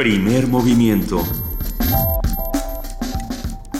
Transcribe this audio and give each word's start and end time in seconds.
Primer 0.00 0.46
movimiento. 0.46 1.22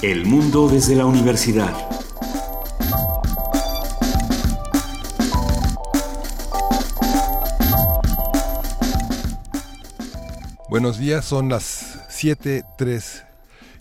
El 0.03 0.27
mundo 0.27 0.69
desde 0.69 0.95
la 0.95 1.07
universidad. 1.07 1.75
Buenos 10.69 10.99
días, 10.99 11.25
son 11.25 11.49
las 11.49 11.99
7.3 12.11 13.25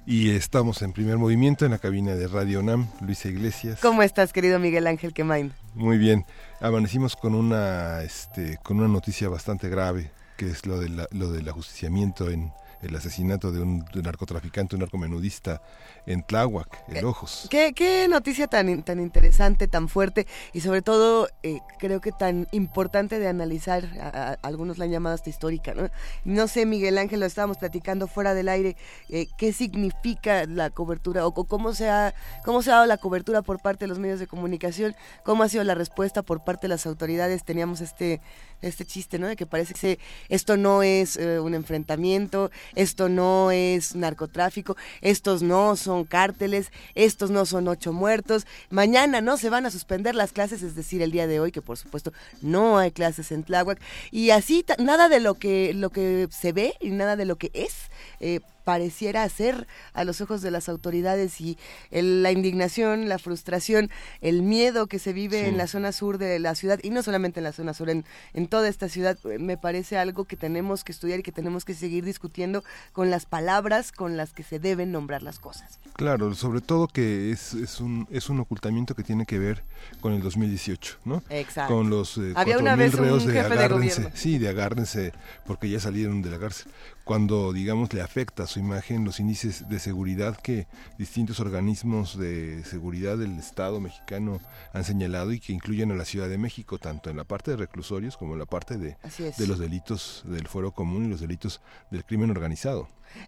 y 0.05 0.29
estamos 0.29 0.81
en 0.81 0.93
primer 0.93 1.17
movimiento 1.17 1.65
en 1.65 1.71
la 1.71 1.77
cabina 1.77 2.15
de 2.15 2.29
Radio 2.29 2.63
NAM, 2.63 2.87
Luisa 3.01 3.27
Iglesias. 3.27 3.79
¿Cómo 3.81 4.01
estás, 4.01 4.31
querido 4.31 4.59
Miguel 4.59 4.87
Ángel 4.87 5.13
Quemain? 5.13 5.51
Muy 5.75 5.97
bien, 5.97 6.25
amanecimos 6.61 7.17
con 7.17 7.36
una, 7.36 8.01
este, 8.04 8.57
con 8.64 8.78
una 8.78 8.87
noticia 8.87 9.28
bastante 9.28 9.68
grave, 9.68 10.11
que 10.39 10.50
es 10.50 10.66
lo, 10.66 10.79
de 10.79 10.88
lo 11.11 11.32
del 11.34 11.50
ajusticiamiento 11.50 12.29
en 12.29 12.54
el 12.82 12.96
asesinato 12.96 13.51
de 13.51 13.61
un, 13.61 13.83
de 13.93 14.01
narcotraficante, 14.01 14.75
un 14.75 14.82
narcomenudista 14.82 15.61
en 16.06 16.24
Tláhuac, 16.24 16.83
en 16.89 16.97
Eh, 16.97 17.04
Ojos. 17.04 17.47
¿Qué, 17.50 17.74
qué 17.74 18.07
noticia 18.10 18.47
tan, 18.47 18.83
tan 18.83 19.00
interesante, 19.00 19.68
tan 19.68 19.89
fuerte 19.89 20.28
y 20.54 20.61
sobre 20.61 20.82
todo 20.82 21.28
eh, 21.43 21.60
creo 21.78 22.01
que 22.01 22.11
tan 22.11 22.47
importante 22.51 23.20
de 23.20 23.28
analizar. 23.28 23.86
A- 24.01 24.32
a- 24.32 24.37
algunos 24.42 24.78
la 24.78 24.86
han 24.86 24.92
llamado 24.92 25.15
hasta 25.15 25.29
histórica, 25.29 25.73
¿no? 25.73 25.89
No 26.23 26.47
sé, 26.47 26.65
Miguel 26.65 26.97
Ángel, 26.97 27.20
lo 27.20 27.25
estábamos 27.25 27.57
platicando 27.57 28.07
fuera 28.07 28.34
del 28.34 28.47
aire. 28.50 28.75
eh, 29.09 29.28
¿Qué 29.37 29.51
significa 29.54 30.46
la 30.46 30.70
cobertura 30.70 31.25
o, 31.25 31.34
cómo, 31.34 31.73
se 31.73 31.89
ha, 31.89 32.14
cómo 32.45 32.61
se 32.61 32.72
ha 32.72 32.75
dado 32.75 32.86
la 32.86 32.98
cobertura 32.98 33.42
por 33.42 33.59
parte 33.61 33.86
de 33.86 33.89
los 33.89 34.00
medios 34.00 34.20
de 34.20 34.28
comunicación? 34.28 34.95
¿Cómo 35.23 35.44
ha 35.44 35.50
sido 35.50 35.64
la 35.64 35.75
respuesta 35.75 36.22
por 36.22 36.44
parte 36.44 36.64
de 36.64 36.70
las 36.70 36.86
autoridades? 36.86 37.44
Teníamos 37.44 37.81
este, 37.81 38.22
este 38.61 38.86
chiste, 38.86 39.20
¿no? 39.20 39.28
De 39.28 39.36
que 39.36 39.46
parece 39.46 39.73
que 39.73 39.80
se- 39.80 40.00
esto 40.30 40.58
no 40.58 40.84
es 40.84 41.18
eh, 41.18 41.40
un 41.40 41.53
enfrentamiento, 41.53 42.52
esto 42.75 43.09
no 43.09 43.52
es 43.52 43.95
narcotráfico, 43.95 44.75
estos 45.02 45.42
no 45.42 45.75
son 45.75 46.06
cárteles, 46.06 46.72
estos 46.95 47.31
no 47.31 47.45
son 47.45 47.67
ocho 47.67 47.94
muertos. 47.94 48.45
Mañana 48.70 49.22
no 49.22 49.38
se 49.38 49.50
van 49.50 49.66
a 49.66 49.72
suspender 49.72 50.16
las 50.16 50.31
clases, 50.31 50.62
es 50.64 50.75
decir, 50.75 51.02
el 51.02 51.12
día 51.12 51.28
de 51.28 51.40
hoy, 51.40 51.52
que 51.52 51.62
por 51.62 51.78
supuesto 51.78 52.14
no 52.42 52.78
hay 52.78 52.92
clases 52.92 53.31
en 53.31 53.44
Tláhuac. 53.44 53.80
Y 54.12 54.31
así, 54.31 54.66
nada 54.78 55.09
de 55.09 55.20
lo 55.20 55.36
que, 55.36 55.73
lo 55.73 55.90
que 55.90 56.28
se 56.31 56.52
ve 56.52 56.73
y 56.80 56.90
nada 56.90 57.16
de 57.16 57.25
lo 57.25 57.38
que 57.38 57.52
es. 57.53 57.90
eh, 58.20 58.40
pareciera 58.70 59.28
ser 59.30 59.66
a 59.94 60.03
los 60.03 60.22
ojos 60.22 60.44
de 60.44 60.52
las 60.52 60.70
autoridades 60.70 61.42
y 61.42 61.58
el- 61.89 62.22
la 62.22 62.31
indignación, 62.31 63.09
la 63.09 63.17
frustración, 63.17 63.89
el 64.22 64.44
miedo 64.44 64.86
que 64.86 65.00
se 65.00 65.12
vive 65.12 65.42
Sí. 65.42 65.50
en 65.50 65.58
la 65.58 65.66
zona 65.66 65.92
sur 65.92 66.20
de 66.20 66.38
la 66.38 66.53
ciudad 66.53 66.80
y 66.84 66.92
no 66.92 67.02
solamente 67.02 67.40
en 67.40 67.45
la 67.45 67.52
zona 67.52 67.73
sur, 67.73 67.90
en, 67.90 68.06
en 68.36 68.47
toda 68.47 68.67
esta 68.67 68.88
ciudad, 68.88 69.17
eh, 69.25 69.40
me 69.40 69.58
parece 69.58 69.97
algo 69.97 70.25
que 70.25 70.36
tenemos 70.38 70.84
que 70.84 70.92
estudiar 70.92 71.17
y 71.20 71.23
que 71.23 71.31
tenemos 71.31 71.66
que 71.66 71.73
seguir 71.73 72.06
discutiendo 72.06 72.64
con 72.94 73.09
las 73.09 73.25
palabras 73.25 73.92
con 73.92 74.17
las 74.17 74.34
que 74.34 74.44
se 74.44 74.59
deben 74.59 74.92
nombrar 74.92 75.23
las 75.23 75.40
cosas. 75.40 75.80
Claro, 75.95 76.36
sobre 76.36 76.62
todo 76.62 76.88
que 76.88 77.31
es, 77.31 77.56
es, 77.56 77.80
un, 77.80 78.08
es 78.12 78.30
un 78.30 78.40
ocultamiento 78.40 78.94
que 78.94 79.03
tiene 79.03 79.25
que 79.25 79.40
ver 79.40 79.64
con 80.00 80.14
el 80.14 80.22
2018, 80.22 80.97
¿no? 81.06 81.23
Exacto. 81.31 81.73
Con 81.73 81.90
los 81.90 82.20
eh, 82.20 82.34
Había 82.36 82.59
una 82.59 82.75
4.000 82.75 82.78
vez 82.78 82.94
un 82.94 83.00
reos 83.00 83.25
de 83.25 83.34
jefe 83.34 83.50
de 83.50 83.53
agárrense, 83.56 83.95
gobierno. 83.95 84.12
sí, 84.16 84.38
de 84.38 84.47
agárrense, 84.50 85.12
porque 85.47 85.67
ya 85.72 85.80
salieron 85.80 86.22
de 86.22 86.30
la 86.30 86.38
cárcel. 86.38 86.72
Cuando, 87.10 87.54
digamos, 87.54 87.92
le 87.92 88.04
afecta 88.04 88.44
a 88.44 88.46
su 88.46 88.60
imagen 88.60 89.04
los 89.04 89.20
índices 89.20 89.68
de 89.68 89.80
seguridad 89.80 90.38
que 90.38 90.68
distintos 91.00 91.40
organismos 91.40 92.16
de 92.16 92.64
seguridad 92.66 93.18
del 93.18 93.40
Estado 93.40 93.80
mexicano 93.80 94.40
han 94.74 94.84
señalado 94.84 95.34
y 95.34 95.40
que 95.40 95.52
incluyen 95.52 95.92
a 95.92 95.96
la 95.96 96.06
Ciudad 96.06 96.30
de 96.30 96.38
México, 96.38 96.78
tanto 96.78 97.10
en 97.10 97.18
la 97.18 97.24
parte 97.24 97.50
de 97.50 97.58
reclusorios 97.58 98.16
como 98.16 98.34
en 98.34 98.40
la 98.40 98.46
parte 98.46 98.78
de, 98.78 98.96
los 99.40 99.58
delitos 99.58 100.22
del 100.28 100.48
fuero 100.48 100.72
común 100.72 101.06
y 101.06 101.08
los 101.08 101.20
delitos 101.20 101.62
del 101.90 102.06
crimen 102.06 102.30
organizado. 102.30 102.88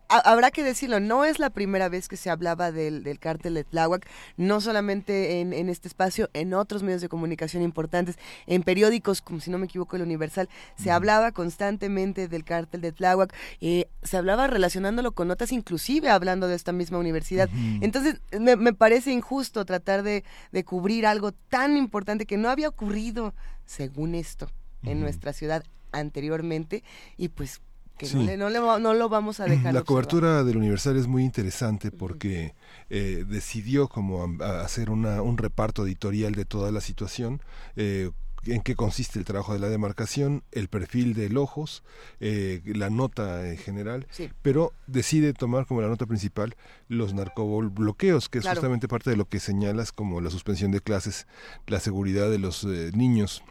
Ha- 0.09 0.31
Habrá 0.31 0.51
que 0.51 0.63
decirlo, 0.63 0.99
no 0.99 1.25
es 1.25 1.39
la 1.39 1.49
primera 1.49 1.89
vez 1.89 2.07
que 2.07 2.17
se 2.17 2.29
hablaba 2.29 2.71
del, 2.71 3.03
del 3.03 3.19
cártel 3.19 3.53
de 3.55 3.63
Tláhuac, 3.63 4.07
no 4.37 4.61
solamente 4.61 5.39
en, 5.41 5.53
en 5.53 5.69
este 5.69 5.87
espacio, 5.87 6.29
en 6.33 6.53
otros 6.53 6.83
medios 6.83 7.01
de 7.01 7.09
comunicación 7.09 7.63
importantes, 7.63 8.17
en 8.47 8.63
periódicos, 8.63 9.21
como 9.21 9.39
si 9.39 9.49
no 9.51 9.57
me 9.57 9.65
equivoco, 9.65 9.95
el 9.95 10.01
Universal, 10.03 10.49
se 10.77 10.91
hablaba 10.91 11.31
constantemente 11.31 12.27
del 12.27 12.43
cártel 12.43 12.81
de 12.81 12.91
Tláhuac, 12.91 13.33
eh, 13.61 13.87
se 14.03 14.17
hablaba 14.17 14.47
relacionándolo 14.47 15.11
con 15.13 15.27
notas, 15.27 15.51
inclusive 15.51 16.09
hablando 16.09 16.47
de 16.47 16.55
esta 16.55 16.71
misma 16.71 16.97
universidad. 16.97 17.49
Entonces, 17.81 18.21
me, 18.39 18.55
me 18.55 18.73
parece 18.73 19.11
injusto 19.11 19.65
tratar 19.65 20.03
de, 20.03 20.23
de 20.51 20.63
cubrir 20.63 21.05
algo 21.05 21.31
tan 21.31 21.77
importante 21.77 22.25
que 22.25 22.37
no 22.37 22.49
había 22.49 22.69
ocurrido, 22.69 23.33
según 23.65 24.15
esto, 24.15 24.49
en 24.83 24.99
nuestra 24.99 25.31
ciudad 25.33 25.63
anteriormente, 25.91 26.83
y 27.17 27.29
pues 27.29 27.61
que 28.09 28.15
no, 28.15 28.21
Sí. 28.21 28.25
le- 28.27 28.37
no 28.37 28.49
le 28.49 28.59
va- 28.59 28.79
no 28.79 28.93
lo 28.93 29.07
vamos 29.09 29.39
a 29.39 29.43
dejar. 29.45 29.73
La 29.73 29.81
observar. 29.81 29.85
cobertura 29.85 30.43
del 30.43 30.57
Universal 30.57 30.97
es 30.97 31.07
muy 31.07 31.23
interesante 31.23 31.91
porque 31.91 32.53
eh, 32.89 33.23
decidió 33.27 33.87
como 33.87 34.25
a- 34.43 34.61
hacer 34.61 34.89
una, 34.89 35.21
un 35.21 35.37
reparto 35.37 35.85
editorial 35.85 36.33
de 36.35 36.45
toda 36.45 36.71
la 36.71 36.81
situación. 36.81 37.41
eh, 37.77 38.09
en 38.47 38.61
qué 38.61 38.75
consiste 38.75 39.19
el 39.19 39.25
trabajo 39.25 39.53
de 39.53 39.59
la 39.59 39.69
demarcación, 39.69 40.41
el 40.51 40.67
perfil 40.67 41.13
del 41.13 41.37
ojos, 41.37 41.83
eh, 42.19 42.63
la 42.65 42.89
nota 42.89 43.47
en 43.47 43.55
general, 43.57 44.07
Sí. 44.09 44.31
pero 44.41 44.73
decide 44.87 45.33
tomar 45.33 45.67
como 45.67 45.79
la 45.81 45.87
nota 45.87 46.07
principal 46.07 46.55
los 46.87 47.13
narcobloqueos, 47.13 48.29
que 48.29 48.39
es 48.39 48.43
Claro. 48.43 48.55
justamente 48.59 48.87
parte 48.87 49.11
de 49.11 49.15
lo 49.15 49.25
que 49.25 49.39
señalas 49.39 49.91
como 49.91 50.21
la 50.21 50.31
suspensión 50.31 50.71
de 50.71 50.81
clases, 50.81 51.27
la 51.67 51.79
seguridad 51.79 52.31
de 52.31 52.39
los 52.39 52.63
eh, 52.63 52.89
niños 52.95 53.43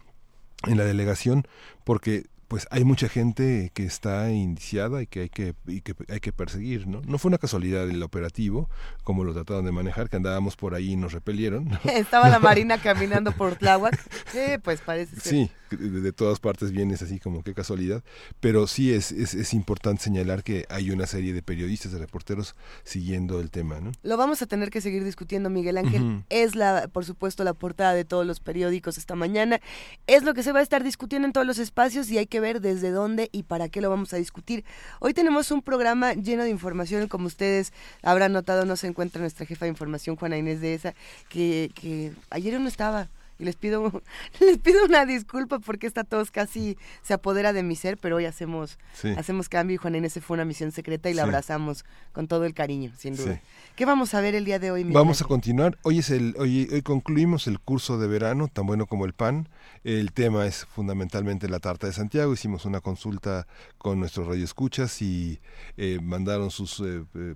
en 0.67 0.77
la 0.77 0.83
delegación, 0.83 1.47
porque 1.85 2.25
pues 2.51 2.67
hay 2.69 2.83
mucha 2.83 3.07
gente 3.07 3.71
que 3.73 3.85
está 3.85 4.29
indiciada 4.29 5.01
y 5.01 5.07
que 5.07 5.21
hay 5.21 5.29
que, 5.29 5.55
y 5.67 5.79
que 5.79 5.95
hay 6.09 6.19
que 6.19 6.33
perseguir, 6.33 6.85
¿no? 6.85 7.01
No 7.05 7.17
fue 7.17 7.29
una 7.29 7.37
casualidad 7.37 7.89
el 7.89 8.03
operativo, 8.03 8.69
como 9.05 9.23
lo 9.23 9.33
trataron 9.33 9.63
de 9.63 9.71
manejar, 9.71 10.09
que 10.09 10.17
andábamos 10.17 10.57
por 10.57 10.75
ahí 10.75 10.91
y 10.91 10.95
nos 10.97 11.13
repelieron. 11.13 11.69
¿no? 11.69 11.79
Estaba 11.89 12.27
la 12.27 12.39
Marina 12.41 12.77
caminando 12.77 13.31
por 13.31 13.55
Tláhuac. 13.55 13.97
Sí, 14.33 14.57
pues 14.61 14.81
parece 14.81 15.15
ser. 15.21 15.31
Sí, 15.31 15.51
de, 15.77 16.11
todas 16.11 16.39
partes 16.39 16.71
vienes 16.71 17.01
así 17.01 17.19
como 17.19 17.43
qué 17.43 17.53
casualidad, 17.53 18.03
pero 18.39 18.67
sí 18.67 18.93
es, 18.93 19.11
es, 19.11 19.33
es 19.33 19.53
importante 19.53 20.03
señalar 20.03 20.43
que 20.43 20.65
hay 20.69 20.91
una 20.91 21.07
serie 21.07 21.33
de 21.33 21.41
periodistas, 21.41 21.91
de 21.91 21.99
reporteros 21.99 22.55
siguiendo 22.83 23.39
el 23.39 23.49
tema, 23.49 23.79
¿no? 23.79 23.91
Lo 24.03 24.17
vamos 24.17 24.41
a 24.41 24.45
tener 24.45 24.69
que 24.69 24.81
seguir 24.81 25.03
discutiendo, 25.03 25.49
Miguel 25.49 25.77
Ángel. 25.77 26.23
Es 26.29 26.55
la, 26.55 26.87
por 26.91 27.05
supuesto, 27.05 27.43
la 27.43 27.53
portada 27.53 27.93
de 27.93 28.05
todos 28.05 28.25
los 28.25 28.39
periódicos 28.39 28.97
esta 28.97 29.15
mañana. 29.15 29.59
Es 30.07 30.23
lo 30.23 30.33
que 30.33 30.43
se 30.43 30.51
va 30.51 30.59
a 30.59 30.63
estar 30.63 30.83
discutiendo 30.83 31.25
en 31.25 31.33
todos 31.33 31.47
los 31.47 31.59
espacios 31.59 32.09
y 32.09 32.17
hay 32.17 32.27
que 32.27 32.39
ver 32.39 32.61
desde 32.61 32.91
dónde 32.91 33.29
y 33.31 33.43
para 33.43 33.69
qué 33.69 33.81
lo 33.81 33.89
vamos 33.89 34.13
a 34.13 34.17
discutir. 34.17 34.63
Hoy 34.99 35.13
tenemos 35.13 35.51
un 35.51 35.61
programa 35.61 36.13
lleno 36.13 36.43
de 36.43 36.49
información, 36.49 37.07
como 37.07 37.27
ustedes 37.27 37.73
habrán 38.01 38.33
notado, 38.33 38.65
no 38.65 38.75
se 38.75 38.87
encuentra 38.87 39.21
nuestra 39.21 39.45
jefa 39.45 39.65
de 39.65 39.69
información, 39.69 40.15
Juana 40.15 40.37
Inés 40.37 40.61
de 40.61 40.73
esa, 40.73 40.93
que, 41.29 41.71
que 41.75 42.13
ayer 42.29 42.59
no 42.59 42.67
estaba. 42.67 43.09
Y 43.41 43.45
les 43.45 43.55
pido, 43.55 43.91
les 44.39 44.59
pido 44.59 44.85
una 44.85 45.05
disculpa 45.07 45.57
porque 45.59 45.87
esta 45.87 46.03
tos 46.03 46.29
casi 46.29 46.77
se 47.01 47.15
apodera 47.15 47.53
de 47.53 47.63
mi 47.63 47.75
ser, 47.75 47.97
pero 47.97 48.17
hoy 48.17 48.25
hacemos, 48.25 48.77
Sí. 48.93 49.09
hacemos 49.17 49.49
cambio 49.49 49.73
y 49.73 49.77
Juana 49.77 49.97
Inés 49.97 50.13
se 50.13 50.21
fue 50.21 50.35
una 50.35 50.45
misión 50.45 50.71
secreta 50.71 51.09
y 51.09 51.15
la 51.15 51.23
Sí. 51.23 51.29
abrazamos 51.29 51.83
con 52.13 52.27
todo 52.27 52.45
el 52.45 52.53
cariño, 52.53 52.91
sin 52.97 53.15
duda. 53.15 53.33
Sí. 53.35 53.39
¿Qué 53.75 53.85
vamos 53.85 54.13
a 54.13 54.21
ver 54.21 54.35
el 54.35 54.45
día 54.45 54.59
de 54.59 54.69
hoy, 54.69 54.83
Miguel 54.83 54.93
Vamos 54.93 55.21
a 55.23 55.25
continuar. 55.25 55.77
Hoy 55.81 55.97
es 55.99 56.11
el 56.11 56.35
hoy, 56.37 56.69
hoy 56.71 56.83
concluimos 56.83 57.47
el 57.47 57.59
curso 57.59 57.97
de 57.97 58.07
verano, 58.07 58.47
tan 58.47 58.67
bueno 58.67 58.85
como 58.85 59.05
el 59.05 59.13
pan. 59.13 59.49
El 59.83 60.11
tema 60.13 60.45
es 60.45 60.65
fundamentalmente 60.65 61.49
la 61.49 61.59
tarta 61.59 61.87
de 61.87 61.93
Santiago. 61.93 62.33
Hicimos 62.33 62.65
una 62.65 62.79
consulta 62.79 63.47
con 63.79 63.99
nuestros 63.99 64.27
radioescuchas 64.27 65.01
y 65.01 65.39
eh, 65.77 65.97
mandaron 66.03 66.51
sus 66.51 66.79
eh, 66.81 67.03
eh, 67.15 67.33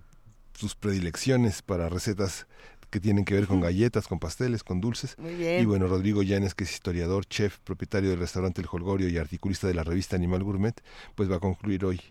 sus 0.53 0.73
predilecciones 0.75 1.61
para 1.61 1.89
recetas 1.89 2.47
que 2.89 2.99
tienen 2.99 3.25
que 3.25 3.33
ver 3.33 3.47
con 3.47 3.59
galletas, 3.61 4.07
con 4.07 4.19
pasteles, 4.19 4.63
con 4.63 4.81
dulces. 4.81 5.15
Muy 5.17 5.35
bien. 5.35 5.61
Y 5.61 5.65
bueno, 5.65 5.87
Rodrigo 5.87 6.23
Llanes, 6.23 6.55
que 6.55 6.63
es 6.63 6.71
historiador, 6.73 7.25
chef, 7.25 7.59
propietario 7.59 8.09
del 8.09 8.19
restaurante 8.19 8.61
El 8.61 8.67
Holgorio 8.71 9.09
y 9.09 9.17
articulista 9.17 9.67
de 9.67 9.73
la 9.73 9.83
revista 9.83 10.15
Animal 10.15 10.43
Gourmet, 10.43 10.75
pues 11.15 11.29
va 11.29 11.37
a 11.37 11.39
concluir 11.39 11.85
hoy 11.85 12.01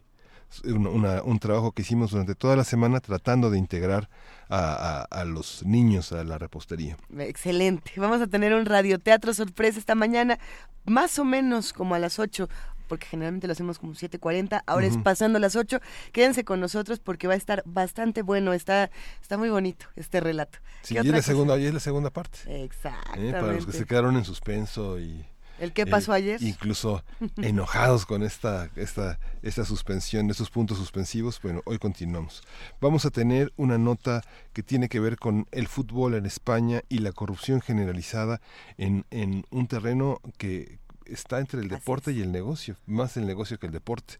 una- 0.67 0.89
una- 0.91 1.23
un 1.23 1.39
trabajo 1.41 1.73
que 1.73 1.83
hicimos 1.83 2.13
durante 2.13 2.35
toda 2.37 2.55
la 2.55 2.63
semana 2.65 3.01
tratando 3.01 3.51
de 3.51 3.59
integrar 3.59 4.09
a, 4.49 5.03
a- 5.11 5.21
a 5.21 5.25
los 5.25 5.65
niños 5.65 6.13
a 6.13 6.23
la 6.23 6.39
repostería. 6.39 6.97
Excelente. 7.19 7.93
Vamos 7.97 8.21
a 8.21 8.27
tener 8.29 8.55
un 8.55 8.65
radioteatro 8.67 9.35
sorpresa 9.35 9.79
esta 9.81 9.95
mañana, 9.97 10.39
más 10.85 11.19
o 11.19 11.25
menos 11.25 11.73
como 11.73 11.95
a 11.95 11.99
las 11.99 12.19
8, 12.21 12.49
porque 12.95 13.09
generalmente 13.09 13.49
lo 13.49 13.55
hacemos 13.55 13.81
como 13.81 13.95
7.40, 13.95 14.63
ahora 14.67 14.87
es 14.87 14.97
pasando 14.99 15.41
las 15.41 15.57
8. 15.57 15.81
Quédense 16.13 16.45
con 16.45 16.61
nosotros 16.61 17.01
porque 17.01 17.27
va 17.27 17.35
a 17.35 17.37
estar 17.37 17.65
bastante 17.67 18.23
bueno, 18.23 18.53
está, 18.53 18.89
está 19.21 19.37
muy 19.37 19.49
bonito 19.49 19.87
este 19.97 20.21
relato. 20.21 20.61
Sí, 20.83 20.95
¿Qué 20.95 21.01
y 21.03 21.09
es 21.09 21.13
la 21.13 21.23
segunda, 21.23 21.59
y 21.59 21.67
es 21.67 21.75
la 21.75 21.81
segunda 21.81 22.11
parte. 22.11 22.39
¿eh? 22.47 22.63
Exactamente. 22.63 23.33
Para 23.33 23.55
los 23.55 23.67
que 23.67 23.73
se 23.73 23.85
quedaron 23.85 24.17
en 24.17 24.25
suspenso 24.25 25.01
y 25.01 25.27
¿El 25.59 25.73
qué 25.73 25.83
eh, 25.83 25.87
pasó 25.87 26.13
ayer? 26.13 26.41
incluso 26.41 27.03
enojados 27.39 28.07
con 28.07 28.23
esta 28.23 28.71
esta 28.77 29.19
esta 29.43 29.65
suspensión, 29.65 30.31
estos 30.31 30.51
puntos 30.51 30.79
suspensivos, 30.79 31.43
bueno, 31.43 31.63
hoy 31.65 31.79
continuamos. 31.79 32.45
Vamos 32.81 33.07
a 33.07 33.11
tener 33.11 33.53
una 33.57 33.77
nota 33.77 34.23
que 34.53 34.63
tiene 34.63 34.89
que 34.89 35.01
ver 35.01 35.17
con 35.17 35.49
el 35.51 35.67
fútbol 35.67 36.15
en 36.15 36.27
España 36.27 36.83
y 36.89 36.99
la 36.99 37.11
corrupción 37.11 37.61
generalizada 37.61 38.41
en, 38.79 39.05
en 39.11 39.47
un 39.51 39.67
terreno 39.67 40.21
que 40.39 40.79
está 41.07 41.39
entre 41.41 41.61
el 41.61 41.69
deporte 41.69 42.13
y 42.13 42.21
el 42.21 42.33
negocio, 42.33 42.77
más 42.87 43.17
el 43.17 43.27
negocio 43.27 43.59
que 43.59 43.67
el 43.67 43.73
deporte. 43.73 44.15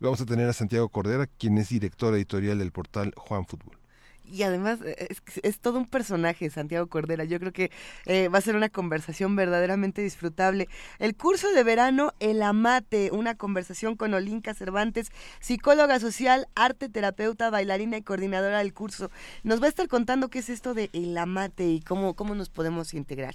vamos 0.00 0.20
a 0.20 0.26
tener 0.26 0.48
a 0.48 0.52
Santiago 0.52 0.88
Cordera, 0.88 1.26
quien 1.26 1.58
es 1.58 1.68
director 1.68 2.14
editorial 2.14 2.58
del 2.58 2.72
portal 2.72 3.12
Juan 3.16 3.46
Fútbol 3.46 3.78
y 4.24 4.42
además 4.42 4.80
eh, 4.84 5.08
es, 5.42 5.60
todo 5.60 5.78
un 5.78 5.86
personaje, 5.86 6.50
Santiago 6.50 6.86
Cordera. 6.86 7.24
Yo 7.24 7.38
creo 7.38 7.52
que 7.52 7.70
eh, 8.06 8.28
va 8.28 8.38
a 8.38 8.42
ser 8.42 8.56
una 8.56 8.68
conversación 8.68 9.36
verdaderamente 9.36 10.02
disfrutable. 10.02 10.68
El 10.98 11.14
curso 11.16 11.52
de 11.52 11.62
verano, 11.62 12.12
El 12.20 12.42
Amate, 12.42 13.10
una 13.12 13.34
conversación 13.36 13.96
con 13.96 14.14
Olinka 14.14 14.54
Cervantes, 14.54 15.10
psicóloga 15.40 16.00
social, 16.00 16.48
arte 16.54 16.88
terapeuta, 16.88 17.50
bailarina 17.50 17.96
y 17.96 18.02
coordinadora 18.02 18.58
del 18.58 18.74
curso. 18.74 19.10
Nos 19.42 19.60
va 19.60 19.66
a 19.66 19.68
estar 19.68 19.88
contando 19.88 20.28
qué 20.28 20.40
es 20.40 20.48
esto 20.48 20.74
de 20.74 20.90
El 20.92 21.16
Amate 21.18 21.68
y 21.68 21.80
cómo, 21.80 22.14
cómo 22.14 22.34
nos 22.34 22.48
podemos 22.48 22.94
integrar. 22.94 23.34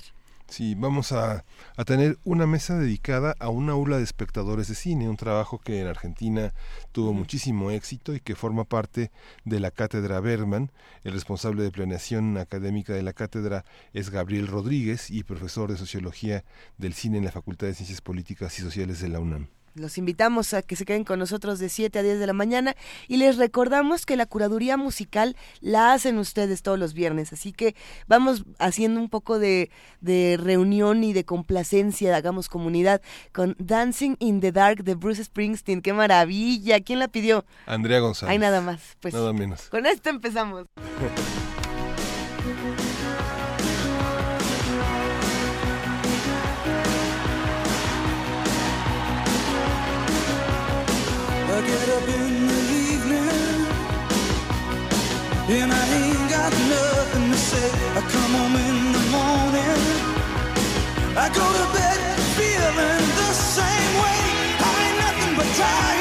Sí, 0.50 0.74
vamos 0.76 1.12
a, 1.12 1.46
tener 1.86 2.18
una 2.24 2.48
mesa 2.48 2.78
dedicada 2.78 3.36
a 3.40 3.50
una 3.50 3.74
aula 3.74 3.98
de 3.98 4.04
espectadores 4.04 4.68
de 4.68 4.74
cine, 4.74 5.08
un 5.08 5.16
trabajo 5.16 5.60
que 5.60 5.80
en 5.80 5.88
Argentina 5.88 6.54
tuvo 6.92 7.14
muchísimo 7.14 7.70
éxito 7.70 8.16
y 8.16 8.20
que 8.20 8.36
forma 8.36 8.64
parte 8.64 9.12
de 9.46 9.60
la 9.60 9.70
cátedra 9.70 10.20
Bergman. 10.20 10.72
El 11.04 11.14
responsable 11.14 11.62
de 11.64 11.72
planeación 11.72 12.38
académica 12.38 12.94
de 12.94 13.04
la 13.04 13.14
cátedra 13.14 13.64
es 13.94 14.10
Gabriel 14.10 14.48
Rodríguez 14.48 15.12
y 15.12 15.24
profesor 15.24 15.72
de 15.72 15.78
sociología 15.78 16.44
del 16.78 16.96
cine 16.96 17.20
en 17.20 17.26
la 17.26 17.32
Facultad 17.32 17.68
de 17.68 17.76
Ciencias 17.76 18.02
Políticas 18.02 18.58
y 18.58 18.64
Sociales 18.64 19.00
de 19.02 19.10
la 19.10 19.20
UNAM. 19.20 19.59
Los 19.76 19.98
invitamos 19.98 20.54
a 20.54 20.62
que 20.62 20.76
se 20.76 20.86
queden 20.86 21.04
con 21.04 21.20
nosotros 21.20 21.60
de 21.60 21.70
7 21.70 22.00
a 22.00 22.04
10 22.04 22.20
de 22.20 22.28
la 22.28 22.34
mañana 22.34 22.76
y 23.08 23.18
les 23.18 23.38
recordamos 23.38 24.06
que 24.06 24.16
la 24.16 24.26
curaduría 24.26 24.78
musical 24.78 25.36
la 25.62 25.94
hacen 25.94 26.18
ustedes 26.18 26.62
todos 26.62 26.80
los 26.80 26.94
viernes, 26.94 27.34
así 27.34 27.52
que 27.52 27.76
vamos 28.08 28.46
haciendo 28.60 29.00
un 29.00 29.10
poco 29.10 29.40
de, 29.40 29.72
de 30.02 30.38
reunión 30.42 31.04
y 31.04 31.14
de 31.14 31.26
complacencia, 31.26 32.16
hagamos 32.16 32.50
comunidad 32.50 33.02
con 33.32 33.56
Dancing 33.60 34.16
in 34.20 34.42
the 34.42 34.52
Dark 34.52 34.84
de 34.84 34.96
Bruce 34.96 35.24
Springsteen, 35.24 35.82
qué 35.82 35.94
maravilla, 35.94 36.80
¿quién 36.82 37.00
la 37.00 37.08
pidió? 37.08 37.46
Andrea 37.66 38.00
González. 38.00 38.32
Hay 38.32 38.40
nada 38.40 38.62
más, 38.62 38.98
pues 39.00 39.14
nada 39.14 39.34
menos. 39.34 39.70
Con 39.70 39.86
esto 39.86 40.10
empezamos. 40.10 40.66
get 51.70 51.90
up 51.98 52.08
in 52.20 52.48
the 52.52 52.62
evening 52.90 53.68
and 55.58 55.72
I 55.72 55.86
ain't 56.00 56.30
got 56.30 56.52
nothing 56.76 57.26
to 57.32 57.38
say. 57.38 57.70
I 57.98 58.02
come 58.16 58.34
home 58.40 58.56
in 58.70 58.78
the 58.98 59.04
morning. 59.18 59.82
I 61.24 61.28
go 61.40 61.46
to 61.60 61.66
bed 61.76 62.00
feeling 62.38 63.06
the 63.22 63.32
same 63.58 63.94
way. 64.04 64.22
I 64.68 64.72
ain't 64.86 64.98
nothing 65.06 65.34
but 65.38 65.50
tired. 65.62 65.99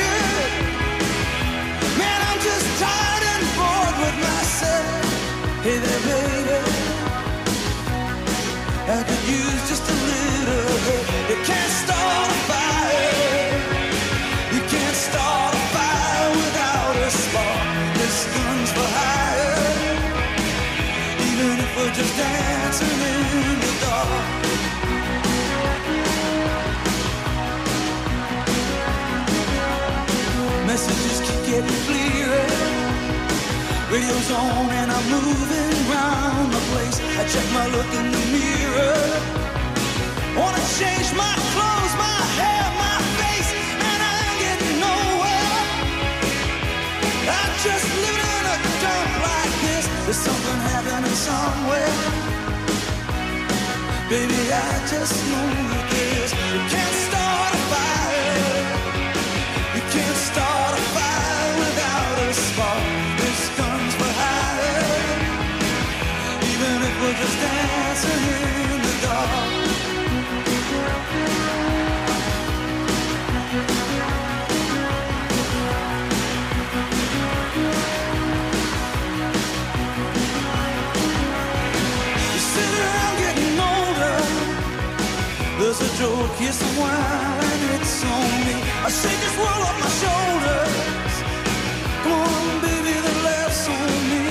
Getting 31.60 31.80
clearer. 31.86 32.46
Radio's 33.90 34.30
on 34.30 34.70
and 34.70 34.90
I'm 34.90 35.06
moving 35.10 35.74
around 35.90 36.52
the 36.52 36.62
place. 36.70 36.96
I 37.18 37.22
check 37.26 37.46
my 37.52 37.66
look 37.74 37.90
in 37.98 38.06
the 38.14 38.22
mirror. 38.34 39.00
Wanna 40.38 40.62
change 40.78 41.08
my 41.24 41.34
clothes, 41.52 41.94
my 42.06 42.18
hair, 42.38 42.66
my 42.84 42.98
face, 43.18 43.50
and 43.90 44.00
I 44.06 44.14
ain't 44.26 44.38
getting 44.44 44.78
nowhere. 44.86 45.56
I 47.26 47.44
just 47.66 47.86
live 48.04 48.20
in 48.36 48.44
a 48.54 48.56
dump 48.82 49.10
like 49.28 49.54
this. 49.66 49.84
There's 50.04 50.22
something 50.28 50.58
happening 50.70 51.18
somewhere. 51.28 51.94
Baby, 54.10 54.40
I 54.52 54.72
just 54.92 55.14
know 55.30 55.48
that 55.70 55.84
this. 55.90 56.30
You 56.54 56.60
can't 56.72 56.96
start 57.08 57.54
a 57.54 57.62
fire. 57.72 57.97
Joke, 85.98 86.38
some 86.52 86.76
wine, 86.78 87.62
it's 87.74 88.04
on 88.04 88.30
me. 88.46 88.54
I 88.86 88.88
shake 88.88 89.20
this 89.24 89.36
world 89.36 89.62
off 89.66 89.78
my 89.82 89.90
shoulders. 90.02 91.14
Come 92.02 92.12
on, 92.22 92.60
baby, 92.62 92.94
the 93.06 93.14
laughs 93.26 93.66
on 93.66 93.92
me. 94.12 94.24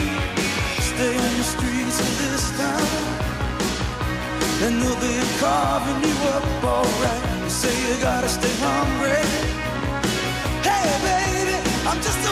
Stay 0.90 1.14
on 1.26 1.34
the 1.40 1.48
streets 1.54 1.98
of 2.06 2.12
this 2.22 2.46
town. 2.60 3.04
And 4.64 4.74
they'll 4.82 5.02
be 5.04 5.16
carving 5.44 6.02
you 6.08 6.18
up 6.36 6.46
alright. 6.64 7.24
You 7.44 7.50
say 7.50 7.76
you 7.86 7.96
gotta 8.02 8.30
stay 8.30 8.56
hungry. 8.64 9.24
Hey, 10.68 10.88
baby, 11.08 11.58
I'm 11.90 12.00
just 12.08 12.27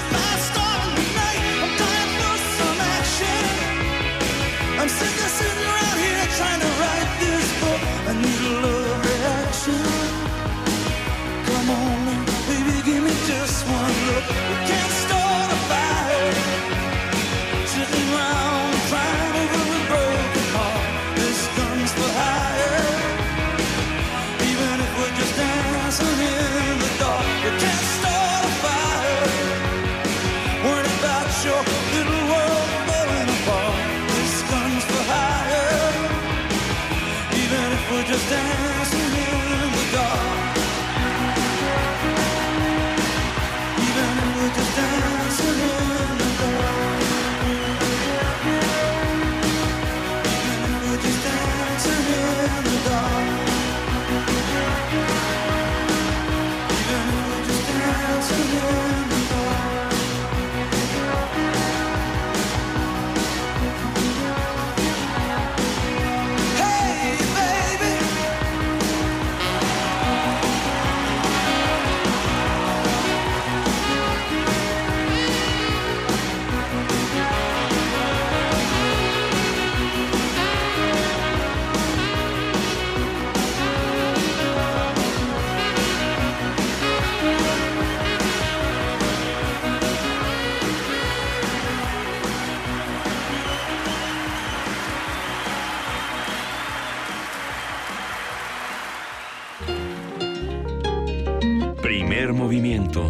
movimiento. 102.36 103.10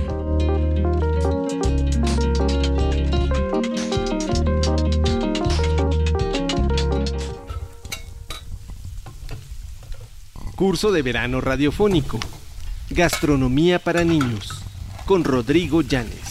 Curso 10.55 10.91
de 10.91 11.01
verano 11.01 11.41
radiofónico. 11.41 12.20
Gastronomía 12.89 13.79
para 13.79 14.03
niños. 14.03 14.63
Con 15.05 15.24
Rodrigo 15.24 15.82
Llanes. 15.82 16.25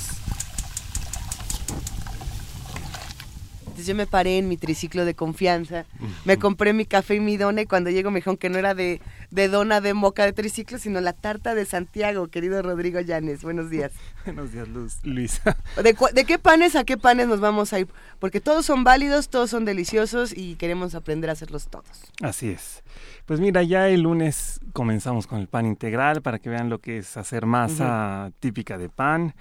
Entonces 3.84 3.96
yo 3.96 3.98
me 3.98 4.06
paré 4.06 4.38
en 4.38 4.48
mi 4.48 4.56
triciclo 4.56 5.04
de 5.04 5.14
confianza, 5.14 5.84
me 6.24 6.38
compré 6.38 6.72
mi 6.72 6.86
café 6.86 7.16
y 7.16 7.20
mi 7.20 7.36
dona 7.36 7.60
y 7.62 7.66
cuando 7.66 7.90
llego 7.90 8.10
me 8.10 8.20
dijeron 8.20 8.38
que 8.38 8.48
no 8.48 8.56
era 8.56 8.74
de, 8.74 9.02
de 9.30 9.48
dona 9.48 9.82
de 9.82 9.92
moca 9.92 10.24
de 10.24 10.32
triciclo, 10.32 10.78
sino 10.78 11.02
la 11.02 11.12
tarta 11.12 11.54
de 11.54 11.66
Santiago, 11.66 12.28
querido 12.28 12.62
Rodrigo 12.62 12.98
Llanes. 13.00 13.42
Buenos 13.42 13.68
días. 13.68 13.92
Buenos 14.24 14.52
días, 14.52 14.68
Luz, 14.68 15.00
Luisa. 15.02 15.58
¿De, 15.82 15.92
cu- 15.94 16.08
de 16.14 16.24
qué 16.24 16.38
panes 16.38 16.76
a 16.76 16.84
qué 16.84 16.96
panes 16.96 17.28
nos 17.28 17.40
vamos 17.40 17.74
a 17.74 17.80
ir? 17.80 17.88
Porque 18.20 18.40
todos 18.40 18.64
son 18.64 18.84
válidos, 18.84 19.28
todos 19.28 19.50
son 19.50 19.66
deliciosos 19.66 20.32
y 20.34 20.54
queremos 20.54 20.94
aprender 20.94 21.28
a 21.28 21.34
hacerlos 21.34 21.66
todos. 21.68 21.84
Así 22.22 22.48
es. 22.48 22.82
Pues 23.26 23.38
mira, 23.38 23.62
ya 23.64 23.88
el 23.90 24.00
lunes 24.00 24.60
comenzamos 24.72 25.26
con 25.26 25.40
el 25.40 25.46
pan 25.48 25.66
integral 25.66 26.22
para 26.22 26.38
que 26.38 26.48
vean 26.48 26.70
lo 26.70 26.78
que 26.78 26.96
es 26.98 27.18
hacer 27.18 27.44
masa 27.44 28.30
típica 28.40 28.78
de 28.78 28.88
pan, 28.88 29.34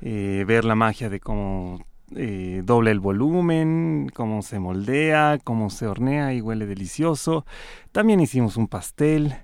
eh, 0.00 0.44
ver 0.46 0.64
la 0.64 0.74
magia 0.74 1.10
de 1.10 1.20
cómo 1.20 1.84
eh, 2.14 2.62
dobla 2.64 2.90
el 2.90 3.00
volumen, 3.00 4.10
cómo 4.14 4.42
se 4.42 4.58
moldea, 4.58 5.38
cómo 5.42 5.70
se 5.70 5.86
hornea 5.86 6.34
y 6.34 6.40
huele 6.40 6.66
delicioso. 6.66 7.46
También 7.92 8.20
hicimos 8.20 8.56
un 8.56 8.68
pastel 8.68 9.34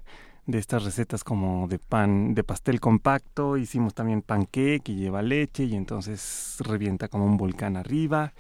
de 0.47 0.59
estas 0.59 0.85
recetas 0.85 1.25
como 1.25 1.69
de 1.69 1.79
pan, 1.79 2.35
de 2.35 2.45
pastel 2.45 2.81
compacto. 2.81 3.57
Hicimos 3.57 3.95
también 3.95 4.23
panqué 4.23 4.81
que 4.83 4.95
lleva 4.95 5.23
leche 5.23 5.65
y 5.65 5.75
entonces 5.75 6.57
revienta 6.61 7.09
como 7.09 7.25
un 7.25 7.37
volcán 7.37 7.77
arriba. 7.77 8.35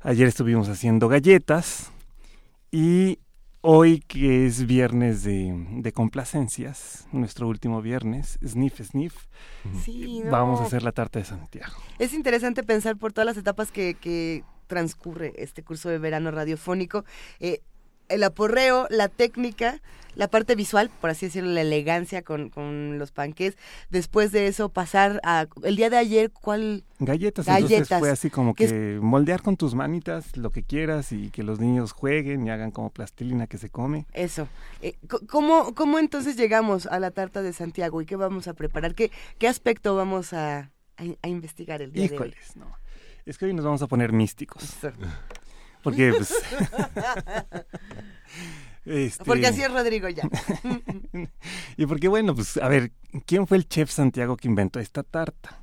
Ayer 0.00 0.28
estuvimos 0.28 0.68
haciendo 0.68 1.08
galletas 1.08 1.90
y 2.70 3.18
hoy 3.66 4.00
que 4.06 4.44
es 4.46 4.66
viernes 4.66 5.22
de, 5.24 5.54
de 5.78 5.92
complacencias, 5.92 7.08
nuestro 7.12 7.48
último 7.48 7.80
viernes, 7.80 8.38
sniff 8.46 8.80
sniff, 8.82 9.14
Sí, 9.82 10.20
no. 10.22 10.30
vamos 10.30 10.60
a 10.60 10.64
hacer 10.64 10.82
la 10.82 10.92
tarta 10.92 11.18
de 11.18 11.24
Santiago. 11.24 11.72
Es 11.98 12.12
interesante 12.12 12.62
pensar 12.62 12.96
por 12.98 13.12
todas 13.14 13.24
las 13.26 13.36
etapas 13.38 13.70
que, 13.72 13.94
que 13.94 14.44
transcurre 14.66 15.32
este 15.36 15.62
curso 15.62 15.88
de 15.88 15.98
verano 15.98 16.30
radiofónico. 16.30 17.04
eh, 17.40 17.60
el 18.08 18.22
aporreo, 18.24 18.86
la 18.90 19.08
técnica, 19.08 19.80
la 20.16 20.28
parte 20.28 20.54
visual, 20.54 20.90
por 21.00 21.10
así 21.10 21.26
decirlo, 21.26 21.50
la 21.50 21.62
elegancia 21.62 22.22
con, 22.22 22.48
con 22.48 22.98
los 23.00 23.10
panqués. 23.10 23.56
Después 23.90 24.30
de 24.30 24.46
eso 24.46 24.68
pasar 24.68 25.20
a... 25.24 25.46
El 25.64 25.74
día 25.74 25.90
de 25.90 25.96
ayer, 25.96 26.30
¿cuál? 26.30 26.84
Galletas, 27.00 27.48
entonces 27.48 27.70
Galletas, 27.70 27.98
fue 27.98 28.10
así 28.10 28.30
como 28.30 28.54
que 28.54 28.64
es- 28.64 29.02
moldear 29.02 29.42
con 29.42 29.56
tus 29.56 29.74
manitas 29.74 30.36
lo 30.36 30.50
que 30.50 30.62
quieras 30.62 31.10
y 31.10 31.30
que 31.30 31.42
los 31.42 31.58
niños 31.58 31.90
jueguen 31.90 32.46
y 32.46 32.50
hagan 32.50 32.70
como 32.70 32.90
plastilina 32.90 33.48
que 33.48 33.58
se 33.58 33.70
come. 33.70 34.06
Eso. 34.12 34.46
Eh, 34.82 34.94
¿cómo, 35.28 35.74
¿Cómo 35.74 35.98
entonces 35.98 36.36
llegamos 36.36 36.86
a 36.86 37.00
la 37.00 37.10
tarta 37.10 37.42
de 37.42 37.52
Santiago 37.52 38.00
y 38.00 38.06
qué 38.06 38.14
vamos 38.14 38.46
a 38.46 38.54
preparar? 38.54 38.94
¿Qué, 38.94 39.10
qué 39.38 39.48
aspecto 39.48 39.96
vamos 39.96 40.32
a, 40.32 40.58
a- 40.96 41.02
a 41.22 41.28
investigar 41.28 41.82
el 41.82 41.90
día 41.92 42.04
Híjoles, 42.04 42.56
no. 42.56 42.66
Es 43.26 43.36
que 43.36 43.46
hoy 43.46 43.54
nos 43.54 43.64
vamos 43.64 43.82
a 43.82 43.88
poner 43.88 44.12
místicos. 44.12 44.62
de 44.80 44.88
hoy? 44.88 44.94
Porque, 45.84 46.14
pues, 46.16 46.32
este, 48.86 49.24
Porque 49.24 49.46
así 49.46 49.62
es 49.62 49.70
Rodrigo 49.70 50.08
ya. 50.08 50.28
y 51.76 51.86
porque, 51.86 52.08
bueno, 52.08 52.34
pues, 52.34 52.56
a 52.56 52.68
ver, 52.68 52.92
¿quién 53.26 53.46
fue 53.46 53.58
el 53.58 53.68
chef 53.68 53.90
Santiago 53.90 54.36
que 54.36 54.48
inventó 54.48 54.80
esta 54.80 55.02
tarta? 55.02 55.60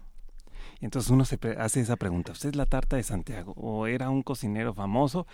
Y 0.80 0.86
entonces 0.86 1.12
uno 1.12 1.26
se 1.26 1.38
hace 1.60 1.82
esa 1.82 1.96
pregunta, 1.96 2.32
¿usted 2.32 2.50
es 2.50 2.56
la 2.56 2.66
tarta 2.66 2.96
de 2.96 3.04
Santiago? 3.04 3.54
¿O 3.56 3.86
era 3.86 4.10
un 4.10 4.24
cocinero 4.24 4.74
famoso 4.74 5.28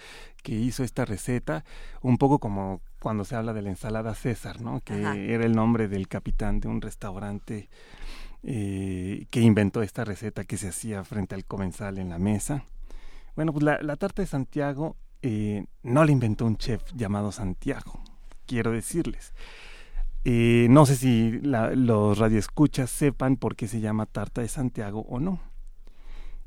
que 0.44 0.54
hizo 0.54 0.84
esta 0.84 1.06
receta? 1.06 1.64
Un 2.02 2.18
poco 2.18 2.40
como 2.40 2.82
cuando 3.00 3.24
se 3.24 3.36
habla 3.36 3.54
de 3.54 3.62
la 3.62 3.70
ensalada 3.70 4.14
César, 4.14 4.60
¿no? 4.60 4.82
Que 4.82 5.06
Ajá. 5.06 5.16
era 5.16 5.46
el 5.46 5.56
nombre 5.56 5.88
del 5.88 6.10
capitán 6.10 6.60
de 6.60 6.68
un 6.68 6.82
restaurante 6.82 7.70
eh, 8.44 9.26
que 9.30 9.40
inventó 9.40 9.82
esta 9.82 10.04
receta 10.04 10.44
que 10.44 10.58
se 10.58 10.68
hacía 10.68 11.06
frente 11.06 11.34
al 11.34 11.46
comensal 11.46 11.98
en 11.98 12.10
la 12.10 12.20
mesa. 12.20 12.66
Bueno, 13.38 13.54
pues 13.54 13.64
la, 13.64 13.78
la 13.84 13.96
tarta 13.96 14.24
de 14.24 14.28
Santiago 14.28 14.98
eh, 15.22 15.64
no 15.84 16.04
la 16.04 16.12
inventó 16.12 16.46
un 16.46 16.58
chef 16.58 16.82
llamado 16.96 17.32
Santiago, 17.32 18.02
quiero 18.48 18.72
decirles. 18.72 19.34
Eh, 20.26 20.66
no 20.72 20.88
sé 20.88 20.96
si 20.96 21.40
la- 21.44 21.70
los 21.76 22.18
radioescuchas 22.18 22.90
sepan 22.90 23.38
por 23.38 23.56
qué 23.56 23.68
se 23.68 23.80
llama 23.80 24.08
tarta 24.08 24.42
de 24.42 24.48
Santiago 24.48 25.02
o 25.08 25.20
no. 25.20 25.40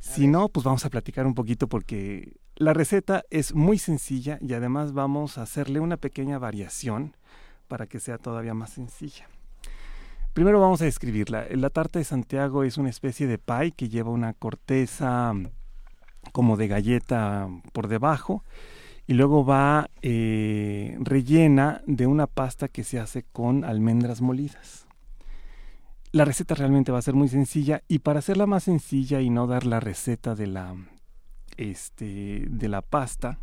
Si 0.00 0.26
no, 0.26 0.48
pues 0.48 0.64
vamos 0.64 0.84
a 0.84 0.90
platicar 0.90 1.26
un 1.26 1.34
poquito 1.34 1.68
porque 1.68 2.32
la 2.56 2.72
receta 2.74 3.22
es 3.30 3.54
muy 3.54 3.78
sencilla 3.78 4.38
y 4.40 4.52
además 4.54 4.92
vamos 4.92 5.38
a 5.38 5.42
hacerle 5.42 5.78
una 5.78 5.96
pequeña 5.96 6.38
variación 6.38 7.14
para 7.68 7.86
que 7.86 8.00
sea 8.00 8.18
todavía 8.18 8.52
más 8.52 8.70
sencilla. 8.70 9.28
Primero 10.32 10.60
vamos 10.60 10.82
a 10.82 10.86
describirla. 10.86 11.46
La 11.52 11.70
tarta 11.70 12.00
de 12.00 12.04
Santiago 12.04 12.64
es 12.64 12.78
una 12.78 12.88
especie 12.90 13.28
de 13.28 13.38
pie 13.38 13.70
que 13.76 13.88
lleva 13.88 14.10
una 14.10 14.32
corteza 14.34 15.34
como 16.32 16.56
de 16.56 16.68
galleta 16.68 17.48
por 17.72 17.88
debajo 17.88 18.44
y 19.06 19.14
luego 19.14 19.44
va 19.44 19.90
eh, 20.02 20.96
rellena 21.00 21.82
de 21.86 22.06
una 22.06 22.26
pasta 22.26 22.68
que 22.68 22.84
se 22.84 23.00
hace 23.00 23.24
con 23.24 23.64
almendras 23.64 24.20
molidas. 24.20 24.86
La 26.12 26.24
receta 26.24 26.54
realmente 26.54 26.92
va 26.92 26.98
a 26.98 27.02
ser 27.02 27.14
muy 27.14 27.28
sencilla 27.28 27.82
y 27.88 28.00
para 28.00 28.18
hacerla 28.18 28.46
más 28.46 28.64
sencilla 28.64 29.20
y 29.20 29.30
no 29.30 29.46
dar 29.46 29.66
la 29.66 29.80
receta 29.80 30.34
de 30.34 30.46
la 30.46 30.76
este 31.56 32.44
de 32.48 32.68
la 32.68 32.82
pasta, 32.82 33.38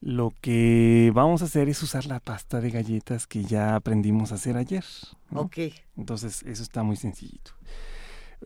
lo 0.00 0.32
que 0.40 1.12
vamos 1.14 1.42
a 1.42 1.44
hacer 1.44 1.68
es 1.68 1.82
usar 1.82 2.06
la 2.06 2.20
pasta 2.20 2.60
de 2.60 2.70
galletas 2.70 3.26
que 3.26 3.44
ya 3.44 3.76
aprendimos 3.76 4.32
a 4.32 4.36
hacer 4.36 4.56
ayer. 4.56 4.84
¿no? 5.30 5.42
ok. 5.42 5.58
Entonces, 5.96 6.42
eso 6.44 6.62
está 6.62 6.82
muy 6.82 6.96
sencillito. 6.96 7.52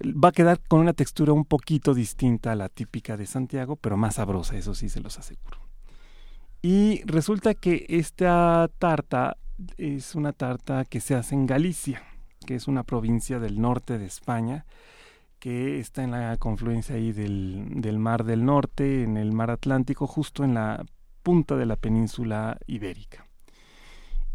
Va 0.02 0.30
a 0.30 0.32
quedar 0.32 0.60
con 0.66 0.80
una 0.80 0.92
textura 0.92 1.32
un 1.32 1.44
poquito 1.44 1.94
distinta 1.94 2.52
a 2.52 2.56
la 2.56 2.68
típica 2.68 3.16
de 3.16 3.26
Santiago, 3.26 3.76
pero 3.76 3.96
más 3.96 4.16
sabrosa, 4.16 4.56
eso 4.56 4.74
sí 4.74 4.88
se 4.88 5.00
los 5.00 5.18
aseguro. 5.18 5.58
Y 6.62 7.02
resulta 7.04 7.54
que 7.54 7.86
esta 7.88 8.68
tarta 8.78 9.36
es 9.76 10.14
una 10.14 10.32
tarta 10.32 10.84
que 10.84 11.00
se 11.00 11.14
hace 11.14 11.34
en 11.34 11.46
Galicia, 11.46 12.02
que 12.46 12.54
es 12.54 12.66
una 12.66 12.82
provincia 12.82 13.38
del 13.38 13.60
norte 13.60 13.98
de 13.98 14.06
España, 14.06 14.66
que 15.38 15.78
está 15.78 16.02
en 16.02 16.12
la 16.12 16.36
confluencia 16.38 16.96
ahí 16.96 17.12
del, 17.12 17.66
del 17.82 17.98
Mar 17.98 18.24
del 18.24 18.44
Norte, 18.44 19.02
en 19.02 19.16
el 19.16 19.32
Mar 19.32 19.50
Atlántico, 19.50 20.06
justo 20.06 20.42
en 20.42 20.54
la 20.54 20.84
punta 21.22 21.56
de 21.56 21.66
la 21.66 21.76
península 21.76 22.58
ibérica. 22.66 23.26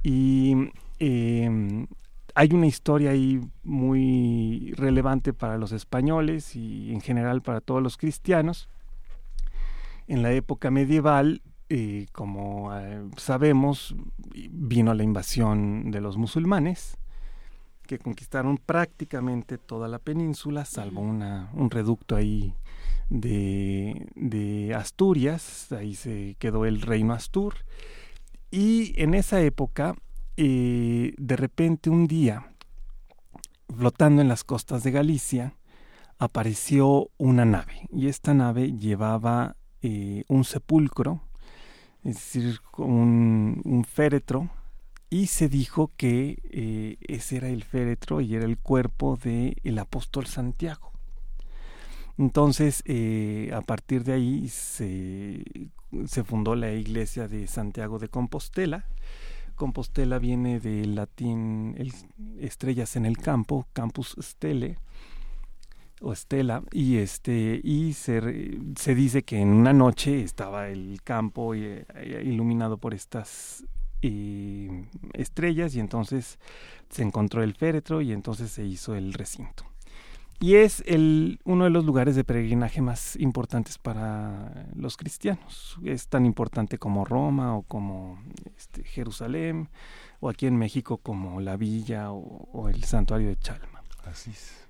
Y 0.04 0.70
eh, 1.00 1.88
hay 2.40 2.54
una 2.54 2.68
historia 2.68 3.12
ahí 3.12 3.42
muy 3.64 4.72
relevante 4.78 5.34
para 5.34 5.58
los 5.58 5.74
españoles 5.74 6.56
y 6.56 6.94
en 6.94 7.02
general 7.02 7.42
para 7.42 7.60
todos 7.60 7.84
los 7.84 7.98
cristianos. 7.98 8.70
En 10.08 10.24
la 10.24 10.32
época 10.32 10.72
medieval, 10.72 11.42
eh, 11.68 12.06
como 12.14 12.74
eh, 12.74 13.04
sabemos, 13.18 13.94
vino 14.52 14.94
la 14.94 15.04
invasión 15.04 15.92
de 15.92 16.00
los 16.00 16.16
musulmanes 16.16 16.98
que 17.86 18.00
conquistaron 18.00 18.58
prácticamente 18.58 19.58
toda 19.58 19.90
la 19.90 20.00
península, 20.00 20.64
salvo 20.64 21.02
una, 21.02 21.50
un 21.56 21.70
reducto 21.70 22.16
ahí 22.16 22.54
de, 23.10 24.08
de 24.16 24.74
Asturias, 24.76 25.74
ahí 25.74 25.94
se 25.94 26.38
quedó 26.40 26.64
el 26.64 26.84
reino 26.84 27.12
Astur. 27.12 27.56
Y 28.50 28.94
en 28.96 29.14
esa 29.14 29.42
época, 29.42 29.98
de 30.46 31.36
repente 31.36 31.90
un 31.90 32.08
día, 32.08 32.54
flotando 33.76 34.22
en 34.22 34.28
las 34.28 34.44
costas 34.44 34.84
de 34.84 34.92
Galicia, 34.92 35.56
apareció 36.20 37.10
una 37.18 37.46
nave. 37.46 37.88
Y 37.92 38.08
esta 38.08 38.34
nave 38.34 38.74
llevaba 38.74 39.56
eh, 39.82 40.26
un 40.28 40.44
sepulcro, 40.44 41.22
es 42.04 42.16
decir, 42.16 42.60
un, 42.78 43.86
féretro, 43.90 44.50
y 45.10 45.28
se 45.28 45.50
dijo 45.50 45.92
que 45.98 46.40
eh, 46.52 46.98
ese 47.08 47.38
era 47.38 47.50
el 47.50 47.64
féretro 47.64 48.22
y 48.22 48.36
era 48.36 48.46
el 48.46 48.58
cuerpo 48.58 49.18
del 49.18 49.56
el 49.64 49.80
apóstol 49.80 50.28
Santiago. 50.28 50.92
Entonces, 52.18 52.84
eh, 52.86 53.50
a 53.54 53.62
partir 53.62 54.04
de 54.04 54.14
ahí 54.14 54.50
se 54.50 56.24
fundó 56.26 56.54
la 56.56 56.74
iglesia 56.74 57.30
de 57.30 57.48
Santiago 57.48 57.98
de 57.98 58.10
Compostela. 58.10 58.86
Compostela 59.60 60.20
viene 60.20 60.62
del 60.62 60.96
latín 60.96 61.76
el- 61.78 61.92
estrellas 62.40 62.96
en 62.96 63.06
el 63.06 63.18
campo, 63.18 63.68
campus 63.74 64.16
stele 64.22 64.78
o 66.00 66.14
estela 66.14 66.64
y 66.72 66.96
este 66.96 67.60
y 67.62 67.92
se, 67.92 68.58
se 68.78 68.96
dice 68.96 69.24
que 69.24 69.42
en 69.42 69.50
una 69.50 69.74
noche 69.74 70.24
estaba 70.24 70.70
el 70.70 71.02
campo 71.04 71.54
eh, 71.56 71.86
eh, 71.94 72.24
iluminado 72.26 72.78
por 72.78 72.94
estas 72.94 73.66
eh, 74.02 74.86
estrellas 75.12 75.76
y 75.76 75.82
entonces 75.82 76.40
se 76.90 77.04
encontró 77.04 77.44
el 77.44 77.54
féretro 77.54 78.00
y 78.02 78.14
entonces 78.14 78.50
se 78.52 78.64
hizo 78.66 78.96
el 78.96 79.12
recinto. 79.12 79.66
Y 80.42 80.56
es 80.56 80.82
el, 80.86 81.40
uno 81.44 81.66
de 81.66 81.70
los 81.70 81.84
lugares 81.84 82.16
de 82.16 82.24
peregrinaje 82.24 82.82
más 82.82 83.18
importantes 83.18 83.78
para 83.78 84.68
los 84.74 84.96
cristianos. 84.96 85.78
Es 85.84 86.08
tan 86.08 86.26
importante 86.26 86.78
como 86.78 87.04
Roma 87.04 87.58
o 87.58 87.64
como 87.64 88.24
este, 88.58 88.84
Jerusalén 88.86 89.70
o 90.22 90.30
aquí 90.30 90.48
en 90.48 90.56
México 90.56 90.98
como 90.98 91.42
la 91.42 91.58
villa 91.58 92.12
o, 92.12 92.70
el 92.70 92.86
santuario 92.86 93.28
de 93.28 93.36
Chalma. 93.38 93.84
Asís. 94.06 94.66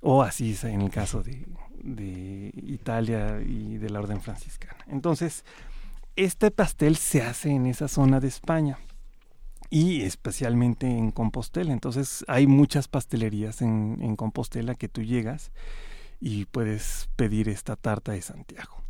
O 0.00 0.22
Asís 0.22 0.62
en 0.64 0.82
el 0.82 0.90
caso 0.90 1.22
de, 1.22 1.46
de 1.82 2.52
Italia 2.54 3.40
y 3.40 3.78
de 3.78 3.88
la 3.88 4.00
orden 4.00 4.20
franciscana. 4.20 4.84
Entonces, 4.88 5.44
este 6.16 6.50
pastel 6.50 6.96
se 6.96 7.22
hace 7.22 7.50
en 7.50 7.64
esa 7.64 7.88
zona 7.88 8.20
de 8.20 8.28
España 8.28 8.78
y 9.74 10.02
especialmente 10.02 10.86
en 10.86 11.10
Compostela. 11.10 11.72
Entonces 11.72 12.24
hay 12.28 12.46
muchas 12.46 12.86
pastelerías 12.86 13.60
en, 13.60 14.14
Compostela 14.14 14.76
que 14.76 14.88
tú 14.88 15.02
llegas 15.02 15.50
y 16.20 16.44
puedes 16.44 17.08
pedir 17.16 17.48
esta 17.48 17.74
tarta 17.74 18.12
de 18.12 18.22
Santiago. 18.22 18.84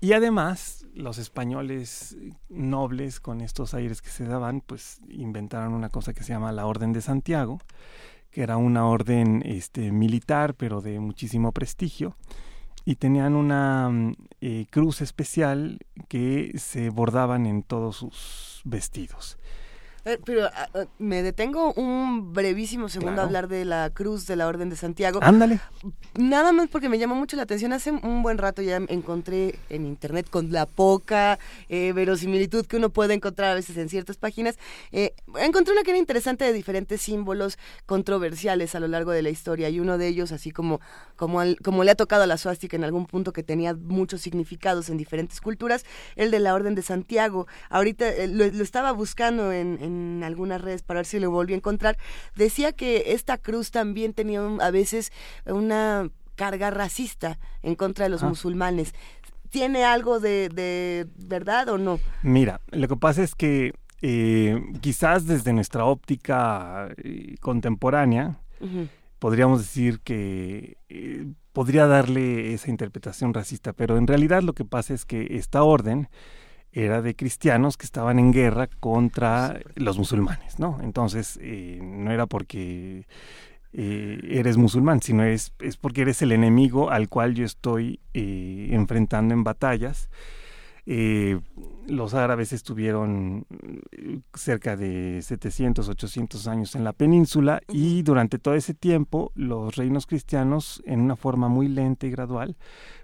Y 0.00 0.14
además, 0.14 0.86
los 0.92 1.18
españoles 1.18 2.16
nobles, 2.48 3.20
con 3.20 3.40
estos 3.40 3.74
aires 3.74 4.02
que 4.02 4.10
se 4.10 4.24
daban, 4.24 4.60
pues 4.60 5.00
inventaron 5.08 5.72
una 5.72 5.88
cosa 5.88 6.12
que 6.12 6.24
se 6.24 6.32
llama 6.32 6.50
la 6.50 6.66
Orden 6.66 6.92
de 6.92 7.00
Santiago, 7.00 7.60
que 8.32 8.42
era 8.42 8.56
una 8.56 8.86
orden 8.86 9.44
este, 9.46 9.92
militar, 9.92 10.54
pero 10.54 10.80
de 10.80 10.98
muchísimo 10.98 11.52
prestigio, 11.52 12.16
y 12.84 12.96
tenían 12.96 13.36
una 13.36 13.88
mm, 13.88 14.14
eh, 14.40 14.66
cruz 14.68 15.00
especial 15.00 15.78
que 16.08 16.54
se 16.58 16.90
bordaban 16.90 17.46
en 17.46 17.62
todos 17.62 17.94
sus 17.98 18.62
vestidos. 18.64 19.38
Eh, 20.04 20.18
pero 20.24 20.46
ah, 20.46 20.68
ah, 20.74 20.84
me 20.98 21.22
detengo 21.22 21.72
un 21.74 22.32
brevísimo 22.32 22.88
segundo 22.88 23.20
a 23.20 23.24
hablar 23.24 23.48
de 23.48 23.64
la 23.64 23.90
cruz 23.90 24.26
de 24.26 24.36
la 24.36 24.46
Orden 24.46 24.70
de 24.70 24.76
Santiago. 24.76 25.20
Ándale. 25.22 25.60
Nada 26.14 26.52
más 26.52 26.68
porque 26.68 26.88
me 26.88 26.98
llamó 26.98 27.14
mucho 27.14 27.36
la 27.36 27.42
atención. 27.42 27.72
Hace 27.72 27.90
un 27.90 28.22
buen 28.22 28.38
rato 28.38 28.62
ya 28.62 28.76
encontré 28.76 29.58
en 29.68 29.86
internet 29.86 30.28
con 30.30 30.52
la 30.52 30.66
poca 30.66 31.38
eh, 31.68 31.92
verosimilitud 31.92 32.66
que 32.66 32.76
uno 32.76 32.90
puede 32.90 33.14
encontrar 33.14 33.50
a 33.50 33.54
veces 33.54 33.76
en 33.76 33.88
ciertas 33.88 34.16
páginas. 34.16 34.56
Eh, 34.92 35.14
encontré 35.40 35.72
una 35.72 35.82
que 35.82 35.90
era 35.90 35.98
interesante 35.98 36.44
de 36.44 36.52
diferentes 36.52 37.00
símbolos 37.02 37.58
controversiales 37.86 38.74
a 38.74 38.80
lo 38.80 38.88
largo 38.88 39.10
de 39.10 39.22
la 39.22 39.30
historia 39.30 39.68
y 39.68 39.80
uno 39.80 39.98
de 39.98 40.06
ellos, 40.06 40.32
así 40.32 40.50
como, 40.50 40.80
como, 41.16 41.40
como 41.62 41.84
le 41.84 41.90
ha 41.90 41.96
tocado 41.96 42.22
a 42.22 42.26
la 42.26 42.38
suástica 42.38 42.76
en 42.76 42.84
algún 42.84 43.06
punto 43.06 43.32
que 43.32 43.42
tenía 43.42 43.74
muchos 43.74 44.20
significados 44.20 44.90
en 44.90 44.96
diferentes 44.96 45.40
culturas, 45.40 45.84
el 46.16 46.30
de 46.30 46.38
la 46.38 46.54
Orden 46.54 46.74
de 46.74 46.82
Santiago. 46.82 47.46
Ahorita 47.68 48.06
lo, 48.28 48.44
estaba 48.44 48.92
buscando 48.92 49.52
en 49.52 49.87
en 49.87 49.87
algunas 50.22 50.60
redes 50.60 50.82
para 50.82 50.98
ver 50.98 51.06
si 51.06 51.18
lo 51.18 51.30
volví 51.30 51.54
a 51.54 51.56
encontrar, 51.56 51.98
decía 52.36 52.72
que 52.72 53.12
esta 53.12 53.38
cruz 53.38 53.70
también 53.70 54.12
tenía 54.12 54.40
a 54.60 54.70
veces 54.70 55.12
una 55.46 56.10
carga 56.34 56.70
racista 56.70 57.38
en 57.62 57.74
contra 57.74 58.04
de 58.04 58.10
los 58.10 58.22
ah. 58.22 58.28
musulmanes. 58.28 58.94
¿Tiene 59.50 59.84
algo 59.84 60.20
de, 60.20 61.06
verdad 61.16 61.68
o 61.68 61.78
no? 61.78 61.98
Mira, 62.22 62.60
lo 62.70 62.86
que 62.86 62.96
pasa 62.96 63.22
es 63.22 63.34
que 63.34 63.72
eh, 64.02 64.62
quizás 64.80 65.26
desde 65.26 65.52
nuestra 65.52 65.84
óptica 65.84 66.88
eh, 66.98 67.36
contemporánea, 67.40 68.38
podríamos 69.18 69.60
decir 69.60 70.00
que 70.00 70.76
eh, 70.88 71.26
podría 71.52 71.86
darle 71.86 72.52
esa 72.54 72.70
interpretación 72.70 73.34
racista, 73.34 73.72
pero 73.72 73.96
en 73.96 74.06
realidad 74.06 74.42
lo 74.42 74.52
que 74.52 74.64
pasa 74.64 74.94
es 74.94 75.04
que 75.04 75.26
esta 75.30 75.62
orden 75.62 76.08
era 76.72 77.02
de 77.02 77.14
cristianos 77.16 77.76
que 77.76 77.86
estaban 77.86 78.18
en 78.18 78.32
guerra 78.32 78.68
contra 78.80 79.60
los 79.74 79.98
musulmanes, 79.98 80.58
¿no? 80.58 80.78
Entonces, 80.82 81.38
eh, 81.42 81.80
no 81.82 82.10
era 82.12 82.26
porque 82.26 83.06
eh, 83.72 84.20
eres 84.30 84.56
musulmán, 84.56 85.02
sino 85.02 85.24
es, 85.24 85.52
es 85.60 85.76
porque 85.76 86.02
eres 86.02 86.22
el 86.22 86.32
enemigo 86.32 86.90
al 86.90 87.08
cual 87.08 87.34
yo 87.34 87.44
estoy 87.44 88.00
eh, 88.14 88.68
enfrentando 88.72 89.34
en 89.34 89.44
batallas 89.44 90.08
eh, 90.90 91.38
los 91.86 92.14
árabes 92.14 92.54
estuvieron 92.54 93.44
eh, 93.90 94.20
cerca 94.32 94.74
de 94.74 95.20
700, 95.20 95.86
800 95.86 96.48
años 96.48 96.74
en 96.74 96.82
la 96.82 96.94
península 96.94 97.60
y 97.68 98.00
durante 98.02 98.38
todo 98.38 98.54
ese 98.54 98.72
tiempo 98.72 99.30
los 99.34 99.76
reinos 99.76 100.06
cristianos, 100.06 100.82
en 100.86 101.00
una 101.00 101.14
forma 101.14 101.48
muy 101.48 101.68
lenta 101.68 102.06
y 102.06 102.10
gradual, 102.10 102.56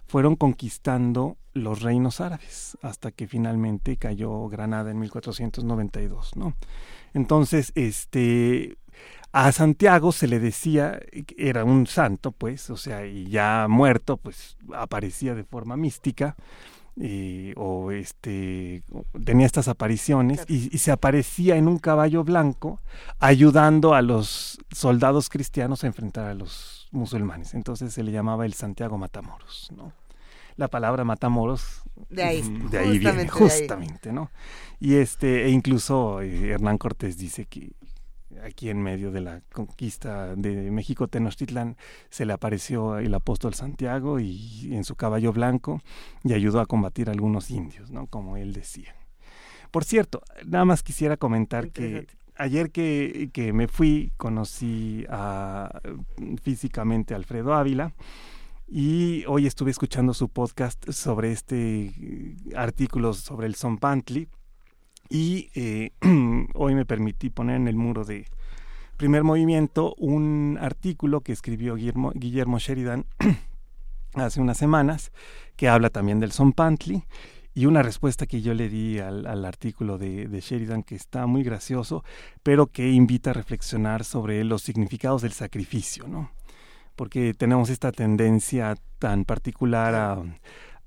fueron 0.06 0.34
conquistando 0.34 1.36
los 1.52 1.82
reinos 1.82 2.22
árabes 2.22 2.78
hasta 2.80 3.10
que 3.10 3.26
finalmente 3.26 3.98
cayó 3.98 4.48
Granada 4.48 4.90
en 4.90 5.00
1492, 5.00 6.36
¿no? 6.36 6.54
Entonces, 7.12 7.70
este 7.74 8.78
a 9.32 9.52
Santiago 9.52 10.12
se 10.12 10.26
le 10.26 10.40
decía 10.40 11.00
era 11.36 11.64
un 11.64 11.86
santo, 11.86 12.32
pues, 12.32 12.70
o 12.70 12.78
sea, 12.78 13.04
y 13.04 13.26
ya 13.26 13.66
muerto, 13.68 14.16
pues 14.16 14.56
aparecía 14.72 15.34
de 15.34 15.44
forma 15.44 15.76
mística 15.76 16.34
o 17.56 17.90
este 17.90 18.82
tenía 19.24 19.46
estas 19.46 19.68
apariciones 19.68 20.44
y, 20.48 20.78
se 20.78 20.92
aparecía 20.92 21.56
en 21.56 21.66
un 21.66 21.78
caballo 21.78 22.22
blanco 22.22 22.80
ayudando 23.18 23.94
a 23.94 24.02
los 24.02 24.58
soldados 24.70 25.28
cristianos 25.28 25.82
a 25.82 25.88
enfrentar 25.88 26.26
a 26.26 26.34
los 26.34 26.88
musulmanes. 26.92 27.54
Entonces 27.54 27.92
se 27.92 28.02
le 28.02 28.12
llamaba 28.12 28.46
el 28.46 28.54
Santiago 28.54 28.96
Matamoros, 28.98 29.70
¿no? 29.76 29.92
La 30.56 30.68
palabra 30.68 31.02
Matamoros 31.02 31.82
de 32.10 32.22
ahí, 32.22 32.42
de 32.70 32.78
ahí 32.78 32.98
viene 32.98 33.28
justamente, 33.28 34.12
¿no? 34.12 34.30
Y 34.78 34.94
este 34.94 35.46
e 35.46 35.50
incluso 35.50 36.20
eh, 36.20 36.50
Hernán 36.50 36.78
Cortés 36.78 37.18
dice 37.18 37.46
que 37.46 37.72
aquí 38.42 38.70
en 38.70 38.82
medio 38.82 39.10
de 39.10 39.20
la 39.20 39.42
conquista 39.52 40.34
de 40.36 40.70
México 40.70 41.08
Tenochtitlan 41.08 41.76
se 42.10 42.26
le 42.26 42.32
apareció 42.32 42.98
el 42.98 43.14
apóstol 43.14 43.54
Santiago 43.54 44.20
y 44.20 44.70
en 44.72 44.84
su 44.84 44.96
caballo 44.96 45.32
blanco 45.32 45.80
y 46.22 46.32
ayudó 46.32 46.60
a 46.60 46.66
combatir 46.66 47.08
a 47.08 47.12
algunos 47.12 47.50
indios, 47.50 47.90
¿no? 47.90 48.06
Como 48.06 48.36
él 48.36 48.52
decía. 48.52 48.94
Por 49.70 49.84
cierto, 49.84 50.22
nada 50.46 50.64
más 50.64 50.82
quisiera 50.82 51.16
comentar 51.16 51.70
que 51.70 52.06
ayer 52.36 52.70
que, 52.70 53.30
que, 53.32 53.52
me 53.52 53.68
fui 53.68 54.12
conocí 54.16 55.04
a, 55.08 55.80
físicamente 56.42 57.14
a 57.14 57.16
Alfredo 57.16 57.54
Ávila 57.54 57.92
y 58.66 59.24
hoy 59.26 59.46
estuve 59.46 59.70
escuchando 59.70 60.14
su 60.14 60.28
podcast 60.28 60.90
sobre 60.90 61.32
este 61.32 61.92
artículo 62.56 63.12
sobre 63.14 63.46
el 63.46 63.54
Son 63.54 63.78
Pantli 63.78 64.28
y 65.08 65.50
eh, 65.54 65.92
hoy 66.54 66.74
me 66.74 66.84
permití 66.84 67.30
poner 67.30 67.56
en 67.56 67.68
el 67.68 67.76
muro 67.76 68.04
de 68.04 68.26
primer 68.96 69.24
movimiento 69.24 69.94
un 69.98 70.58
artículo 70.60 71.20
que 71.20 71.32
escribió 71.32 71.74
Guillermo, 71.74 72.12
Guillermo 72.14 72.58
Sheridan 72.58 73.06
hace 74.14 74.40
unas 74.40 74.56
semanas, 74.56 75.12
que 75.56 75.68
habla 75.68 75.90
también 75.90 76.20
del 76.20 76.32
Son 76.32 76.52
Pantli, 76.52 77.04
y 77.56 77.66
una 77.66 77.82
respuesta 77.82 78.26
que 78.26 78.42
yo 78.42 78.52
le 78.52 78.68
di 78.68 78.98
al, 78.98 79.44
artículo 79.44 79.96
de, 79.96 80.40
Sheridan 80.40 80.82
que 80.82 80.96
está 80.96 81.26
muy 81.26 81.44
gracioso, 81.44 82.02
pero 82.42 82.66
que 82.66 82.90
invita 82.90 83.30
a 83.30 83.34
reflexionar 83.34 84.04
sobre 84.04 84.42
los 84.42 84.62
significados 84.62 85.22
del 85.22 85.32
sacrificio, 85.32 86.08
¿no? 86.08 86.32
Porque 86.96 87.32
tenemos 87.32 87.70
esta 87.70 87.92
tendencia 87.92 88.76
tan 88.98 89.24
particular 89.24 89.94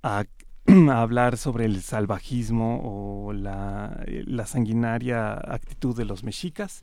a 0.04 0.26
a 0.90 1.02
hablar 1.02 1.38
sobre 1.38 1.66
el 1.66 1.82
salvajismo 1.82 2.82
o 2.84 3.34
la, 3.34 4.04
sanguinaria 4.46 5.34
actitud 5.34 5.96
de 5.96 6.06
los 6.06 6.24
mexicas. 6.24 6.82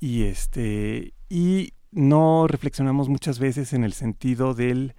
Y 0.00 0.22
este 0.24 1.12
y 1.28 1.72
no 1.90 2.46
reflexionamos 2.46 3.08
muchas 3.08 3.38
veces 3.38 3.72
en 3.72 3.84
el 3.84 3.92
sentido 3.92 4.54
del 4.54 4.94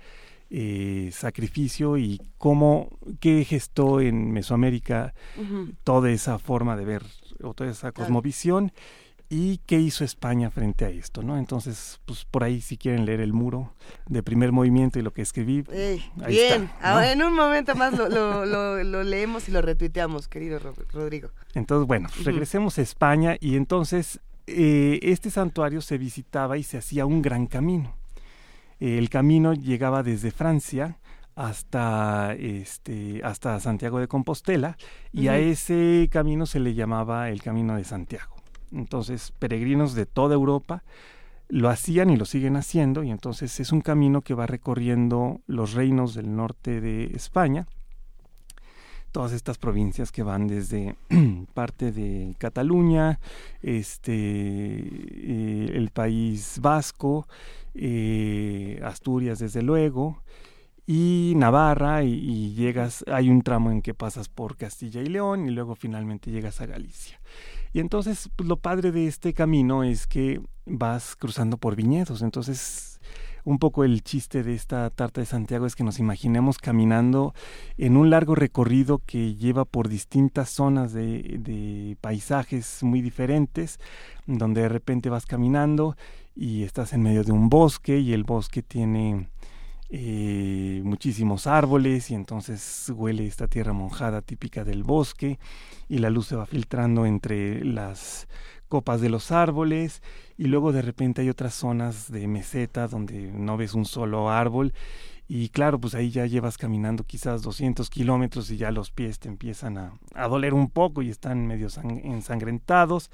eh, 0.49 1.09
sacrificio 1.11 1.97
y 1.97 2.19
cómo 2.37 2.89
qué 3.19 3.43
gestó 3.45 4.01
en 4.01 4.31
Mesoamérica 4.31 5.13
toda 5.83 6.09
esa 6.09 6.39
forma 6.39 6.75
de 6.75 6.85
ver 6.85 7.03
o 7.41 7.53
toda 7.53 7.69
esa 7.69 7.91
cosmovisión 7.91 8.71
¿Y 9.31 9.59
qué 9.59 9.79
hizo 9.79 10.03
España 10.03 10.49
frente 10.49 10.85
a 10.85 10.89
esto? 10.89 11.21
¿no? 11.21 11.37
Entonces, 11.37 12.01
pues 12.05 12.25
por 12.25 12.43
ahí 12.43 12.61
si 12.61 12.77
quieren 12.77 13.05
leer 13.05 13.21
el 13.21 13.31
muro 13.31 13.73
de 14.07 14.23
primer 14.23 14.51
movimiento 14.51 14.97
y 14.97 15.03
lo 15.03 15.13
que 15.13 15.21
escribí. 15.21 15.63
bien, 16.27 16.71
ah, 16.81 17.05
en 17.11 17.21
un 17.21 17.35
momento 17.35 17.75
más 17.75 17.93
lo, 17.95 18.45
lo, 18.45 19.03
leemos 19.03 19.47
y 19.47 19.51
lo 19.51 19.61
retuiteamos, 19.61 20.27
querido 20.27 20.59
Rodrigo. 20.91 21.29
Entonces, 21.53 21.87
bueno, 21.87 22.09
regresemos 22.23 22.79
a 22.79 22.81
España 22.81 23.37
y 23.39 23.55
entonces 23.55 24.19
eh, 24.47 24.99
este 25.03 25.29
santuario 25.29 25.81
se 25.81 25.99
visitaba 25.99 26.57
y 26.57 26.63
se 26.63 26.79
hacía 26.79 27.05
un 27.05 27.21
gran 27.21 27.45
camino. 27.45 27.93
el 28.79 29.09
camino 29.09 29.53
llegaba 29.53 30.01
desde 30.01 30.31
Francia 30.31 30.97
hasta 31.35 32.33
este 32.33 33.21
hasta 33.23 33.59
Santiago 33.59 33.99
de 33.99 34.07
Compostela 34.07 34.75
y 35.13 35.27
a 35.27 35.37
ese 35.37 36.09
camino 36.11 36.45
se 36.47 36.59
le 36.59 36.73
llamaba 36.73 37.29
el 37.29 37.43
Camino 37.43 37.75
de 37.75 37.83
Santiago. 37.83 38.38
Entonces, 38.71 39.33
peregrinos 39.39 39.93
de 39.95 40.05
toda 40.05 40.35
Europa 40.35 40.83
lo 41.49 41.69
hacían 41.69 42.11
y 42.11 42.17
lo 42.17 42.25
siguen 42.25 42.55
haciendo, 42.55 43.03
y 43.03 43.09
entonces 43.09 43.59
es 43.59 43.71
un 43.71 43.81
camino 43.81 44.21
que 44.21 44.35
va 44.35 44.45
recorriendo 44.45 45.41
los 45.47 45.73
reinos 45.73 46.13
del 46.13 46.35
norte 46.35 46.79
de 46.79 47.05
España, 47.15 47.65
todas 49.11 49.31
estas 49.31 49.57
provincias 49.57 50.11
que 50.11 50.21
van 50.21 50.47
desde 50.47 50.95
parte 51.55 51.91
de 51.91 52.35
Cataluña, 52.37 53.19
este, 53.63 54.13
eh, 54.13 55.71
el 55.73 55.89
país 55.89 56.59
vasco, 56.61 57.27
eh, 57.73 58.79
Asturias 58.83 59.39
desde 59.39 59.63
luego, 59.63 60.21
y 60.85 61.33
Navarra, 61.35 62.03
y, 62.03 62.13
y, 62.13 62.53
llegas, 62.53 63.03
hay 63.07 63.29
un 63.29 63.41
tramo 63.41 63.71
en 63.71 63.81
que 63.81 63.93
pasas 63.93 64.29
por 64.29 64.55
Castilla 64.55 65.01
y 65.01 65.07
León 65.07 65.47
y 65.47 65.51
luego 65.51 65.75
finalmente 65.75 66.31
llegas 66.31 66.61
a 66.61 66.65
Galicia. 66.67 67.19
Y 67.73 67.79
entonces 67.79 68.29
pues, 68.35 68.47
lo 68.47 68.57
padre 68.57 68.91
de 68.91 69.07
este 69.07 69.33
camino 69.33 69.83
es 69.83 70.07
que 70.07 70.41
vas 70.65 71.15
cruzando 71.15 71.57
por 71.57 71.75
viñedos, 71.75 72.21
entonces 72.21 72.99
un 73.43 73.57
poco 73.57 73.83
el 73.83 74.03
chiste 74.03 74.43
de 74.43 74.53
esta 74.53 74.89
tarta 74.89 75.21
de 75.21 75.25
Santiago 75.25 75.65
es 75.65 75.75
que 75.75 75.83
nos 75.83 75.99
imaginemos 75.99 76.57
caminando 76.57 77.33
en 77.77 77.97
un 77.97 78.09
largo 78.09 78.35
recorrido 78.35 79.01
que 79.05 79.35
lleva 79.35 79.65
por 79.65 79.87
distintas 79.87 80.49
zonas 80.49 80.93
de, 80.93 81.97
paisajes 82.01 82.83
muy 82.83 83.01
diferentes, 83.01 83.79
donde 84.27 84.61
de 84.61 84.69
repente 84.69 85.09
vas 85.09 85.25
caminando 85.25 85.95
y 86.35 86.63
estás 86.63 86.93
en 86.93 87.01
medio 87.01 87.23
de 87.23 87.31
un 87.31 87.49
bosque 87.49 87.99
y 87.99 88.13
el 88.13 88.23
bosque 88.23 88.61
tiene 88.61 89.29
eh, 89.91 90.81
muchísimos 90.83 91.47
árboles 91.47 92.11
y 92.11 92.15
entonces 92.15 92.91
huele 92.95 93.25
esta 93.25 93.47
tierra 93.47 93.73
mojada 93.73 94.21
típica 94.21 94.63
del 94.63 94.83
bosque 94.83 95.39
y 95.87 95.97
la 95.97 96.11
luz 96.11 96.27
se 96.27 96.35
va 96.35 96.45
filtrando 96.45 97.07
entre 97.07 97.65
las 97.65 98.27
copas 98.67 99.01
de 99.01 99.09
los 99.09 99.31
árboles 99.31 100.03
y 100.37 100.43
luego 100.43 100.71
de 100.71 100.83
repente 100.83 101.21
hay 101.21 101.29
otras 101.29 101.55
zonas 101.55 102.11
de 102.11 102.27
meseta 102.27 102.87
donde 102.87 103.31
no 103.31 103.57
ves 103.57 103.73
un 103.73 103.85
solo 103.85 104.29
árbol 104.29 104.73
y 105.31 105.49
claro, 105.49 105.79
pues 105.79 105.93
ahí 105.93 106.09
ya 106.09 106.25
llevas 106.25 106.57
caminando 106.57 107.03
quizás 107.03 107.43
200 107.43 107.91
kilómetros 107.91 108.49
y 108.49 108.57
ya 108.57 108.71
los 108.71 108.89
pies 108.89 109.19
te 109.19 109.27
empiezan 109.27 109.77
a, 109.77 109.93
a 110.15 110.27
doler 110.27 110.55
un 110.55 110.71
poco 110.71 111.03
y 111.03 111.09
están 111.11 111.45
medio 111.45 111.67
ensangrentados. 112.03 113.11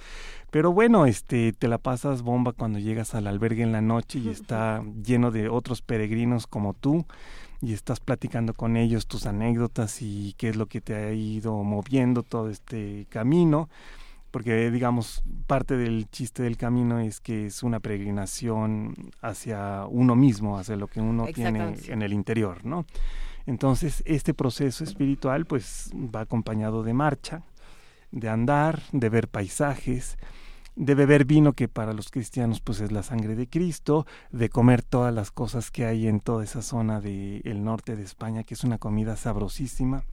Pero 0.50 0.72
bueno, 0.72 1.08
este, 1.08 1.52
te 1.52 1.68
la 1.68 1.78
pasas 1.78 2.22
bomba 2.22 2.54
cuando 2.54 2.80
llegas 2.80 3.16
al 3.16 3.28
albergue 3.28 3.64
en 3.64 3.74
la 3.74 3.82
noche 3.82 4.20
y 4.20 4.30
está 4.30 4.82
lleno 5.04 5.30
de 5.30 5.50
otros 5.50 5.82
peregrinos 5.82 6.48
como 6.48 6.74
tú 6.74 7.06
y 7.62 7.74
estás 7.74 8.00
platicando 8.00 8.54
con 8.54 8.78
ellos 8.78 9.08
tus 9.08 9.26
anécdotas 9.26 10.02
y 10.02 10.36
qué 10.38 10.48
es 10.48 10.56
lo 10.56 10.68
que 10.68 10.80
te 10.80 10.96
ha 10.96 11.12
ido 11.12 11.64
moviendo 11.64 12.24
todo 12.24 12.50
este 12.50 13.08
camino 13.10 13.68
porque 14.36 14.70
digamos 14.70 15.24
parte 15.48 15.78
del 15.78 16.10
chiste 16.10 16.44
del 16.44 16.58
camino 16.58 17.00
es 17.00 17.22
que 17.22 17.46
es 17.46 17.64
una 17.64 17.80
peregrinación 17.80 18.94
hacia 19.22 19.86
uno 19.86 20.18
mismo, 20.18 20.60
hacia 20.60 20.76
lo 20.76 20.90
que 20.90 21.00
uno 21.00 21.26
tiene 21.28 21.78
en 21.88 22.02
el 22.02 22.12
interior, 22.12 22.66
¿no? 22.66 22.86
Entonces, 23.46 24.04
este 24.06 24.34
proceso 24.34 24.84
espiritual 24.84 25.46
pues 25.46 25.90
va 25.96 26.20
acompañado 26.20 26.84
de 26.84 26.94
marcha, 26.94 27.44
de 28.12 28.28
andar, 28.28 28.82
de 28.92 29.08
ver 29.08 29.30
paisajes, 29.30 30.18
de 30.76 30.96
beber 30.96 31.24
vino 31.24 31.54
que 31.54 31.70
para 31.70 31.94
los 31.94 32.10
cristianos 32.10 32.60
pues 32.60 32.82
es 32.82 32.92
la 32.92 33.04
sangre 33.04 33.38
de 33.38 33.48
Cristo, 33.48 34.06
de 34.32 34.50
comer 34.50 34.82
todas 34.82 35.14
las 35.14 35.32
cosas 35.32 35.72
que 35.72 35.86
hay 35.86 36.10
en 36.10 36.20
toda 36.20 36.44
esa 36.44 36.62
zona 36.62 37.00
del 37.00 37.64
norte 37.64 37.96
de 37.96 38.04
España, 38.04 38.44
que 38.44 38.56
es 38.56 38.66
una 38.66 38.80
comida 38.80 39.16
sabrosísima, 39.16 40.04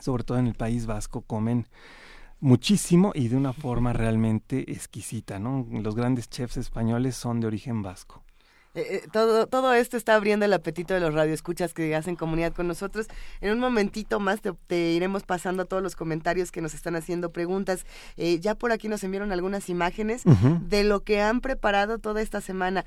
sobre 0.00 0.24
todo 0.24 0.36
en 0.36 0.48
el 0.48 0.54
País 0.54 0.84
Vasco 0.84 1.22
comen 1.22 1.66
muchísimo 2.40 3.12
y 3.14 3.28
de 3.28 3.36
una 3.36 3.52
forma 3.52 3.92
realmente 3.92 4.70
exquisita, 4.72 5.38
¿no? 5.38 5.66
Los 5.70 5.94
grandes 5.94 6.28
chefs 6.28 6.56
españoles 6.56 7.16
son 7.16 7.40
de 7.40 7.46
origen 7.46 7.82
vasco. 7.82 8.22
Eh, 8.74 8.86
eh, 8.90 9.08
todo, 9.12 9.46
todo 9.46 9.74
esto 9.74 9.96
está 9.96 10.14
abriendo 10.14 10.44
el 10.44 10.52
apetito 10.52 10.94
de 10.94 11.00
los 11.00 11.14
radioescuchas 11.14 11.74
que 11.74 11.96
hacen 11.96 12.16
comunidad 12.16 12.52
con 12.52 12.68
nosotros. 12.68 13.08
En 13.40 13.52
un 13.52 13.58
momentito 13.58 14.20
más 14.20 14.40
te, 14.40 14.92
iremos 14.92 15.24
pasando 15.24 15.64
todos 15.64 15.82
los 15.82 15.96
comentarios 15.96 16.52
que 16.52 16.60
nos 16.60 16.74
están 16.74 16.94
haciendo 16.94 17.32
preguntas. 17.32 17.86
Eh, 18.16 18.38
ya 18.40 18.54
por 18.54 18.70
aquí 18.70 18.88
nos 18.88 19.02
enviaron 19.02 19.32
algunas 19.32 19.68
imágenes 19.68 20.22
de 20.60 20.84
lo 20.84 21.02
que 21.02 21.20
han 21.20 21.40
preparado 21.40 21.98
toda 21.98 22.20
esta 22.20 22.40
semana. 22.40 22.84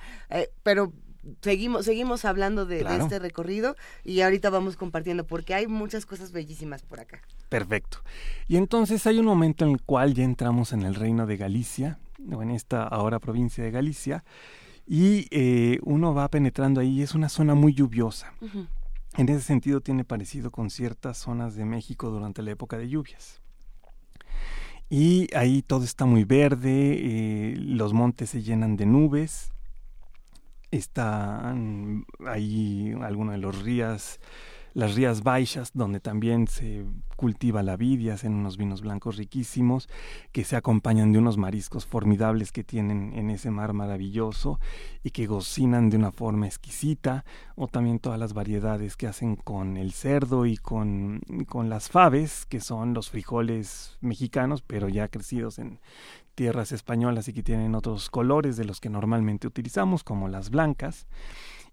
pero 0.63 0.93
seguimos 1.41 1.85
seguimos 1.85 2.25
hablando 2.25 2.65
de, 2.65 2.81
este 2.81 3.19
recorrido 3.19 3.75
y 4.03 4.21
ahorita 4.21 4.49
vamos 4.49 4.75
compartiendo 4.75 5.25
porque 5.25 5.53
hay 5.53 5.67
muchas 5.67 6.05
cosas 6.05 6.31
bellísimas 6.31 6.83
por 6.83 6.99
acá. 6.99 7.21
Perfecto. 7.49 7.99
Y 8.47 8.57
entonces 8.57 9.05
hay 9.07 9.19
un 9.19 9.25
momento 9.25 9.65
en 9.65 9.71
el 9.71 9.81
cual 9.81 10.13
ya 10.13 10.23
entramos 10.23 10.73
en 10.73 10.83
el 10.83 10.95
reino 10.95 11.25
de 11.27 11.37
Galicia, 11.37 11.99
o 12.31 12.41
en 12.41 12.51
esta 12.51 12.83
ahora 12.83 13.19
provincia 13.19 13.63
de 13.63 13.71
Galicia, 13.71 14.23
y 14.87 15.27
eh, 15.31 15.79
uno 15.83 16.13
va 16.13 16.27
penetrando 16.29 16.81
ahí, 16.81 17.01
es 17.01 17.13
una 17.13 17.29
zona 17.29 17.55
muy 17.55 17.73
lluviosa. 17.73 18.33
En 19.17 19.29
ese 19.29 19.41
sentido 19.41 19.81
tiene 19.81 20.03
parecido 20.03 20.51
con 20.51 20.69
ciertas 20.69 21.17
zonas 21.17 21.55
de 21.55 21.65
México 21.65 22.09
durante 22.09 22.41
la 22.41 22.51
época 22.51 22.77
de 22.77 22.89
lluvias. 22.89 23.41
Y 24.89 25.33
ahí 25.35 25.61
todo 25.61 25.85
está 25.85 26.05
muy 26.05 26.25
verde, 26.25 26.71
eh, 26.71 27.55
los 27.57 27.93
montes 27.93 28.31
se 28.31 28.43
llenan 28.43 28.75
de 28.75 28.85
nubes, 28.85 29.50
están 30.71 32.05
ahí 32.25 32.93
algunos 33.01 33.33
de 33.33 33.39
los 33.39 33.61
rías, 33.61 34.19
las 34.73 34.95
rías 34.95 35.21
baixas, 35.21 35.71
donde 35.73 35.99
también 35.99 36.47
se 36.47 36.85
cultiva 37.17 37.61
la 37.61 37.75
vidia, 37.75 38.13
hacen 38.13 38.33
unos 38.33 38.57
vinos 38.57 38.81
blancos 38.81 39.17
riquísimos, 39.17 39.89
que 40.31 40.45
se 40.45 40.55
acompañan 40.55 41.11
de 41.11 41.19
unos 41.19 41.37
mariscos 41.37 41.85
formidables 41.85 42.51
que 42.51 42.63
tienen 42.63 43.13
en 43.13 43.29
ese 43.29 43.51
mar 43.51 43.73
maravilloso 43.73 44.59
y 45.03 45.11
que 45.11 45.27
cocinan 45.27 45.89
de 45.89 45.97
una 45.97 46.11
forma 46.11 46.47
exquisita, 46.47 47.25
o 47.55 47.67
también 47.67 47.99
todas 47.99 48.17
las 48.17 48.33
variedades 48.33 48.95
que 48.95 49.07
hacen 49.07 49.35
con 49.35 49.75
el 49.75 49.91
cerdo 49.91 50.45
y 50.45 50.55
con, 50.57 51.21
con 51.47 51.69
las 51.69 51.89
faves, 51.89 52.45
que 52.45 52.61
son 52.61 52.93
los 52.93 53.09
frijoles 53.09 53.97
mexicanos, 53.99 54.61
pero 54.61 54.87
ya 54.87 55.09
crecidos 55.09 55.59
en, 55.59 55.79
tierras 56.35 56.71
españolas 56.71 57.27
y 57.27 57.33
que 57.33 57.43
tienen 57.43 57.75
otros 57.75 58.09
colores 58.09 58.57
de 58.57 58.65
los 58.65 58.79
que 58.79 58.89
normalmente 58.89 59.47
utilizamos, 59.47 60.03
como 60.03 60.27
las 60.27 60.49
blancas. 60.49 61.07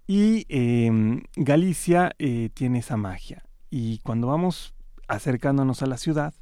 Y 0.07 0.47
em, 0.49 1.23
Galicia 1.37 2.13
eh, 2.19 2.51
tiene 2.55 2.79
esa 2.79 2.97
magia. 2.97 3.45
Y 3.71 3.99
cuando 3.99 4.29
vamos 4.29 4.75
acercándonos 5.07 5.83
a 5.83 5.87
la 5.87 5.99
ciudad, 5.99 6.35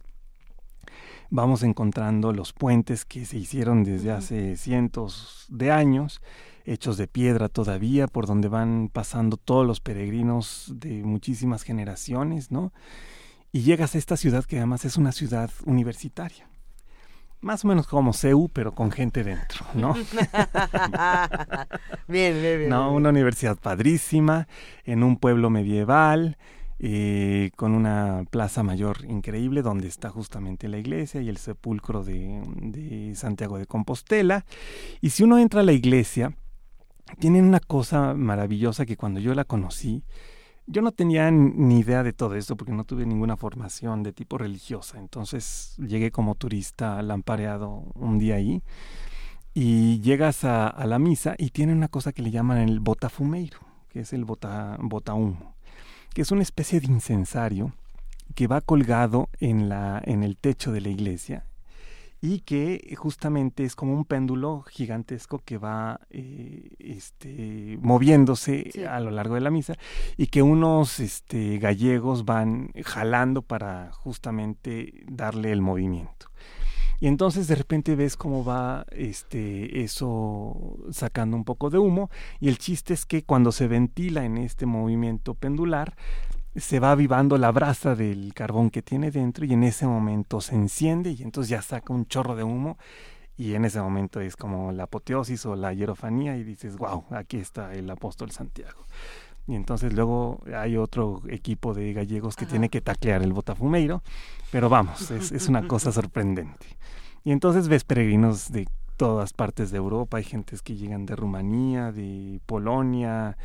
vamos 1.31 1.63
encontrando 1.63 2.33
los 2.33 2.53
puentes 2.53 3.05
que 3.05 3.25
se 3.25 3.39
hicieron 3.39 3.85
desde 3.85 4.13
hace 4.13 4.57
cientos 4.57 5.47
de 5.49 5.73
años, 5.73 6.21
hechos 6.65 6.97
de 6.97 7.09
piedra 7.09 7.49
todavía, 7.49 8.07
por 8.07 8.27
donde 8.27 8.49
van 8.49 8.89
pasando 8.93 9.37
todos 9.37 9.67
los 9.67 9.81
peregrinos 9.81 10.73
de 10.77 11.03
muchísimas 11.03 11.63
generaciones, 11.63 12.51
¿no? 12.51 12.73
Y 13.53 13.63
llegas 13.63 13.95
a 13.95 13.99
esta 13.99 14.17
ciudad 14.17 14.45
que 14.45 14.59
además 14.59 14.85
es 14.85 14.97
una 14.97 15.13
ciudad 15.13 15.51
universitaria 15.65 16.49
más 17.47 17.65
o 17.65 17.69
menos 17.69 17.87
como 17.87 18.13
CEU, 18.13 18.49
pero 18.49 18.75
con 18.75 18.91
gente 18.91 19.23
dentro, 19.23 19.65
¿no? 19.75 19.95
bien, 22.09 22.41
bien, 22.41 22.59
bien. 22.59 22.69
No, 22.69 22.93
una 22.93 23.11
universidad 23.11 23.57
padrísima, 23.57 24.49
en 24.85 25.05
un 25.05 25.17
pueblo 25.17 25.49
medieval, 25.49 26.39
eh, 26.81 27.53
con 27.55 27.73
una 27.73 28.25
plaza 28.31 28.65
mayor 28.65 29.05
increíble 29.09 29.63
donde 29.63 29.87
está 29.87 30.11
justamente 30.11 30.67
la 30.67 30.79
iglesia 30.79 31.23
y 31.23 31.29
el 31.29 31.37
sepulcro 31.37 32.03
de, 32.03 32.43
de 32.57 33.15
Santiago 33.15 33.59
de 33.59 33.67
Compostela. 33.67 34.45
Y 35.01 35.11
si 35.11 35.23
uno 35.23 35.39
entra 35.39 35.61
a 35.61 35.65
la 35.65 35.73
iglesia, 35.73 36.37
tienen 37.21 37.45
una 37.45 37.61
cosa 37.61 38.15
maravillosa 38.15 38.87
que 38.87 38.97
cuando 38.97 39.21
yo 39.21 39.35
la 39.35 39.45
conocí, 39.45 40.03
yo 40.67 40.83
no 40.83 40.93
tenía 40.93 41.31
ni 41.31 41.79
idea 41.79 42.03
de 42.03 42.13
todo 42.13 42.35
esto 42.35 42.57
porque 42.57 42.73
no 42.73 42.85
tuve 42.85 43.07
ninguna 43.07 43.37
formación 43.37 44.03
de 44.03 44.13
tipo 44.13 44.37
religiosa. 44.39 44.99
Entonces 44.99 45.75
llegué 45.79 46.11
como 46.11 46.35
turista 46.35 47.01
lampareado 47.03 47.85
un 47.95 48.19
día 48.19 48.37
ahí 48.37 48.63
y 49.55 50.01
llegas 50.01 50.45
a, 50.45 50.85
la 50.87 50.99
misa 50.99 51.35
y 51.39 51.51
tiene 51.51 51.73
una 51.73 51.89
cosa 51.89 52.13
que 52.13 52.23
le 52.23 52.31
llaman 52.31 52.59
el 52.59 52.81
botafumeiro, 52.81 53.61
que 53.89 54.01
es 54.01 54.13
el 54.13 54.25
bota, 54.25 54.79
que 56.13 56.23
es 56.23 56.31
una 56.31 56.43
especie 56.43 56.81
de 56.81 56.87
incensario 56.87 57.73
que 58.35 58.49
va 58.49 58.61
colgado 58.61 59.29
en, 59.41 59.69
la, 59.69 60.03
en 60.05 60.25
el 60.25 60.37
techo 60.37 60.73
de 60.73 60.81
la 60.81 60.89
iglesia 60.89 61.45
y 62.27 62.41
que 62.41 62.93
justamente 62.99 63.63
es 63.63 63.77
como 63.77 63.93
un 63.95 64.05
péndulo 64.05 64.63
gigantesco 64.63 65.39
que 65.45 65.59
va 65.59 66.01
eh, 66.11 66.71
este, 66.81 67.79
moviéndose 67.81 68.85
a 68.91 68.99
lo 68.99 69.13
largo 69.13 69.37
de 69.37 69.43
la 69.43 69.51
misa 69.51 69.75
y 70.17 70.27
que 70.27 70.43
unos 70.43 70.99
este, 70.99 71.59
gallegos 71.59 72.25
van 72.25 72.73
jalando 72.85 73.43
para 73.43 73.93
justamente 73.93 75.05
darle 75.07 75.53
el 75.53 75.63
movimiento. 75.63 76.27
Y 76.99 77.07
entonces 77.07 77.47
de 77.47 77.55
repente 77.55 77.95
ves 77.95 78.17
cómo 78.17 78.45
va 78.45 78.87
este, 78.91 79.85
eso 79.85 80.79
sacando 80.91 81.37
un 81.37 81.45
poco 81.45 81.71
de 81.71 81.79
humo 81.79 82.11
y 82.41 82.49
el 82.49 82.59
chiste 82.59 82.93
es 82.93 83.07
que 83.07 83.23
cuando 83.23 83.53
se 83.53 83.69
ventila 83.69 84.25
en 84.25 84.37
este 84.37 84.67
movimiento 84.67 85.35
pendular, 85.35 85.95
se 86.57 86.81
va 86.81 86.93
avivando 86.93 87.39
la 87.39 87.51
brasa 87.51 87.95
del 87.95 88.33
carbón 88.35 88.71
que 88.71 88.83
tiene 88.83 89.11
dentro 89.11 89.45
y 89.45 89.53
en 89.53 89.63
ese 89.63 89.87
momento 89.87 90.41
se 90.41 90.55
enciende 90.55 91.11
y 91.11 91.23
entonces 91.23 91.51
ya 91.51 91.63
saca 91.63 91.93
un 91.93 92.07
chorro 92.07 92.35
de 92.35 92.45
humo 92.45 92.79
y 93.37 93.55
en 93.55 93.65
ese 93.65 93.81
momento 93.81 94.21
es 94.21 94.37
como 94.37 94.73
la 94.73 94.85
apoteosis 94.85 95.45
o 95.47 95.57
la 95.57 95.73
hierofanía 95.75 96.37
y 96.37 96.45
dices, 96.45 96.77
wow, 96.79 97.05
aquí 97.11 97.37
está 97.37 97.75
el 97.75 97.89
apóstol 97.91 98.31
Santiago. 98.31 98.87
y 99.47 99.55
entonces 99.55 99.93
luego 99.93 100.43
hay 100.55 100.77
otro 100.77 101.23
equipo 101.29 101.75
de 101.75 101.93
gallegos 101.93 102.37
que 102.37 102.47
tiene 102.47 102.71
que 102.71 102.81
taclear 102.81 103.23
el 103.23 103.33
botafumeiro, 103.33 104.03
pero 104.51 104.69
vamos, 104.69 105.11
es, 105.11 105.33
es 105.33 105.49
una 105.49 105.69
cosa 105.69 105.93
sorprendente. 106.01 106.67
Y 107.25 107.33
entonces 107.33 107.69
ves 107.69 107.85
peregrinos 107.85 108.51
de 108.51 108.67
todas 108.97 109.33
partes 109.33 109.71
de 109.71 109.77
Europa, 109.77 110.17
hay 110.17 110.25
gentes 110.25 110.63
que 110.63 110.75
llegan 110.75 111.05
de 111.05 111.17
Rumanía, 111.17 111.93
de 111.93 112.41
Polonia, 112.47 113.37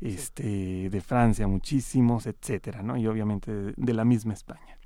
este, 0.00 0.90
de 0.90 1.00
Francia 1.00 1.46
muchísimos, 1.46 2.26
etcétera, 2.26 2.82
¿no? 2.82 2.96
Y 2.96 3.06
obviamente 3.06 3.52
de, 3.52 3.74
de 3.76 3.94
la 3.94 4.04
misma 4.04 4.34
España. 4.34 4.78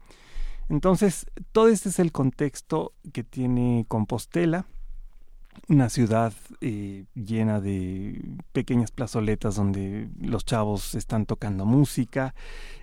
Entonces, 0.69 1.27
todo 1.53 1.69
este 1.69 1.91
es 1.91 1.99
el 1.99 2.11
contexto 2.11 2.93
que 3.13 3.23
tiene 3.23 3.85
Compostela, 3.89 4.67
una 5.69 5.89
ciudad 5.89 6.33
eh, 6.61 7.05
llena 7.15 7.61
de 7.61 8.21
pequeñas 8.53 8.91
plazoletas 8.91 9.57
donde 9.57 10.09
los 10.21 10.45
chavos 10.45 10.95
están 10.95 11.27
tocando 11.27 11.65
música. 11.65 12.35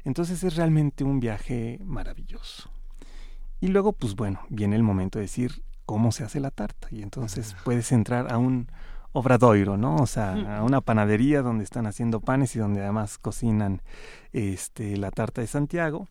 Entonces 0.04 0.44
es 0.44 0.56
realmente 0.56 1.04
un 1.04 1.20
viaje 1.20 1.80
maravilloso. 1.84 2.72
Y 3.60 3.68
luego, 3.68 3.94
pues 3.94 4.16
bueno, 4.16 4.42
viene 4.50 4.76
el 4.76 4.84
momento 4.84 5.20
de 5.20 5.26
decir 5.26 5.64
cómo 5.86 6.12
se 6.12 6.24
hace 6.24 6.40
la 6.40 6.52
tarta. 6.52 6.88
Y 6.92 7.02
entonces 7.02 7.56
puedes 7.64 7.92
entrar 7.92 8.32
a 8.32 8.38
un 8.38 8.68
obradoiro, 9.14 9.78
¿no? 9.78 9.96
O 9.98 10.08
sea, 10.08 10.62
una 10.64 10.82
panadería 10.82 11.42
donde 11.42 11.64
están 11.64 11.86
haciendo 11.86 12.20
panes 12.20 12.56
y 12.56 12.60
donde 12.60 12.82
además 12.82 13.18
cocinan 13.18 13.82
este, 14.32 14.98
la 14.98 15.12
tarta 15.12 15.42
de 15.42 15.48
Santiago. 15.48 16.08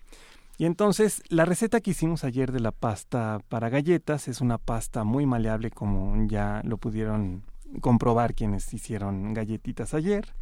Y 0.59 0.67
entonces 0.67 1.23
la 1.31 1.47
receta 1.47 1.81
que 1.81 1.93
hicimos 1.93 2.23
ayer 2.23 2.53
de 2.53 2.61
la 2.61 2.71
pasta 2.71 3.41
para 3.49 3.71
galletas 3.71 4.29
es 4.29 4.43
una 4.43 4.59
pasta 4.59 5.05
muy 5.05 5.25
maleable 5.25 5.71
como 5.71 6.27
ya 6.27 6.61
lo 6.65 6.77
pudieron 6.77 7.45
comprobar 7.81 8.35
quienes 8.35 8.73
hicieron 8.75 9.33
galletitas 9.33 9.95
ayer. 9.95 10.35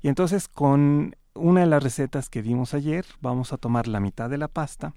Y 0.00 0.06
entonces 0.06 0.46
con 0.46 1.16
una 1.34 1.62
de 1.62 1.66
las 1.66 1.82
recetas 1.82 2.30
que 2.30 2.42
dimos 2.42 2.72
ayer 2.72 3.04
vamos 3.20 3.52
a 3.52 3.56
tomar 3.56 3.88
la 3.88 3.98
mitad 3.98 4.30
de 4.30 4.38
la 4.38 4.46
pasta 4.46 4.92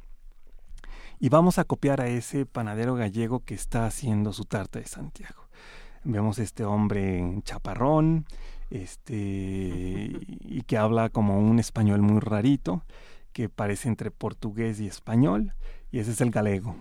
y 1.20 1.30
vamos 1.30 1.58
a 1.58 1.64
copiar 1.64 2.02
a 2.02 2.08
ese 2.08 2.46
panadero 2.46 2.96
gallego 2.96 3.40
que 3.40 3.54
está 3.54 3.86
haciendo 3.86 4.34
su 4.34 4.46
tarta 4.46 4.80
de 4.80 4.86
Santiago. 4.86 5.48
Vemos 6.04 6.40
este 6.40 6.66
hombre 6.66 7.42
chaparrón, 7.44 8.26
este 8.70 10.20
y 10.20 10.62
que 10.66 10.78
habla 10.78 11.10
como 11.10 11.40
un 11.40 11.60
español 11.60 12.02
muy 12.02 12.20
rarito 12.20 12.84
que 13.34 13.50
parece 13.50 13.88
entre 13.88 14.12
portugués 14.12 14.80
y 14.80 14.88
español, 14.88 15.54
y 15.92 16.00
ese 16.00 16.12
es 16.12 16.22
el 16.22 16.32
galego. 16.32 16.76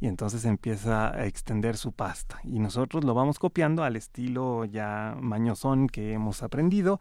Y 0.00 0.06
entonces 0.06 0.44
empieza 0.44 1.14
a 1.14 1.26
extender 1.26 1.76
su 1.76 1.92
pasta. 1.92 2.38
Y 2.42 2.58
nosotros 2.58 3.04
lo 3.04 3.14
vamos 3.14 3.38
copiando 3.38 3.84
al 3.84 3.96
estilo 3.96 4.64
ya 4.64 5.16
mañosón 5.20 5.86
que 5.86 6.12
hemos 6.12 6.42
aprendido 6.42 7.00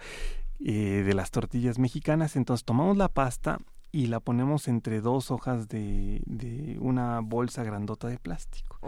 eh, 0.63 1.03
de 1.05 1.13
las 1.13 1.31
tortillas 1.31 1.79
mexicanas. 1.79 2.35
Entonces 2.35 2.63
tomamos 2.63 2.95
la 2.95 3.09
pasta 3.09 3.59
y 3.93 4.07
la 4.07 4.19
ponemos 4.19 4.67
entre 4.67 4.99
dos 5.01 5.31
hojas 5.31 5.69
de, 5.69 6.21
de 6.25 6.77
una 6.81 7.19
bolsa 7.21 7.63
grandota 7.63 8.07
de 8.07 8.17
plástico 8.17 8.79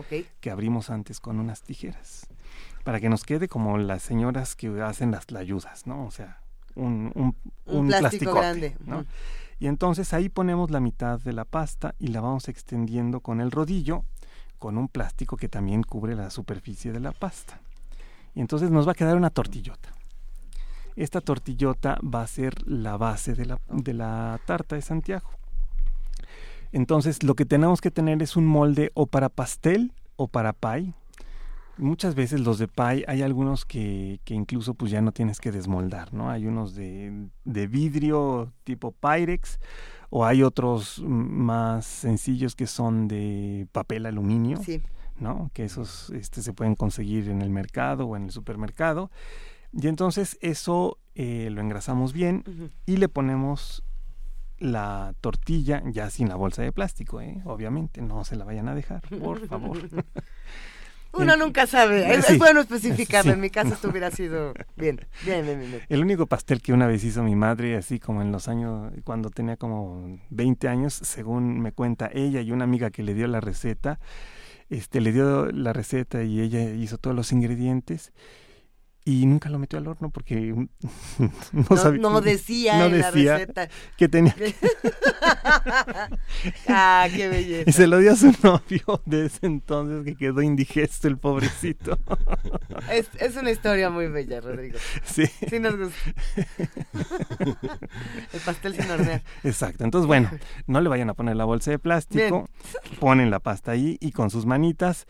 que 0.42 0.50
abrimos 0.50 0.90
antes 0.90 1.22
con 1.22 1.40
unas 1.40 1.62
tijeras 1.62 2.28
para 2.84 3.00
que 3.00 3.08
nos 3.08 3.24
quede 3.24 3.48
como 3.48 3.78
las 3.78 4.02
señoras 4.02 4.56
que 4.56 4.68
hacen 4.82 5.12
las 5.12 5.32
ayudas, 5.34 5.88
¿no? 5.88 6.06
O 6.06 6.12
sea, 6.12 6.42
un, 6.76 7.12
un, 7.16 7.36
Un 7.66 7.78
un 7.78 7.88
plástico 7.88 8.34
grande. 8.34 8.76
¿no? 8.86 9.06
Y 9.60 9.68
entonces 9.68 10.14
ahí 10.14 10.28
ponemos 10.28 10.72
la 10.72 10.80
mitad 10.80 11.20
de 11.20 11.34
la 11.34 11.46
pasta 11.46 11.96
y 12.00 12.08
la 12.08 12.22
vamos 12.22 12.48
extendiendo 12.48 13.22
con 13.22 13.42
el 13.42 13.52
rodillo, 13.52 14.04
con 14.60 14.78
un 14.78 14.88
plástico 14.88 15.38
que 15.38 15.50
también 15.50 15.84
cubre 15.84 16.16
la 16.16 16.30
superficie 16.30 16.92
de 16.92 17.00
la 17.00 17.12
pasta. 17.12 17.60
Y 18.34 18.42
entonces 18.42 18.70
nos 18.70 18.88
va 18.88 18.92
a 18.92 18.96
quedar 18.96 19.16
una 19.16 19.30
tortillota. 19.30 19.95
Esta 20.96 21.22
tortillota 21.22 22.00
va 22.02 22.22
a 22.22 22.28
ser 22.28 22.66
la 22.68 22.98
base 22.98 23.34
de 23.34 23.46
la, 23.46 23.60
de 23.70 23.94
la 23.94 24.40
tarta 24.46 24.76
de 24.76 24.82
Santiago. 24.82 25.30
Entonces 26.72 27.24
lo 27.24 27.36
que 27.36 27.46
tenemos 27.46 27.82
que 27.82 27.92
tener 27.92 28.22
es 28.22 28.36
un 28.36 28.46
molde 28.46 28.92
o 28.94 29.08
para 29.08 29.30
pastel 29.30 29.94
o 30.16 30.28
para 30.28 30.54
pie. 30.54 30.94
Muchas 31.78 32.16
veces 32.16 32.40
los 32.40 32.58
de 32.58 32.70
pie 32.70 33.04
hay 33.08 33.22
algunos 33.22 33.66
que, 33.66 34.20
que 34.24 34.34
incluso 34.34 34.74
pues 34.76 34.92
ya 34.92 35.02
no 35.02 35.12
tienes 35.12 35.40
que 35.42 35.52
desmoldar, 35.52 36.14
¿no? 36.14 36.30
Hay 36.30 36.48
unos 36.48 36.74
de, 36.74 37.28
de 37.44 37.68
vidrio 37.68 38.54
tipo 38.64 38.92
Pyrex 38.94 39.60
o 40.10 40.26
hay 40.26 40.44
otros 40.44 41.02
más 41.06 41.86
sencillos 41.86 42.56
que 42.56 42.68
son 42.68 43.10
de 43.10 43.68
papel 43.74 44.06
aluminio, 44.06 44.58
Sí. 44.64 44.82
¿no? 45.20 45.50
Que 45.54 45.66
esos 45.66 46.10
este, 46.12 46.42
se 46.42 46.54
pueden 46.54 46.76
conseguir 46.76 47.30
en 47.30 47.42
el 47.42 47.50
mercado 47.50 48.06
o 48.08 48.16
en 48.16 48.24
el 48.26 48.32
supermercado. 48.32 49.12
Y 49.76 49.88
entonces 49.88 50.38
eso 50.42 50.98
eh, 51.16 51.50
lo 51.52 51.62
engrasamos 51.62 52.14
bien 52.14 52.72
y 52.86 52.98
le 52.98 53.10
ponemos 53.10 53.84
la 54.58 55.14
tortilla 55.20 55.84
ya 55.86 56.10
sin 56.10 56.30
la 56.30 56.36
bolsa 56.36 56.62
de 56.62 56.72
plástico, 56.72 57.20
¿eh? 57.20 57.42
obviamente, 57.44 58.02
no 58.02 58.24
se 58.24 58.38
la 58.38 58.46
vayan 58.46 58.70
a 58.70 58.76
dejar, 58.76 59.02
por 59.20 59.46
favor. 59.48 59.78
Uno 61.14 61.38
nunca 61.38 61.68
sabe. 61.68 62.14
Es, 62.14 62.38
bueno 62.38 62.62
especificarlo. 62.62 63.32
Sí. 63.32 63.36
En 63.36 63.42
mi 63.42 63.50
caso 63.50 63.74
esto 63.74 63.90
hubiera 63.90 64.12
sido 64.12 64.54
bien. 64.76 65.00
Bien, 65.24 65.46
bien, 65.46 65.60
bien. 65.60 65.72
bien. 65.72 65.84
El 65.90 66.02
único 66.02 66.26
pastel 66.26 66.62
que 66.62 66.74
una 66.74 66.88
vez 66.88 67.04
hizo 67.04 67.24
mi 67.24 67.36
madre, 67.36 67.76
así 67.76 68.00
como 68.00 68.22
en 68.22 68.32
los 68.32 68.48
años, 68.48 68.92
cuando 69.04 69.30
tenía 69.30 69.58
como 69.58 70.20
20 70.30 70.68
años, 70.68 70.94
según 70.94 71.60
me 71.60 71.72
cuenta 71.72 72.10
ella 72.14 72.42
y 72.42 72.52
una 72.52 72.64
amiga 72.64 72.92
que 72.92 73.04
le 73.04 73.14
dio 73.14 73.28
la 73.28 73.42
receta, 73.42 74.00
este, 74.70 75.00
le 75.02 75.12
dio 75.12 75.52
la 75.52 75.74
receta 75.74 76.24
y 76.24 76.42
ella 76.42 76.62
hizo 76.72 76.98
todos 76.98 77.16
los 77.16 77.32
ingredientes 77.32 78.12
y 79.08 79.28
nunca 79.28 79.50
lo 79.50 79.60
metió 79.60 79.78
al 79.78 79.88
horno 79.88 80.10
porque 80.10 80.36
no, 81.20 81.30
No, 81.70 81.78
sabía- 81.78 82.02
no 82.02 82.22
decía 82.22 82.80
no 82.80 82.86
en 82.86 82.94
decía 82.94 83.32
la 83.34 83.38
receta. 83.38 83.70
que 83.98 84.10
tenía 84.10 84.36
ah, 86.68 87.08
qué 87.14 87.26
y 87.26 87.30
belleza. 87.30 87.72
se 87.72 87.88
lo 87.88 87.98
dio 88.00 88.14
a 88.14 88.16
su 88.16 88.34
novio 88.44 89.02
de 89.06 89.26
ese 89.28 89.46
entonces 89.46 90.04
que 90.06 90.16
quedó 90.16 90.42
indigesto 90.42 91.08
el 91.08 91.18
pobrecito. 91.18 91.98
Es, 92.92 93.10
es 93.20 93.36
una 93.36 93.52
historia 93.52 93.90
muy 93.90 94.08
bella, 94.08 94.42
Rodrigo. 94.42 94.78
sí. 95.04 95.26
Sí 95.50 95.60
nos 95.60 95.78
gusta. 95.78 95.96
El 98.34 98.40
pastel 98.46 98.76
sin 98.76 98.90
hornear. 98.90 99.24
Exacto. 99.44 99.84
Entonces, 99.84 100.08
bueno, 100.08 100.30
no 100.68 100.82
le 100.82 100.90
vayan 100.90 101.10
a 101.10 101.14
poner 101.14 101.36
la 101.36 101.46
bolsa 101.46 101.72
de 101.72 101.80
plástico, 101.80 102.48
ponen 103.00 103.30
la 103.30 103.40
pasta 103.40 103.72
ahí 103.72 103.98
y 104.02 104.12
con 104.12 104.30
sus 104.30 104.46
manitas, 104.46 105.06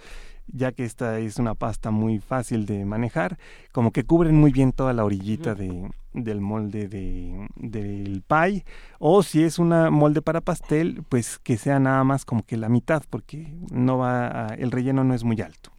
ya 0.48 0.72
que 0.72 0.86
esta 0.86 1.20
es 1.20 1.38
una 1.38 1.56
pasta 1.56 1.92
muy 1.92 2.20
fácil 2.20 2.66
de 2.66 2.86
manejar, 2.86 3.38
como 3.72 3.92
que 3.92 4.04
cubren 4.04 4.36
muy 4.36 4.52
bien 4.52 4.72
toda 4.72 4.94
la 4.94 5.04
orillita 5.04 5.56
de, 5.56 5.90
del 6.14 6.40
molde 6.42 6.88
de, 6.88 7.48
del 7.56 8.24
pie, 8.28 8.64
o 9.00 9.24
si 9.24 9.44
es 9.44 9.60
una 9.60 9.90
molde 9.90 10.22
para 10.22 10.42
pastel, 10.42 11.04
pues 11.10 11.40
que 11.40 11.58
sea 11.58 11.80
nada 11.80 12.04
más 12.04 12.26
como 12.26 12.44
que 12.44 12.58
la 12.58 12.70
mitad, 12.70 13.04
porque 13.10 13.54
no 13.72 13.98
va 13.98 14.48
a- 14.48 14.54
el 14.56 14.72
relleno 14.72 15.04
no 15.04 15.14
es 15.14 15.24
muy 15.24 15.42
alto. 15.42 15.72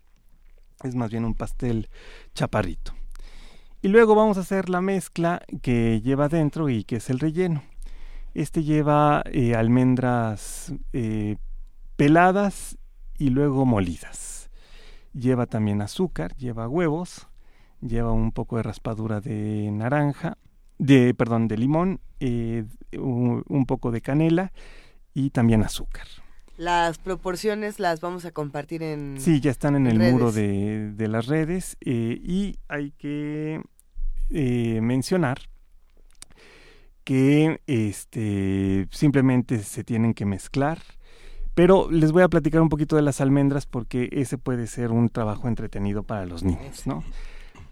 Es 0.83 0.94
más 0.94 1.11
bien 1.11 1.24
un 1.24 1.35
pastel 1.35 1.88
chaparrito. 2.35 2.92
Y 3.83 3.88
luego 3.88 4.14
vamos 4.14 4.37
a 4.37 4.40
hacer 4.40 4.68
la 4.68 4.81
mezcla 4.81 5.42
que 5.62 6.00
lleva 6.02 6.29
dentro 6.29 6.68
y 6.68 6.85
que 6.85 6.96
es 6.96 7.09
el 7.09 7.18
relleno. 7.20 7.62
Este 8.35 8.62
lleva 8.64 9.22
eh, 9.33 9.55
almendras 9.55 10.74
eh, 10.92 11.37
peladas 11.96 12.76
y 13.16 13.31
luego 13.31 13.64
molidas. 13.64 14.36
Lleva 15.18 15.46
también 15.46 15.81
azúcar, 15.81 16.37
lleva 16.37 16.68
huevos, 16.68 17.29
lleva 17.81 18.12
un 18.12 18.33
poco 18.33 18.57
de 18.59 18.64
raspadura 18.64 19.20
de 19.20 19.70
naranja, 19.72 20.37
de 20.79 21.14
perdón, 21.14 21.48
de 21.48 21.57
limón, 21.57 22.00
eh, 22.20 22.64
un, 22.98 23.42
un 23.48 23.66
poco 23.66 23.90
de 23.90 24.02
canela 24.02 24.52
y 25.14 25.31
también 25.31 25.62
azúcar. 25.62 26.07
Las 26.59 26.98
proporciones 26.98 27.79
las 27.79 28.00
vamos 28.00 28.24
a 28.24 28.31
compartir 28.31 28.83
en... 28.83 29.16
Sí, 29.18 29.40
ya 29.40 29.50
están 29.50 29.76
en 29.76 29.87
el 29.87 29.98
muro 29.98 30.33
de, 30.33 30.92
de 30.92 31.09
las 31.09 31.26
redes 31.26 31.76
eh, 31.81 32.18
y 32.22 32.57
hay 32.68 32.92
que 32.92 33.62
eh, 34.31 34.81
mencionar 34.83 35.38
que 37.05 37.61
este 37.66 38.88
simplemente 38.90 39.59
se 39.59 39.85
tienen 39.85 40.14
que 40.14 40.24
mezclar. 40.24 40.79
Pero 41.56 41.90
les 41.90 42.12
voy 42.12 42.22
a 42.22 42.28
platicar 42.28 42.60
un 42.62 42.68
poquito 42.68 42.94
de 42.96 43.02
las 43.02 43.20
almendras 43.20 43.66
porque 43.66 44.10
ese 44.12 44.38
puede 44.38 44.68
ser 44.68 44.92
un 44.92 45.08
trabajo 45.08 45.48
entretenido 45.48 46.04
para 46.04 46.24
los 46.26 46.44
niños, 46.44 46.86
¿no? 46.86 47.02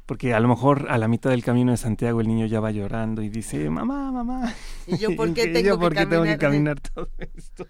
Porque 0.06 0.34
a 0.34 0.40
lo 0.40 0.48
mejor 0.48 0.86
a 0.90 0.98
la 0.98 1.08
mitad 1.08 1.30
del 1.30 1.44
camino 1.44 1.70
de 1.70 1.78
Santiago 1.78 2.20
el 2.20 2.28
niño 2.28 2.46
ya 2.46 2.60
va 2.60 2.72
llorando 2.72 3.22
y 3.22 3.28
dice, 3.30 3.70
mamá, 3.70 4.12
mamá, 4.12 4.52
¿Y 4.86 4.96
yo 4.98 5.14
por 5.16 5.32
qué 5.34 5.46
¿Y 5.46 5.52
tengo, 5.52 5.68
yo 5.68 5.78
que, 5.78 5.80
por 5.80 5.94
qué 5.94 6.06
tengo 6.06 6.26
que 6.26 6.38
caminar? 6.38 6.38
caminar 6.38 6.80
todo 6.80 7.08
esto? 7.18 7.66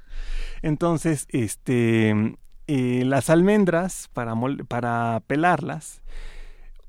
Entonces, 0.63 1.27
este, 1.31 2.37
eh, 2.67 3.03
las 3.05 3.31
almendras, 3.31 4.09
para, 4.13 4.35
mol- 4.35 4.65
para 4.67 5.23
pelarlas, 5.27 6.03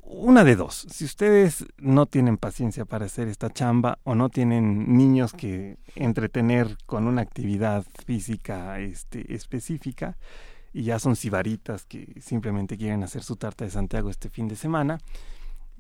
una 0.06 0.44
de 0.44 0.56
dos. 0.56 0.86
Si 0.90 1.04
ustedes 1.04 1.66
no 1.78 2.06
tienen 2.06 2.38
paciencia 2.38 2.86
para 2.86 3.06
hacer 3.06 3.28
esta 3.28 3.50
chamba 3.50 4.00
o 4.04 4.16
no 4.16 4.30
tienen 4.30 4.96
niños 4.98 5.34
que 5.34 5.78
entretener 5.96 6.78
con 6.86 7.08
una 7.08 7.22
actividad 7.22 7.84
física 8.06 8.80
este, 8.80 9.34
específica 9.34 10.18
y 10.74 10.84
ya 10.84 11.00
son 11.00 11.16
sibaritas 11.16 11.86
que 11.86 12.14
simplemente 12.22 12.78
quieren 12.78 13.04
hacer 13.04 13.24
su 13.24 13.36
tarta 13.36 13.66
de 13.66 13.72
Santiago 13.72 14.10
este 14.10 14.30
fin 14.30 14.48
de 14.48 14.56
semana, 14.56 15.00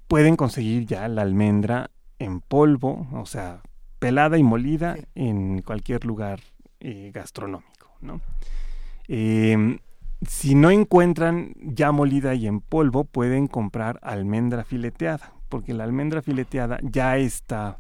pueden 0.07 0.35
conseguir 0.35 0.85
ya 0.85 1.07
la 1.07 1.21
almendra 1.21 1.91
en 2.17 2.39
polvo, 2.39 3.07
o 3.11 3.25
sea, 3.25 3.61
pelada 3.99 4.37
y 4.37 4.43
molida 4.43 4.97
en 5.13 5.61
cualquier 5.61 6.05
lugar 6.05 6.39
eh, 6.79 7.11
gastronómico, 7.13 7.91
¿no? 8.01 8.21
Em, 9.07 9.79
si 10.27 10.55
no 10.55 10.71
encuentran 10.71 11.53
ya 11.61 11.91
molida 11.91 12.33
y 12.33 12.47
en 12.47 12.61
polvo, 12.61 13.03
pueden 13.03 13.47
comprar 13.47 13.99
almendra 14.01 14.63
fileteada, 14.63 15.33
porque 15.49 15.73
la 15.73 15.83
almendra 15.83 16.21
fileteada 16.21 16.79
ya 16.81 17.17
está 17.17 17.79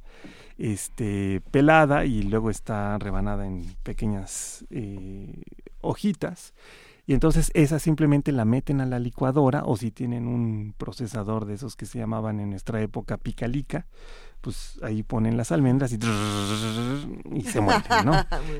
este, 0.57 1.41
pelada 1.51 2.05
y 2.05 2.23
luego 2.23 2.49
está 2.49 2.97
rebanada 2.97 3.45
en 3.45 3.65
pequeñas 3.83 4.65
eh, 4.69 5.43
hojitas. 5.81 6.53
Y 7.07 7.13
entonces 7.13 7.51
esa 7.53 7.77
simplemente 7.79 8.31
la 8.31 8.45
meten 8.45 8.81
a 8.81 8.85
la 8.85 8.97
licuadora 8.99 9.63
o 9.65 9.77
si 9.77 9.91
tienen 9.91 10.27
un 10.27 10.73
procesador 10.77 11.45
de 11.45 11.53
esos 11.53 11.75
que 11.75 11.85
se 11.85 11.99
llamaban 11.99 12.39
en 12.39 12.49
nuestra 12.49 12.81
época 12.81 13.17
picalica, 13.17 13.85
pues 14.41 14.79
ahí 14.81 15.03
ponen 15.03 15.37
las 15.37 15.51
almendras 15.51 15.91
y, 15.91 15.99
se 17.41 17.61
mueren, 17.61 17.83
¿no? 18.05 18.13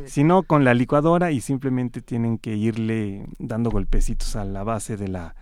Si 0.06 0.24
no, 0.24 0.44
con 0.44 0.64
la 0.64 0.74
licuadora 0.74 1.32
y 1.32 1.42
simplemente 1.42 2.02
tienen 2.02 2.38
que 2.38 2.56
irle 2.56 3.26
dando 3.40 3.72
golpecitos 3.72 4.36
a 4.36 4.46
la 4.46 4.64
base 4.64 4.96
de 4.98 5.08
la, 5.08 5.36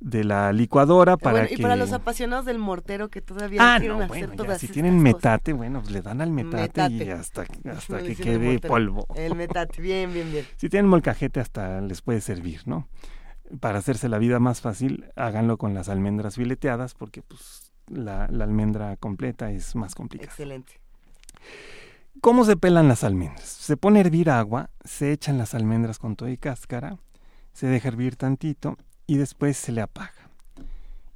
de 0.00 0.24
la 0.24 0.52
licuadora 0.52 1.16
para 1.16 1.32
Bueno, 1.40 1.48
que... 1.48 1.54
Y 1.54 1.58
para 1.62 1.76
los 1.76 1.92
apasionados 1.92 2.44
del 2.44 2.58
mortero 2.58 3.08
que 3.08 3.20
todavía 3.20 3.74
Ah, 3.74 3.78
quieren 3.78 3.98
no, 3.98 4.04
hacer 4.04 4.08
bueno, 4.08 4.32
ya, 4.32 4.36
todas 4.36 4.60
si 4.60 4.66
estas 4.66 4.74
tienen 4.74 4.92
cosas. 4.94 5.02
metate, 5.14 5.52
bueno, 5.52 5.80
pues 5.80 5.92
le 5.92 6.02
dan 6.02 6.20
al 6.20 6.30
metate, 6.30 6.92
y 6.92 7.10
hasta, 7.10 7.42
hasta 7.70 8.02
que 8.02 8.16
quede 8.16 8.58
polvo. 8.60 9.06
El 9.14 9.34
metate, 9.34 9.80
bien, 9.80 10.12
bien, 10.12 10.30
bien. 10.30 10.44
Si 10.56 10.68
tienen 10.68 10.88
molcajete 10.88 11.40
hasta 11.40 11.80
les 11.80 12.02
puede 12.02 12.20
servir, 12.20 12.62
¿no? 12.66 12.88
Para 13.60 13.78
hacerse 13.78 14.08
la 14.08 14.18
vida 14.18 14.38
más 14.40 14.60
fácil, 14.60 15.06
háganlo 15.16 15.58
con 15.58 15.74
las 15.74 15.88
almendras 15.88 16.36
fileteadas 16.36 16.94
porque 16.94 17.22
pues 17.22 17.72
la, 17.88 18.26
la 18.30 18.44
almendra 18.44 18.96
completa 18.96 19.50
es 19.50 19.74
más 19.76 19.94
complicada. 19.94 20.30
Excelente. 20.30 20.80
¿Cómo 22.20 22.44
se 22.44 22.56
pelan 22.56 22.88
las 22.88 23.04
almendras? 23.04 23.44
Se 23.44 23.76
pone 23.76 23.98
a 23.98 24.02
hervir 24.02 24.30
agua, 24.30 24.70
se 24.84 25.12
echan 25.12 25.36
las 25.36 25.54
almendras 25.54 25.98
con 25.98 26.16
todo 26.16 26.28
y 26.28 26.38
cáscara, 26.38 26.96
se 27.52 27.66
deja 27.66 27.88
hervir 27.88 28.16
tantito 28.16 28.76
y 29.06 29.16
después 29.16 29.56
se 29.56 29.72
le 29.72 29.80
apaga. 29.80 30.30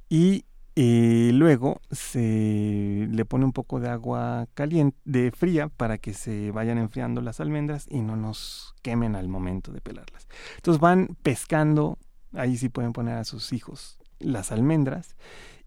Y 0.09 0.45
eh, 0.75 1.31
luego 1.33 1.81
se 1.91 3.07
le 3.11 3.25
pone 3.25 3.43
un 3.43 3.51
poco 3.51 3.79
de 3.79 3.89
agua 3.89 4.47
caliente, 4.53 4.97
de 5.03 5.31
fría, 5.31 5.67
para 5.67 5.97
que 5.97 6.13
se 6.13 6.51
vayan 6.51 6.77
enfriando 6.77 7.21
las 7.21 7.39
almendras 7.39 7.85
y 7.89 8.01
no 8.01 8.15
nos 8.15 8.75
quemen 8.81 9.15
al 9.15 9.27
momento 9.27 9.71
de 9.71 9.81
pelarlas. 9.81 10.27
Entonces 10.55 10.79
van 10.79 11.17
pescando, 11.21 11.97
ahí 12.33 12.57
sí 12.57 12.69
pueden 12.69 12.93
poner 12.93 13.17
a 13.17 13.25
sus 13.25 13.51
hijos 13.51 13.99
las 14.19 14.51
almendras 14.51 15.15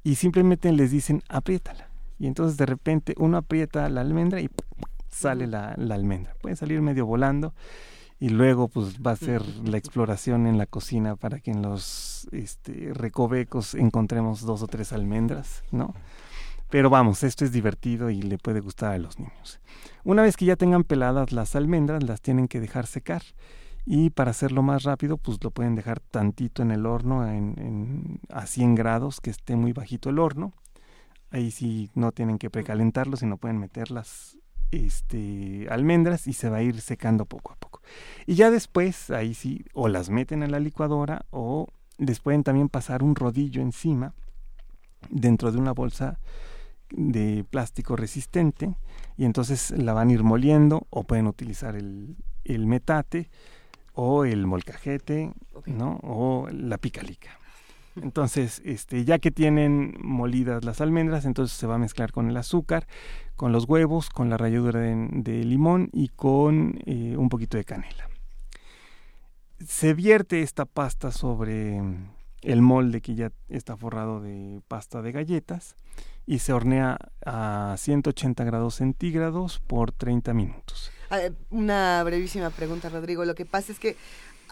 y 0.03 0.15
simplemente 0.15 0.73
les 0.73 0.91
dicen 0.91 1.23
apriétala. 1.29 1.89
Y 2.19 2.27
entonces 2.27 2.57
de 2.57 2.67
repente 2.67 3.15
uno 3.19 3.37
aprieta 3.37 3.89
la 3.89 4.01
almendra 4.01 4.41
y 4.41 4.49
sale 5.09 5.47
la, 5.47 5.75
la 5.77 5.95
almendra. 5.95 6.35
Puede 6.41 6.57
salir 6.57 6.81
medio 6.81 7.05
volando 7.05 7.53
y 8.23 8.29
luego 8.29 8.69
pues 8.69 9.01
va 9.05 9.11
a 9.11 9.17
ser 9.17 9.43
la 9.65 9.79
exploración 9.79 10.47
en 10.47 10.57
la 10.57 10.67
cocina 10.67 11.17
para 11.17 11.41
que 11.41 11.51
en 11.51 11.61
los 11.61 12.29
este, 12.31 12.93
recovecos 12.95 13.75
encontremos 13.75 14.43
dos 14.43 14.63
o 14.63 14.69
tres 14.69 14.93
almendras, 14.93 15.65
¿no? 15.73 15.93
Pero 16.71 16.89
vamos, 16.89 17.25
esto 17.25 17.45
es 17.45 17.51
divertido 17.51 18.11
y 18.11 18.23
le 18.23 18.39
puede 18.39 18.61
gustar 18.61 18.93
a 18.93 18.99
los 18.99 19.19
niños. 19.19 19.59
Una 20.05 20.23
vez 20.23 20.37
que 20.37 20.45
ya 20.45 20.55
tengan 20.55 20.85
peladas 20.85 21.33
las 21.33 21.57
almendras, 21.57 22.05
las 22.05 22.21
tienen 22.21 22.47
que 22.47 22.61
dejar 22.61 22.87
secar. 22.87 23.23
Y 23.85 24.11
para 24.11 24.31
hacerlo 24.31 24.63
más 24.63 24.85
rápido, 24.85 25.17
pues 25.17 25.43
lo 25.43 25.51
pueden 25.51 25.75
dejar 25.75 25.99
tantito 25.99 26.63
en 26.63 26.71
el 26.71 26.87
horno 26.87 27.27
en, 27.29 27.57
en- 27.59 28.21
a 28.31 28.47
100 28.47 28.77
grados, 28.77 29.21
que 29.21 29.31
esté 29.31 29.57
muy 29.57 29.73
bajito 29.73 30.11
el 30.11 30.21
horno. 30.21 30.53
Ahí 31.33 31.51
sí 31.51 31.91
no 31.97 32.13
tienen 32.13 32.39
que 32.39 32.51
precalentarlo, 32.51 33.17
sino 33.17 33.37
pueden 33.37 33.59
meter 33.59 33.91
las 33.91 34.39
este, 34.73 35.67
almendras 35.71 36.27
y 36.27 36.33
se 36.33 36.49
va 36.49 36.59
a 36.59 36.63
ir 36.63 36.81
secando 36.81 37.25
poco 37.27 37.53
a 37.53 37.57
poco. 37.57 37.81
Y 38.27 38.35
ya 38.35 38.51
después, 38.51 39.11
ahí 39.11 39.35
sí, 39.35 39.65
o 39.73 39.89
las 39.89 40.11
meten 40.11 40.43
a 40.43 40.49
la 40.49 40.59
licuadora 40.59 41.27
o 41.31 41.69
les 41.99 42.19
pueden 42.19 42.43
también 42.43 42.69
pasar 42.69 43.03
un 43.03 43.15
rodillo 43.15 43.63
encima 43.63 44.15
dentro 45.11 45.53
de 45.53 45.59
una 45.59 45.73
bolsa 45.73 46.19
de 46.91 47.45
plástico 47.49 47.97
resistente 47.97 48.77
y 49.17 49.25
entonces 49.25 49.71
la 49.71 49.93
van 49.93 50.09
a 50.09 50.13
ir 50.13 50.23
moliendo 50.23 50.87
o 50.91 51.05
pueden 51.05 51.27
utilizar 51.27 51.77
el, 51.77 52.17
el 52.45 52.67
metate 52.67 53.31
o 53.95 54.25
el 54.25 54.47
molcajete. 54.47 55.33
O 56.03 56.49
la 56.51 56.79
picalica. 56.79 57.42
Entonces, 57.97 58.63
este, 58.65 59.05
ya 59.05 59.19
que 59.19 59.31
tienen 59.31 59.97
molidas 60.01 60.65
las 60.65 60.81
almendras, 60.81 61.25
entonces 61.25 61.57
se 61.57 61.67
va 61.67 61.75
a 61.75 61.79
mezclar 61.79 62.13
con 62.13 62.29
el 62.29 62.37
azúcar, 62.37 62.87
con 63.37 63.53
los 63.53 63.65
huevos, 63.65 64.09
con 64.09 64.31
la 64.31 64.37
ralladura 64.37 64.81
de, 64.81 65.45
limón 65.45 65.91
y 65.93 66.09
con 66.09 66.79
eh, 66.87 67.17
un 67.17 67.29
poquito 67.29 67.57
de 67.57 67.65
canela. 67.65 68.09
Se 69.67 69.95
vierte 69.95 70.43
esta 70.43 70.65
pasta 70.65 71.13
sobre 71.13 71.81
el 72.41 72.63
molde 72.63 73.01
que 73.01 73.15
ya 73.15 73.31
está 73.49 73.77
forrado 73.77 74.21
de 74.21 74.61
pasta 74.69 75.03
de 75.03 75.13
galletas 75.13 75.77
y 76.27 76.41
se 76.41 76.53
hornea 76.53 76.99
a 77.25 77.75
180 77.79 78.45
grados 78.45 78.77
centígrados 78.77 79.61
por 79.61 79.93
30 79.93 80.35
minutos. 80.35 80.91
A 81.11 81.19
ver, 81.19 81.35
Una 81.51 82.03
brevísima 82.05 82.51
pregunta, 82.51 82.89
Rodrigo. 82.89 83.25
Lo 83.25 83.35
que 83.35 83.45
pasa 83.45 83.71
es 83.71 83.79
que 83.79 83.97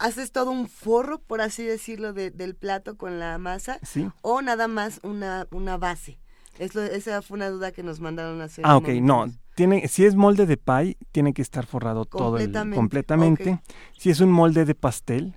haces 0.01 0.33
todo 0.33 0.51
un 0.51 0.67
forro, 0.67 1.21
por 1.21 1.41
así 1.41 1.63
decirlo, 1.63 2.13
de- 2.13 2.31
del 2.33 2.57
plato 2.57 2.97
con 2.97 3.19
la 3.21 3.39
masa 3.39 3.79
¿Sí? 3.83 4.09
o 4.23 4.43
nada 4.43 4.67
más 4.67 4.99
una, 5.05 5.47
una 5.53 5.77
base. 5.77 6.19
Es 6.59 6.75
lo- 6.75 6.83
esa 6.83 7.23
fue 7.23 7.37
una 7.37 7.49
duda 7.51 7.71
que 7.71 7.83
nos 7.83 8.01
mandaron 8.01 8.41
a 8.41 8.45
hacer. 8.45 8.65
Ah, 8.67 8.77
ok, 8.77 8.89
no. 9.01 9.27
Tiene, 9.55 9.87
si 9.89 10.05
es 10.07 10.15
molde 10.17 10.47
de 10.47 10.57
pie, 10.57 10.97
tiene 11.13 11.33
que 11.35 11.43
estar 11.43 11.67
forrado 11.67 12.05
todo 12.07 12.39
el- 12.39 12.51
Completamente. 12.75 13.61
Si 13.99 14.11
es 14.11 14.21
un 14.21 14.31
molde 14.33 14.65
de 14.65 14.75
pastel, 14.75 15.37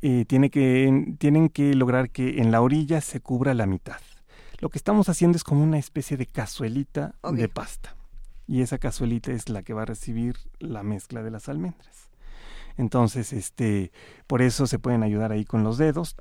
eh, 0.00 0.24
tiene 0.26 0.50
que, 0.50 1.14
tienen 1.18 1.48
que 1.48 1.74
lograr 1.74 2.10
que 2.10 2.40
en 2.40 2.50
la 2.50 2.60
orilla 2.62 3.00
se 3.00 3.20
cubra 3.20 3.54
la 3.54 3.66
mitad. 3.66 4.00
Lo 4.60 4.70
que 4.70 4.78
estamos 4.78 5.08
haciendo 5.08 5.36
es 5.36 5.44
como 5.44 5.62
una 5.62 5.78
especie 5.78 6.16
de 6.16 6.26
cazuelita 6.26 7.14
de 7.32 7.48
pasta. 7.48 7.94
Y 8.46 8.62
esa 8.62 8.78
cazuelita 8.78 9.32
es 9.32 9.48
la 9.50 9.62
que 9.62 9.74
va 9.74 9.82
a 9.82 9.86
recibir 9.86 10.36
la 10.58 10.82
mezcla 10.82 11.22
de 11.22 11.30
las 11.30 11.48
almendras. 11.48 12.08
Entonces, 12.78 13.32
este, 13.32 13.90
por 14.28 14.40
eso 14.40 14.68
se 14.68 14.78
pueden 14.78 15.02
ayudar 15.02 15.32
ahí 15.32 15.44
con 15.44 15.64
los 15.64 15.78
dedos 15.78 16.16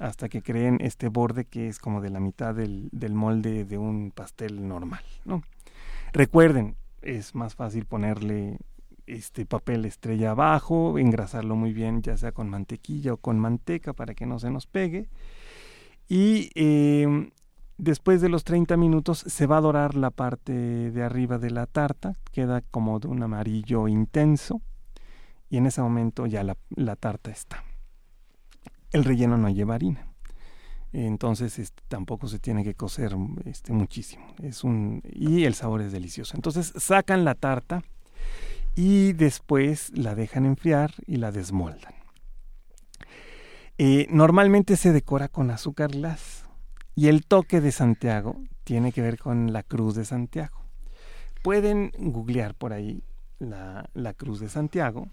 hasta 0.00 0.28
que 0.28 0.40
creen 0.40 0.78
este 0.80 1.08
borde 1.08 1.44
que 1.44 1.66
es 1.66 1.80
como 1.80 2.00
de 2.00 2.08
la 2.08 2.20
mitad 2.20 2.54
del, 2.54 2.88
del 2.92 3.14
molde 3.14 3.64
de 3.64 3.78
un 3.78 4.12
pastel 4.12 4.66
normal, 4.68 5.02
¿no? 5.24 5.42
Recuerden, 6.12 6.76
es 7.02 7.34
más 7.34 7.56
fácil 7.56 7.84
ponerle 7.84 8.58
este 9.06 9.44
papel 9.44 9.84
estrella 9.84 10.30
abajo, 10.30 10.98
engrasarlo 10.98 11.56
muy 11.56 11.72
bien, 11.72 12.00
ya 12.00 12.16
sea 12.16 12.30
con 12.30 12.48
mantequilla 12.48 13.14
o 13.14 13.16
con 13.16 13.40
manteca 13.40 13.92
para 13.92 14.14
que 14.14 14.24
no 14.24 14.38
se 14.38 14.52
nos 14.52 14.68
pegue. 14.68 15.08
Y 16.08 16.50
eh, 16.54 17.32
después 17.76 18.20
de 18.20 18.28
los 18.28 18.44
30 18.44 18.76
minutos 18.76 19.18
se 19.18 19.46
va 19.48 19.56
a 19.56 19.62
dorar 19.62 19.96
la 19.96 20.10
parte 20.10 20.52
de 20.52 21.02
arriba 21.02 21.38
de 21.38 21.50
la 21.50 21.66
tarta, 21.66 22.14
queda 22.30 22.60
como 22.60 23.00
de 23.00 23.08
un 23.08 23.20
amarillo 23.24 23.88
intenso 23.88 24.62
y 25.52 25.58
en 25.58 25.66
ese 25.66 25.82
momento 25.82 26.24
ya 26.24 26.42
la, 26.42 26.96
tarta 26.96 27.30
está. 27.30 27.62
El 28.90 29.04
relleno 29.04 29.36
no 29.36 29.50
lleva 29.50 29.74
harina. 29.74 30.06
Entonces 30.94 31.58
este, 31.58 31.82
tampoco 31.88 32.26
se 32.26 32.38
tiene 32.38 32.64
que 32.64 32.74
cocer 32.74 33.14
este, 33.44 33.74
muchísimo. 33.74 34.34
Y 35.04 35.44
el 35.44 35.52
sabor 35.52 35.82
es 35.82 35.92
delicioso. 35.92 36.36
Entonces 36.36 36.72
sacan 36.78 37.26
la 37.26 37.34
tarta 37.34 37.82
y 38.74 39.12
después 39.12 39.90
la 39.94 40.14
dejan 40.14 40.46
enfriar 40.46 40.94
y 41.06 41.16
la 41.16 41.32
desmoldan. 41.32 41.92
Eh, 43.76 44.06
normalmente 44.08 44.78
se 44.78 44.90
decora 44.90 45.28
con 45.28 45.50
azúcar 45.50 45.90
glass 45.90 46.46
y 46.94 47.08
el 47.08 47.26
toque 47.26 47.60
de 47.60 47.72
Santiago 47.72 48.40
tiene 48.64 48.92
que 48.92 49.02
ver 49.02 49.18
con 49.18 49.52
la 49.52 49.62
cruz 49.62 49.96
de 49.96 50.06
Santiago. 50.06 50.62
Pueden 51.42 51.92
googlear 51.98 52.54
por 52.54 52.72
ahí 52.72 53.04
la 53.38 54.14
cruz 54.16 54.40
de 54.40 54.48
Santiago. 54.48 55.10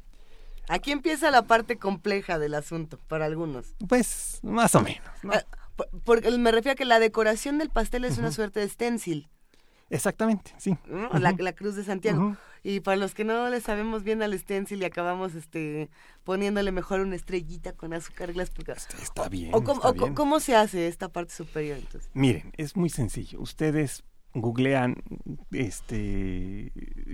Aquí 0.69 0.91
empieza 0.91 1.31
la 1.31 1.41
parte 1.41 1.77
compleja 1.77 2.39
del 2.39 2.53
asunto 2.55 2.97
para 3.09 3.25
algunos. 3.25 3.73
Pues 3.87 4.39
más 4.43 4.73
o 4.75 4.81
menos. 4.81 5.03
¿no? 5.23 5.33
Ah, 5.33 5.43
por- 5.75 5.89
porque 6.05 6.31
me 6.31 6.51
refiero 6.51 6.73
a 6.73 6.75
que 6.75 6.85
la 6.85 6.99
decoración 6.99 7.57
del 7.57 7.69
pastel 7.69 8.05
es 8.05 8.17
una 8.17 8.31
suerte 8.31 8.59
de 8.61 8.69
stencil, 8.69 9.27
Exactamente, 9.91 10.53
sí. 10.59 10.77
¿no? 10.87 11.09
la, 11.19 11.33
la 11.37 11.53
cruz 11.53 11.75
de 11.75 11.83
Santiago. 11.83 12.37
Y 12.61 12.81
para 12.81 12.97
los 12.97 13.15
que 13.15 13.23
no 13.23 13.49
le 13.49 13.59
sabemos 13.61 14.03
bien 14.03 14.21
al 14.21 14.37
stencil 14.37 14.81
y 14.81 14.85
acabamos 14.85 15.33
este 15.33 15.89
poniéndole 16.25 16.71
mejor 16.71 16.99
una 16.99 17.15
estrellita 17.15 17.73
con 17.73 17.93
azúcar 17.93 18.33
glass. 18.33 18.51
porque- 18.51 18.73
Está 18.73 19.27
bien. 19.29 19.49
o, 19.55 19.63
cómo, 19.63 19.75
está 19.79 19.89
o 19.89 19.95
co- 19.95 20.03
bien. 20.05 20.13
cómo 20.13 20.39
se 20.39 20.55
hace 20.55 20.87
esta 20.87 21.09
parte 21.09 21.33
superior 21.33 21.79
entonces? 21.79 22.07
Miren, 22.13 22.51
es 22.57 22.75
muy 22.75 22.89
sencillo. 22.91 23.39
Ustedes 23.41 24.03
googlean 24.35 24.97
este 25.51 26.71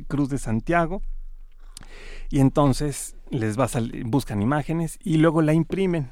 Cruz 0.08 0.30
de 0.30 0.38
Santiago 0.38 1.02
y 2.30 2.40
entonces 2.40 3.16
les 3.30 3.60
va 3.60 3.66
a 3.66 3.70
buscan 4.06 4.42
imágenes 4.42 4.98
y 5.04 5.18
luego 5.18 5.42
la 5.42 5.54
imprimen. 5.54 6.10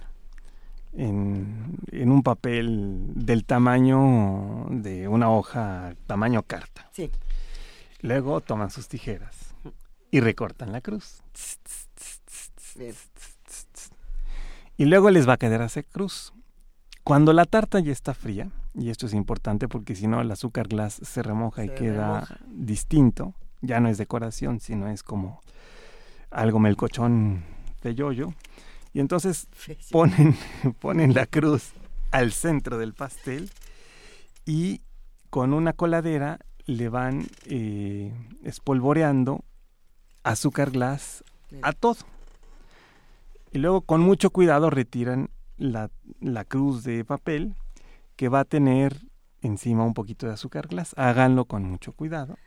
en, 0.95 1.79
en 1.91 2.11
un 2.11 2.23
papel 2.23 3.03
del 3.15 3.45
tamaño 3.45 4.67
de 4.69 5.07
una 5.07 5.29
hoja, 5.29 5.95
tamaño 6.07 6.43
carta. 6.43 6.89
Sí. 6.93 7.09
Luego 8.01 8.41
toman 8.41 8.69
sus 8.69 8.87
tijeras 8.87 9.55
y 10.11 10.19
recortan 10.19 10.71
la 10.71 10.81
cruz. 10.81 11.21
Y 14.77 14.85
luego 14.85 15.09
les 15.09 15.27
va 15.27 15.33
a 15.33 15.37
quedar 15.37 15.61
hacer 15.61 15.85
cruz. 15.85 16.33
Cuando 17.03 17.33
la 17.33 17.45
tarta 17.45 17.79
ya 17.79 17.91
está 17.91 18.13
fría, 18.13 18.49
y 18.73 18.89
esto 18.89 19.05
es 19.05 19.13
importante 19.13 19.67
porque 19.67 19.95
si 19.95 20.07
no 20.07 20.21
el 20.21 20.31
azúcar 20.31 20.67
glass 20.67 20.99
se 21.03 21.21
remoja 21.21 21.63
y 21.63 21.69
queda 21.69 22.21
remoja. 22.21 22.39
distinto, 22.47 23.33
ya 23.61 23.79
no 23.79 23.89
es 23.89 23.97
decoración, 23.97 24.59
sino 24.59 24.87
es 24.87 25.03
como 25.03 25.41
algo 26.33 26.59
melcochón 26.59 27.43
de 27.81 27.95
yoyo. 27.95 28.33
Y 28.93 28.99
entonces 28.99 29.47
ponen, 29.91 30.35
ponen 30.79 31.13
la 31.13 31.25
cruz 31.25 31.73
al 32.11 32.31
centro 32.31 32.77
del 32.77 32.93
pastel 32.93 33.49
y 34.45 34.81
con 35.29 35.53
una 35.53 35.73
coladera 35.73 36.39
le 36.65 36.89
van 36.89 37.25
eh, 37.45 38.13
espolvoreando 38.43 39.43
azúcar 40.23 40.71
glass 40.71 41.23
a 41.61 41.73
todo. 41.73 41.97
Y 43.51 43.59
luego 43.59 43.81
con 43.81 44.01
mucho 44.01 44.31
cuidado 44.31 44.69
retiran 44.69 45.29
la, 45.57 45.89
la 46.19 46.43
cruz 46.45 46.83
de 46.83 47.05
papel 47.05 47.55
que 48.15 48.29
va 48.29 48.41
a 48.41 48.45
tener 48.45 48.97
encima 49.41 49.83
un 49.83 49.93
poquito 49.93 50.27
de 50.27 50.33
azúcar 50.33 50.67
glass. 50.67 50.93
Háganlo 50.97 51.45
con 51.45 51.63
mucho 51.63 51.93
cuidado 51.93 52.37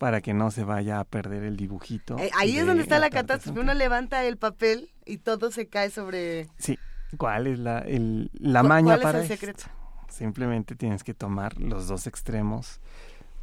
para 0.00 0.22
que 0.22 0.32
no 0.32 0.50
se 0.50 0.64
vaya 0.64 0.98
a 0.98 1.04
perder 1.04 1.42
el 1.44 1.58
dibujito. 1.58 2.18
Eh, 2.18 2.30
ahí 2.38 2.52
es 2.56 2.62
de 2.62 2.68
donde 2.68 2.82
está 2.82 2.98
la 2.98 3.10
catástrofe. 3.10 3.60
Uno 3.60 3.74
levanta 3.74 4.24
el 4.24 4.38
papel 4.38 4.90
y 5.04 5.18
todo 5.18 5.50
se 5.50 5.68
cae 5.68 5.90
sobre... 5.90 6.48
Sí. 6.56 6.78
¿Cuál 7.18 7.46
es 7.48 7.58
la, 7.58 7.80
el- 7.80 8.30
la 8.32 8.62
¿Cu- 8.62 8.68
maña 8.68 8.86
cuál 8.96 8.98
es 8.98 9.02
para 9.02 9.18
el 9.18 9.24
esto? 9.24 9.34
secreto? 9.34 9.64
Simplemente 10.08 10.74
tienes 10.74 11.04
que 11.04 11.12
tomar 11.12 11.60
los 11.60 11.86
dos 11.86 12.06
extremos 12.06 12.80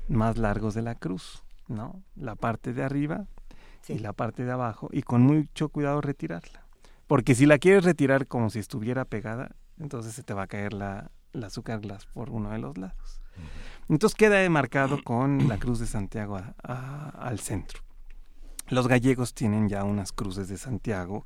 más 0.08 0.38
largos 0.38 0.74
de 0.74 0.82
la 0.82 0.96
cruz, 0.96 1.44
¿no? 1.68 2.02
La 2.16 2.34
parte 2.36 2.74
de 2.74 2.82
arriba 2.84 3.28
Sí. 3.82 3.94
y 3.94 4.00
la 4.00 4.12
parte 4.14 4.44
de 4.44 4.52
abajo 4.52 4.90
y 4.92 5.04
con 5.04 5.22
mucho 5.22 5.70
cuidado 5.70 6.02
retirarla. 6.02 6.66
Porque 7.06 7.36
si 7.36 7.46
la 7.46 7.60
quieres 7.60 7.84
retirar 7.86 8.26
como 8.26 8.50
si 8.50 8.58
estuviera 8.58 9.06
pegada, 9.06 9.52
entonces 9.80 10.14
se 10.14 10.24
te 10.24 10.34
va 10.34 10.44
a 10.44 10.48
caer 10.48 10.74
la, 10.74 11.12
la 11.34 11.48
azúcar 11.48 11.82
glass 11.82 12.08
por 12.08 12.32
uno 12.32 12.50
de 12.50 12.58
los 12.58 12.76
lados. 12.80 13.22
Entonces 13.90 14.16
queda 14.16 14.48
marcado 14.50 15.00
con 15.04 15.48
la 15.48 15.58
cruz 15.58 15.80
de 15.80 15.88
Santiago 15.88 16.38
a- 16.38 16.56
a- 16.64 17.10
al 17.10 17.40
centro. 17.40 17.82
Los 18.70 18.88
gallegos 18.90 19.34
tienen 19.34 19.70
ya 19.70 19.84
unas 19.86 20.12
cruces 20.12 20.50
de 20.50 20.58
Santiago 20.58 21.26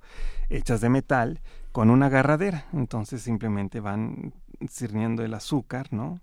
hechas 0.49 0.80
de 0.82 0.89
metal 0.89 1.41
con 1.72 1.89
una 1.89 2.05
agarradera. 2.07 2.66
Entonces 2.72 3.24
simplemente 3.24 3.80
van 3.80 4.34
sirviendo 4.70 5.24
el 5.24 5.34
azúcar, 5.34 5.88
¿no? 5.91 6.20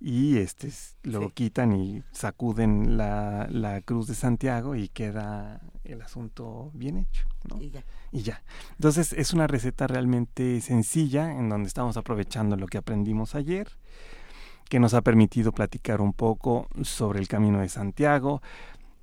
Y 0.00 0.38
este 0.38 0.68
lo 1.04 1.22
Sí. 1.22 1.30
quitan 1.34 1.72
y 1.72 2.02
sacuden 2.12 2.96
la, 2.96 3.46
la 3.50 3.80
cruz 3.82 4.06
de 4.08 4.14
Santiago 4.14 4.74
y 4.76 4.88
queda 4.88 5.60
el 5.84 6.02
asunto 6.02 6.70
bien 6.74 6.98
hecho, 6.98 7.26
¿no? 7.48 7.60
Y 7.60 7.70
ya. 7.70 7.84
y 8.12 8.22
ya. 8.22 8.42
Entonces 8.72 9.12
es 9.12 9.32
una 9.32 9.46
receta 9.48 9.86
realmente 9.88 10.60
sencilla 10.60 11.32
en 11.36 11.48
donde 11.48 11.66
estamos 11.68 11.96
aprovechando 11.96 12.56
lo 12.56 12.66
que 12.66 12.78
aprendimos 12.78 13.34
ayer, 13.34 13.68
que 14.68 14.80
nos 14.80 14.94
ha 14.94 15.02
permitido 15.02 15.52
platicar 15.52 16.00
un 16.00 16.12
poco 16.12 16.68
sobre 16.82 17.20
el 17.20 17.28
Camino 17.28 17.60
de 17.60 17.68
Santiago, 17.68 18.42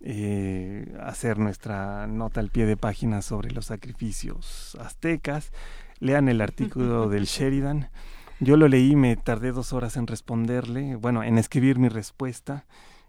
eh, 0.02 0.96
hacer 1.02 1.40
nuestra 1.40 2.06
nota 2.08 2.40
al 2.40 2.50
pie 2.50 2.66
de 2.66 2.78
página 2.78 3.22
sobre 3.22 3.52
los 3.52 3.66
sacrificios 3.68 4.78
aztecas. 4.80 5.52
Lean 6.00 6.30
el 6.30 6.42
artículo 6.42 7.10
del 7.10 7.26
Sheridan. 7.26 7.90
Yo 8.40 8.58
lo 8.58 8.68
leí, 8.68 8.96
me 8.96 9.16
tardé 9.16 9.52
dos 9.52 9.74
horas 9.74 9.98
en 9.98 10.08
responderle, 10.08 10.96
bueno, 10.96 11.24
en 11.24 11.38
escribir 11.38 11.80
mi 11.80 11.90
respuesta. 11.90 12.66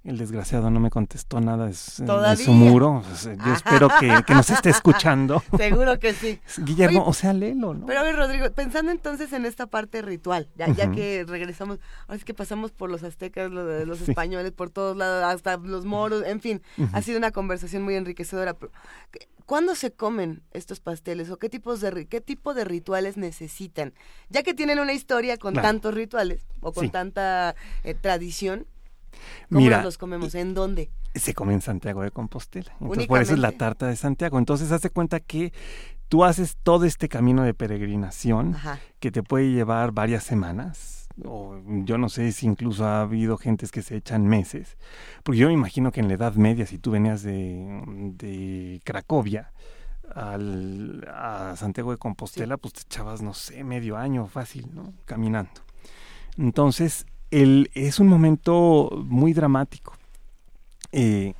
El 0.06 0.18
desgraciado 0.18 0.70
no 0.70 0.78
me 0.78 0.88
contestó 0.88 1.40
nada 1.40 1.72
su, 1.72 2.04
de 2.04 2.36
su 2.36 2.52
muro. 2.52 3.02
Yo 3.44 3.52
espero 3.52 3.88
que, 3.98 4.22
que 4.24 4.34
nos 4.34 4.48
esté 4.50 4.70
escuchando. 4.76 5.42
Seguro 5.56 5.98
que 5.98 6.12
sí. 6.14 6.38
Guillermo, 6.58 7.00
Oye, 7.00 7.10
o 7.10 7.12
sea, 7.12 7.32
léelo, 7.32 7.74
¿no? 7.74 7.86
Pero 7.86 7.98
a 8.00 8.02
ver, 8.04 8.14
Rodrigo, 8.14 8.48
pensando 8.52 8.92
entonces 8.92 9.32
en 9.32 9.44
esta 9.44 9.66
parte 9.66 10.02
ritual, 10.02 10.48
ya, 10.56 10.72
que 10.92 11.24
regresamos, 11.26 11.80
ahora 12.06 12.16
es 12.18 12.24
que 12.24 12.34
pasamos 12.34 12.70
por 12.70 12.88
los 12.88 13.02
aztecas, 13.02 13.50
los 13.50 13.98
Sí. 13.98 14.04
españoles, 14.12 14.52
por 14.52 14.70
todos 14.70 14.96
lados, 14.96 15.24
hasta 15.24 15.56
los 15.56 15.84
moros, 15.84 16.22
en 16.24 16.40
fin, 16.40 16.62
ha 16.92 17.02
sido 17.02 17.18
una 17.18 17.32
conversación 17.32 17.82
muy 17.82 17.96
enriquecedora. 17.96 18.54
pero, 18.54 18.70
¿qué- 19.10 19.26
¿Cuándo 19.44 19.74
se 19.76 19.92
comen 19.92 20.42
estos 20.52 20.80
pasteles 20.80 21.30
o 21.30 21.36
qué 21.36 21.48
tipos 21.48 21.80
de 21.80 22.06
qué 22.06 22.20
tipo 22.20 22.52
de 22.52 22.64
rituales 22.64 23.16
necesitan? 23.16 23.92
Ya 24.28 24.42
que 24.42 24.54
tienen 24.54 24.80
una 24.80 24.92
historia 24.92 25.36
con 25.36 25.52
Claro. 25.52 25.68
tantos 25.68 25.94
rituales 25.94 26.46
o 26.60 26.72
con 26.72 26.86
Sí. 26.86 26.90
tanta 26.90 27.54
eh, 27.84 27.94
tradición, 27.94 28.66
¿cómo 29.48 29.60
Mira, 29.60 29.82
los 29.82 29.98
comemos? 29.98 30.34
¿En 30.34 30.54
dónde? 30.54 30.90
se 31.14 31.34
come 31.34 31.54
en 31.54 31.62
Santiago 31.62 32.02
de 32.02 32.10
Compostela. 32.10 32.72
Entonces, 32.80 33.06
por 33.06 33.22
eso 33.22 33.32
es 33.32 33.38
la 33.38 33.52
tarta 33.52 33.86
de 33.86 33.96
Santiago. 33.96 34.38
Entonces, 34.38 34.70
hace 34.72 34.90
cuenta 34.90 35.20
que 35.20 35.52
tú 36.08 36.24
haces 36.24 36.56
todo 36.62 36.84
este 36.84 37.08
camino 37.08 37.42
de 37.42 37.54
peregrinación 37.54 38.54
Ajá. 38.54 38.78
que 39.00 39.10
te 39.10 39.22
puede 39.22 39.50
llevar 39.50 39.92
varias 39.92 40.24
semanas. 40.24 41.08
O 41.24 41.58
yo 41.66 41.96
no 41.96 42.10
sé 42.10 42.30
si 42.32 42.44
incluso 42.46 42.84
ha 42.84 43.00
habido 43.00 43.38
gentes 43.38 43.72
que 43.72 43.80
se 43.80 43.96
echan 43.96 44.26
meses. 44.26 44.76
Porque 45.22 45.38
yo 45.38 45.46
me 45.46 45.54
imagino 45.54 45.90
que 45.90 46.00
en 46.00 46.08
la 46.08 46.14
Edad 46.14 46.34
Media, 46.34 46.66
si 46.66 46.76
tú 46.76 46.90
venías 46.90 47.22
de, 47.22 47.82
de 48.18 48.82
Cracovia 48.84 49.52
al, 50.14 51.08
a 51.10 51.54
Santiago 51.56 51.92
de 51.92 51.96
Compostela, 51.96 52.58
pues 52.58 52.74
te 52.74 52.80
echabas, 52.82 53.22
no 53.22 53.32
sé, 53.32 53.64
medio 53.64 53.96
año 53.96 54.26
fácil, 54.26 54.68
¿no? 54.74 54.92
Caminando. 55.06 55.62
Entonces, 56.36 57.06
el, 57.42 57.70
es 57.74 58.00
un 58.00 58.08
momento 58.08 58.90
muy 59.04 59.34
dramático. 59.34 59.94
Eh, 60.92 61.34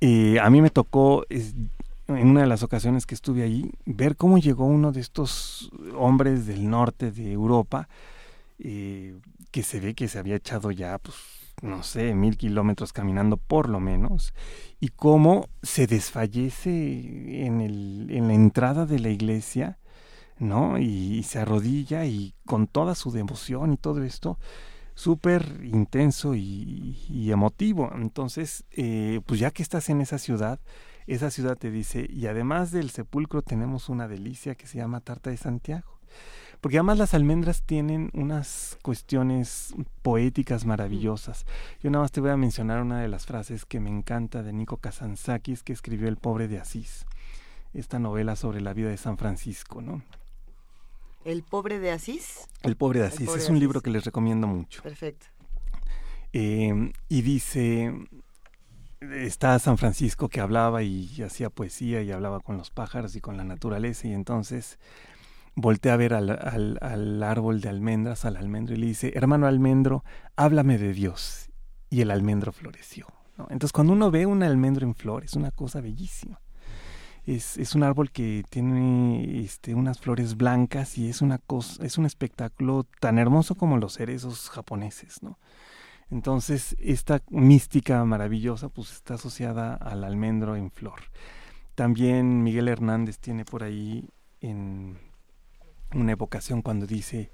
eh, 0.00 0.38
a 0.40 0.48
mí 0.48 0.62
me 0.62 0.70
tocó, 0.70 1.24
en 1.28 1.70
una 2.08 2.42
de 2.42 2.46
las 2.46 2.62
ocasiones 2.62 3.04
que 3.04 3.16
estuve 3.16 3.42
ahí, 3.42 3.72
ver 3.84 4.16
cómo 4.16 4.38
llegó 4.38 4.64
uno 4.64 4.92
de 4.92 5.00
estos 5.00 5.72
hombres 5.96 6.46
del 6.46 6.70
norte 6.70 7.10
de 7.10 7.32
Europa, 7.32 7.88
eh, 8.60 9.18
que 9.50 9.64
se 9.64 9.80
ve 9.80 9.94
que 9.94 10.06
se 10.06 10.20
había 10.20 10.36
echado 10.36 10.70
ya, 10.70 10.98
pues, 10.98 11.16
no 11.62 11.82
sé, 11.82 12.14
mil 12.14 12.36
kilómetros 12.36 12.92
caminando 12.92 13.38
por 13.38 13.68
lo 13.68 13.80
menos, 13.80 14.34
y 14.78 14.90
cómo 14.90 15.48
se 15.62 15.88
desfallece 15.88 17.44
en, 17.44 18.28
la 18.28 18.34
entrada 18.34 18.86
de 18.86 19.00
la 19.00 19.08
iglesia, 19.08 19.78
¿no? 20.38 20.78
Y 20.78 21.24
se 21.24 21.40
arrodilla 21.40 22.04
y 22.04 22.34
con 22.44 22.68
toda 22.68 22.94
su 22.94 23.10
devoción 23.10 23.72
y 23.72 23.78
todo 23.78 24.04
esto, 24.04 24.38
súper 24.96 25.60
intenso 25.62 26.34
y, 26.34 26.98
y 27.08 27.30
emotivo. 27.30 27.92
Entonces, 27.94 28.64
eh, 28.72 29.20
pues 29.26 29.38
ya 29.38 29.52
que 29.52 29.62
estás 29.62 29.88
en 29.90 30.00
esa 30.00 30.18
ciudad, 30.18 30.58
esa 31.06 31.30
ciudad 31.30 31.56
te 31.56 31.70
dice, 31.70 32.08
y 32.10 32.26
además 32.26 32.72
del 32.72 32.90
sepulcro 32.90 33.42
tenemos 33.42 33.88
una 33.88 34.08
delicia 34.08 34.56
que 34.56 34.66
se 34.66 34.78
llama 34.78 35.00
Tarta 35.00 35.30
de 35.30 35.36
Santiago. 35.36 36.00
Porque 36.62 36.78
además 36.78 36.96
las 36.98 37.12
almendras 37.12 37.62
tienen 37.62 38.10
unas 38.14 38.78
cuestiones 38.82 39.74
poéticas 40.00 40.64
maravillosas. 40.64 41.44
Yo 41.82 41.90
nada 41.90 42.02
más 42.02 42.12
te 42.12 42.22
voy 42.22 42.30
a 42.30 42.38
mencionar 42.38 42.80
una 42.80 43.02
de 43.02 43.08
las 43.08 43.26
frases 43.26 43.66
que 43.66 43.78
me 43.78 43.90
encanta 43.90 44.42
de 44.42 44.54
Nico 44.54 44.78
Kazantzakis, 44.78 45.62
que 45.62 45.74
escribió 45.74 46.08
El 46.08 46.16
pobre 46.16 46.48
de 46.48 46.58
Asís, 46.58 47.04
esta 47.74 47.98
novela 47.98 48.34
sobre 48.34 48.62
la 48.62 48.72
vida 48.72 48.88
de 48.88 48.96
San 48.96 49.18
Francisco, 49.18 49.82
¿no? 49.82 50.02
El 51.26 51.42
pobre 51.42 51.80
de 51.80 51.90
Asís. 51.90 52.46
El 52.62 52.76
pobre 52.76 53.00
de 53.00 53.06
Asís 53.08 53.26
pobre 53.26 53.42
es 53.42 53.48
un 53.48 53.56
Asís. 53.56 53.60
libro 53.60 53.80
que 53.80 53.90
les 53.90 54.04
recomiendo 54.04 54.46
mucho. 54.46 54.80
Perfecto. 54.82 55.26
Eh, 56.32 56.92
y 57.08 57.22
dice, 57.22 57.92
está 59.00 59.58
San 59.58 59.76
Francisco 59.76 60.28
que 60.28 60.40
hablaba 60.40 60.82
y 60.84 61.20
hacía 61.22 61.50
poesía 61.50 62.00
y 62.02 62.12
hablaba 62.12 62.38
con 62.40 62.56
los 62.56 62.70
pájaros 62.70 63.16
y 63.16 63.20
con 63.20 63.36
la 63.36 63.42
naturaleza 63.44 64.06
y 64.06 64.12
entonces 64.12 64.78
voltea 65.56 65.94
a 65.94 65.96
ver 65.96 66.14
al, 66.14 66.30
al- 66.30 66.78
al 66.80 67.22
árbol 67.24 67.60
de 67.60 67.70
almendras, 67.70 68.24
al 68.24 68.36
almendro 68.36 68.74
y 68.76 68.78
le 68.78 68.86
dice, 68.86 69.12
hermano 69.16 69.46
almendro, 69.48 70.04
háblame 70.36 70.78
de 70.78 70.92
Dios. 70.92 71.50
Y 71.90 72.02
el 72.02 72.10
almendro 72.12 72.52
floreció. 72.52 73.06
¿no? 73.36 73.44
Entonces 73.50 73.72
cuando 73.72 73.92
uno 73.94 74.10
ve 74.12 74.26
un 74.26 74.42
almendro 74.44 74.86
en 74.86 74.94
flor 74.94 75.24
es 75.24 75.34
una 75.34 75.50
cosa 75.50 75.80
bellísima. 75.80 76.40
Es, 77.26 77.58
es 77.58 77.74
un 77.74 77.82
árbol 77.82 78.12
que 78.12 78.44
tiene 78.48 79.40
este, 79.40 79.74
unas 79.74 79.98
flores 79.98 80.36
blancas 80.36 80.96
y 80.96 81.08
es 81.08 81.22
una 81.22 81.38
cosa, 81.38 81.84
es 81.84 81.98
un 81.98 82.06
espectáculo 82.06 82.86
tan 83.00 83.18
hermoso 83.18 83.56
como 83.56 83.78
los 83.78 83.94
cerezos 83.94 84.48
japoneses, 84.48 85.22
¿no? 85.22 85.38
Entonces, 86.10 86.76
esta 86.78 87.20
mística 87.30 88.04
maravillosa 88.04 88.68
pues 88.68 88.92
está 88.92 89.14
asociada 89.14 89.74
al 89.74 90.04
almendro 90.04 90.54
en 90.54 90.70
flor. 90.70 91.00
También 91.74 92.44
Miguel 92.44 92.68
Hernández 92.68 93.18
tiene 93.18 93.44
por 93.44 93.64
ahí 93.64 94.08
en 94.40 94.96
una 95.92 96.12
evocación 96.12 96.62
cuando 96.62 96.86
dice 96.86 97.30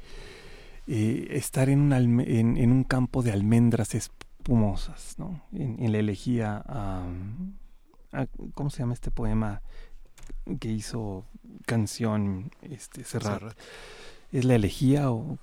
eh, 0.86 1.28
estar 1.30 1.68
en 1.68 1.80
un, 1.80 2.20
en 2.20 2.72
un 2.72 2.84
campo 2.84 3.22
de 3.22 3.32
almendras 3.32 3.94
espumosas, 3.94 5.18
¿no? 5.18 5.42
En, 5.52 5.82
en 5.82 5.92
la 5.92 5.98
elegía 5.98 6.62
a, 6.66 7.06
a- 8.12 8.26
¿cómo 8.54 8.70
se 8.70 8.78
llama 8.80 8.94
este 8.94 9.10
poema 9.10 9.62
que 10.60 10.68
hizo 10.68 11.24
canción 11.66 12.50
este 12.62 13.04
Serrat? 13.04 13.40
Serrat. 13.40 13.58
es 14.32 14.44
la 14.46 14.54
elegía 14.54 15.10
o 15.10 15.38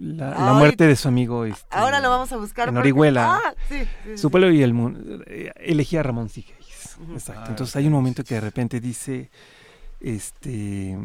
la, 0.00 0.54
muerte 0.54 0.86
de 0.88 0.96
su 0.96 1.06
amigo. 1.08 1.44
este, 1.44 1.64
Ahora 1.70 2.00
lo 2.00 2.10
vamos 2.10 2.32
a 2.32 2.36
buscar. 2.36 2.68
En 2.68 2.74
porque- 2.74 2.88
Orihuela. 2.90 3.36
Ah, 3.36 3.54
sí, 3.68 3.78
sí, 3.80 3.86
sí, 4.04 4.10
Su 4.18 4.28
sí. 4.28 4.30
pueblo 4.32 4.50
y 4.50 4.62
el 4.62 4.74
mundo. 4.74 5.22
eh, 5.26 5.52
Elegía 5.56 6.00
a 6.00 6.02
Ramón 6.02 6.28
Sigueis. 6.28 6.96
Ujú. 7.00 7.12
Exacto. 7.14 7.42
Ah, 7.44 7.50
Entonces 7.50 7.76
hay 7.76 7.86
un 7.86 7.92
momento 7.92 8.22
sí, 8.22 8.28
que 8.28 8.34
de 8.34 8.40
repente 8.40 8.80
dice, 8.80 9.30
este, 10.00 10.98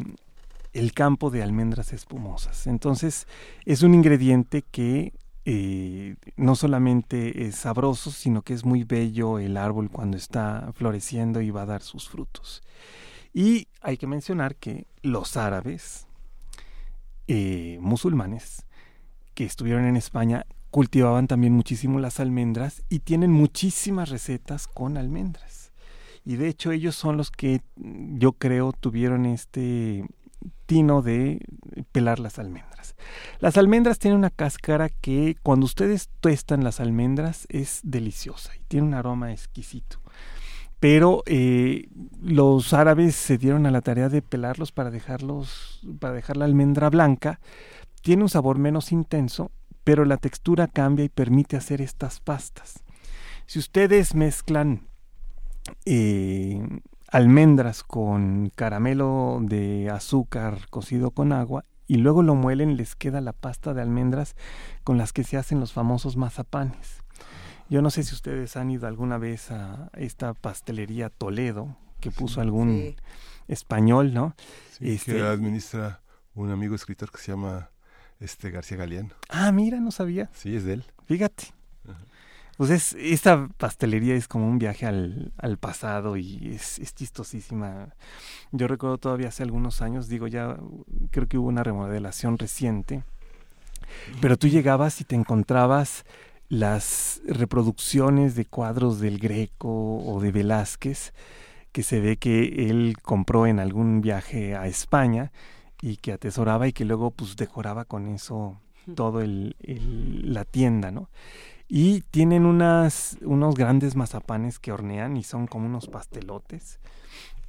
el 0.72 0.92
campo 0.92 1.30
de 1.30 1.42
almendras 1.42 1.92
espumosas. 1.92 2.66
Entonces 2.66 3.26
es 3.64 3.82
un 3.82 3.94
ingrediente 3.94 4.62
que 4.70 5.12
eh, 5.44 6.16
no 6.36 6.54
solamente 6.54 7.46
es 7.46 7.56
sabroso, 7.56 8.10
sino 8.10 8.42
que 8.42 8.52
es 8.52 8.64
muy 8.64 8.84
bello 8.84 9.38
el 9.38 9.56
árbol 9.56 9.90
cuando 9.90 10.16
está 10.16 10.70
floreciendo 10.74 11.40
y 11.40 11.50
va 11.50 11.62
a 11.62 11.66
dar 11.66 11.82
sus 11.82 12.08
frutos. 12.08 12.62
Y 13.32 13.68
hay 13.80 13.96
que 13.96 14.06
mencionar 14.06 14.56
que 14.56 14.86
los 15.02 15.36
árabes 15.36 16.06
eh, 17.28 17.78
musulmanes 17.80 18.66
que 19.34 19.44
estuvieron 19.44 19.84
en 19.84 19.96
España 19.96 20.46
cultivaban 20.70 21.26
también 21.26 21.52
muchísimo 21.52 21.98
las 21.98 22.20
almendras 22.20 22.82
y 22.88 23.00
tienen 23.00 23.32
muchísimas 23.32 24.08
recetas 24.08 24.66
con 24.66 24.96
almendras. 24.96 25.72
Y 26.24 26.36
de 26.36 26.48
hecho 26.48 26.70
ellos 26.70 26.94
son 26.96 27.16
los 27.16 27.30
que 27.30 27.62
mm, 27.76 28.18
yo 28.18 28.32
creo 28.32 28.72
tuvieron 28.72 29.26
este 29.26 30.04
tino 30.66 31.02
de 31.02 31.40
pelar 31.92 32.18
las 32.18 32.38
almendras. 32.38 32.94
Las 33.38 33.56
almendras 33.56 33.98
tienen 33.98 34.18
una 34.18 34.30
cáscara 34.30 34.88
que 34.88 35.36
cuando 35.42 35.66
ustedes 35.66 36.10
tuestan 36.20 36.64
las 36.64 36.80
almendras 36.80 37.46
es 37.48 37.80
deliciosa 37.82 38.54
y 38.56 38.64
tiene 38.68 38.86
un 38.86 38.94
aroma 38.94 39.32
exquisito. 39.32 40.00
Pero 40.78 41.22
eh, 41.26 41.88
los 42.22 42.72
árabes 42.72 43.14
se 43.14 43.36
dieron 43.36 43.66
a 43.66 43.70
la 43.70 43.82
tarea 43.82 44.08
de 44.08 44.22
pelarlos 44.22 44.72
para 44.72 44.90
dejarlos, 44.90 45.80
para 45.98 46.14
dejar 46.14 46.38
la 46.38 46.46
almendra 46.46 46.88
blanca. 46.88 47.40
Tiene 48.00 48.22
un 48.22 48.30
sabor 48.30 48.58
menos 48.58 48.92
intenso, 48.92 49.50
pero 49.84 50.06
la 50.06 50.16
textura 50.16 50.68
cambia 50.68 51.04
y 51.04 51.10
permite 51.10 51.56
hacer 51.58 51.82
estas 51.82 52.20
pastas. 52.20 52.82
Si 53.46 53.58
ustedes 53.58 54.14
mezclan 54.14 54.86
eh, 55.84 56.62
almendras 57.10 57.82
con 57.82 58.50
caramelo 58.54 59.38
de 59.42 59.90
azúcar 59.90 60.68
cocido 60.70 61.10
con 61.10 61.32
agua 61.32 61.64
y 61.86 61.96
luego 61.96 62.22
lo 62.22 62.34
muelen, 62.34 62.76
les 62.76 62.94
queda 62.94 63.20
la 63.20 63.32
pasta 63.32 63.74
de 63.74 63.82
almendras 63.82 64.36
con 64.84 64.96
las 64.96 65.12
que 65.12 65.24
se 65.24 65.36
hacen 65.36 65.58
los 65.60 65.72
famosos 65.72 66.16
mazapanes. 66.16 67.02
Yo 67.68 67.82
no 67.82 67.90
sé 67.90 68.02
si 68.04 68.14
ustedes 68.14 68.56
han 68.56 68.70
ido 68.70 68.86
alguna 68.86 69.18
vez 69.18 69.50
a 69.50 69.90
esta 69.94 70.34
pastelería 70.34 71.10
Toledo, 71.10 71.76
que 72.00 72.10
puso 72.10 72.40
algún 72.40 72.70
Sí. 72.70 72.96
español, 73.48 74.14
¿no? 74.14 74.34
Sí, 74.78 74.92
Este- 74.94 75.14
que 75.16 75.22
administra 75.22 76.00
un 76.34 76.50
amigo 76.50 76.74
escritor 76.74 77.10
que 77.10 77.18
se 77.18 77.32
llama 77.32 77.70
este 78.20 78.50
García 78.50 78.76
Galeano. 78.76 79.10
Ah, 79.28 79.50
mira, 79.52 79.80
no 79.80 79.90
sabía. 79.90 80.30
Sí, 80.32 80.54
es 80.56 80.64
de 80.64 80.74
él. 80.74 80.84
Fíjate. 81.06 81.48
Pues 82.60 82.68
es, 82.68 82.92
esta 82.92 83.48
pastelería 83.56 84.14
es 84.14 84.28
como 84.28 84.46
un 84.46 84.58
viaje 84.58 84.84
al, 84.84 85.32
al 85.38 85.56
pasado 85.56 86.18
y 86.18 86.50
es, 86.54 86.78
es 86.78 86.94
chistosísima. 86.94 87.94
Yo 88.52 88.68
recuerdo 88.68 88.98
todavía 88.98 89.28
hace 89.28 89.44
algunos 89.44 89.82
años, 89.82 90.08
digo 90.08 90.26
ya, 90.26 90.58
creo 91.10 91.28
que 91.28 91.38
hubo 91.38 91.48
una 91.48 91.64
remodelación 91.64 92.38
reciente, 92.38 93.04
pero 94.20 94.36
tú 94.36 94.48
llegabas 94.48 95.00
y 95.00 95.04
te 95.04 95.14
encontrabas 95.16 96.04
las 96.48 97.20
reproducciones 97.26 98.34
de 98.34 98.44
cuadros 98.44 98.98
del 99.00 99.18
Greco 99.18 99.98
o 99.98 100.20
de 100.20 100.32
Velázquez 100.32 101.12
que 101.72 101.82
se 101.82 102.00
ve 102.00 102.16
que 102.18 102.70
él 102.70 102.96
compró 103.02 103.46
en 103.46 103.60
algún 103.60 104.00
viaje 104.02 104.56
a 104.56 104.66
España 104.68 105.32
y 105.82 105.98
que 105.98 106.12
atesoraba 106.12 106.68
y 106.68 106.72
que 106.74 106.84
luego 106.86 107.10
pues 107.12 107.36
decoraba 107.36 107.84
con 107.84 108.08
eso 108.08 108.58
todo 108.94 109.22
el, 109.22 109.56
el- 109.62 110.34
la 110.34 110.44
tienda, 110.44 110.90
¿no? 110.90 111.08
Y 111.72 112.00
tienen 112.10 112.46
unas, 112.46 113.16
unos 113.22 113.54
grandes 113.54 113.94
mazapanes 113.94 114.58
que 114.58 114.72
hornean 114.72 115.16
y 115.16 115.22
son 115.22 115.46
como 115.46 115.66
unos 115.66 115.86
pastelotes 115.86 116.80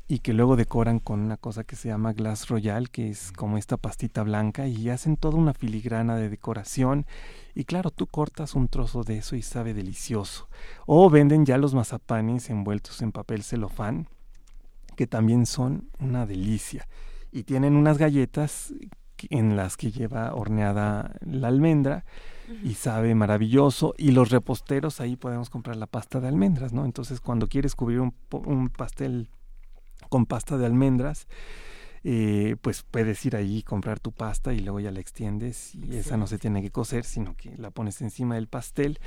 y 0.07 0.19
que 0.19 0.33
luego 0.33 0.57
decoran 0.57 0.99
con 0.99 1.21
una 1.21 1.37
cosa 1.37 1.63
que 1.63 1.75
se 1.75 1.87
llama 1.87 2.13
glass 2.13 2.47
royal, 2.47 2.91
que 2.91 3.09
es 3.09 3.31
como 3.31 3.57
esta 3.57 3.77
pastita 3.77 4.21
blanca 4.21 4.67
y 4.67 4.89
hacen 4.89 5.17
toda 5.17 5.37
una 5.37 5.55
filigrana 5.55 6.17
de 6.17 6.29
decoración 6.29 7.07
y 7.55 7.63
claro, 7.63 7.89
tú 7.89 8.05
cortas 8.05 8.53
un 8.53 8.67
trozo 8.67 9.03
de 9.03 9.17
eso 9.17 9.35
y 9.35 9.41
sabe 9.41 9.73
delicioso. 9.73 10.47
O 10.85 11.09
venden 11.09 11.43
ya 11.43 11.57
los 11.57 11.73
mazapanes 11.73 12.51
envueltos 12.51 13.01
en 13.01 13.11
papel 13.11 13.41
celofán, 13.41 14.07
que 14.95 15.07
también 15.07 15.47
son 15.47 15.89
una 15.99 16.27
delicia. 16.27 16.87
Y 17.31 17.41
tienen 17.41 17.75
unas 17.75 17.97
galletas 17.97 18.71
en 19.31 19.55
las 19.55 19.77
que 19.77 19.91
lleva 19.91 20.35
horneada 20.35 21.15
la 21.21 21.47
almendra 21.47 22.05
y 22.63 22.73
sabe 22.75 23.15
maravilloso. 23.15 23.93
Y 23.97 24.11
los 24.11 24.29
reposteros, 24.29 25.01
ahí 25.01 25.15
podemos 25.15 25.49
comprar 25.49 25.75
la 25.77 25.87
pasta 25.87 26.19
de 26.19 26.27
almendras, 26.27 26.73
¿no? 26.73 26.85
Entonces, 26.85 27.19
cuando 27.21 27.47
quieres 27.47 27.75
cubrir 27.75 27.99
un, 27.99 28.69
pastel 28.69 29.29
con 30.09 30.25
pasta 30.25 30.57
de 30.57 30.65
almendras, 30.65 31.27
eh, 32.03 32.55
pues 32.61 32.83
puedes 32.89 33.23
ir 33.25 33.35
ahí 33.35 33.57
y 33.57 33.63
comprar 33.63 33.99
tu 33.99 34.11
pasta 34.11 34.53
y 34.53 34.59
luego 34.59 34.79
ya 34.79 34.91
la 34.91 34.99
extiendes 34.99 35.75
y 35.75 35.97
esa 35.97 36.17
no 36.17 36.25
se 36.25 36.39
tiene 36.39 36.63
que 36.63 36.71
cocer, 36.71 37.03
sino 37.05 37.35
que 37.37 37.55
la 37.57 37.69
pones 37.69 38.01
encima 38.01 38.35
del 38.35 38.47
pastel. 38.47 38.99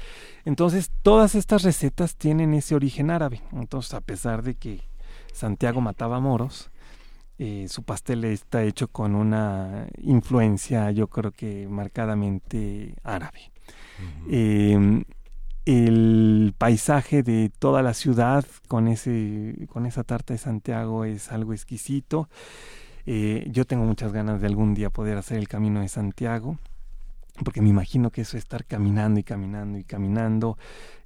Entonces, 0.45 0.91
todas 1.03 1.35
estas 1.35 1.63
recetas 1.63 2.17
tienen 2.17 2.55
ese 2.55 2.75
origen 2.75 3.11
árabe. 3.11 3.43
Entonces, 3.53 3.95
a 3.95 4.01
pesar 4.01 4.43
de 4.43 4.55
que 4.55 4.81
Santiago 5.33 5.81
mataba 5.81 6.21
moros, 6.21 6.71
eh, 7.39 7.67
su 7.69 7.83
pastel 7.83 8.25
está 8.25 8.63
hecho 8.63 8.89
con 8.89 9.15
una 9.15 9.89
influencia, 9.99 10.91
yo 10.93 11.09
creo 11.09 11.33
que 11.33 11.67
marcadamente 11.69 12.95
árabe. 13.03 13.51
Eh, 14.29 15.05
el 15.67 16.55
paisaje 16.59 17.23
de 17.23 17.51
toda 17.59 17.83
la 17.83 17.95
ciudad 17.95 18.45
con 18.69 18.87
ese 18.87 19.67
con 19.71 19.87
esa 19.87 20.05
tarta 20.05 20.35
de 20.35 20.39
Santiago 20.39 21.05
es 21.05 21.33
algo 21.33 21.53
exquisito. 21.53 22.29
Eh, 23.07 23.49
yo 23.51 23.65
tengo 23.65 23.85
muchas 23.85 24.13
ganas 24.13 24.41
de 24.41 24.47
algún 24.47 24.75
día 24.75 24.91
poder 24.91 25.17
hacer 25.17 25.39
el 25.39 25.49
camino 25.49 25.81
de 25.81 25.89
Santiago, 25.89 26.59
porque 27.45 27.63
me 27.63 27.69
imagino 27.69 28.11
que 28.11 28.23
eso 28.23 28.37
estar 28.37 28.65
caminando 28.65 29.21
y 29.21 29.25
caminando 29.25 29.79
y 29.79 29.85
caminando 29.85 30.59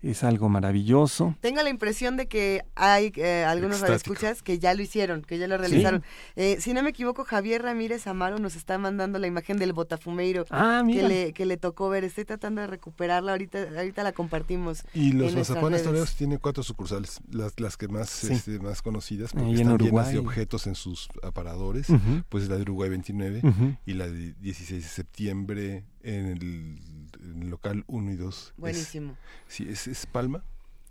es 0.03 0.23
algo 0.25 0.49
maravilloso. 0.49 1.35
Tengo 1.41 1.63
la 1.63 1.71
impresión 1.71 2.17
de 2.17 2.29
que 2.29 2.63
hay 2.77 3.13
eh, 3.17 3.45
algunos 3.45 3.81
radioescuchas 3.81 4.43
que 4.43 4.59
ya 4.59 4.73
lo 4.75 4.83
hicieron, 4.83 5.23
que 5.23 5.39
ya 5.39 5.49
lo 5.49 5.59
realizaron. 5.59 6.05
Eh, 6.37 6.59
si 6.61 6.73
no 6.73 6.83
me 6.83 6.91
equivoco, 6.91 7.25
Javier 7.25 7.63
Ramírez 7.63 8.07
Amaro 8.07 8.39
nos 8.39 8.55
está 8.55 8.79
mandando 8.79 9.19
la 9.19 9.27
imagen 9.27 9.57
del 9.57 9.73
botafumeiro 9.73 10.45
Ah, 10.51 10.83
que 10.87 11.03
le, 11.03 11.33
que 11.33 11.47
le 11.47 11.57
tocó 11.57 11.89
ver. 11.89 12.05
Estoy 12.05 12.25
tratando 12.25 12.61
de 12.61 12.69
recuperarla, 12.69 13.33
ahorita, 13.33 13.59
ahorita 13.77 14.03
la 14.05 14.13
compartimos. 14.13 14.85
Y 14.95 15.13
los 15.13 15.35
mazapanes 15.35 15.83
toreros 15.83 16.15
tienen 16.15 16.39
cuatro 16.39 16.63
sucursales, 16.63 17.21
las, 17.31 17.59
las 17.59 17.77
que 17.77 17.89
más, 17.89 18.09
Sí. 18.09 18.33
este, 18.33 18.59
más 18.61 18.83
conocidas, 18.83 19.33
porque 19.33 19.53
están 19.53 19.79
llenas 19.79 20.13
de 20.13 20.19
objetos 20.19 20.67
en 20.67 20.75
sus 20.75 21.09
aparadores, 21.23 21.91
Ujú, 21.91 22.23
pues 22.29 22.49
la 22.49 22.57
de 22.57 22.63
Uruguay 22.63 22.89
29 22.91 23.41
ujú. 23.43 23.77
y 23.85 23.95
la 23.95 24.07
de 24.09 24.35
16 24.35 24.83
de 24.83 24.89
septiembre 24.89 25.85
en 26.03 26.27
el 26.27 26.79
local 27.21 27.85
1 27.87 28.13
y 28.13 28.17
2. 28.17 28.37
Es- 28.49 28.55
Buenísimo. 28.57 29.17
sí, 29.47 29.67
es, 29.69 29.87
es 29.87 30.07
Palma. 30.07 30.43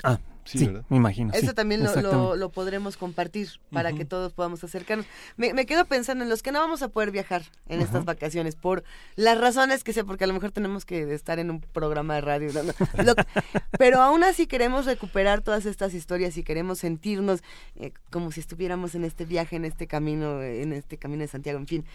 Ah, 0.04 0.20
Sí, 0.48 0.60
sí, 0.60 0.66
¿verdad? 0.68 0.84
me 0.90 0.98
imagino. 0.98 1.32
Eso 1.34 1.48
sí, 1.48 1.54
también 1.54 1.82
lo, 1.82 1.88
exactamente. 1.90 2.18
lo, 2.18 2.36
lo 2.36 2.50
podremos 2.50 2.98
compartir 2.98 3.50
para 3.72 3.94
que 3.94 4.06
todos 4.06 4.34
podamos 4.34 4.64
acercarnos. 4.64 5.06
Me, 5.36 5.54
me 5.54 5.66
quedo 5.66 5.86
pensando 5.86 6.24
en 6.24 6.30
los 6.30 6.42
que 6.42 6.52
no 6.52 6.60
vamos 6.60 6.82
a 6.82 6.88
poder 6.88 7.12
viajar 7.12 7.44
en 7.68 7.82
estas 7.82 8.06
vacaciones 8.06 8.56
por 8.56 8.84
las 9.16 9.38
razones 9.40 9.84
que 9.84 9.94
sé, 9.94 10.04
porque 10.04 10.24
a 10.24 10.28
lo 10.28 10.34
mejor 10.34 10.52
tenemos 10.52 10.86
que 10.86 11.14
estar 11.14 11.40
en 11.40 11.52
un 11.52 11.60
programa 11.62 12.16
de 12.16 12.22
radio. 12.22 12.52
no, 12.54 12.64
no, 12.64 13.04
lo- 13.04 13.16
pero 13.78 14.02
aún 14.02 14.24
así 14.24 14.48
queremos 14.48 14.86
recuperar 14.86 15.42
todas 15.42 15.66
estas 15.66 15.94
historias 15.94 16.38
y 16.38 16.44
queremos 16.44 16.80
sentirnos 16.80 17.42
eh, 17.76 17.92
como 18.12 18.32
si 18.32 18.40
estuviéramos 18.40 18.96
en 18.96 19.04
este 19.04 19.26
viaje, 19.26 19.56
en 19.56 19.66
este 19.66 19.88
camino, 19.88 20.42
en 20.42 20.74
este 20.74 20.98
camino 20.98 21.22
de 21.22 21.28
Santiago. 21.28 21.60
En 21.60 21.68
fin, 21.68 21.86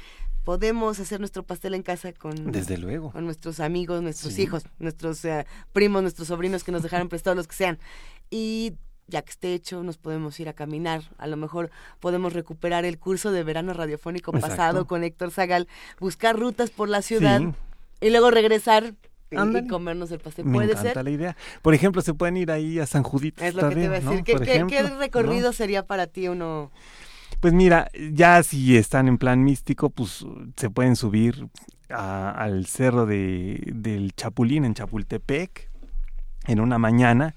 podemos 0.44 0.98
hacer 1.00 1.20
nuestro 1.20 1.42
pastel 1.44 1.74
en 1.74 1.82
casa 1.82 2.12
con, 2.12 2.50
Desde 2.52 2.76
luego. 2.78 3.12
con 3.12 3.24
nuestros 3.24 3.60
amigos, 3.60 4.02
nuestros 4.02 4.34
Sí. 4.34 4.42
hijos, 4.42 4.64
nuestros 4.78 5.24
eh, 5.24 5.46
primos, 5.72 6.02
nuestros 6.02 6.28
sobrinos 6.28 6.64
que 6.64 6.72
nos 6.72 6.82
dejaron 6.82 7.08
prestados, 7.08 7.36
los 7.36 7.46
que 7.46 7.54
sean. 7.56 7.78
Y 8.34 8.72
ya 9.08 9.20
que 9.20 9.30
esté 9.30 9.52
hecho, 9.52 9.82
nos 9.82 9.98
podemos 9.98 10.40
ir 10.40 10.48
a 10.48 10.54
caminar. 10.54 11.02
A 11.18 11.26
lo 11.26 11.36
mejor 11.36 11.70
podemos 12.00 12.32
recuperar 12.32 12.86
el 12.86 12.98
curso 12.98 13.30
de 13.30 13.44
verano 13.44 13.74
radiofónico 13.74 14.30
Exacto. 14.34 14.56
pasado 14.56 14.86
con 14.86 15.04
Héctor 15.04 15.30
Zagal, 15.30 15.68
buscar 16.00 16.38
rutas 16.38 16.70
por 16.70 16.88
la 16.88 17.02
ciudad 17.02 17.40
Sí. 17.40 17.48
y 18.00 18.08
luego 18.10 18.30
regresar 18.30 18.94
y, 19.30 19.66
comernos 19.68 20.10
el 20.12 20.18
pastel. 20.20 20.46
Me 20.46 20.54
¿Puede 20.54 20.70
encanta 20.72 20.92
ser? 20.94 21.04
la 21.04 21.10
idea. 21.10 21.36
Por 21.60 21.74
ejemplo, 21.74 22.00
se 22.00 22.14
pueden 22.14 22.38
ir 22.38 22.50
ahí 22.50 22.78
a 22.78 22.86
San 22.86 23.02
Judito. 23.02 23.44
Es 23.44 23.54
lo 23.54 23.68
que 23.68 23.74
te 23.74 23.84
iba 23.84 23.96
a 23.96 24.00
decir. 24.00 24.16
¿no? 24.18 24.24
¿Qué, 24.24 24.66
qué- 24.66 24.82
recorrido 24.98 25.48
¿no? 25.48 25.52
sería 25.52 25.86
para 25.86 26.06
ti 26.06 26.28
uno? 26.28 26.70
Pues 27.40 27.52
mira, 27.52 27.90
ya 28.12 28.42
si 28.42 28.76
están 28.78 29.08
en 29.08 29.18
plan 29.18 29.42
místico, 29.44 29.90
pues 29.90 30.24
se 30.56 30.70
pueden 30.70 30.96
subir 30.96 31.48
a- 31.90 32.30
al 32.30 32.64
cerro 32.66 33.04
de, 33.04 33.62
del 33.74 34.12
Chapulín 34.14 34.64
en 34.64 34.72
Chapultepec. 34.74 35.70
En 36.46 36.60
una 36.60 36.78
mañana, 36.78 37.34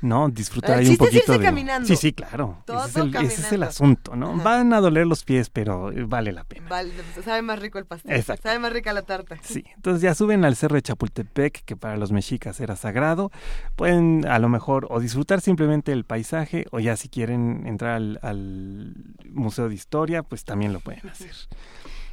¿no? 0.00 0.28
Disfrutar 0.28 0.78
El 0.78 0.86
ahí 0.86 0.88
un 0.90 0.96
poquito 0.96 1.18
irse 1.18 1.38
de... 1.38 1.44
caminando. 1.44 1.86
Sí, 1.86 1.96
sí, 1.96 2.12
claro. 2.12 2.62
Todo 2.64 2.86
ese, 2.86 3.00
es 3.00 3.06
el, 3.06 3.16
ese 3.16 3.40
es 3.42 3.52
el 3.52 3.62
asunto, 3.62 4.16
¿no? 4.16 4.34
Ajá. 4.34 4.42
Van 4.42 4.72
a 4.72 4.80
doler 4.80 5.06
los 5.06 5.24
pies, 5.24 5.50
pero 5.50 5.92
eh, 5.92 6.04
vale 6.04 6.32
la 6.32 6.44
pena. 6.44 6.68
Vale, 6.68 6.92
sabe 7.24 7.42
más 7.42 7.58
rico 7.58 7.78
el 7.78 7.84
pastel. 7.84 8.16
Exacto. 8.16 8.44
Sabe 8.44 8.58
más 8.58 8.72
rica 8.72 8.92
la 8.92 9.02
tarta. 9.02 9.36
Sí, 9.42 9.64
entonces 9.74 10.02
ya 10.02 10.14
suben 10.14 10.44
al 10.44 10.56
cerro 10.56 10.76
de 10.76 10.82
Chapultepec, 10.82 11.64
que 11.64 11.76
para 11.76 11.96
los 11.96 12.12
mexicas 12.12 12.60
era 12.60 12.76
sagrado. 12.76 13.30
Pueden 13.76 14.26
a 14.26 14.38
lo 14.38 14.48
mejor 14.48 14.86
o 14.90 15.00
disfrutar 15.00 15.40
simplemente 15.40 15.92
el 15.92 16.04
paisaje, 16.04 16.66
o 16.70 16.80
ya 16.80 16.96
si 16.96 17.08
quieren 17.08 17.66
entrar 17.66 17.96
al, 17.96 18.18
al 18.22 18.94
Museo 19.30 19.68
de 19.68 19.74
Historia, 19.74 20.22
pues 20.22 20.44
también 20.44 20.72
lo 20.72 20.80
pueden 20.80 21.08
hacer. 21.08 21.32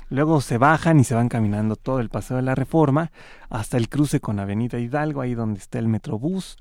Luego 0.09 0.41
se 0.41 0.57
bajan 0.57 0.99
y 0.99 1.03
se 1.03 1.15
van 1.15 1.29
caminando 1.29 1.75
todo 1.75 1.99
el 1.99 2.09
Paseo 2.09 2.37
de 2.37 2.43
la 2.43 2.55
Reforma 2.55 3.11
hasta 3.49 3.77
el 3.77 3.89
cruce 3.89 4.19
con 4.19 4.39
Avenida 4.39 4.79
Hidalgo, 4.79 5.21
ahí 5.21 5.33
donde 5.33 5.59
está 5.59 5.79
el 5.79 5.87
Metrobús. 5.87 6.57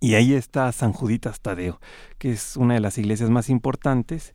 Y 0.00 0.14
ahí 0.14 0.34
está 0.34 0.70
San 0.72 0.92
Juditas 0.92 1.40
Tadeo, 1.40 1.80
que 2.18 2.32
es 2.32 2.56
una 2.56 2.74
de 2.74 2.80
las 2.80 2.98
iglesias 2.98 3.30
más 3.30 3.48
importantes 3.48 4.34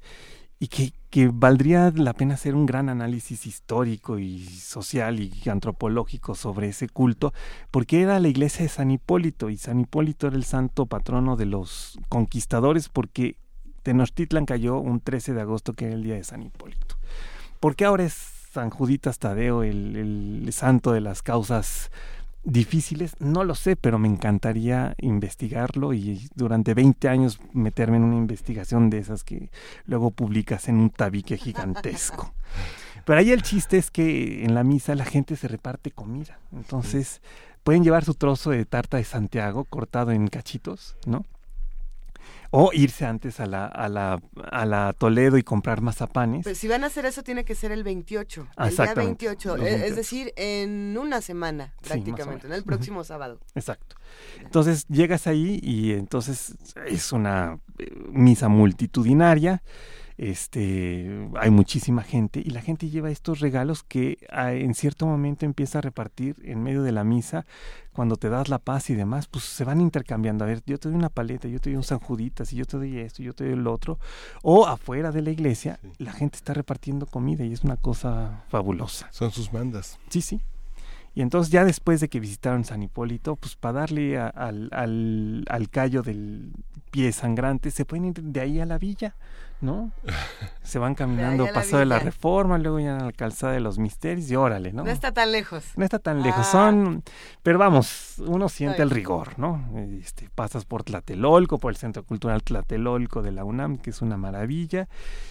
y 0.62 0.68
que, 0.68 0.94
que 1.10 1.30
valdría 1.34 1.92
la 1.96 2.14
pena 2.14 2.36
hacer 2.36 2.54
un 2.54 2.68
gran 2.68 2.88
análisis 2.90 3.48
histórico 3.48 4.20
y 4.20 4.46
social 4.46 5.20
y 5.20 5.50
antropológico 5.50 6.36
sobre 6.36 6.70
ese 6.70 6.88
culto, 6.88 7.34
porque 7.72 8.02
era 8.02 8.20
la 8.20 8.28
iglesia 8.28 8.64
de 8.64 8.70
San 8.70 8.92
Hipólito 8.92 9.50
y 9.50 9.58
San 9.58 9.80
Hipólito 9.80 10.28
era 10.28 10.36
el 10.36 10.44
santo 10.44 10.86
patrono 10.86 11.36
de 11.36 11.48
los 11.48 11.98
conquistadores 12.10 12.90
porque 12.90 13.38
Tenochtitlan 13.82 14.46
cayó 14.46 14.78
un 14.78 15.00
13 15.00 15.34
de 15.34 15.42
agosto 15.42 15.74
que 15.74 15.86
era 15.86 15.96
el 15.96 16.04
día 16.04 16.16
de 16.16 16.24
San 16.24 16.44
Hipólito. 16.44 16.96
¿Por 17.62 17.76
qué 17.76 17.86
ahora 17.86 18.04
es 18.06 18.14
San 18.54 18.72
Juditas 18.72 19.20
Tadeo 19.20 19.62
el, 19.62 19.96
el 19.96 20.52
santo 20.52 20.94
de 20.94 21.00
las 21.00 21.22
causas 21.22 21.92
difíciles? 22.44 23.16
No 23.20 23.44
lo 23.44 23.54
sé, 23.54 23.76
pero 23.76 24.00
me 24.00 24.08
encantaría 24.08 24.96
investigarlo 24.98 25.94
y 25.94 26.28
durante 26.34 26.74
20 26.74 27.08
años 27.08 27.40
meterme 27.54 27.98
en 27.98 28.04
una 28.04 28.18
investigación 28.18 28.90
de 28.90 28.98
esas 28.98 29.24
que 29.24 29.52
luego 29.86 30.10
publicas 30.10 30.70
en 30.70 30.78
un 30.78 30.90
tabique 30.90 31.38
gigantesco. 31.38 32.34
Pero 33.06 33.20
ahí 33.20 33.32
el 33.32 33.42
chiste 33.42 33.78
es 33.78 33.90
que 33.90 34.44
en 34.44 34.54
la 34.54 34.64
misa 34.64 34.94
la 34.96 35.06
gente 35.06 35.36
se 35.36 35.48
reparte 35.48 35.90
comida. 35.92 36.40
Entonces 36.52 37.22
pueden 37.64 37.84
llevar 37.84 38.06
su 38.06 38.14
trozo 38.14 38.52
de 38.52 38.66
tarta 38.66 38.98
de 38.98 39.04
Santiago 39.04 39.66
cortado 39.66 40.12
en 40.12 40.28
cachitos, 40.28 40.96
¿no? 41.06 41.26
O 42.54 42.72
irse 42.74 43.06
antes 43.06 43.40
a 43.40 43.46
la, 43.46 43.66
a 43.66 43.88
la, 43.88 44.22
a 44.52 44.66
la 44.66 44.94
Toledo 44.94 45.38
y 45.38 45.44
comprar 45.44 45.82
mazapanes. 45.82 46.44
Pues 46.44 46.58
si 46.58 46.68
van 46.68 46.84
a 46.84 46.88
hacer 46.88 47.06
eso 47.06 47.24
tiene 47.24 47.46
que 47.46 47.56
ser 47.56 47.72
el 47.72 47.84
28. 47.84 48.48
Ah, 48.58 48.68
El 48.68 48.76
día 48.76 48.84
exactamente, 48.84 49.26
28. 49.28 49.58
los 49.58 49.66
eh, 49.66 49.70
Es 49.70 49.80
28. 49.80 49.96
decir, 49.96 50.34
en 50.36 50.98
una 50.98 51.22
semana 51.22 51.74
Sí, 51.82 51.88
prácticamente, 51.90 52.48
¿no? 52.50 52.56
El 52.56 52.64
próximo 52.64 53.04
sábado. 53.06 53.40
Exacto. 53.56 53.96
Entonces 54.42 54.86
llegas 54.90 55.28
ahí 55.28 55.60
y 55.64 55.94
entonces 55.94 56.56
es 56.86 57.12
una 57.14 57.60
eh, 57.80 57.90
misa 58.12 58.50
multitudinaria. 58.50 59.64
Este, 60.18 61.30
hay 61.40 61.50
muchísima 61.50 62.04
gente 62.04 62.42
y 62.46 62.52
la 62.52 62.62
gente 62.62 62.90
lleva 62.90 63.10
estos 63.10 63.40
regalos 63.40 63.82
que 63.82 64.20
ah, 64.30 64.54
en 64.54 64.76
cierto 64.76 65.08
momento 65.08 65.46
empieza 65.46 65.80
a 65.80 65.82
repartir 65.82 66.36
en 66.44 66.62
medio 66.62 66.84
de 66.84 66.92
la 66.92 67.04
misa 67.04 67.46
cuando 67.94 68.16
te 68.16 68.30
das 68.30 68.48
la 68.50 68.58
paz 68.60 68.90
y 68.90 68.96
demás, 68.96 69.28
pues 69.28 69.44
se 69.44 69.64
van 69.66 69.82
intercambiando. 69.82 70.44
A 70.46 70.48
ver, 70.48 70.62
yo 70.66 70.78
te 70.78 70.88
doy 70.90 70.98
una 70.98 71.10
paleta, 71.10 71.48
yo 71.48 71.60
te 71.60 71.70
doy 71.70 71.78
un 71.78 71.84
San 71.84 72.00
Juditas, 72.00 72.54
y 72.54 72.56
yo 72.56 72.66
te 72.66 72.78
doy 72.78 72.98
esto, 73.00 73.22
y 73.22 73.26
yo 73.26 73.34
te 73.34 73.44
doy 73.44 73.54
el 73.54 73.68
otro. 73.68 74.00
O 74.44 74.66
afuera 74.68 75.12
de 75.12 75.22
la 75.22 75.32
iglesia, 75.32 75.80
la 75.98 76.14
gente 76.14 76.38
está 76.38 76.54
repartiendo 76.54 77.06
comida 77.06 77.44
y 77.44 77.52
es 77.54 77.64
una 77.64 77.78
cosa 77.78 78.44
fabulosa. 78.50 79.08
Son 79.12 79.32
sus 79.32 79.52
mandas. 79.54 80.00
Sí, 80.10 80.22
sí. 80.22 80.42
Y 81.14 81.22
entonces 81.22 81.52
ya 81.52 81.66
después 81.66 82.00
de 82.00 82.08
que 82.08 82.22
visitaron 82.22 82.64
San 82.64 82.82
Hipólito, 82.84 83.36
pues 83.36 83.58
para 83.58 83.80
darle 83.82 84.18
a- 84.18 84.28
al, 84.28 84.70
al, 84.72 85.44
al 85.50 85.70
callo 85.70 86.02
del 86.04 86.54
pie 86.92 87.12
sangrante, 87.12 87.70
se 87.72 87.84
pueden 87.84 88.06
ir 88.06 88.14
de 88.24 88.40
ahí 88.40 88.60
a 88.62 88.66
la 88.66 88.78
villa, 88.78 89.16
¿no? 89.62 89.92
Se 90.64 90.80
van 90.80 90.96
caminando 90.96 91.48
paso 91.54 91.78
de 91.80 91.86
la 91.86 92.00
reforma, 92.00 92.58
luego 92.58 92.80
ya 92.80 92.98
a 92.98 93.04
la 93.06 93.12
calzada 93.12 93.54
de 93.54 93.60
los 93.60 93.78
misterios 93.80 94.30
y 94.32 94.36
órale, 94.36 94.72
¿no? 94.72 94.84
No, 94.84 94.92
está 94.92 95.12
tan 95.12 95.32
lejos. 95.32 95.64
No 95.76 95.84
está 95.84 96.00
tan 96.00 96.22
lejos, 96.22 96.46
Ah. 96.48 96.52
son, 96.52 97.04
pero 97.44 97.58
vamos, 97.60 98.16
uno 98.20 98.48
siente 98.48 98.82
el 98.82 98.90
rigor, 98.90 99.38
¿no? 99.38 99.68
Este, 100.02 100.30
pasas 100.34 100.64
por 100.66 100.84
Tlatelolco, 100.84 101.58
por 101.58 101.72
el 101.72 101.78
Centro 101.78 102.04
Cultural 102.04 102.42
Tlatelolco 102.44 103.22
de 103.22 103.32
la 103.32 103.44
UNAM, 103.44 103.78
que 103.80 103.90
es 103.90 104.02
una 104.02 104.18
maravilla, 104.18 104.88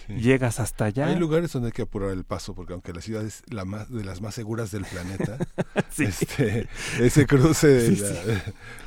Sí. 0.07 0.13
llegas 0.15 0.59
hasta 0.59 0.85
allá. 0.85 1.07
Hay 1.07 1.15
lugares 1.15 1.51
donde 1.53 1.67
hay 1.69 1.71
que 1.71 1.83
apurar 1.83 2.11
el 2.11 2.23
paso, 2.23 2.53
porque 2.53 2.73
aunque 2.73 2.93
la 2.93 3.01
ciudad 3.01 3.23
es 3.25 3.41
la 3.47 3.65
más 3.65 3.89
de 3.89 4.03
las 4.03 4.21
más 4.21 4.35
seguras 4.35 4.69
del 4.71 4.85
planeta, 4.85 5.37
Sí. 5.89 6.03
este, 6.05 6.67
ese 6.99 7.25
cruce 7.25 7.67
de 7.67 7.95
Sí, 7.95 8.01
la- 8.01 8.07
sí. 8.09 8.41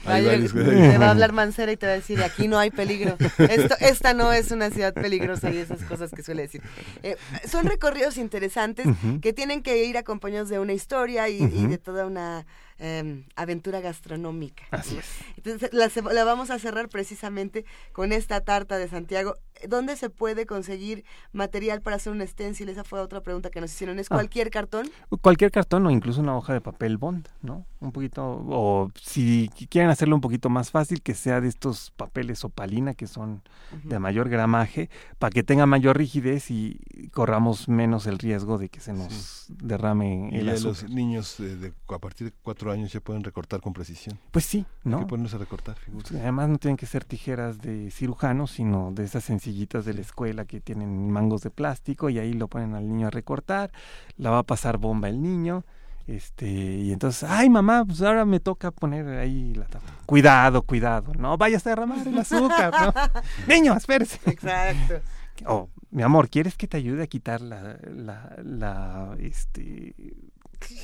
hay 0.07 0.24
varios- 0.26 0.53
te 0.53 0.99
va 0.99 1.07
a 1.07 1.11
hablar 1.11 1.32
Mancera 1.32 1.72
y 1.72 1.76
te 1.76 1.86
va 1.86 1.92
a 1.92 1.97
decir, 1.97 2.22
aquí 2.22 2.47
no 2.49 2.59
hay 2.59 2.70
peligro. 2.70 3.16
Esto, 3.38 3.74
esta 3.80 4.14
no 4.14 4.32
es 4.32 4.51
una 4.53 4.70
ciudad 4.70 4.92
peligrosa 4.95 5.34
y 5.43 5.57
esas 5.59 5.82
cosas 5.85 6.11
que 6.12 6.22
suele 6.22 6.43
decir. 6.43 6.62
Eh, 7.03 7.16
son 7.47 7.66
recorridos 7.66 8.16
interesantes 8.16 8.87
que 9.20 9.32
tienen 9.32 9.62
que 9.62 9.85
ir 9.85 9.97
acompañados 9.99 10.49
de 10.49 10.59
una 10.59 10.72
historia 10.72 11.28
y, 11.28 11.39
de 11.47 11.76
toda 11.78 12.07
una 12.07 12.47
em, 12.78 13.24
aventura 13.37 13.80
gastronómica. 13.80 14.64
Así 14.70 14.97
es. 14.97 15.05
Entonces 15.37 15.70
la, 15.72 15.89
ce- 15.91 16.03
la 16.03 16.24
vamos 16.24 16.51
a 16.51 16.59
cerrar 16.59 16.89
precisamente 16.89 17.64
con 17.93 18.12
esta 18.12 18.41
tarta 18.41 18.78
de 18.78 18.89
Santiago. 18.89 19.35
¿Dónde 19.69 19.97
se 19.97 20.11
puede 20.11 20.47
conseguir 20.47 21.05
material 21.33 21.81
para 21.83 21.97
hacer 21.97 22.12
un 22.12 22.27
stencil? 22.27 22.69
Esa 22.69 22.85
fue 22.85 23.01
otra 23.01 23.21
pregunta 23.23 23.51
que 23.51 23.61
nos 23.61 23.73
hicieron. 23.73 23.99
¿Es 23.99 24.07
Ah. 24.11 24.15
cualquier 24.17 24.51
cartón? 24.51 24.89
Cualquier 25.21 25.51
cartón 25.51 25.87
o 25.87 25.91
incluso 25.91 26.21
una 26.21 26.37
hoja 26.37 26.53
de 26.53 26.61
papel 26.61 26.97
bond, 26.99 27.29
¿no? 27.43 27.65
Un 27.81 27.93
poquito, 27.93 28.25
o 28.49 28.91
si 29.01 29.51
quieren 29.69 29.91
hacerlo 29.91 30.15
un 30.15 30.21
poquito 30.23 30.49
más 30.49 30.71
fácil, 30.71 31.03
que 31.03 31.15
sea 31.15 31.41
de 31.41 31.49
estos 31.49 31.91
papeles 31.97 32.43
opalina 32.45 32.95
que 32.95 33.07
son 33.07 33.43
de 33.83 33.99
mayor 33.99 34.29
gramaje, 34.31 34.89
para 35.19 35.31
que 35.31 35.43
tenga 35.43 35.67
mayor 35.67 35.99
rigidez 35.99 36.51
y 36.51 36.79
corramos 37.12 37.69
menos 37.69 38.07
el 38.07 38.19
riesgo 38.19 38.57
de 38.59 38.69
que 38.71 38.81
se 38.81 38.93
nos 38.95 39.47
derrame 39.49 40.31
Y 40.33 40.39
el 40.39 40.49
azúcar. 40.49 40.83
los 40.83 40.91
niños 40.91 41.39
eh, 41.41 41.57
de, 41.57 41.73
a 41.89 41.99
partir 41.99 42.29
de 42.29 42.35
cuatro 42.43 42.71
años 42.73 42.93
ya 42.93 43.01
pueden 43.01 43.23
recortar 43.25 43.61
con 43.61 43.73
precisión. 43.73 44.19
Pues 44.31 44.45
sí, 44.47 44.65
Hay 44.85 44.91
¿no? 44.91 45.01
que 45.01 45.07
ponerse 45.07 45.37
a 45.37 45.39
recortar, 45.41 45.77
figuras. 45.77 46.11
Además 46.12 46.49
no 46.49 46.59
tienen 46.59 46.77
que 46.77 46.87
ser 46.87 47.05
tijeras 47.05 47.61
de 47.61 47.91
cirujano, 47.91 48.47
sino 48.47 48.93
de 48.93 49.05
esas 49.05 49.29
de 49.55 49.95
la 49.95 50.01
escuela 50.01 50.45
que 50.45 50.61
tienen 50.61 51.11
mangos 51.11 51.43
de 51.43 51.51
plástico 51.51 52.11
y 52.11 52.19
ahí 52.19 52.33
lo 52.33 52.49
ponen 52.49 52.75
al 52.75 52.89
niño 52.89 53.07
a 53.07 53.11
recortar, 53.11 53.71
la 54.17 54.31
va 54.31 54.39
a 54.39 54.43
pasar 54.43 54.79
bomba 54.79 55.09
el 55.09 55.23
niño, 55.23 55.65
este, 56.07 56.47
y 56.47 56.93
entonces, 56.93 57.29
ay 57.29 57.49
mamá, 57.49 57.85
pues 57.87 58.03
ahora 58.03 58.25
me 58.25 58.39
toca 58.39 58.71
poner 58.71 59.09
ahí 59.09 59.55
la 59.55 59.65
tapa. 59.65 59.87
Cuidado, 60.05 60.63
cuidado, 60.63 61.13
no 61.19 61.39
vayas 61.39 61.67
a 61.67 61.71
derramar 61.71 62.07
el 62.07 62.19
azúcar, 62.19 62.73
¿no? 62.73 62.93
Niño, 63.55 63.75
espérese. 63.75 64.19
Exacto. 64.27 65.01
Oh, 65.47 65.69
mi 65.91 66.05
amor, 66.05 66.31
¿quieres 66.31 66.57
que 66.57 66.69
te 66.69 66.77
ayude 66.77 67.03
a 67.03 67.07
quitar 67.09 67.41
la, 67.41 67.77
la, 67.93 68.37
la, 68.45 69.17
este, 69.19 69.93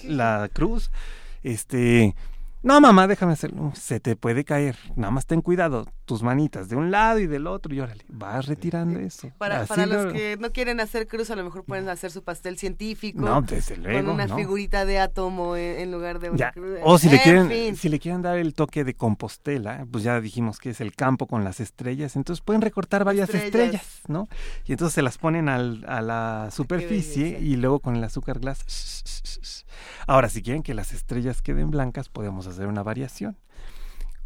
la 0.02 0.50
cruz? 0.52 0.90
Este, 1.44 2.16
no, 2.62 2.78
mamá, 2.80 3.06
déjame 3.06 3.32
hacerlo. 3.32 3.72
Se 3.74 4.00
te 4.00 4.16
puede 4.16 4.44
caer. 4.44 4.76
Nada 4.96 5.10
más 5.10 5.26
ten 5.26 5.40
cuidado. 5.40 5.86
Tus 6.10 6.24
manitas 6.24 6.68
de 6.68 6.74
un 6.74 6.90
lado 6.90 7.20
y 7.20 7.28
del 7.28 7.46
otro. 7.46 7.72
Y 7.72 7.78
órale, 7.78 8.04
vas 8.08 8.46
retirando 8.46 8.98
eso. 8.98 9.30
Para, 9.38 9.60
los 9.86 10.06
lo- 10.06 10.12
que 10.12 10.36
no 10.40 10.50
quieren 10.50 10.80
hacer 10.80 11.06
cruz, 11.06 11.30
a 11.30 11.36
lo 11.36 11.44
mejor 11.44 11.62
pueden 11.62 11.88
hacer 11.88 12.10
su 12.10 12.24
pastel 12.24 12.58
científico. 12.58 13.20
No, 13.20 13.42
desde 13.42 13.76
luego. 13.76 14.06
con 14.06 14.14
una 14.16 14.26
¿no? 14.26 14.34
figurita 14.36 14.84
de 14.84 14.98
átomo 14.98 15.54
en, 15.54 15.78
en 15.78 15.92
lugar 15.92 16.18
de 16.18 16.30
una 16.30 16.36
Ya. 16.38 16.50
cruz. 16.50 16.78
O 16.82 16.98
si 16.98 17.08
le 17.08 17.18
En 17.18 17.22
quieren, 17.22 17.48
fin. 17.48 17.76
si 17.76 17.88
le 17.88 18.00
quieren 18.00 18.22
dar 18.22 18.38
el 18.38 18.54
toque 18.54 18.82
de 18.82 18.94
Compostela, 18.94 19.86
pues 19.88 20.02
ya 20.02 20.20
dijimos 20.20 20.58
que 20.58 20.70
es 20.70 20.80
el 20.80 20.96
campo 20.96 21.28
con 21.28 21.44
las 21.44 21.60
estrellas, 21.60 22.16
entonces 22.16 22.42
pueden 22.44 22.60
recortar 22.60 23.04
varias 23.04 23.28
Estrellas. 23.32 23.44
estrellas, 23.82 24.00
¿no? 24.08 24.26
Y 24.66 24.72
entonces 24.72 24.94
se 24.96 25.02
las 25.02 25.16
ponen 25.16 25.48
al- 25.48 25.84
a 25.86 26.00
la 26.02 26.48
superficie 26.50 27.38
y 27.40 27.54
luego 27.54 27.78
con 27.78 27.94
el 27.94 28.02
azúcar 28.02 28.40
glass. 28.40 29.64
Ahora, 30.08 30.28
si 30.28 30.42
quieren 30.42 30.64
que 30.64 30.74
las 30.74 30.92
estrellas 30.92 31.40
queden 31.40 31.70
blancas, 31.70 32.08
podemos 32.08 32.48
hacer 32.48 32.66
una 32.66 32.82
variación. 32.82 33.36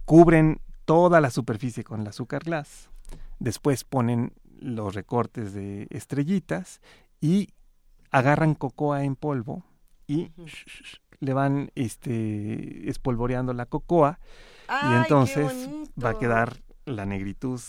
Cubren 0.07 0.61
toda 0.85 1.21
la 1.21 1.31
superficie 1.31 1.85
con 1.85 2.01
el 2.01 2.09
azúcar 2.09 2.45
glass, 2.45 2.91
después 3.39 3.85
ponen 3.85 4.33
los 4.59 4.95
recortes 4.95 5.53
de 5.53 5.87
estrellitas 5.91 6.81
y 7.21 7.51
agarran 8.11 8.55
cocoa 8.55 9.05
en 9.05 9.17
polvo 9.17 9.65
y 10.07 10.31
le 11.21 11.33
van 11.33 11.71
este 11.75 12.89
espolvoreando 12.89 13.53
la 13.53 13.67
cocoa 13.67 14.19
y 14.69 14.95
entonces 14.95 15.69
va 16.03 16.11
a 16.11 16.19
quedar 16.19 16.63
la 16.85 17.07
negritud 17.07 17.61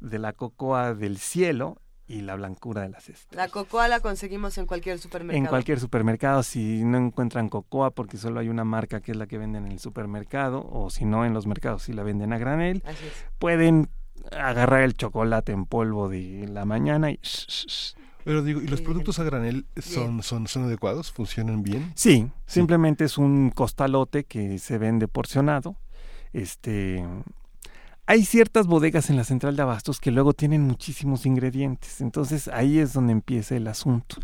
de 0.00 0.18
la 0.18 0.32
cocoa 0.32 0.94
del 0.94 1.18
cielo 1.18 1.80
y 2.10 2.22
la 2.22 2.34
blancura 2.34 2.82
de 2.82 2.88
las 2.88 3.08
estrellas. 3.08 3.36
La 3.36 3.48
cocoa 3.48 3.86
la 3.86 4.00
conseguimos 4.00 4.58
en 4.58 4.66
cualquier 4.66 4.98
supermercado. 4.98 5.38
En 5.38 5.46
cualquier 5.46 5.78
supermercado, 5.78 6.42
si 6.42 6.82
no 6.82 6.98
encuentran 6.98 7.48
cocoa 7.48 7.92
porque 7.92 8.16
solo 8.16 8.40
hay 8.40 8.48
una 8.48 8.64
marca 8.64 9.00
que 9.00 9.12
es 9.12 9.16
la 9.16 9.28
que 9.28 9.38
venden 9.38 9.66
en 9.66 9.72
el 9.72 9.78
supermercado, 9.78 10.68
o 10.72 10.90
si 10.90 11.04
no 11.04 11.24
en 11.24 11.34
los 11.34 11.46
mercados 11.46 11.84
si 11.84 11.92
la 11.92 12.02
venden 12.02 12.32
a 12.32 12.38
granel, 12.38 12.82
Así 12.84 13.06
es. 13.06 13.24
pueden 13.38 13.88
agarrar 14.32 14.82
el 14.82 14.94
chocolate 14.94 15.52
en 15.52 15.66
polvo 15.66 16.08
de 16.08 16.48
la 16.48 16.64
mañana 16.64 17.12
y... 17.12 17.20
Pero 18.24 18.42
digo, 18.42 18.60
¿y 18.60 18.66
los 18.66 18.80
Bien. 18.80 18.84
productos 18.90 19.18
a 19.20 19.24
granel 19.24 19.66
son, 19.80 20.22
son, 20.24 20.48
son 20.48 20.64
adecuados? 20.64 21.12
¿Funcionan 21.12 21.62
bien? 21.62 21.92
Sí, 21.94 22.28
simplemente 22.44 23.04
es 23.04 23.18
un 23.18 23.50
costalote 23.50 24.24
que 24.24 24.58
se 24.58 24.78
vende 24.78 25.06
porcionado. 25.06 25.76
Este, 26.32 27.06
hay 28.10 28.24
ciertas 28.24 28.66
bodegas 28.66 29.08
en 29.08 29.16
la 29.16 29.22
central 29.22 29.54
de 29.54 29.62
abastos 29.62 30.00
que 30.00 30.10
luego 30.10 30.32
tienen 30.32 30.62
muchísimos 30.62 31.26
ingredientes, 31.26 32.00
entonces 32.00 32.48
ahí 32.48 32.80
es 32.80 32.92
donde 32.92 33.12
empieza 33.12 33.54
el 33.54 33.68
asunto 33.68 34.16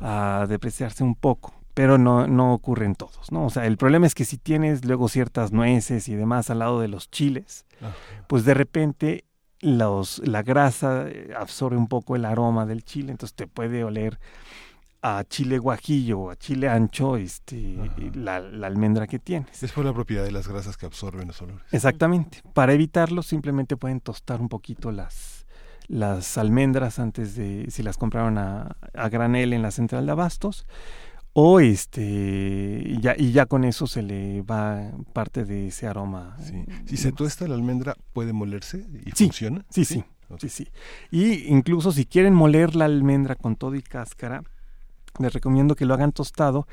a 0.00 0.46
depreciarse 0.48 1.02
un 1.02 1.16
poco, 1.16 1.52
pero 1.74 1.98
no, 1.98 2.28
no 2.28 2.54
ocurre 2.54 2.86
en 2.86 2.94
todos, 2.94 3.32
¿no? 3.32 3.44
O 3.44 3.50
sea, 3.50 3.66
el 3.66 3.76
problema 3.76 4.06
es 4.06 4.14
que 4.14 4.24
si 4.24 4.38
tienes 4.38 4.84
luego 4.84 5.08
ciertas 5.08 5.50
nueces 5.50 6.08
y 6.08 6.14
demás 6.14 6.48
al 6.48 6.60
lado 6.60 6.78
de 6.78 6.86
los 6.86 7.10
chiles, 7.10 7.66
Ajá. 7.80 7.92
pues 8.28 8.44
de 8.44 8.54
repente 8.54 9.24
los, 9.58 10.20
la 10.24 10.44
grasa 10.44 11.08
eh, 11.08 11.34
absorbe 11.36 11.76
un 11.76 11.88
poco 11.88 12.14
el 12.14 12.26
aroma 12.26 12.66
del 12.66 12.84
chile, 12.84 13.10
entonces 13.10 13.34
te 13.34 13.48
puede 13.48 13.82
oler 13.82 14.20
a 15.06 15.22
chile 15.24 15.58
guajillo 15.58 16.18
o 16.18 16.30
a 16.30 16.36
chile 16.36 16.66
ancho 16.66 17.18
este, 17.18 17.76
la, 18.14 18.40
la 18.40 18.66
almendra 18.68 19.06
que 19.06 19.18
tienes. 19.18 19.62
Es 19.62 19.72
por 19.72 19.84
la 19.84 19.92
propiedad 19.92 20.24
de 20.24 20.32
las 20.32 20.48
grasas 20.48 20.78
que 20.78 20.86
absorben 20.86 21.28
los 21.28 21.42
olores. 21.42 21.62
Exactamente. 21.72 22.40
Para 22.54 22.72
evitarlo, 22.72 23.22
simplemente 23.22 23.76
pueden 23.76 24.00
tostar 24.00 24.40
un 24.40 24.48
poquito 24.48 24.92
las, 24.92 25.44
las 25.88 26.38
almendras 26.38 26.98
antes 26.98 27.36
de, 27.36 27.66
si 27.68 27.82
las 27.82 27.98
compraron 27.98 28.38
a, 28.38 28.78
a 28.94 29.08
granel 29.10 29.52
en 29.52 29.60
la 29.60 29.72
central 29.72 30.06
de 30.06 30.12
abastos, 30.12 30.66
o 31.34 31.60
este, 31.60 32.00
y 32.86 32.98
ya, 33.02 33.14
y 33.18 33.32
ya 33.32 33.44
con 33.44 33.64
eso 33.64 33.86
se 33.86 34.00
le 34.00 34.40
va 34.40 34.90
parte 35.12 35.44
de 35.44 35.66
ese 35.66 35.86
aroma. 35.86 36.34
Sí. 36.40 36.64
Si 36.86 36.96
se 36.96 37.12
tuesta 37.12 37.46
la 37.46 37.56
almendra, 37.56 37.94
¿puede 38.14 38.32
molerse 38.32 38.86
y 39.04 39.10
Sí, 39.10 39.24
funciona? 39.26 39.66
Sí, 39.68 39.84
sí, 39.84 40.02
sí, 40.38 40.48
sí. 40.48 40.68
Y 41.10 41.52
incluso 41.52 41.92
si 41.92 42.06
quieren 42.06 42.32
moler 42.32 42.74
la 42.74 42.86
almendra 42.86 43.34
con 43.34 43.56
todo 43.56 43.74
y 43.74 43.82
cáscara, 43.82 44.42
les 45.18 45.32
recomiendo 45.32 45.76
que 45.76 45.86
lo 45.86 45.94
hagan 45.94 46.12
tostado. 46.12 46.66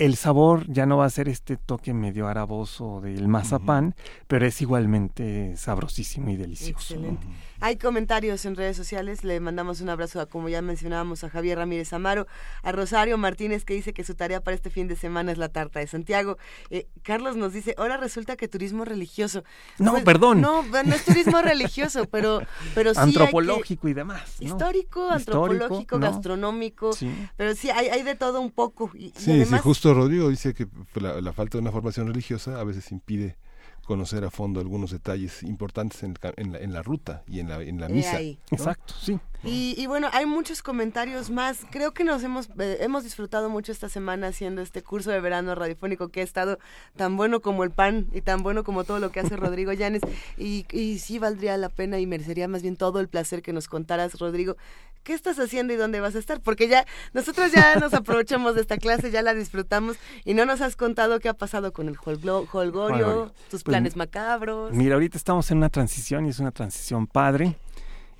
El 0.00 0.16
sabor 0.16 0.64
ya 0.66 0.86
no 0.86 0.96
va 0.96 1.04
a 1.04 1.10
ser 1.10 1.28
este 1.28 1.56
toque 1.56 1.92
medio 1.92 2.26
araboso 2.26 3.00
del 3.02 3.28
mazapán, 3.28 3.94
pero 4.26 4.46
es 4.46 4.60
igualmente 4.62 5.56
sabrosísimo 5.56 6.30
y 6.30 6.36
delicioso. 6.36 6.94
Excelente. 6.94 7.26
Hay 7.62 7.76
comentarios 7.76 8.46
en 8.46 8.56
redes 8.56 8.74
sociales, 8.78 9.22
le 9.22 9.38
mandamos 9.38 9.82
un 9.82 9.90
abrazo 9.90 10.18
a, 10.18 10.24
como 10.24 10.48
ya 10.48 10.62
mencionábamos, 10.62 11.22
a 11.24 11.28
Javier 11.28 11.58
Ramírez 11.58 11.92
Amaro, 11.92 12.26
a 12.62 12.72
Rosario 12.72 13.18
Martínez 13.18 13.66
que 13.66 13.74
dice 13.74 13.92
que 13.92 14.02
su 14.02 14.14
tarea 14.14 14.40
para 14.40 14.54
este 14.54 14.70
fin 14.70 14.88
de 14.88 14.96
semana 14.96 15.32
es 15.32 15.36
la 15.36 15.50
tarta 15.50 15.78
de 15.80 15.86
Santiago. 15.86 16.38
Eh, 16.70 16.86
Carlos 17.02 17.36
nos 17.36 17.52
dice, 17.52 17.74
ahora 17.76 17.98
resulta 17.98 18.36
que 18.36 18.48
turismo 18.48 18.86
religioso. 18.86 19.44
No, 19.78 19.90
Pues, 19.92 20.04
perdón. 20.04 20.40
No, 20.40 20.62
no 20.62 20.94
es 20.94 21.04
turismo 21.04 21.42
religioso, 21.42 22.06
pero, 22.10 22.40
pero 22.74 22.94
sí 22.94 23.00
hay 23.00 23.12
que- 23.12 23.18
Antropológico 23.20 23.88
y 23.88 23.92
demás. 23.92 24.22
¿no? 24.40 24.46
histórico, 24.46 25.14
Histórico, 25.14 25.44
antropológico, 25.44 25.98
¿no? 25.98 26.06
gastronómico, 26.06 26.92
Sí. 26.94 27.12
pero 27.36 27.54
sí 27.54 27.68
hay, 27.68 27.88
hay 27.88 28.02
de 28.02 28.14
todo 28.14 28.40
un 28.40 28.50
poco. 28.50 28.90
Y, 28.94 29.06
y 29.08 29.12
Sí, 29.16 29.24
sí, 29.24 29.30
además, 29.32 29.60
justo 29.90 30.02
Rodrigo 30.02 30.28
dice 30.28 30.54
que 30.54 30.66
la, 31.00 31.20
la 31.20 31.32
falta 31.32 31.58
de 31.58 31.62
una 31.62 31.72
formación 31.72 32.06
religiosa 32.06 32.60
a 32.60 32.64
veces 32.64 32.90
impide 32.92 33.36
conocer 33.84 34.24
a 34.24 34.30
fondo 34.30 34.60
algunos 34.60 34.90
detalles 34.92 35.42
importantes 35.42 36.02
en, 36.02 36.10
el 36.12 36.18
ca- 36.18 36.34
en 36.36 36.52
la, 36.52 36.58
en 36.58 36.72
la 36.72 36.82
ruta 36.82 37.22
y 37.26 37.40
en 37.40 37.48
la, 37.48 37.60
en 37.62 37.80
la 37.80 37.86
he 37.86 37.92
misa. 37.92 38.16
ahí. 38.16 38.38
Exacto, 38.50 38.94
sí. 39.00 39.18
Y, 39.42 39.74
y 39.78 39.86
bueno, 39.86 40.08
hay 40.12 40.26
muchos 40.26 40.62
comentarios 40.62 41.30
más. 41.30 41.60
Creo 41.70 41.92
que 41.92 42.04
nos 42.04 42.22
hemos, 42.22 42.48
eh, 42.58 42.78
hemos 42.80 43.04
disfrutado 43.04 43.48
mucho 43.48 43.72
esta 43.72 43.88
semana 43.88 44.28
haciendo 44.28 44.60
este 44.60 44.82
curso 44.82 45.10
de 45.10 45.20
verano 45.20 45.54
radiofónico 45.54 46.08
que 46.08 46.20
ha 46.20 46.24
estado 46.24 46.58
tan 46.96 47.16
bueno 47.16 47.40
como 47.40 47.64
el 47.64 47.70
pan 47.70 48.06
y 48.12 48.20
tan 48.20 48.42
bueno 48.42 48.64
como 48.64 48.84
todo 48.84 48.98
lo 48.98 49.10
que 49.10 49.20
hace 49.20 49.36
Rodrigo 49.38 49.72
Llanes. 49.72 50.02
Y, 50.36 50.66
y 50.70 50.98
sí 50.98 51.18
valdría 51.18 51.56
la 51.56 51.70
pena 51.70 51.98
y 51.98 52.06
merecería 52.06 52.48
más 52.48 52.62
bien 52.62 52.76
todo 52.76 53.00
el 53.00 53.08
placer 53.08 53.40
que 53.42 53.52
nos 53.52 53.66
contaras, 53.66 54.18
Rodrigo. 54.18 54.56
¿Qué 55.04 55.14
estás 55.14 55.38
haciendo 55.38 55.72
y 55.72 55.76
dónde 55.76 56.00
vas 56.00 56.14
a 56.14 56.18
estar? 56.18 56.40
Porque 56.42 56.68
ya 56.68 56.84
nosotros 57.14 57.50
ya 57.52 57.76
nos 57.76 57.94
aprovechamos 57.94 58.54
de 58.54 58.60
esta 58.60 58.76
clase, 58.76 59.10
ya 59.10 59.22
la 59.22 59.32
disfrutamos 59.32 59.96
y 60.26 60.34
no 60.34 60.44
nos 60.44 60.60
has 60.60 60.76
contado 60.76 61.18
qué 61.20 61.30
ha 61.30 61.34
pasado 61.34 61.72
con 61.72 61.88
el 61.88 61.96
Holgorio. 62.04 63.32
tus 63.50 63.62
Pues, 63.62 63.64
planes 63.64 63.96
macabros. 63.96 64.72
Mira, 64.72 64.94
ahorita 64.96 65.16
estamos 65.16 65.50
en 65.50 65.56
una 65.56 65.70
transición 65.70 66.26
y 66.26 66.28
es 66.28 66.38
una 66.38 66.50
transición 66.50 67.06
padre. 67.06 67.56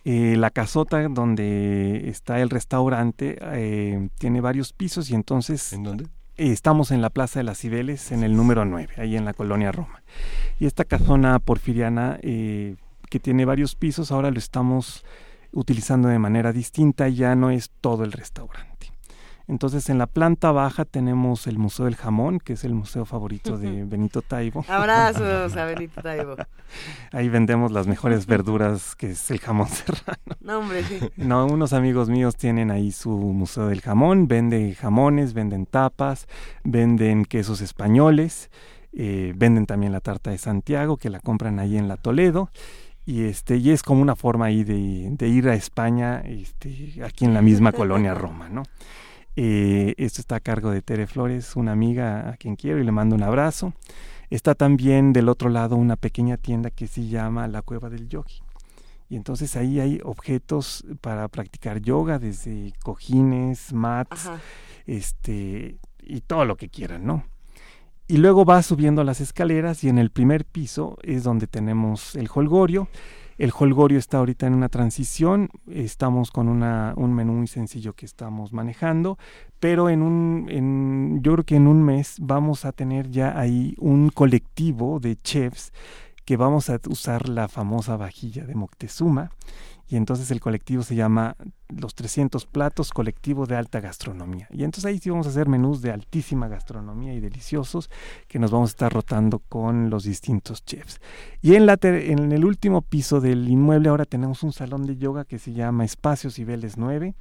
Eh, 0.04 0.36
la 0.36 0.50
casota 0.50 1.06
donde 1.08 2.08
está 2.08 2.40
el 2.40 2.48
restaurante 2.48 3.38
eh, 3.40 4.08
tiene 4.18 4.40
varios 4.40 4.72
pisos 4.72 5.10
y 5.10 5.14
entonces 5.14 5.74
¿En 5.74 5.82
dónde? 5.82 6.04
Eh, 6.40 6.52
Estamos 6.52 6.90
en 6.90 7.02
la 7.02 7.10
Plaza 7.10 7.40
de 7.40 7.44
las 7.44 7.58
Cibeles, 7.58 8.12
en 8.12 8.22
el 8.22 8.34
número 8.34 8.64
9, 8.64 8.94
ahí 8.96 9.14
en 9.14 9.26
la 9.26 9.34
colonia 9.34 9.72
Roma. 9.72 10.02
Y 10.58 10.64
esta 10.64 10.86
casona 10.86 11.38
porfiriana, 11.38 12.18
eh, 12.22 12.76
que 13.10 13.20
tiene 13.20 13.44
varios 13.44 13.74
pisos, 13.74 14.10
ahora 14.10 14.30
lo 14.30 14.38
estamos 14.38 15.04
utilizando 15.52 16.08
de 16.08 16.18
manera 16.18 16.52
distinta, 16.52 17.08
ya 17.08 17.34
no 17.34 17.50
es 17.50 17.70
todo 17.82 18.04
el 18.04 18.12
restaurante. 18.12 18.69
Entonces, 19.50 19.88
en 19.88 19.98
la 19.98 20.06
planta 20.06 20.52
baja 20.52 20.84
tenemos 20.84 21.48
el 21.48 21.58
Museo 21.58 21.86
del 21.86 21.96
Jamón, 21.96 22.38
que 22.38 22.52
es 22.52 22.62
el 22.62 22.72
museo 22.72 23.04
favorito 23.04 23.58
de 23.58 23.84
Benito 23.88 24.22
Taibo. 24.22 24.64
Abrazos 24.68 25.56
a 25.56 25.64
Benito 25.64 26.00
Taibo. 26.00 26.36
Ahí 27.12 27.28
vendemos 27.28 27.72
las 27.72 27.88
mejores 27.88 28.26
verduras, 28.26 28.94
que 28.94 29.10
es 29.10 29.28
el 29.32 29.40
jamón 29.40 29.66
serrano. 29.68 30.36
No, 30.40 30.60
hombre, 30.60 30.84
sí. 30.84 31.00
No, 31.16 31.46
unos 31.46 31.72
amigos 31.72 32.08
míos 32.08 32.36
tienen 32.36 32.70
ahí 32.70 32.92
su 32.92 33.10
museo 33.10 33.66
del 33.66 33.80
jamón, 33.80 34.28
venden 34.28 34.72
jamones, 34.74 35.34
venden 35.34 35.66
tapas, 35.66 36.28
venden 36.62 37.24
quesos 37.24 37.60
españoles, 37.60 38.50
eh, 38.92 39.32
venden 39.34 39.66
también 39.66 39.90
la 39.90 40.00
tarta 40.00 40.30
de 40.30 40.38
Santiago, 40.38 40.96
que 40.96 41.10
la 41.10 41.18
compran 41.18 41.58
ahí 41.58 41.76
en 41.76 41.88
la 41.88 41.96
Toledo. 41.96 42.50
Y 43.04 43.24
este, 43.24 43.56
y 43.56 43.70
es 43.70 43.82
como 43.82 44.00
una 44.00 44.14
forma 44.14 44.46
ahí 44.46 44.62
de, 44.62 45.08
de 45.10 45.28
ir 45.28 45.48
a 45.48 45.54
España, 45.54 46.20
este, 46.20 47.02
aquí 47.04 47.24
en 47.24 47.34
la 47.34 47.42
misma 47.42 47.72
colonia 47.72 48.14
Roma, 48.14 48.48
¿no? 48.48 48.62
Eh, 49.42 49.94
esto 49.96 50.20
está 50.20 50.36
a 50.36 50.40
cargo 50.40 50.70
de 50.70 50.82
Tere 50.82 51.06
Flores, 51.06 51.56
una 51.56 51.72
amiga 51.72 52.28
a 52.28 52.36
quien 52.36 52.56
quiero 52.56 52.78
y 52.78 52.84
le 52.84 52.92
mando 52.92 53.16
un 53.16 53.22
abrazo. 53.22 53.72
Está 54.28 54.54
también 54.54 55.14
del 55.14 55.30
otro 55.30 55.48
lado 55.48 55.76
una 55.76 55.96
pequeña 55.96 56.36
tienda 56.36 56.70
que 56.70 56.86
se 56.86 57.08
llama 57.08 57.48
La 57.48 57.62
Cueva 57.62 57.88
del 57.88 58.06
Yogi. 58.06 58.42
Y 59.08 59.16
entonces 59.16 59.56
ahí 59.56 59.80
hay 59.80 59.98
objetos 60.04 60.84
para 61.00 61.26
practicar 61.28 61.80
yoga, 61.80 62.18
desde 62.18 62.74
cojines, 62.82 63.72
mats, 63.72 64.26
Ajá. 64.26 64.40
este, 64.84 65.78
y 66.02 66.20
todo 66.20 66.44
lo 66.44 66.58
que 66.58 66.68
quieran, 66.68 67.06
¿no? 67.06 67.24
Y 68.08 68.18
luego 68.18 68.44
va 68.44 68.62
subiendo 68.62 69.04
las 69.04 69.22
escaleras 69.22 69.82
y 69.84 69.88
en 69.88 69.96
el 69.96 70.10
primer 70.10 70.44
piso 70.44 70.98
es 71.02 71.22
donde 71.24 71.46
tenemos 71.46 72.14
el 72.14 72.28
holgorio. 72.30 72.88
El 73.40 73.52
holgorio 73.58 73.98
está 73.98 74.18
ahorita 74.18 74.46
en 74.46 74.52
una 74.52 74.68
transición, 74.68 75.48
estamos 75.66 76.30
con 76.30 76.46
un 76.46 77.14
menú 77.14 77.32
muy 77.32 77.46
sencillo 77.46 77.94
que 77.94 78.04
estamos 78.04 78.52
manejando, 78.52 79.16
pero 79.58 79.88
en 79.88 80.02
un, 80.02 81.20
yo 81.22 81.32
creo 81.32 81.44
que 81.46 81.56
en 81.56 81.66
un 81.66 81.82
mes 81.82 82.16
vamos 82.20 82.66
a 82.66 82.72
tener 82.72 83.08
ya 83.08 83.40
ahí 83.40 83.74
un 83.78 84.10
colectivo 84.10 85.00
de 85.00 85.16
chefs 85.16 85.72
que 86.26 86.36
vamos 86.36 86.68
a 86.68 86.78
usar 86.90 87.30
la 87.30 87.48
famosa 87.48 87.96
vajilla 87.96 88.44
de 88.44 88.54
Moctezuma 88.54 89.30
y 89.90 89.96
entonces 89.96 90.30
el 90.30 90.40
colectivo 90.40 90.84
se 90.84 90.94
llama 90.94 91.34
Los 91.68 91.96
300 91.96 92.46
Platos 92.46 92.92
Colectivo 92.92 93.46
de 93.46 93.56
Alta 93.56 93.80
Gastronomía. 93.80 94.46
Y 94.52 94.62
entonces 94.62 94.84
ahí 94.84 94.98
sí 95.00 95.10
vamos 95.10 95.26
a 95.26 95.30
hacer 95.30 95.48
menús 95.48 95.82
de 95.82 95.90
altísima 95.90 96.46
gastronomía 96.46 97.12
y 97.12 97.18
deliciosos 97.18 97.90
que 98.28 98.38
nos 98.38 98.52
vamos 98.52 98.70
a 98.70 98.72
estar 98.72 98.92
rotando 98.92 99.40
con 99.40 99.90
los 99.90 100.04
distintos 100.04 100.64
chefs. 100.64 101.00
Y 101.42 101.56
en, 101.56 101.66
la 101.66 101.76
en 101.82 102.30
el 102.30 102.44
último 102.44 102.82
piso 102.82 103.20
del 103.20 103.48
inmueble 103.48 103.88
ahora 103.88 104.04
tenemos 104.04 104.44
un 104.44 104.52
salón 104.52 104.86
de 104.86 104.96
yoga 104.96 105.24
que 105.24 105.40
se 105.40 105.52
llama 105.52 105.84
Espacios 105.84 106.34
Cibeles 106.36 106.76
9 106.76 107.14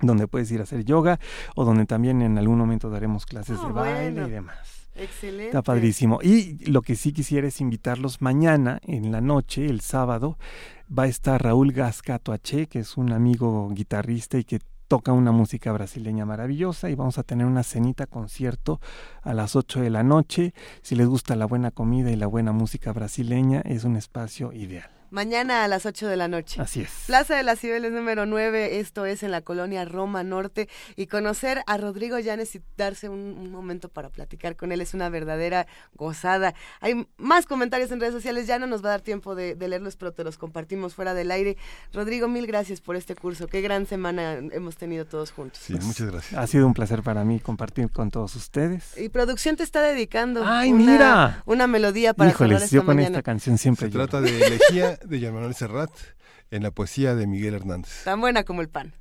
donde 0.00 0.28
puedes 0.28 0.48
ir 0.52 0.60
a 0.60 0.62
hacer 0.62 0.84
yoga 0.84 1.18
o 1.56 1.64
donde 1.64 1.84
también 1.84 2.22
en 2.22 2.38
algún 2.38 2.58
momento 2.58 2.88
daremos 2.90 3.26
clases 3.26 3.58
Ah, 3.60 3.66
de 3.66 3.72
baile 3.72 4.10
bueno. 4.12 4.28
y 4.28 4.30
demás. 4.30 4.77
Excelente. 4.98 5.46
Está 5.46 5.62
padrísimo. 5.62 6.20
Y 6.22 6.64
lo 6.66 6.82
que 6.82 6.96
sí 6.96 7.12
quisiera 7.12 7.48
es 7.48 7.60
invitarlos 7.60 8.20
mañana 8.20 8.80
en 8.82 9.12
la 9.12 9.20
noche, 9.20 9.66
el 9.66 9.80
sábado, 9.80 10.38
va 10.96 11.04
a 11.04 11.08
estar 11.08 11.42
Raúl 11.42 11.72
Gascato 11.72 12.32
H, 12.32 12.66
que 12.66 12.80
es 12.80 12.96
un 12.96 13.12
amigo 13.12 13.68
guitarrista 13.70 14.38
y 14.38 14.44
que 14.44 14.60
toca 14.88 15.12
una 15.12 15.32
música 15.32 15.70
brasileña 15.70 16.24
maravillosa 16.24 16.88
y 16.88 16.94
vamos 16.94 17.18
a 17.18 17.22
tener 17.22 17.46
una 17.46 17.62
cenita 17.62 18.06
concierto 18.06 18.80
a 19.22 19.34
las 19.34 19.54
8 19.54 19.82
de 19.82 19.90
la 19.90 20.02
noche. 20.02 20.54
Si 20.82 20.96
les 20.96 21.06
gusta 21.06 21.36
la 21.36 21.44
buena 21.44 21.70
comida 21.70 22.10
y 22.10 22.16
la 22.16 22.26
buena 22.26 22.52
música 22.52 22.92
brasileña, 22.92 23.60
es 23.60 23.84
un 23.84 23.96
espacio 23.96 24.52
ideal. 24.52 24.97
Mañana 25.10 25.64
a 25.64 25.68
las 25.68 25.86
8 25.86 26.06
de 26.06 26.16
la 26.16 26.28
noche. 26.28 26.60
Así 26.60 26.82
es. 26.82 26.90
Plaza 27.06 27.34
de 27.36 27.42
las 27.42 27.58
Cibeles 27.60 27.92
número 27.92 28.26
9, 28.26 28.78
esto 28.78 29.06
es 29.06 29.22
en 29.22 29.30
la 29.30 29.40
colonia 29.40 29.84
Roma 29.84 30.22
Norte. 30.22 30.68
Y 30.96 31.06
conocer 31.06 31.62
a 31.66 31.76
Rodrigo 31.78 32.18
Llanes 32.18 32.54
y 32.54 32.62
darse 32.76 33.08
un, 33.08 33.18
un 33.38 33.50
momento 33.50 33.88
para 33.88 34.10
platicar 34.10 34.56
con 34.56 34.72
él 34.72 34.80
es 34.80 34.94
una 34.94 35.08
verdadera 35.08 35.66
gozada. 35.94 36.54
Hay 36.80 37.06
más 37.16 37.46
comentarios 37.46 37.90
en 37.90 38.00
redes 38.00 38.14
sociales, 38.14 38.46
ya 38.46 38.58
no 38.58 38.66
nos 38.66 38.82
va 38.84 38.88
a 38.88 38.90
dar 38.92 39.00
tiempo 39.00 39.34
de, 39.34 39.54
de 39.54 39.68
leerlos, 39.68 39.96
pero 39.96 40.12
te 40.12 40.24
los 40.24 40.36
compartimos 40.38 40.94
fuera 40.94 41.14
del 41.14 41.30
aire. 41.30 41.56
Rodrigo, 41.92 42.28
mil 42.28 42.46
gracias 42.46 42.80
por 42.80 42.96
este 42.96 43.14
curso. 43.14 43.46
Qué 43.46 43.60
gran 43.60 43.86
semana 43.86 44.34
hemos 44.34 44.76
tenido 44.76 45.06
todos 45.06 45.30
juntos. 45.32 45.60
Sí, 45.62 45.74
muchas 45.80 46.10
gracias. 46.10 46.38
Ha 46.40 46.46
sido 46.46 46.66
un 46.66 46.74
placer 46.74 47.02
para 47.02 47.24
mí 47.24 47.40
compartir 47.40 47.90
con 47.90 48.10
todos 48.10 48.34
ustedes. 48.36 48.96
Y 48.98 49.08
producción 49.08 49.56
te 49.56 49.62
está 49.62 49.80
dedicando 49.82 50.42
¡Ay, 50.44 50.72
una, 50.72 50.92
mira! 50.92 51.42
una 51.46 51.66
melodía 51.66 52.12
para 52.14 52.30
Híjoles, 52.30 52.62
esta 52.64 52.74
yo 52.76 52.84
con 52.84 52.96
mañana. 52.96 53.16
esta 53.18 53.22
canción 53.22 53.58
siempre 53.58 53.86
Se 53.86 53.92
lloro. 53.92 54.08
trata 54.08 54.20
de 54.24 54.46
Elegía 54.46 54.97
de 55.04 55.20
Jean 55.20 55.34
Manuel 55.34 55.54
Serrat 55.54 55.90
en 56.50 56.62
la 56.62 56.70
poesía 56.70 57.14
de 57.14 57.26
Miguel 57.26 57.54
Hernández. 57.54 58.04
Tan 58.04 58.20
buena 58.20 58.44
como 58.44 58.60
el 58.60 58.68
pan. 58.68 58.94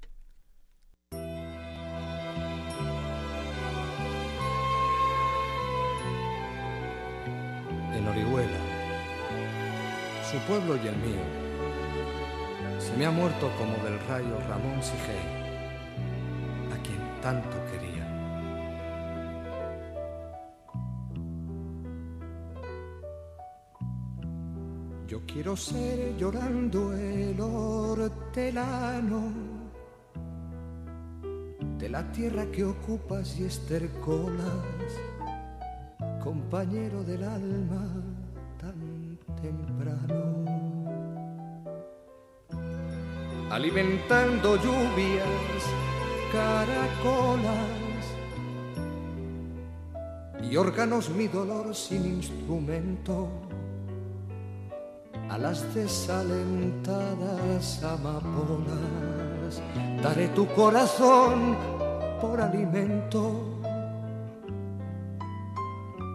En 7.93 8.07
Orihuela, 8.07 8.59
su 10.29 10.37
pueblo 10.47 10.75
y 10.75 10.87
el 10.87 10.95
mío. 10.97 11.21
Se 12.79 12.95
me 12.95 13.05
ha 13.05 13.11
muerto 13.11 13.51
como 13.57 13.77
del 13.83 13.99
rayo 14.07 14.39
Ramón 14.47 14.81
Sigey, 14.83 15.17
a 16.73 16.77
quien 16.83 16.99
tanto 17.21 17.57
Yo 25.07 25.21
quiero 25.25 25.55
ser 25.55 26.17
llorando 26.17 26.93
el 26.93 27.39
hortelano 27.39 29.31
de 31.77 31.87
la 31.87 32.11
tierra 32.11 32.45
que 32.51 32.65
ocupas 32.65 33.39
y 33.39 33.45
estercolas, 33.45 34.43
compañero 36.21 37.05
del 37.05 37.23
alma 37.23 37.87
tan 38.59 39.17
temprano. 39.41 40.45
Alimentando 43.49 44.57
lluvias, 44.57 45.63
caracolas 46.33 47.77
y 50.51 50.57
órganos 50.57 51.09
mi 51.11 51.29
dolor 51.29 51.73
sin 51.73 52.05
instrumento 52.05 53.29
a 55.37 55.39
las 55.39 55.73
desalentadas 55.75 57.83
amapolas. 57.83 59.61
Daré 60.01 60.29
tu 60.29 60.47
corazón 60.47 61.55
por 62.19 62.41
alimento. 62.41 63.59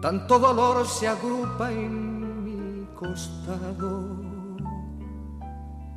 Tanto 0.01 0.37
dolor 0.37 0.85
se 0.85 1.07
agrupa 1.07 1.71
en 1.71 2.43
mi 2.43 2.85
costado 2.93 4.17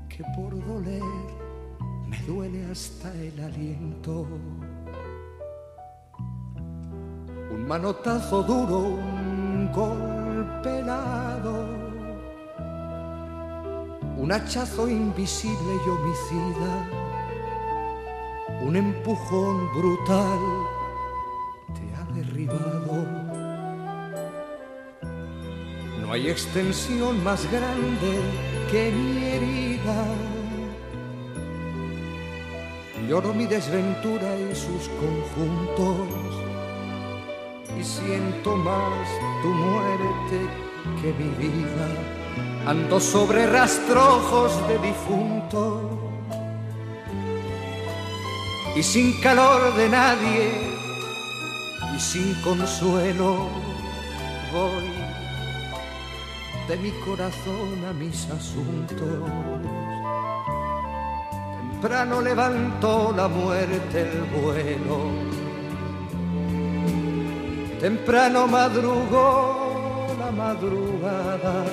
que 0.09 0.23
por 0.37 0.65
doler 0.65 1.03
me 2.07 2.23
duele 2.23 2.71
hasta 2.71 3.13
el 3.13 3.41
aliento. 3.41 4.25
Un 7.51 7.67
manotazo 7.67 8.45
duro, 8.45 8.79
un 8.79 9.73
golpe 9.73 10.81
un 14.27 14.33
hachazo 14.33 14.89
invisible 14.89 15.73
y 15.87 15.89
homicida, 15.89 16.73
un 18.61 18.75
empujón 18.75 19.73
brutal 19.73 20.41
te 21.73 21.95
ha 21.95 22.05
derribado. 22.13 23.07
No 26.01 26.13
hay 26.13 26.29
extensión 26.29 27.23
más 27.23 27.49
grande 27.53 28.21
que 28.69 28.91
mi 28.91 29.27
herida. 29.27 30.05
Lloro 33.09 33.33
mi 33.33 33.47
desventura 33.47 34.29
y 34.41 34.53
sus 34.57 34.89
conjuntos 35.03 36.09
y 37.79 37.85
siento 37.85 38.57
más 38.57 39.09
tu 39.43 39.49
muerte 39.51 40.39
que 41.01 41.13
mi 41.13 41.31
vida 41.47 42.26
ando 42.67 42.99
sobre 42.99 43.47
rastrojos 43.47 44.53
de 44.69 44.79
difunto. 44.79 45.91
Y 48.75 48.83
sin 48.83 49.19
calor 49.21 49.75
de 49.75 49.89
nadie 49.89 50.51
y 51.95 52.01
sin 52.01 52.35
consuelo 52.43 53.49
voy 54.53 54.91
de 56.69 56.77
mi 56.77 56.91
corazón 57.07 57.85
a 57.89 57.93
mis 57.93 58.29
asuntos. 58.29 59.31
Temprano 61.71 62.21
levantó 62.21 63.15
la 63.17 63.29
muerte 63.29 64.03
el 64.03 64.23
vuelo, 64.43 64.99
temprano 67.81 68.47
madrugó 68.47 70.17
la 70.19 70.31
madrugada 70.33 71.65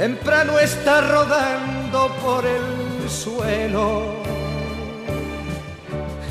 temprano 0.00 0.58
está 0.58 1.02
rodando 1.02 2.08
por 2.24 2.42
el 2.46 3.10
suelo. 3.10 4.14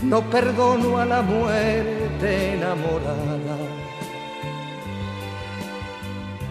No 0.02 0.28
perdono 0.28 0.98
a 0.98 1.06
la 1.06 1.22
muerte 1.22 2.54
enamorada. 2.56 3.58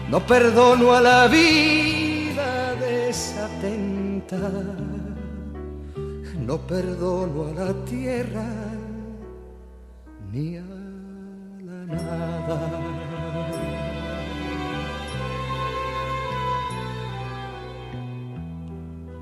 No 0.09 0.25
perdono 0.25 0.93
a 0.93 1.01
la 1.01 1.27
vida 1.27 2.73
desatenta. 2.75 4.39
No 6.47 6.57
perdono 6.57 7.47
a 7.49 7.65
la 7.65 7.73
tierra 7.83 8.49
ni 10.31 10.55
a 10.55 10.63
la 11.67 11.79
nada. 11.95 12.98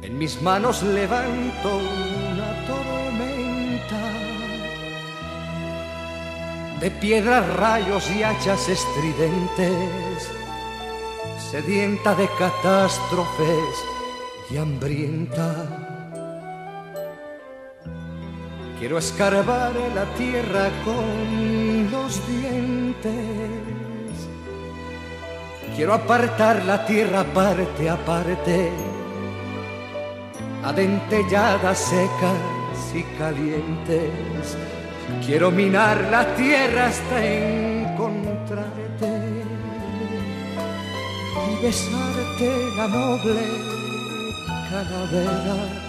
En 0.07 0.17
mis 0.17 0.41
manos 0.41 0.83
levanto 0.83 1.67
una 1.67 2.65
tormenta 2.65 4.03
de 6.79 6.91
piedras, 6.91 7.45
rayos 7.57 8.09
y 8.11 8.23
hachas 8.23 8.69
estridentes, 8.69 10.29
sedienta 11.51 12.15
de 12.15 12.29
catástrofes 12.39 13.83
y 14.49 14.55
hambrienta. 14.55 15.53
Quiero 18.79 18.99
escarbar 18.99 19.73
la 19.93 20.05
tierra 20.15 20.69
con 20.85 21.91
los 21.91 22.25
dientes. 22.29 23.11
Quiero 25.75 25.93
apartar 25.93 26.63
la 26.63 26.85
tierra 26.85 27.25
parte 27.33 27.89
a 27.89 27.97
parte 28.05 28.86
adentelladas 30.63 31.77
secas 31.77 32.93
y 32.93 33.03
calientes. 33.17 34.57
Quiero 35.25 35.51
minar 35.51 35.97
la 36.11 36.35
tierra 36.35 36.87
hasta 36.87 37.25
encontrarte 37.25 39.11
y 41.49 41.63
besarte 41.63 42.49
la 42.77 42.87
noble 42.87 43.41
calavera 44.69 45.87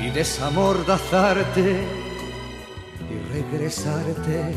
y 0.00 0.10
desamordazarte 0.10 1.86
y 3.10 3.32
regresarte 3.32 4.54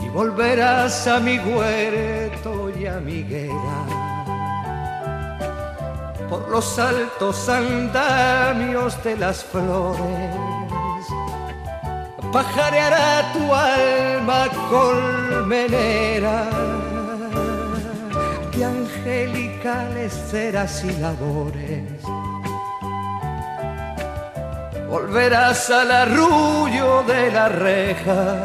y 0.00 0.08
volverás 0.08 1.06
a 1.06 1.20
mi 1.20 1.38
huerto 1.38 2.70
y 2.78 2.86
a 2.86 3.00
mi 3.00 3.22
guerra 3.22 4.01
por 6.32 6.48
los 6.48 6.78
altos 6.78 7.46
andamios 7.50 9.04
de 9.04 9.18
las 9.18 9.44
flores. 9.44 10.34
Pajareará 12.32 13.30
tu 13.34 13.52
alma 13.52 14.48
colmenera 14.70 16.48
de 18.50 18.64
angelicales 18.64 20.10
ceras 20.30 20.82
y 20.84 20.92
labores. 21.02 22.00
Volverás 24.88 25.68
al 25.68 25.90
arrullo 25.90 27.02
de 27.02 27.30
las 27.30 27.52
rejas 27.52 28.38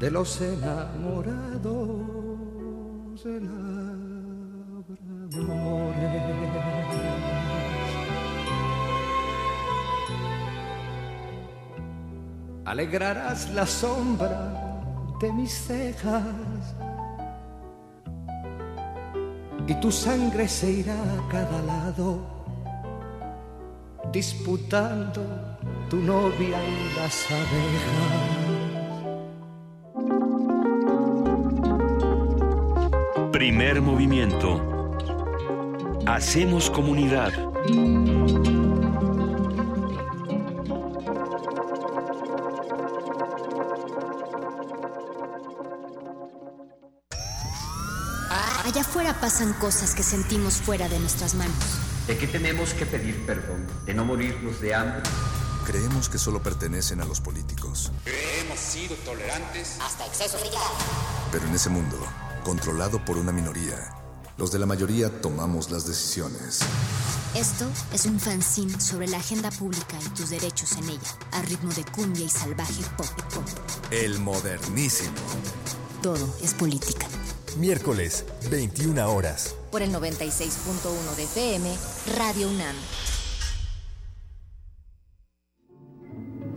de 0.00 0.10
los 0.10 0.40
enamorados 0.40 2.04
alegrarás 12.74 13.50
la 13.50 13.66
sombra 13.66 14.80
de 15.20 15.32
mis 15.32 15.52
cejas 15.52 16.24
y 19.66 19.74
tu 19.80 19.92
sangre 19.92 20.48
se 20.48 20.70
irá 20.70 20.94
a 20.94 21.28
cada 21.30 21.62
lado 21.62 22.18
disputando 24.12 25.22
tu 25.88 25.98
novia 25.98 26.58
y 26.62 26.94
las 26.96 27.26
abejas. 27.30 28.34
Primer 33.30 33.80
movimiento. 33.80 34.73
Hacemos 36.06 36.68
comunidad. 36.68 37.32
Allá 48.64 48.80
afuera 48.80 49.14
pasan 49.18 49.54
cosas 49.54 49.94
que 49.94 50.02
sentimos 50.02 50.54
fuera 50.54 50.88
de 50.88 50.98
nuestras 50.98 51.34
manos. 51.34 51.54
¿De 52.06 52.18
qué 52.18 52.26
tenemos 52.26 52.74
que 52.74 52.84
pedir 52.84 53.24
perdón? 53.24 53.66
¿De 53.86 53.94
no 53.94 54.04
morirnos 54.04 54.60
de 54.60 54.74
hambre? 54.74 55.02
Creemos 55.64 56.10
que 56.10 56.18
solo 56.18 56.42
pertenecen 56.42 57.00
a 57.00 57.06
los 57.06 57.22
políticos. 57.22 57.90
Hemos 58.04 58.58
sido 58.58 58.94
tolerantes 58.96 59.78
hasta 59.80 60.04
exceso 60.04 60.36
de 60.36 60.50
Pero 61.32 61.46
en 61.46 61.54
ese 61.54 61.70
mundo, 61.70 61.96
controlado 62.44 63.02
por 63.02 63.16
una 63.16 63.32
minoría, 63.32 64.03
los 64.36 64.50
de 64.50 64.58
la 64.58 64.66
mayoría 64.66 65.20
tomamos 65.20 65.70
las 65.70 65.86
decisiones. 65.86 66.60
Esto 67.34 67.66
es 67.92 68.06
un 68.06 68.18
fanzine 68.18 68.80
sobre 68.80 69.08
la 69.08 69.18
agenda 69.18 69.50
pública 69.50 69.96
y 70.04 70.08
tus 70.10 70.30
derechos 70.30 70.72
en 70.76 70.88
ella, 70.88 71.18
a 71.32 71.42
ritmo 71.42 71.72
de 71.72 71.84
cumbia 71.84 72.24
y 72.24 72.28
salvaje 72.28 72.82
pop 72.96 73.06
pop. 73.34 73.44
El 73.90 74.18
modernísimo. 74.20 75.12
Todo 76.02 76.28
es 76.42 76.54
política. 76.54 77.06
Miércoles, 77.58 78.24
21 78.50 79.12
horas. 79.12 79.54
Por 79.70 79.82
el 79.82 79.92
96.1 79.92 81.16
de 81.16 81.24
FM, 81.24 81.76
Radio 82.16 82.48
UNAM. 82.48 82.76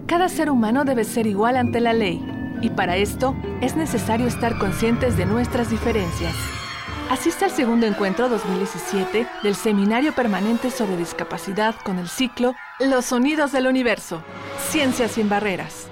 Cada 0.08 0.30
ser 0.30 0.50
humano 0.50 0.86
debe 0.86 1.04
ser 1.04 1.28
igual 1.28 1.58
ante 1.58 1.82
la 1.82 1.94
ley, 1.94 2.26
y 2.62 2.70
para 2.70 2.98
esto 2.98 3.36
es 3.62 3.76
necesario 3.76 4.28
estar 4.28 4.58
conscientes 4.58 5.18
de 5.18 5.26
nuestras 5.26 5.70
diferencias. 5.70 6.34
Asiste 7.10 7.46
al 7.46 7.52
segundo 7.52 7.86
encuentro 7.86 8.28
2017 8.28 9.26
del 9.42 9.56
Seminario 9.56 10.12
Permanente 10.12 10.70
sobre 10.70 10.98
Discapacidad 10.98 11.74
con 11.86 12.00
el 12.00 12.10
ciclo 12.10 12.54
Los 12.82 13.06
Sonidos 13.06 13.54
del 13.54 13.68
Universo, 13.68 14.22
Ciencias 14.70 15.12
sin 15.12 15.30
Barreras. 15.30 15.88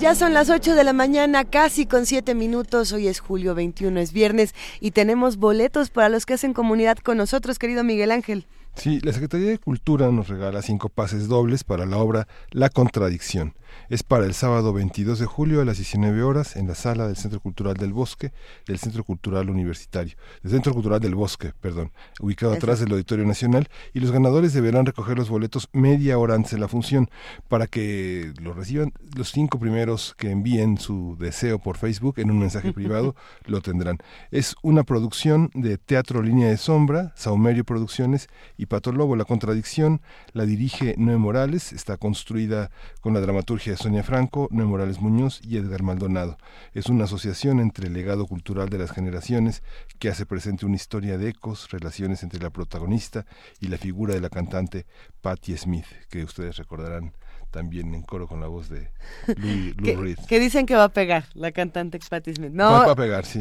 Ya 0.00 0.14
son 0.14 0.32
las 0.32 0.48
8 0.48 0.76
de 0.76 0.82
la 0.82 0.94
mañana, 0.94 1.44
casi 1.44 1.84
con 1.84 2.06
7 2.06 2.34
minutos. 2.34 2.90
Hoy 2.92 3.06
es 3.06 3.20
julio 3.20 3.54
21, 3.54 4.00
es 4.00 4.14
viernes 4.14 4.54
y 4.80 4.92
tenemos 4.92 5.36
boletos 5.36 5.90
para 5.90 6.08
los 6.08 6.24
que 6.24 6.34
hacen 6.34 6.54
comunidad 6.54 6.96
con 6.96 7.18
nosotros, 7.18 7.58
querido 7.58 7.84
Miguel 7.84 8.10
Ángel. 8.10 8.46
Sí, 8.76 8.98
la 9.02 9.12
Secretaría 9.12 9.50
de 9.50 9.58
Cultura 9.58 10.10
nos 10.10 10.28
regala 10.28 10.62
cinco 10.62 10.88
pases 10.88 11.28
dobles 11.28 11.64
para 11.64 11.84
la 11.84 11.98
obra 11.98 12.26
La 12.50 12.70
Contradicción. 12.70 13.52
Es 13.88 14.02
para 14.02 14.24
el 14.24 14.34
sábado 14.34 14.72
22 14.72 15.18
de 15.18 15.26
julio 15.26 15.60
a 15.60 15.64
las 15.64 15.78
19 15.78 16.22
horas 16.22 16.56
en 16.56 16.68
la 16.68 16.74
sala 16.74 17.06
del 17.06 17.16
Centro 17.16 17.40
Cultural 17.40 17.74
del 17.76 17.92
Bosque, 17.92 18.32
del 18.66 18.78
Centro 18.78 19.04
Cultural 19.04 19.50
Universitario, 19.50 20.16
del 20.42 20.52
Centro 20.52 20.72
Cultural 20.72 21.00
del 21.00 21.14
Bosque, 21.14 21.52
perdón, 21.60 21.92
ubicado 22.20 22.52
atrás 22.52 22.80
del 22.80 22.92
Auditorio 22.92 23.24
Nacional, 23.24 23.68
y 23.92 24.00
los 24.00 24.10
ganadores 24.10 24.52
deberán 24.52 24.86
recoger 24.86 25.16
los 25.16 25.28
boletos 25.28 25.68
media 25.72 26.18
hora 26.18 26.34
antes 26.34 26.52
de 26.52 26.58
la 26.58 26.68
función 26.68 27.10
para 27.48 27.66
que 27.66 28.32
los 28.40 28.56
reciban 28.56 28.92
los 29.16 29.30
cinco 29.30 29.58
primeros 29.58 30.14
que 30.16 30.30
envíen 30.30 30.78
su 30.78 31.16
deseo 31.18 31.58
por 31.58 31.76
Facebook 31.76 32.18
en 32.18 32.30
un 32.30 32.38
mensaje 32.38 32.72
privado, 32.74 33.14
lo 33.46 33.60
tendrán. 33.60 33.98
Es 34.30 34.54
una 34.62 34.84
producción 34.84 35.50
de 35.54 35.78
Teatro 35.78 36.22
Línea 36.22 36.48
de 36.48 36.56
Sombra, 36.56 37.12
Saumerio 37.16 37.64
Producciones 37.64 38.28
y 38.56 38.66
Pato 38.66 38.92
Lobo. 38.92 39.16
La 39.16 39.24
contradicción 39.24 40.00
la 40.32 40.46
dirige 40.46 40.94
Noé 40.98 41.16
Morales, 41.16 41.72
está 41.72 41.96
construida 41.96 42.70
con 43.00 43.14
la 43.14 43.20
dramaturgia 43.20 43.59
de 43.68 43.76
Sonia 43.76 44.02
Franco, 44.02 44.48
Noé 44.50 44.64
Morales 44.64 45.00
Muñoz 45.02 45.42
y 45.44 45.58
Edgar 45.58 45.82
Maldonado. 45.82 46.38
Es 46.72 46.86
una 46.86 47.04
asociación 47.04 47.60
entre 47.60 47.88
el 47.88 47.92
legado 47.92 48.26
cultural 48.26 48.70
de 48.70 48.78
las 48.78 48.90
generaciones 48.90 49.62
que 49.98 50.08
hace 50.08 50.24
presente 50.24 50.64
una 50.64 50.76
historia 50.76 51.18
de 51.18 51.28
ecos, 51.28 51.70
relaciones 51.70 52.22
entre 52.22 52.40
la 52.40 52.48
protagonista 52.48 53.26
y 53.60 53.68
la 53.68 53.76
figura 53.76 54.14
de 54.14 54.22
la 54.22 54.30
cantante 54.30 54.86
Patti 55.20 55.58
Smith, 55.58 55.84
que 56.08 56.24
ustedes 56.24 56.56
recordarán 56.56 57.12
también 57.50 57.94
en 57.94 58.02
coro 58.02 58.26
con 58.26 58.40
la 58.40 58.46
voz 58.46 58.68
de 58.68 58.90
Louis, 59.36 59.76
Lou 59.76 59.84
que, 59.84 59.96
Reed. 59.96 60.18
que 60.28 60.40
dicen 60.40 60.66
que 60.66 60.74
va 60.74 60.84
a 60.84 60.88
pegar 60.88 61.26
la 61.34 61.52
cantante 61.52 61.98
Patti 62.08 62.34
Smith. 62.34 62.52
No, 62.52 62.70
Va, 62.70 62.86
va 62.86 62.92
a 62.92 62.96
pegar, 62.96 63.24
sí. 63.24 63.40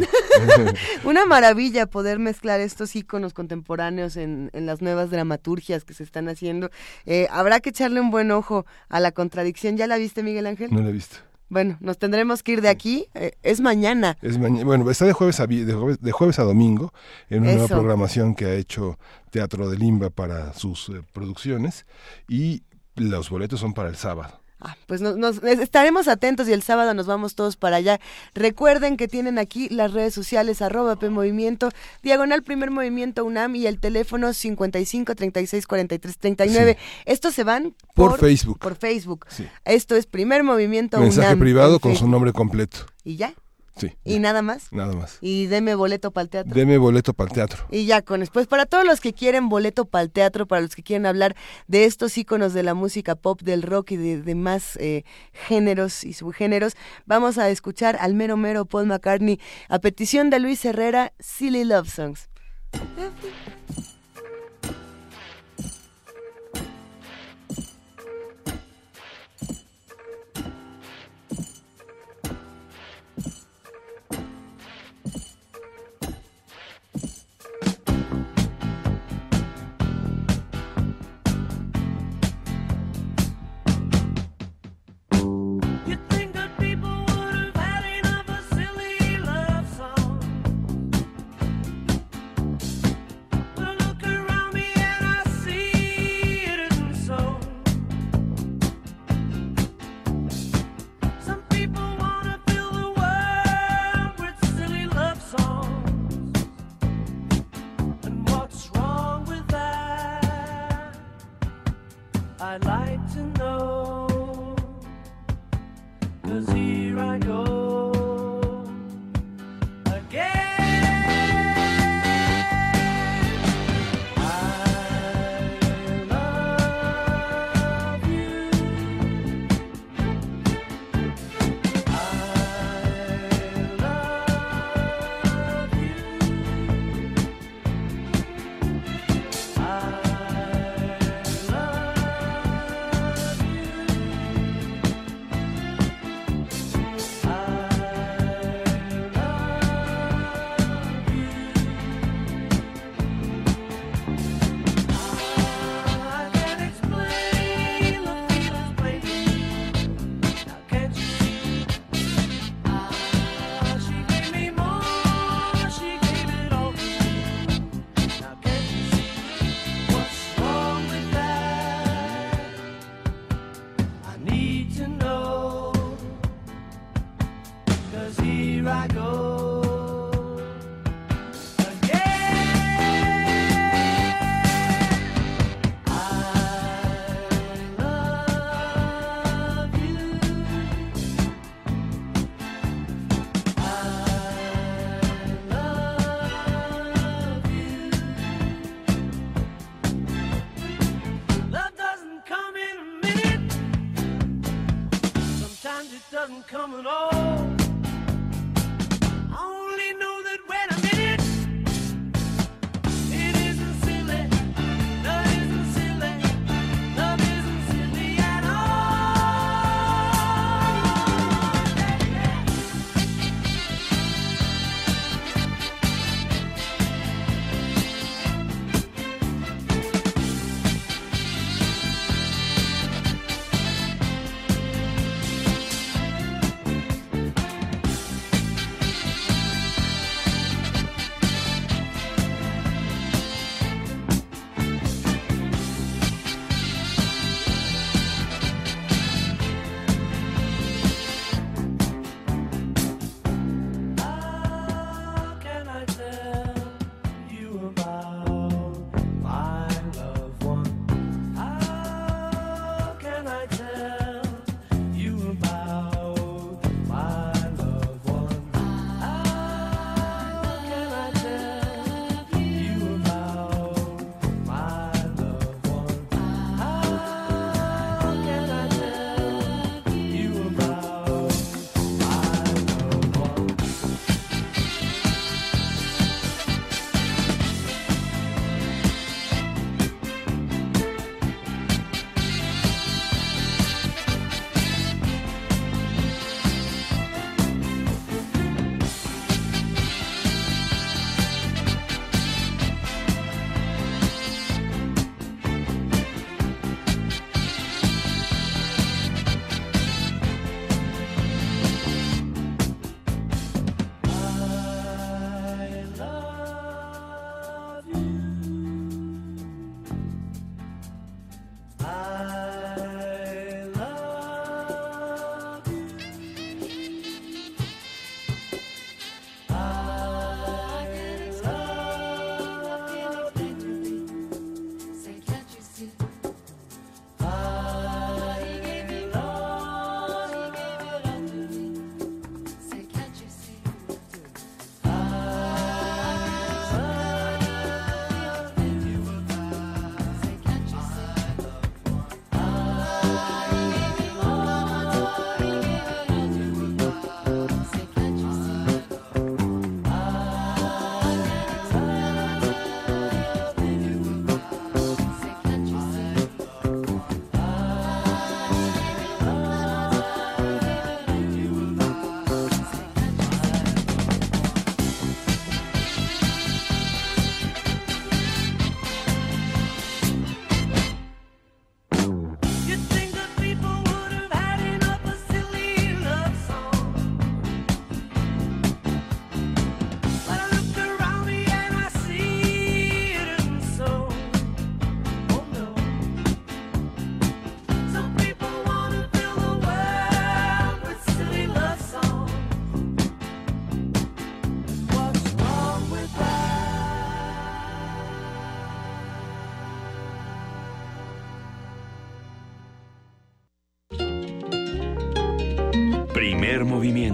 una 1.04 1.26
maravilla 1.26 1.86
poder 1.86 2.20
mezclar 2.20 2.60
estos 2.60 2.96
íconos 2.96 3.34
contemporáneos 3.34 4.18
en, 4.18 4.50
en 4.54 4.66
las 4.66 4.82
nuevas 4.82 5.10
dramaturgias 5.10 5.86
que 5.86 5.94
se 5.94 6.04
están 6.04 6.30
haciendo. 6.30 6.70
Eh, 7.06 7.28
habrá 7.32 7.60
que 7.60 7.70
echarle 7.70 8.02
un 8.02 8.12
buen 8.12 8.32
ojo 8.32 8.66
a 8.90 9.00
la 9.00 9.12
contradicción. 9.12 9.78
¿Ya 9.78 9.88
la 9.88 9.98
viste, 9.98 10.24
Miguel 10.24 10.48
Ángel? 10.48 10.70
no 10.72 10.82
la 10.82 10.90
he 10.90 10.94
visto. 10.94 11.18
Bueno, 11.50 11.78
nos 11.80 11.98
tendremos 11.98 12.44
que 12.44 12.54
ir 12.54 12.62
de 12.62 12.70
aquí. 12.70 13.08
Eh, 13.16 13.32
es 13.42 13.60
mañana. 13.60 14.18
Es 14.22 14.38
bueno, 14.38 14.90
está 14.92 15.06
de 15.06 15.14
jueves, 15.14 15.40
a, 15.40 15.48
de, 15.48 15.74
jueves, 15.74 16.00
de 16.00 16.12
jueves 16.12 16.38
a 16.38 16.44
domingo 16.44 16.94
en 17.30 17.42
una 17.42 17.54
nueva 17.54 17.68
programación 17.68 18.36
que 18.36 18.46
ha 18.46 18.54
hecho 18.54 19.00
Teatro 19.32 19.70
de 19.70 19.78
Limba 19.78 20.12
para 20.12 20.54
sus 20.54 20.90
eh, 20.90 21.02
producciones 21.12 21.88
y 22.28 22.64
los 23.00 23.30
boletos 23.30 23.60
son 23.60 23.74
para 23.74 23.90
el 23.90 23.96
sábado. 23.96 24.40
Ah, 24.62 24.76
pues 24.88 25.00
nos, 25.00 25.16
nos- 25.16 25.42
estaremos 25.42 26.10
atentos 26.10 26.50
y 26.50 26.52
el 26.52 26.62
sábado 26.62 26.94
nos 26.94 27.06
vamos 27.08 27.34
todos 27.34 27.56
para 27.56 27.78
allá. 27.78 28.02
Recuerden 28.36 28.98
que 28.98 29.08
tienen 29.08 29.40
aquí 29.40 29.70
las 29.70 29.94
redes 29.94 30.14
sociales 30.14 30.62
arroba 30.62 30.98
P 30.98 31.10
Movimiento, 31.10 31.70
diagonal 32.04 32.44
primer 32.44 32.70
movimiento 32.70 33.24
UNAM 33.24 33.56
y 33.56 33.68
el 33.68 33.80
teléfono 33.80 34.34
55 34.34 35.16
36 35.16 35.66
43 35.66 36.18
39. 36.18 36.78
Estos 37.06 37.34
se 37.36 37.46
van 37.46 37.74
Por 37.96 38.20
Facebook. 38.20 38.60
Por 38.60 38.76
Facebook. 38.76 39.26
Sí. 39.30 39.48
Esto 39.64 39.96
es 39.96 40.06
primer 40.06 40.44
movimiento 40.44 41.00
Mensaje 41.00 41.30
UNAM. 41.30 41.40
privado 41.40 41.74
en 41.76 41.80
con 41.80 41.96
su 41.96 42.10
nombre 42.10 42.34
completo. 42.34 42.80
Y 43.06 43.16
ya. 43.16 43.34
Sí. 43.80 43.96
¿Y 44.04 44.20
nada 44.20 44.42
más? 44.42 44.72
Nada 44.72 44.94
más. 44.94 45.18
Y 45.22 45.48
deme 45.48 45.76
boleto 45.76 46.12
para 46.12 46.24
el 46.24 46.30
teatro. 46.30 46.54
Deme 46.54 46.78
boleto 46.78 47.14
para 47.14 47.30
el 47.30 47.34
teatro. 47.34 47.66
Y 47.72 47.86
ya 47.86 48.02
con 48.02 48.20
después, 48.20 48.48
para 48.48 48.66
todos 48.66 48.86
los 48.86 49.00
que 49.00 49.14
quieren 49.14 49.50
boleto 49.50 49.86
para 49.86 50.04
el 50.04 50.12
teatro, 50.12 50.48
para 50.48 50.62
los 50.62 50.76
que 50.76 50.84
quieren 50.84 51.06
hablar 51.06 51.36
de 51.68 51.86
estos 51.86 52.18
íconos 52.18 52.54
de 52.54 52.64
la 52.64 52.74
música 52.74 53.16
pop, 53.16 53.42
del 53.42 53.64
rock 53.64 53.92
y 53.92 53.98
de 53.98 54.22
demás 54.22 54.78
eh, 54.82 55.04
géneros 55.32 56.04
y 56.04 56.14
subgéneros, 56.14 56.76
vamos 57.06 57.38
a 57.38 57.50
escuchar 57.50 57.98
al 58.00 58.14
mero 58.14 58.38
mero 58.38 58.66
Paul 58.66 58.88
McCartney 58.88 59.40
a 59.70 59.80
petición 59.80 60.30
de 60.30 60.40
Luis 60.40 60.64
Herrera, 60.66 61.14
Silly 61.20 61.64
Love 61.64 61.90
Songs. 61.90 62.30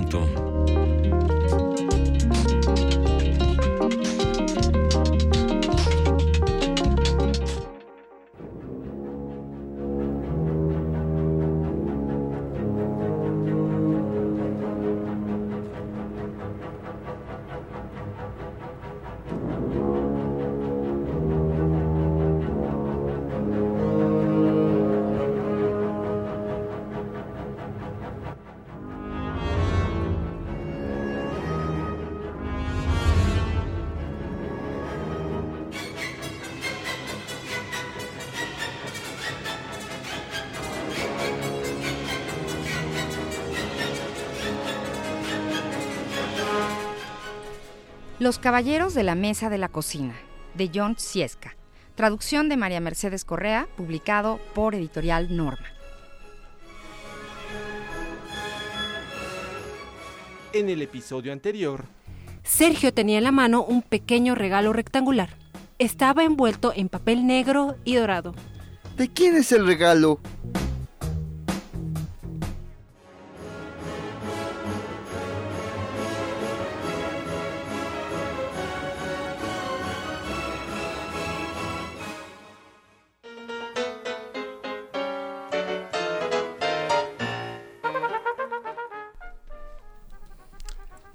Movimiento. 0.05 0.44
Los 48.25 48.39
Caballeros 48.39 48.95
de 48.95 49.03
la 49.03 49.13
Mesa 49.13 49.51
de 49.51 49.59
la 49.59 49.69
Cocina, 49.69 50.15
de 50.55 50.71
John 50.73 50.95
Ciesca. 50.97 51.55
Traducción 51.93 52.49
de 52.49 52.57
María 52.57 52.79
Mercedes 52.79 53.23
Correa, 53.23 53.67
publicado 53.77 54.39
por 54.55 54.73
Editorial 54.73 55.37
Norma. 55.37 55.67
En 60.53 60.69
el 60.69 60.81
episodio 60.81 61.31
anterior, 61.33 61.85
Sergio 62.41 62.91
tenía 62.91 63.19
en 63.19 63.25
la 63.25 63.31
mano 63.31 63.63
un 63.63 63.83
pequeño 63.83 64.33
regalo 64.33 64.73
rectangular. 64.73 65.29
Estaba 65.77 66.23
envuelto 66.23 66.73
en 66.75 66.89
papel 66.89 67.27
negro 67.27 67.75
y 67.85 67.93
dorado. 67.93 68.33
¿De 68.97 69.07
quién 69.07 69.35
es 69.35 69.51
el 69.51 69.67
regalo? 69.67 70.19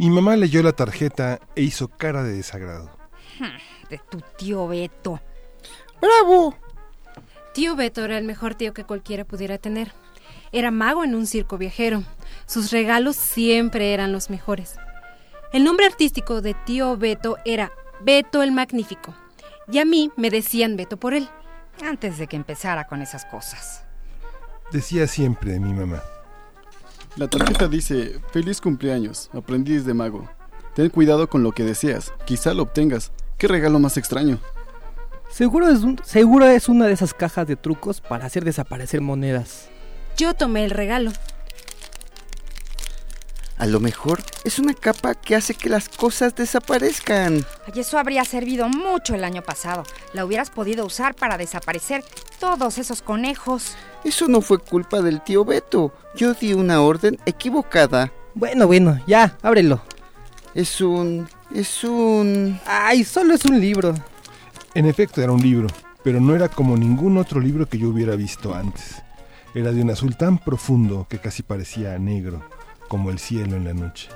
Mi 0.01 0.09
mamá 0.09 0.35
leyó 0.35 0.63
la 0.63 0.73
tarjeta 0.73 1.41
e 1.55 1.61
hizo 1.61 1.89
cara 1.89 2.23
de 2.23 2.33
desagrado. 2.33 2.91
Hmm, 3.39 3.89
De 3.91 4.01
tu 4.11 4.23
tío 4.39 4.67
Beto. 4.67 5.21
¡Bravo! 6.01 6.57
Tío 7.53 7.77
Beto 7.77 8.03
era 8.07 8.17
el 8.17 8.25
mejor 8.25 8.55
tío 8.55 8.73
que 8.73 8.85
cualquiera 8.85 9.27
pudiera 9.27 9.59
tener. 9.59 9.93
Era 10.53 10.71
mago 10.71 11.05
en 11.05 11.15
un 11.15 11.27
circo 11.27 11.59
viajero. 11.59 12.03
Sus 12.47 12.71
regalos 12.71 13.17
siempre 13.17 13.93
eran 13.93 14.11
los 14.11 14.31
mejores. 14.31 14.77
El 15.53 15.65
nombre 15.65 15.85
artístico 15.85 16.41
de 16.41 16.55
tío 16.55 16.97
Beto 16.97 17.37
era 17.45 17.71
Beto 18.01 18.43
el 18.43 18.53
Magnífico. 18.53 19.15
Y 19.71 19.81
a 19.81 19.85
mí 19.85 20.11
me 20.17 20.31
decían 20.31 20.79
Beto 20.79 20.97
por 20.97 21.13
él. 21.13 21.29
Antes 21.85 22.17
de 22.17 22.27
que 22.27 22.37
empezara 22.37 22.87
con 22.87 23.03
esas 23.03 23.27
cosas. 23.27 23.85
Decía 24.73 25.07
siempre 25.07 25.61
mi 25.61 25.75
mamá. 25.75 26.03
La 27.21 27.29
tarjeta 27.29 27.69
dice, 27.69 28.19
feliz 28.33 28.63
cumpleaños, 28.63 29.29
aprendiz 29.35 29.85
de 29.85 29.93
mago. 29.93 30.27
Ten 30.75 30.89
cuidado 30.89 31.29
con 31.29 31.43
lo 31.43 31.53
que 31.53 31.65
deseas, 31.65 32.15
quizá 32.25 32.55
lo 32.55 32.63
obtengas. 32.63 33.13
¿Qué 33.37 33.47
regalo 33.47 33.79
más 33.79 33.99
extraño? 33.99 34.39
Seguro 35.29 35.69
es, 35.69 35.81
un- 35.83 36.01
seguro 36.03 36.47
es 36.47 36.71
una 36.71 36.87
de 36.87 36.95
esas 36.95 37.13
cajas 37.13 37.47
de 37.47 37.57
trucos 37.57 38.01
para 38.01 38.25
hacer 38.25 38.43
desaparecer 38.43 39.03
monedas. 39.03 39.69
Yo 40.17 40.33
tomé 40.33 40.65
el 40.65 40.71
regalo. 40.71 41.13
A 43.61 43.67
lo 43.67 43.79
mejor 43.79 44.23
es 44.45 44.59
una 44.59 44.73
capa 44.73 45.15
que 45.15 45.37
hace 45.37 45.53
que 45.53 45.69
las 45.69 45.91
cosas 45.91 46.35
desaparezcan. 46.35 47.45
Ay, 47.67 47.81
eso 47.81 47.99
habría 47.99 48.25
servido 48.25 48.71
mucho 48.71 49.15
el 49.15 49.23
año 49.23 49.43
pasado. 49.43 49.83
La 50.15 50.25
hubieras 50.25 50.49
podido 50.49 50.87
usar 50.87 51.15
para 51.15 51.37
desaparecer 51.37 52.03
todos 52.39 52.79
esos 52.79 53.03
conejos. 53.03 53.77
Eso 54.03 54.29
no 54.29 54.41
fue 54.41 54.61
culpa 54.61 55.03
del 55.03 55.21
tío 55.21 55.45
Beto. 55.45 55.93
Yo 56.17 56.33
di 56.33 56.55
una 56.55 56.81
orden 56.81 57.19
equivocada. 57.27 58.11
Bueno, 58.35 58.67
bueno, 58.67 58.99
ya, 59.07 59.37
ábrelo. 59.43 59.83
Es 60.55 60.81
un... 60.81 61.29
es 61.55 61.85
un... 61.85 62.59
Ay, 62.65 63.05
solo 63.05 63.35
es 63.35 63.45
un 63.45 63.61
libro. 63.61 63.93
En 64.73 64.87
efecto 64.87 65.21
era 65.21 65.33
un 65.33 65.43
libro, 65.43 65.69
pero 66.03 66.19
no 66.19 66.35
era 66.35 66.49
como 66.49 66.79
ningún 66.79 67.19
otro 67.19 67.39
libro 67.41 67.69
que 67.69 67.77
yo 67.77 67.91
hubiera 67.91 68.17
visto 68.17 68.55
antes. 68.55 69.03
Era 69.55 69.71
de 69.71 69.83
un 69.83 69.91
azul 69.91 70.17
tan 70.17 70.39
profundo 70.39 71.07
que 71.11 71.19
casi 71.19 71.43
parecía 71.43 71.99
negro, 71.99 72.43
como 72.91 73.11
el 73.11 73.21
cielo 73.21 73.55
en 73.55 73.65
la 73.65 73.73
noche. 73.73 74.09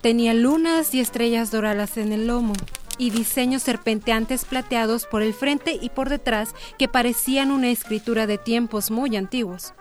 Tenía 0.00 0.32
lunas 0.32 0.94
y 0.94 1.00
estrellas 1.00 1.50
doradas 1.50 1.98
en 1.98 2.12
el 2.12 2.26
lomo 2.26 2.54
y 2.96 3.10
diseños 3.10 3.62
serpenteantes 3.62 4.46
plateados 4.46 5.04
por 5.06 5.20
el 5.20 5.34
frente 5.34 5.78
y 5.80 5.90
por 5.90 6.08
detrás 6.08 6.54
que 6.78 6.88
parecían 6.88 7.50
una 7.50 7.68
escritura 7.68 8.26
de 8.26 8.38
tiempos 8.38 8.90
muy 8.90 9.16
antiguos. 9.16 9.74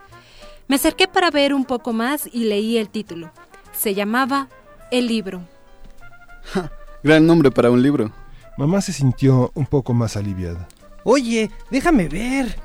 Me 0.67 0.75
acerqué 0.75 1.07
para 1.07 1.31
ver 1.31 1.53
un 1.53 1.63
poco 1.63 1.93
más 1.93 2.27
y 2.31 2.43
leí 2.43 2.77
el 2.77 2.89
título. 2.89 3.31
Se 3.71 3.95
llamaba 3.95 4.49
El 4.91 5.07
libro. 5.07 5.41
Gran 7.03 7.25
nombre 7.25 7.51
para 7.51 7.71
un 7.71 7.81
libro. 7.81 8.11
Mamá 8.57 8.81
se 8.81 8.91
sintió 8.91 9.49
un 9.55 9.65
poco 9.65 9.93
más 9.93 10.17
aliviada. 10.17 10.67
Oye, 11.05 11.49
déjame 11.69 12.09
ver. 12.09 12.59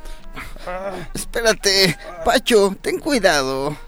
Espérate, 1.15 1.97
Pacho, 2.25 2.77
ten 2.83 2.99
cuidado. 2.99 3.86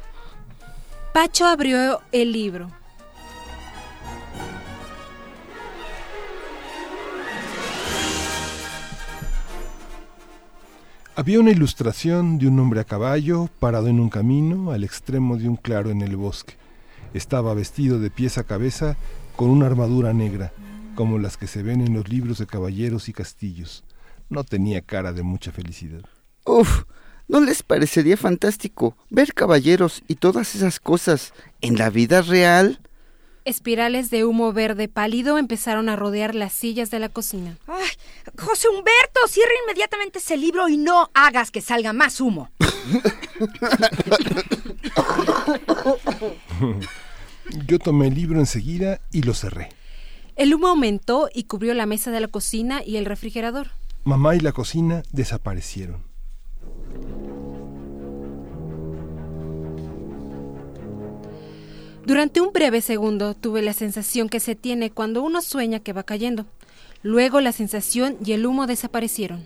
Pacho 1.18 1.46
abrió 1.46 2.00
el 2.12 2.30
libro. 2.30 2.70
Había 11.16 11.40
una 11.40 11.50
ilustración 11.50 12.38
de 12.38 12.46
un 12.46 12.60
hombre 12.60 12.78
a 12.78 12.84
caballo 12.84 13.48
parado 13.58 13.88
en 13.88 13.98
un 13.98 14.10
camino 14.10 14.70
al 14.70 14.84
extremo 14.84 15.36
de 15.36 15.48
un 15.48 15.56
claro 15.56 15.90
en 15.90 16.02
el 16.02 16.14
bosque. 16.14 16.54
Estaba 17.12 17.52
vestido 17.52 17.98
de 17.98 18.10
pies 18.10 18.38
a 18.38 18.44
cabeza 18.44 18.96
con 19.34 19.50
una 19.50 19.66
armadura 19.66 20.12
negra, 20.12 20.52
como 20.94 21.18
las 21.18 21.36
que 21.36 21.48
se 21.48 21.64
ven 21.64 21.80
en 21.80 21.94
los 21.94 22.08
libros 22.08 22.38
de 22.38 22.46
caballeros 22.46 23.08
y 23.08 23.12
castillos. 23.12 23.82
No 24.28 24.44
tenía 24.44 24.82
cara 24.82 25.12
de 25.12 25.24
mucha 25.24 25.50
felicidad. 25.50 26.02
Uf, 26.44 26.84
¿no 27.28 27.40
les 27.40 27.62
parecería 27.62 28.16
fantástico 28.16 28.96
ver 29.10 29.34
caballeros 29.34 30.02
y 30.08 30.16
todas 30.16 30.54
esas 30.54 30.80
cosas 30.80 31.32
en 31.60 31.76
la 31.76 31.90
vida 31.90 32.22
real? 32.22 32.80
Espirales 33.44 34.10
de 34.10 34.24
humo 34.24 34.52
verde 34.52 34.88
pálido 34.88 35.38
empezaron 35.38 35.88
a 35.88 35.96
rodear 35.96 36.34
las 36.34 36.52
sillas 36.52 36.90
de 36.90 36.98
la 36.98 37.08
cocina. 37.08 37.56
Ay, 37.66 37.88
José 38.36 38.68
Humberto, 38.68 39.20
cierra 39.28 39.52
inmediatamente 39.64 40.18
ese 40.18 40.36
libro 40.36 40.68
y 40.68 40.76
no 40.76 41.10
hagas 41.14 41.50
que 41.50 41.62
salga 41.62 41.92
más 41.92 42.20
humo. 42.20 42.50
Yo 47.66 47.78
tomé 47.78 48.08
el 48.08 48.14
libro 48.14 48.40
enseguida 48.40 49.00
y 49.12 49.22
lo 49.22 49.32
cerré. 49.32 49.70
El 50.36 50.54
humo 50.54 50.68
aumentó 50.68 51.30
y 51.32 51.44
cubrió 51.44 51.72
la 51.74 51.86
mesa 51.86 52.10
de 52.10 52.20
la 52.20 52.28
cocina 52.28 52.82
y 52.84 52.96
el 52.96 53.06
refrigerador. 53.06 53.68
Mamá 54.04 54.36
y 54.36 54.40
la 54.40 54.52
cocina 54.52 55.02
desaparecieron. 55.10 56.07
Durante 62.08 62.40
un 62.40 62.54
breve 62.54 62.80
segundo 62.80 63.34
tuve 63.34 63.60
la 63.60 63.74
sensación 63.74 64.30
que 64.30 64.40
se 64.40 64.54
tiene 64.54 64.90
cuando 64.90 65.22
uno 65.22 65.42
sueña 65.42 65.80
que 65.80 65.92
va 65.92 66.04
cayendo. 66.04 66.46
Luego 67.02 67.42
la 67.42 67.52
sensación 67.52 68.16
y 68.24 68.32
el 68.32 68.46
humo 68.46 68.66
desaparecieron. 68.66 69.44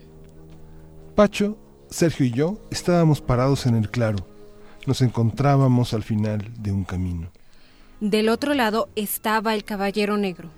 Pacho, 1.13 1.57
Sergio 1.89 2.25
y 2.25 2.31
yo 2.31 2.61
estábamos 2.71 3.19
parados 3.19 3.65
en 3.65 3.75
el 3.75 3.91
claro. 3.91 4.25
Nos 4.87 5.01
encontrábamos 5.01 5.93
al 5.93 6.03
final 6.03 6.53
de 6.57 6.71
un 6.71 6.85
camino. 6.85 7.33
Del 7.99 8.29
otro 8.29 8.53
lado 8.53 8.87
estaba 8.95 9.55
el 9.55 9.65
caballero 9.65 10.15
negro. 10.15 10.49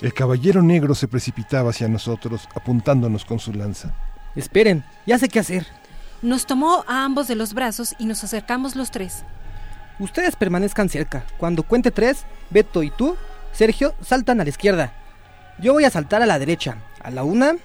El 0.00 0.14
caballero 0.14 0.62
negro 0.62 0.94
se 0.94 1.08
precipitaba 1.08 1.68
hacia 1.68 1.88
nosotros, 1.88 2.48
apuntándonos 2.54 3.26
con 3.26 3.38
su 3.38 3.52
lanza. 3.52 3.94
Esperen, 4.34 4.82
ya 5.06 5.18
sé 5.18 5.28
qué 5.28 5.40
hacer. 5.40 5.66
Nos 6.20 6.46
tomó 6.46 6.84
a 6.88 7.04
ambos 7.04 7.28
de 7.28 7.36
los 7.36 7.54
brazos 7.54 7.94
y 7.98 8.06
nos 8.06 8.24
acercamos 8.24 8.74
los 8.74 8.90
tres. 8.90 9.22
Ustedes 10.00 10.36
permanezcan 10.36 10.88
cerca. 10.88 11.24
Cuando 11.38 11.62
cuente 11.62 11.90
tres, 11.90 12.24
Beto 12.50 12.82
y 12.82 12.90
tú, 12.90 13.16
Sergio, 13.52 13.94
saltan 14.00 14.40
a 14.40 14.44
la 14.44 14.50
izquierda. 14.50 14.92
Yo 15.60 15.72
voy 15.72 15.84
a 15.84 15.90
saltar 15.90 16.22
a 16.22 16.26
la 16.26 16.38
derecha. 16.38 16.78
A 17.02 17.10
la 17.10 17.24
una. 17.24 17.56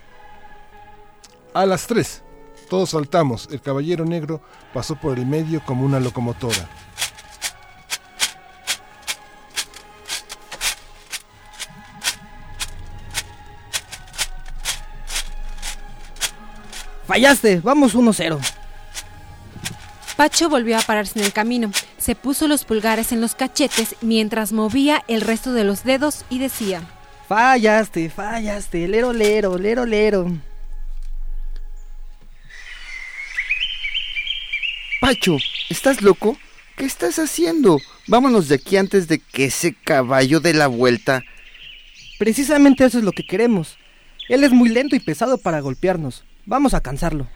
A 1.53 1.65
las 1.65 1.87
tres. 1.87 2.23
Todos 2.69 2.91
saltamos. 2.91 3.47
El 3.51 3.61
caballero 3.61 4.05
negro 4.05 4.41
pasó 4.73 4.95
por 4.95 5.17
el 5.17 5.25
medio 5.25 5.63
como 5.65 5.85
una 5.85 5.99
locomotora. 5.99 6.67
Fallaste, 17.07 17.59
vamos 17.59 17.95
1-0. 17.95 18.39
Pacho 20.15 20.49
volvió 20.49 20.77
a 20.77 20.81
pararse 20.81 21.19
en 21.19 21.25
el 21.25 21.33
camino. 21.33 21.71
Se 21.97 22.15
puso 22.15 22.47
los 22.47 22.65
pulgares 22.65 23.11
en 23.11 23.19
los 23.19 23.35
cachetes 23.35 23.95
mientras 24.01 24.53
movía 24.53 25.03
el 25.07 25.21
resto 25.21 25.53
de 25.53 25.63
los 25.63 25.83
dedos 25.83 26.23
y 26.29 26.39
decía: 26.39 26.81
Fallaste, 27.27 28.09
fallaste, 28.09 28.87
lero, 28.87 29.11
lero, 29.11 29.57
lero, 29.57 29.85
lero. 29.85 30.27
Pacho, 35.01 35.37
¿estás 35.69 36.01
loco? 36.01 36.37
¿Qué 36.77 36.85
estás 36.85 37.19
haciendo? 37.19 37.79
Vámonos 38.07 38.47
de 38.47 38.55
aquí 38.55 38.77
antes 38.77 39.07
de 39.07 39.19
que 39.19 39.45
ese 39.45 39.73
caballo 39.73 40.39
dé 40.39 40.53
la 40.53 40.67
vuelta. 40.67 41.23
Precisamente 42.17 42.85
eso 42.85 42.99
es 42.99 43.03
lo 43.03 43.11
que 43.11 43.25
queremos. 43.25 43.77
Él 44.29 44.43
es 44.43 44.51
muy 44.51 44.69
lento 44.69 44.95
y 44.95 44.99
pesado 44.99 45.37
para 45.37 45.59
golpearnos. 45.59 46.23
Vamos 46.45 46.73
a 46.73 46.81
cansarlo. 46.81 47.27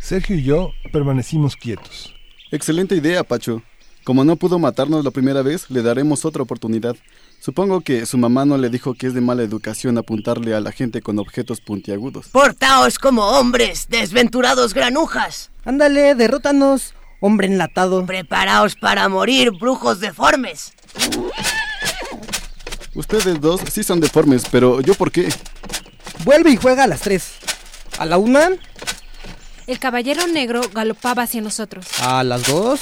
Sergio 0.00 0.36
y 0.36 0.42
yo 0.42 0.70
permanecimos 0.92 1.56
quietos. 1.56 2.14
Excelente 2.50 2.94
idea, 2.94 3.24
Pacho. 3.24 3.62
Como 4.04 4.24
no 4.24 4.34
pudo 4.34 4.58
matarnos 4.58 5.04
la 5.04 5.12
primera 5.12 5.42
vez, 5.42 5.70
le 5.70 5.80
daremos 5.80 6.24
otra 6.24 6.42
oportunidad. 6.42 6.96
Supongo 7.38 7.82
que 7.82 8.04
su 8.04 8.18
mamá 8.18 8.44
no 8.44 8.58
le 8.58 8.68
dijo 8.68 8.94
que 8.94 9.06
es 9.06 9.14
de 9.14 9.20
mala 9.20 9.44
educación 9.44 9.96
apuntarle 9.96 10.54
a 10.54 10.60
la 10.60 10.72
gente 10.72 11.02
con 11.02 11.20
objetos 11.20 11.60
puntiagudos. 11.60 12.28
Portaos 12.28 12.98
como 12.98 13.22
hombres, 13.22 13.86
desventurados 13.88 14.74
granujas. 14.74 15.50
Ándale, 15.64 16.16
derrótanos, 16.16 16.94
hombre 17.20 17.46
enlatado. 17.46 18.04
Preparaos 18.04 18.74
para 18.74 19.08
morir, 19.08 19.52
brujos 19.52 20.00
deformes. 20.00 20.72
Ustedes 22.94 23.40
dos 23.40 23.60
sí 23.70 23.84
son 23.84 24.00
deformes, 24.00 24.44
pero 24.50 24.80
¿yo 24.80 24.94
por 24.94 25.12
qué? 25.12 25.28
Vuelve 26.24 26.50
y 26.50 26.56
juega 26.56 26.84
a 26.84 26.86
las 26.88 27.00
tres. 27.02 27.34
A 27.98 28.06
la 28.06 28.18
una. 28.18 28.50
El 29.66 29.78
caballero 29.78 30.26
negro 30.26 30.60
galopaba 30.72 31.22
hacia 31.22 31.40
nosotros. 31.40 31.86
A 32.00 32.24
las 32.24 32.46
dos. 32.46 32.80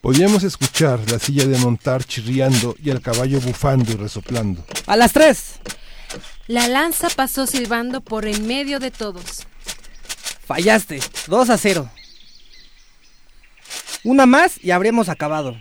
Podíamos 0.00 0.42
escuchar 0.42 0.98
la 1.10 1.18
silla 1.18 1.46
de 1.46 1.56
montar 1.58 2.04
chirriando 2.04 2.74
y 2.82 2.90
al 2.90 3.00
caballo 3.00 3.40
bufando 3.40 3.92
y 3.92 3.94
resoplando. 3.94 4.64
A 4.86 4.96
las 4.96 5.12
tres. 5.12 5.60
La 6.48 6.68
lanza 6.68 7.08
pasó 7.08 7.46
silbando 7.46 8.00
por 8.00 8.26
en 8.26 8.46
medio 8.46 8.80
de 8.80 8.90
todos. 8.90 9.46
Fallaste. 10.44 11.00
2 11.28 11.50
a 11.50 11.56
0. 11.56 11.88
Una 14.04 14.26
más 14.26 14.62
y 14.62 14.72
habremos 14.72 15.08
acabado. 15.08 15.56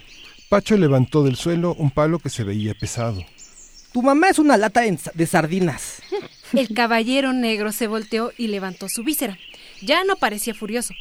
Pacho 0.51 0.75
levantó 0.75 1.23
del 1.23 1.37
suelo 1.37 1.75
un 1.75 1.91
palo 1.91 2.19
que 2.19 2.29
se 2.29 2.43
veía 2.43 2.73
pesado. 2.73 3.23
Tu 3.93 4.01
mamá 4.01 4.27
es 4.27 4.37
una 4.37 4.57
lata 4.57 4.81
de 4.81 5.25
sardinas. 5.25 6.01
El 6.51 6.73
caballero 6.73 7.31
negro 7.31 7.71
se 7.71 7.87
volteó 7.87 8.33
y 8.37 8.47
levantó 8.47 8.89
su 8.89 9.05
víscera. 9.05 9.37
Ya 9.81 10.03
no 10.03 10.17
parecía 10.17 10.53
furioso. 10.53 10.93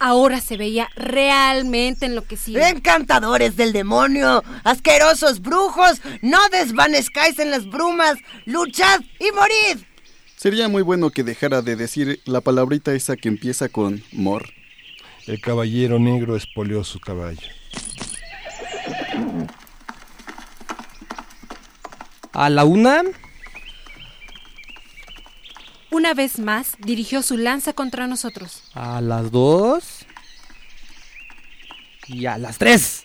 Ahora 0.00 0.40
se 0.40 0.56
veía 0.56 0.88
realmente 0.96 2.06
enloquecido. 2.06 2.60
¡Encantadores 2.60 3.56
del 3.56 3.72
demonio! 3.72 4.42
¡Asquerosos 4.64 5.40
brujos! 5.40 6.02
¡No 6.20 6.40
desvanezcáis 6.48 7.38
en 7.38 7.52
las 7.52 7.64
brumas! 7.70 8.18
¡Luchad 8.44 9.02
y 9.20 9.30
morid! 9.30 9.84
Sería 10.34 10.66
muy 10.66 10.82
bueno 10.82 11.10
que 11.10 11.22
dejara 11.22 11.62
de 11.62 11.76
decir 11.76 12.18
la 12.24 12.40
palabrita 12.40 12.92
esa 12.92 13.16
que 13.16 13.28
empieza 13.28 13.68
con 13.68 14.02
mor. 14.10 14.48
El 15.28 15.40
caballero 15.40 16.00
negro 16.00 16.34
espoleó 16.34 16.82
su 16.82 16.98
caballo. 16.98 17.46
A 22.32 22.50
la 22.50 22.64
una. 22.64 23.02
Una 25.90 26.12
vez 26.12 26.38
más 26.38 26.74
dirigió 26.78 27.22
su 27.22 27.38
lanza 27.38 27.72
contra 27.72 28.06
nosotros. 28.06 28.70
A 28.74 29.00
las 29.00 29.30
dos. 29.30 30.04
Y 32.08 32.26
a 32.26 32.36
las 32.36 32.58
tres. 32.58 33.04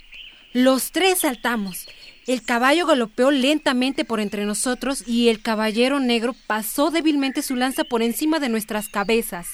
Los 0.54 0.92
tres 0.92 1.20
saltamos. 1.20 1.88
El 2.28 2.44
caballo 2.44 2.86
galopeó 2.86 3.32
lentamente 3.32 4.06
por 4.06 4.20
entre 4.20 4.46
nosotros 4.46 5.04
y 5.08 5.30
el 5.30 5.42
caballero 5.42 6.00
negro 6.00 6.36
pasó 6.46 6.92
débilmente 6.92 7.42
su 7.42 7.56
lanza 7.56 7.84
por 7.84 8.02
encima 8.02 8.40
de 8.40 8.50
nuestras 8.50 8.90
cabezas. 8.90 9.48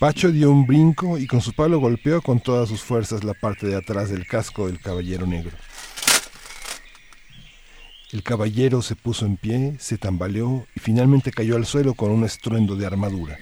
Pacho 0.00 0.32
dio 0.32 0.50
un 0.50 0.66
brinco 0.66 1.18
y 1.18 1.26
con 1.26 1.42
su 1.42 1.52
palo 1.52 1.78
golpeó 1.78 2.22
con 2.22 2.40
todas 2.40 2.70
sus 2.70 2.80
fuerzas 2.80 3.22
la 3.22 3.34
parte 3.34 3.66
de 3.66 3.76
atrás 3.76 4.08
del 4.08 4.26
casco 4.26 4.66
del 4.66 4.80
caballero 4.80 5.26
negro. 5.26 5.54
El 8.10 8.22
caballero 8.22 8.80
se 8.80 8.96
puso 8.96 9.26
en 9.26 9.36
pie, 9.36 9.76
se 9.78 9.98
tambaleó 9.98 10.66
y 10.74 10.80
finalmente 10.80 11.30
cayó 11.30 11.54
al 11.54 11.66
suelo 11.66 11.92
con 11.92 12.12
un 12.12 12.24
estruendo 12.24 12.76
de 12.76 12.86
armadura. 12.86 13.36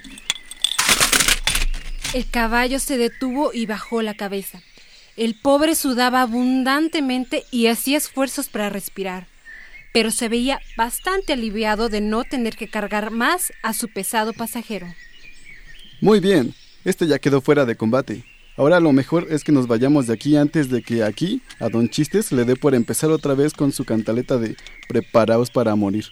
El 2.13 2.29
caballo 2.29 2.81
se 2.81 2.99
detuvo 2.99 3.53
y 3.55 3.67
bajó 3.67 4.03
la 4.03 4.15
cabeza. 4.15 4.61
El 5.17 5.37
pobre 5.37 5.77
sudaba 5.77 6.23
abundantemente 6.23 7.45
y 7.53 7.69
hacía 7.69 7.99
esfuerzos 7.99 8.49
para 8.49 8.69
respirar, 8.69 9.29
pero 9.93 10.11
se 10.11 10.29
veía 10.29 10.61
bastante 10.77 11.35
aliviado 11.35 11.89
de 11.89 12.01
no 12.01 12.25
tener 12.25 12.57
que 12.57 12.69
cargar 12.69 13.13
más 13.13 13.53
a 13.63 13.73
su 13.75 13.87
pesado 13.87 14.33
pasajero. 14.33 14.89
Muy 16.01 16.21
bien, 16.21 16.55
este 16.85 17.09
ya 17.09 17.19
quedó 17.19 17.41
fuera 17.41 17.65
de 17.65 17.77
combate. 17.77 18.25
Ahora 18.57 18.79
lo 18.79 18.93
mejor 18.93 19.27
es 19.31 19.43
que 19.43 19.51
nos 19.51 19.67
vayamos 19.67 20.07
de 20.07 20.15
aquí 20.15 20.37
antes 20.37 20.69
de 20.69 20.83
que 20.83 21.03
aquí 21.03 21.43
a 21.59 21.69
Don 21.69 21.89
Chistes 21.89 22.31
le 22.31 22.45
dé 22.45 22.55
por 22.55 22.77
empezar 22.77 23.11
otra 23.11 23.35
vez 23.35 23.53
con 23.53 23.73
su 23.73 23.85
cantaleta 23.85 24.39
de 24.39 24.57
preparaos 24.89 25.51
para 25.51 25.75
morir. 25.75 26.07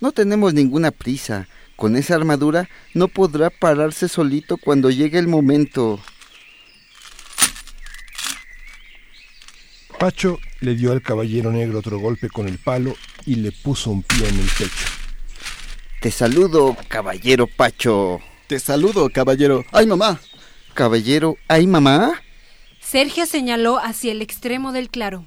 No 0.00 0.12
tenemos 0.12 0.54
ninguna 0.54 0.90
prisa. 0.90 1.48
Con 1.76 1.96
esa 1.96 2.14
armadura 2.14 2.68
no 2.94 3.08
podrá 3.08 3.50
pararse 3.50 4.08
solito 4.08 4.56
cuando 4.56 4.90
llegue 4.90 5.18
el 5.18 5.28
momento. 5.28 6.00
Pacho 9.98 10.38
le 10.60 10.74
dio 10.76 10.92
al 10.92 11.02
caballero 11.02 11.52
negro 11.52 11.78
otro 11.78 11.98
golpe 11.98 12.30
con 12.30 12.48
el 12.48 12.58
palo 12.58 12.96
y 13.26 13.36
le 13.36 13.52
puso 13.52 13.90
un 13.90 14.02
pie 14.02 14.28
en 14.28 14.38
el 14.38 14.48
pecho. 14.58 14.86
Te 16.00 16.10
saludo, 16.10 16.74
caballero 16.88 17.46
Pacho. 17.46 18.20
Te 18.50 18.58
saludo, 18.58 19.08
caballero. 19.10 19.64
¡Ay, 19.70 19.86
mamá! 19.86 20.18
Caballero, 20.74 21.36
¿ay, 21.46 21.68
mamá? 21.68 22.20
Sergio 22.80 23.24
señaló 23.24 23.78
hacia 23.78 24.10
el 24.10 24.22
extremo 24.22 24.72
del 24.72 24.90
claro. 24.90 25.24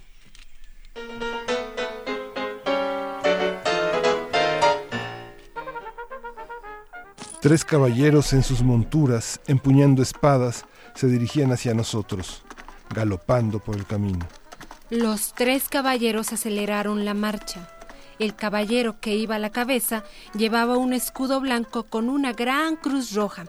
Tres 7.40 7.64
caballeros 7.64 8.34
en 8.34 8.44
sus 8.44 8.62
monturas, 8.62 9.40
empuñando 9.48 10.04
espadas, 10.04 10.66
se 10.94 11.08
dirigían 11.08 11.54
hacia 11.54 11.74
nosotros, 11.74 12.42
galopando 12.94 13.60
por 13.60 13.78
el 13.78 13.86
camino. 13.86 14.28
Los 14.90 15.34
tres 15.34 15.70
caballeros 15.70 16.34
aceleraron 16.34 17.06
la 17.06 17.14
marcha. 17.14 17.70
El 18.20 18.36
caballero 18.36 19.00
que 19.00 19.16
iba 19.16 19.36
a 19.36 19.40
la 19.40 19.52
cabeza 19.52 20.04
llevaba 20.36 20.78
un 20.78 20.94
escudo 20.94 21.40
blanco 21.40 21.84
con 21.84 22.10
una 22.10 22.34
gran 22.34 22.76
cruz 22.76 23.14
roja. 23.14 23.46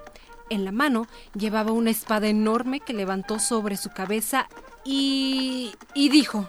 En 0.50 0.64
la 0.64 0.72
mano 0.72 1.06
llevaba 1.34 1.72
una 1.72 1.90
espada 1.90 2.26
enorme 2.26 2.80
que 2.80 2.92
levantó 2.92 3.38
sobre 3.38 3.76
su 3.76 3.90
cabeza 3.90 4.48
y... 4.84 5.74
y 5.94 6.08
dijo... 6.08 6.48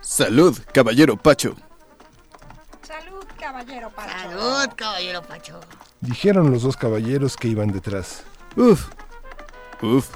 Salud, 0.00 0.58
caballero 0.72 1.16
Pacho. 1.16 1.54
Salud, 2.82 3.24
caballero 3.38 3.90
Pacho. 3.90 4.18
Salud, 4.18 4.74
caballero 4.74 5.22
Pacho. 5.22 5.60
Dijeron 6.00 6.50
los 6.50 6.62
dos 6.62 6.76
caballeros 6.76 7.36
que 7.36 7.48
iban 7.48 7.72
detrás. 7.72 8.22
Uf. 8.56 8.88
Uf. 9.82 10.08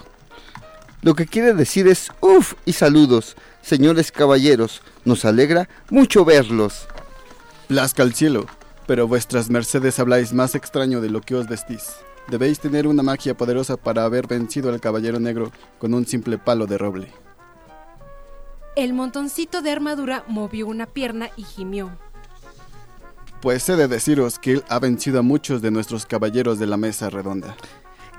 Lo 1.02 1.14
que 1.14 1.26
quiere 1.26 1.52
decir 1.52 1.88
es 1.88 2.10
uf 2.20 2.54
y 2.64 2.72
saludos, 2.72 3.36
señores 3.62 4.12
caballeros. 4.12 4.82
Nos 5.04 5.24
alegra 5.24 5.68
mucho 5.90 6.24
verlos. 6.24 6.86
Plazca 7.68 8.02
al 8.02 8.14
cielo, 8.14 8.46
pero 8.86 9.08
vuestras 9.08 9.48
mercedes 9.48 9.98
habláis 9.98 10.32
más 10.32 10.54
extraño 10.54 11.00
de 11.00 11.10
lo 11.10 11.20
que 11.20 11.34
os 11.34 11.48
vestís. 11.48 11.94
Debéis 12.28 12.60
tener 12.60 12.86
una 12.86 13.02
magia 13.02 13.36
poderosa 13.36 13.76
para 13.76 14.04
haber 14.04 14.26
vencido 14.26 14.70
al 14.70 14.80
caballero 14.80 15.18
negro 15.18 15.50
con 15.78 15.94
un 15.94 16.06
simple 16.06 16.38
palo 16.38 16.66
de 16.66 16.78
roble. 16.78 17.12
El 18.76 18.94
montoncito 18.94 19.60
de 19.60 19.70
armadura 19.70 20.24
movió 20.28 20.66
una 20.66 20.86
pierna 20.86 21.30
y 21.36 21.44
gimió. 21.44 21.90
Pues 23.42 23.68
he 23.68 23.76
de 23.76 23.88
deciros 23.88 24.38
que 24.38 24.52
él 24.52 24.64
ha 24.68 24.78
vencido 24.78 25.18
a 25.18 25.22
muchos 25.22 25.62
de 25.62 25.70
nuestros 25.70 26.06
caballeros 26.06 26.58
de 26.58 26.66
la 26.66 26.76
mesa 26.76 27.10
redonda. 27.10 27.56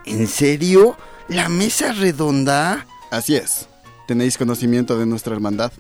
¿En 0.06 0.28
serio? 0.28 0.98
¿La 1.30 1.48
mesa 1.48 1.94
redonda? 1.94 2.86
Así 3.10 3.36
es. 3.36 3.68
¿Tenéis 4.08 4.38
conocimiento 4.38 4.98
de 4.98 5.06
nuestra 5.06 5.34
hermandad? 5.34 5.72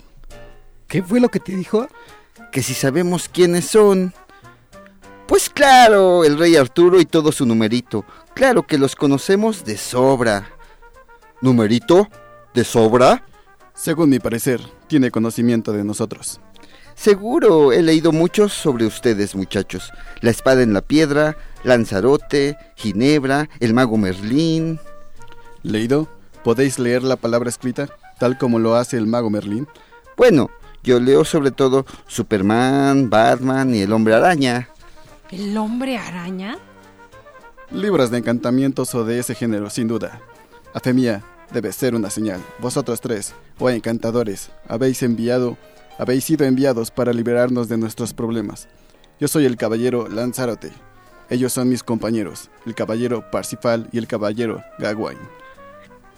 ¿Qué 0.87 1.03
fue 1.03 1.19
lo 1.19 1.29
que 1.29 1.39
te 1.39 1.55
dijo? 1.55 1.87
Que 2.51 2.63
si 2.63 2.73
sabemos 2.73 3.27
quiénes 3.27 3.65
son. 3.65 4.13
Pues 5.27 5.49
claro, 5.49 6.23
el 6.23 6.37
rey 6.37 6.55
Arturo 6.55 7.01
y 7.01 7.05
todo 7.05 7.31
su 7.33 7.45
numerito. 7.45 8.05
Claro 8.33 8.65
que 8.65 8.77
los 8.77 8.95
conocemos 8.95 9.65
de 9.65 9.77
sobra. 9.77 10.49
¿Numerito? 11.41 12.07
¿De 12.53 12.63
sobra? 12.63 13.25
Según 13.73 14.09
mi 14.09 14.19
parecer, 14.19 14.61
tiene 14.87 15.11
conocimiento 15.11 15.73
de 15.73 15.83
nosotros. 15.83 16.39
Seguro, 16.95 17.73
he 17.73 17.81
leído 17.81 18.11
mucho 18.11 18.47
sobre 18.47 18.85
ustedes, 18.85 19.35
muchachos. 19.35 19.91
La 20.21 20.29
espada 20.29 20.61
en 20.61 20.73
la 20.73 20.81
piedra, 20.81 21.35
Lanzarote, 21.63 22.55
Ginebra, 22.75 23.49
el 23.59 23.73
mago 23.73 23.97
Merlín. 23.97 24.79
¿Leído? 25.63 26.07
¿Podéis 26.43 26.77
leer 26.77 27.03
la 27.03 27.15
palabra 27.15 27.49
escrita, 27.49 27.87
tal 28.23 28.37
como 28.37 28.57
lo 28.57 28.75
hace 28.75 28.95
el 28.95 29.05
mago 29.05 29.29
Merlín? 29.29 29.67
Bueno, 30.15 30.49
yo 30.81 30.97
leo 31.01 31.25
sobre 31.25 31.51
todo 31.51 31.85
Superman, 32.07 33.09
Batman 33.09 33.75
y 33.75 33.81
el 33.81 33.91
hombre 33.91 34.13
araña. 34.13 34.69
¿El 35.29 35.57
hombre 35.57 35.97
araña? 35.97 36.57
Libros 37.69 38.11
de 38.11 38.19
encantamientos 38.19 38.95
o 38.95 39.03
de 39.03 39.19
ese 39.19 39.35
género, 39.35 39.69
sin 39.69 39.89
duda. 39.89 40.21
A 40.73 40.79
fe 40.79 40.93
mía, 40.93 41.21
debe 41.51 41.73
ser 41.73 41.95
una 41.95 42.09
señal. 42.09 42.39
Vosotros 42.59 43.01
tres, 43.01 43.33
oh 43.59 43.69
encantadores, 43.69 44.51
habéis 44.69 45.03
enviado, 45.03 45.57
habéis 45.99 46.23
sido 46.23 46.45
enviados 46.45 46.91
para 46.91 47.11
liberarnos 47.11 47.67
de 47.67 47.77
nuestros 47.77 48.13
problemas. 48.13 48.69
Yo 49.19 49.27
soy 49.27 49.43
el 49.43 49.57
caballero 49.57 50.07
Lanzarote. 50.07 50.71
Ellos 51.29 51.51
son 51.51 51.67
mis 51.67 51.83
compañeros, 51.83 52.49
el 52.65 52.73
caballero 52.73 53.29
Parsifal 53.31 53.89
y 53.91 53.97
el 53.97 54.07
caballero 54.07 54.63
Gawain. 54.79 55.19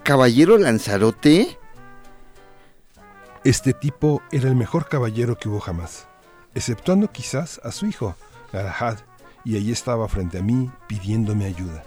¿Caballero 0.03 0.60
Lanzarote? 0.60 1.57
Este 3.46 3.74
tipo 3.74 4.24
era 4.32 4.50
el 4.50 4.56
mejor 4.56 4.90
caballero 4.90 5.38
que 5.38 5.48
hubo 5.48 5.60
jamás, 5.60 6.08
exceptuando 6.56 7.12
quizás 7.12 7.62
a 7.64 7.72
su 7.72 7.86
hijo, 7.86 8.16
Galahad, 8.52 8.98
y 9.44 9.56
allí 9.56 9.72
estaba 9.72 10.08
frente 10.08 10.40
a 10.40 10.42
mí 10.42 10.72
pidiéndome 10.88 11.46
ayuda. 11.46 11.84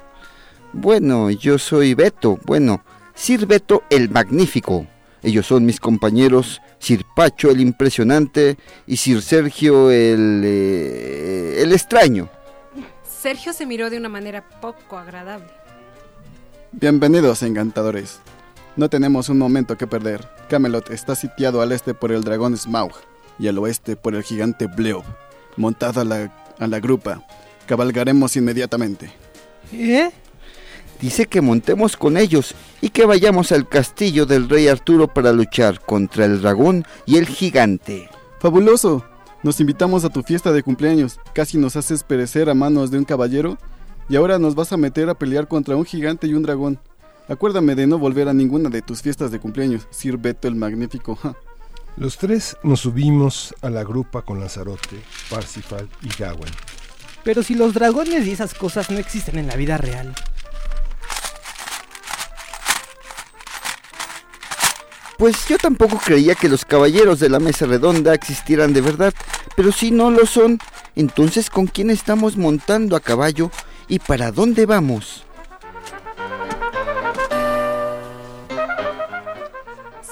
Bueno, 0.73 1.31
yo 1.33 1.59
soy 1.59 1.95
Beto. 1.95 2.39
Bueno, 2.47 2.85
Sir 3.13 3.45
Beto 3.45 3.83
el 3.91 4.09
Magnífico. 4.09 4.87
Ellos 5.21 5.47
son 5.49 5.67
mis 5.67 5.81
compañeros 5.81 6.63
Sir 6.79 7.05
Pacho 7.17 7.51
el 7.51 7.61
Impresionante 7.61 8.57
y 8.87 8.97
Sir 8.97 9.21
Sergio 9.21 9.91
el... 9.91 10.43
eh, 10.45 11.61
el 11.61 11.73
extraño. 11.73 12.29
Sergio 13.03 13.53
se 13.53 13.67
miró 13.67 13.91
de 13.91 13.99
una 13.99 14.09
manera 14.09 14.49
poco 14.61 14.97
agradable. 14.97 15.49
Bienvenidos, 16.71 17.43
encantadores. 17.43 18.21
No 18.79 18.89
tenemos 18.89 19.29
un 19.29 19.39
momento 19.39 19.77
que 19.77 19.89
perder. 19.89 20.29
Camelot 20.49 20.91
está 20.91 21.17
sitiado 21.17 21.61
al 21.63 21.73
este 21.73 21.95
por 21.95 22.13
el 22.13 22.23
dragón 22.23 22.57
Smaug 22.57 22.93
y 23.37 23.49
al 23.49 23.59
oeste 23.59 23.97
por 23.97 24.15
el 24.15 24.23
gigante 24.23 24.69
Bleob. 24.69 25.03
Montada 25.57 26.05
la, 26.05 26.33
a 26.61 26.67
la 26.69 26.79
grupa, 26.79 27.27
cabalgaremos 27.67 28.37
inmediatamente. 28.37 29.11
¿Eh? 29.73 30.13
Dice 31.01 31.27
que 31.27 31.41
montemos 31.41 31.97
con 31.97 32.17
ellos 32.17 32.55
y 32.81 32.91
que 32.91 33.05
vayamos 33.05 33.51
al 33.51 33.69
castillo 33.69 34.27
del 34.27 34.49
rey 34.49 34.69
Arturo 34.69 35.13
para 35.13 35.33
luchar 35.33 35.81
contra 35.81 36.25
el 36.25 36.41
dragón 36.41 36.85
y 37.05 37.17
el 37.17 37.27
gigante. 37.27 38.09
¡Fabuloso! 38.39 39.05
Nos 39.43 39.59
invitamos 39.59 40.05
a 40.05 40.09
tu 40.09 40.23
fiesta 40.23 40.53
de 40.53 40.63
cumpleaños. 40.63 41.19
Casi 41.33 41.59
nos 41.59 41.75
haces 41.75 42.05
perecer 42.05 42.49
a 42.49 42.55
manos 42.55 42.93
de 42.93 42.99
un 42.99 43.05
caballero. 43.05 43.59
Y 44.09 44.15
ahora 44.15 44.39
nos 44.39 44.55
vas 44.55 44.73
a 44.73 44.77
meter 44.77 45.09
a 45.09 45.19
pelear 45.19 45.49
contra 45.49 45.75
un 45.75 45.85
gigante 45.85 46.29
y 46.29 46.35
un 46.35 46.45
dragón. 46.45 46.79
Acuérdame 47.29 47.75
de 47.75 47.87
no 47.87 47.99
volver 47.99 48.27
a 48.29 48.33
ninguna 48.33 48.71
de 48.71 48.81
tus 48.81 49.03
fiestas 49.03 49.31
de 49.31 49.39
cumpleaños, 49.39 49.87
Sir 49.91 50.17
Beto 50.17 50.49
el 50.49 50.55
Magnífico. 50.55 51.15
ja. 51.15 51.37
Los 51.99 52.17
tres 52.17 52.57
nos 52.63 52.81
subimos 52.81 53.55
a 53.61 53.69
la 53.69 53.85
grupa 53.85 54.23
con 54.23 54.41
Lanzarote, 54.41 55.03
Parsifal 55.29 55.89
y 56.01 56.09
Gawain. 56.19 56.53
Pero 57.25 57.43
si 57.43 57.55
los 57.55 57.75
dragones 57.75 58.27
y 58.27 58.31
esas 58.31 58.55
cosas 58.55 58.89
no 58.89 58.99
existen 58.99 59.39
en 59.39 59.47
la 59.47 59.57
vida 59.57 59.77
real. 59.77 60.15
Pues 65.19 65.47
yo 65.49 65.59
tampoco 65.59 65.99
creía 65.99 66.35
que 66.35 66.49
los 66.49 66.65
caballeros 66.65 67.19
de 67.19 67.29
la 67.29 67.41
mesa 67.41 67.67
redonda 67.67 68.15
existieran 68.15 68.73
de 68.73 68.81
verdad, 68.81 69.13
pero 69.57 69.73
si 69.73 69.91
no 69.91 70.11
lo 70.11 70.25
son, 70.25 70.61
entonces 70.95 71.51
¿con 71.51 71.67
quién 71.67 71.91
estamos 71.91 72.37
montando 72.37 72.95
a 72.95 73.01
caballo 73.01 73.51
y 73.89 73.99
para 73.99 74.31
dónde 74.31 74.65
vamos? 74.65 75.27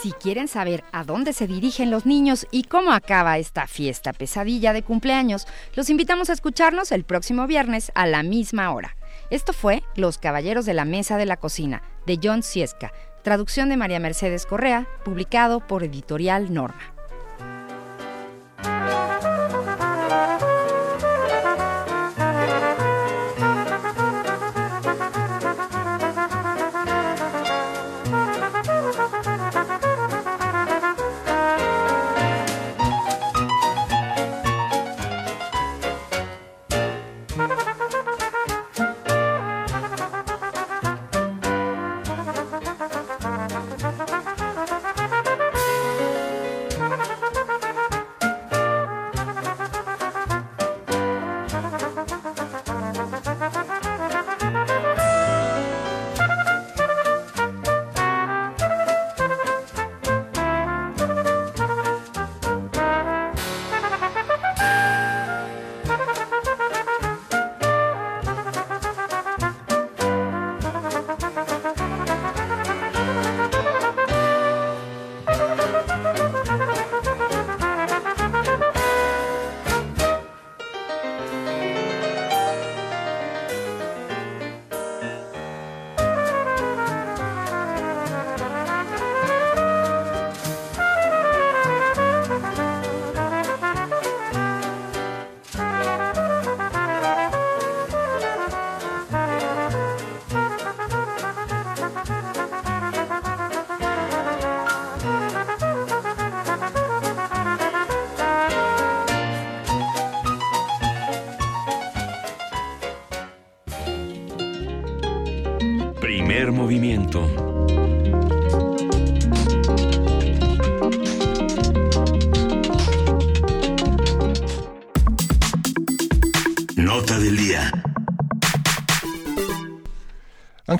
Si 0.07 0.13
quieren 0.13 0.47
saber 0.47 0.85
a 0.93 1.03
dónde 1.03 1.33
se 1.33 1.49
dirigen 1.49 1.91
los 1.91 2.07
niños 2.07 2.47
y 2.53 2.63
cómo 2.63 2.93
acaba 2.93 3.39
esta 3.39 3.67
fiesta 3.67 4.13
pesadilla 4.13 4.73
de 4.73 4.85
cumpleaños, 4.85 5.49
los 5.75 5.91
invitamos 5.91 6.31
a 6.31 6.33
escucharnos 6.33 6.93
el 6.93 7.03
próximo 7.03 7.49
viernes 7.49 7.91
a 7.97 8.07
la 8.07 8.23
misma 8.23 8.73
hora. 8.73 8.97
Esto 9.31 9.53
fue 9.53 9.83
Los 9.97 10.19
Caballeros 10.19 10.65
de 10.65 10.75
la 10.75 10.85
Mesa 10.85 11.17
de 11.17 11.27
la 11.27 11.39
Cocina, 11.39 11.83
de 12.07 12.21
John 12.23 12.45
Ciesca, 12.45 12.93
traducción 13.25 13.69
de 13.69 13.79
María 13.79 13.99
Mercedes 13.99 14.47
Correa, 14.47 14.87
publicado 15.05 15.59
por 15.59 15.83
Editorial 15.83 16.55
Norma. 16.55 16.96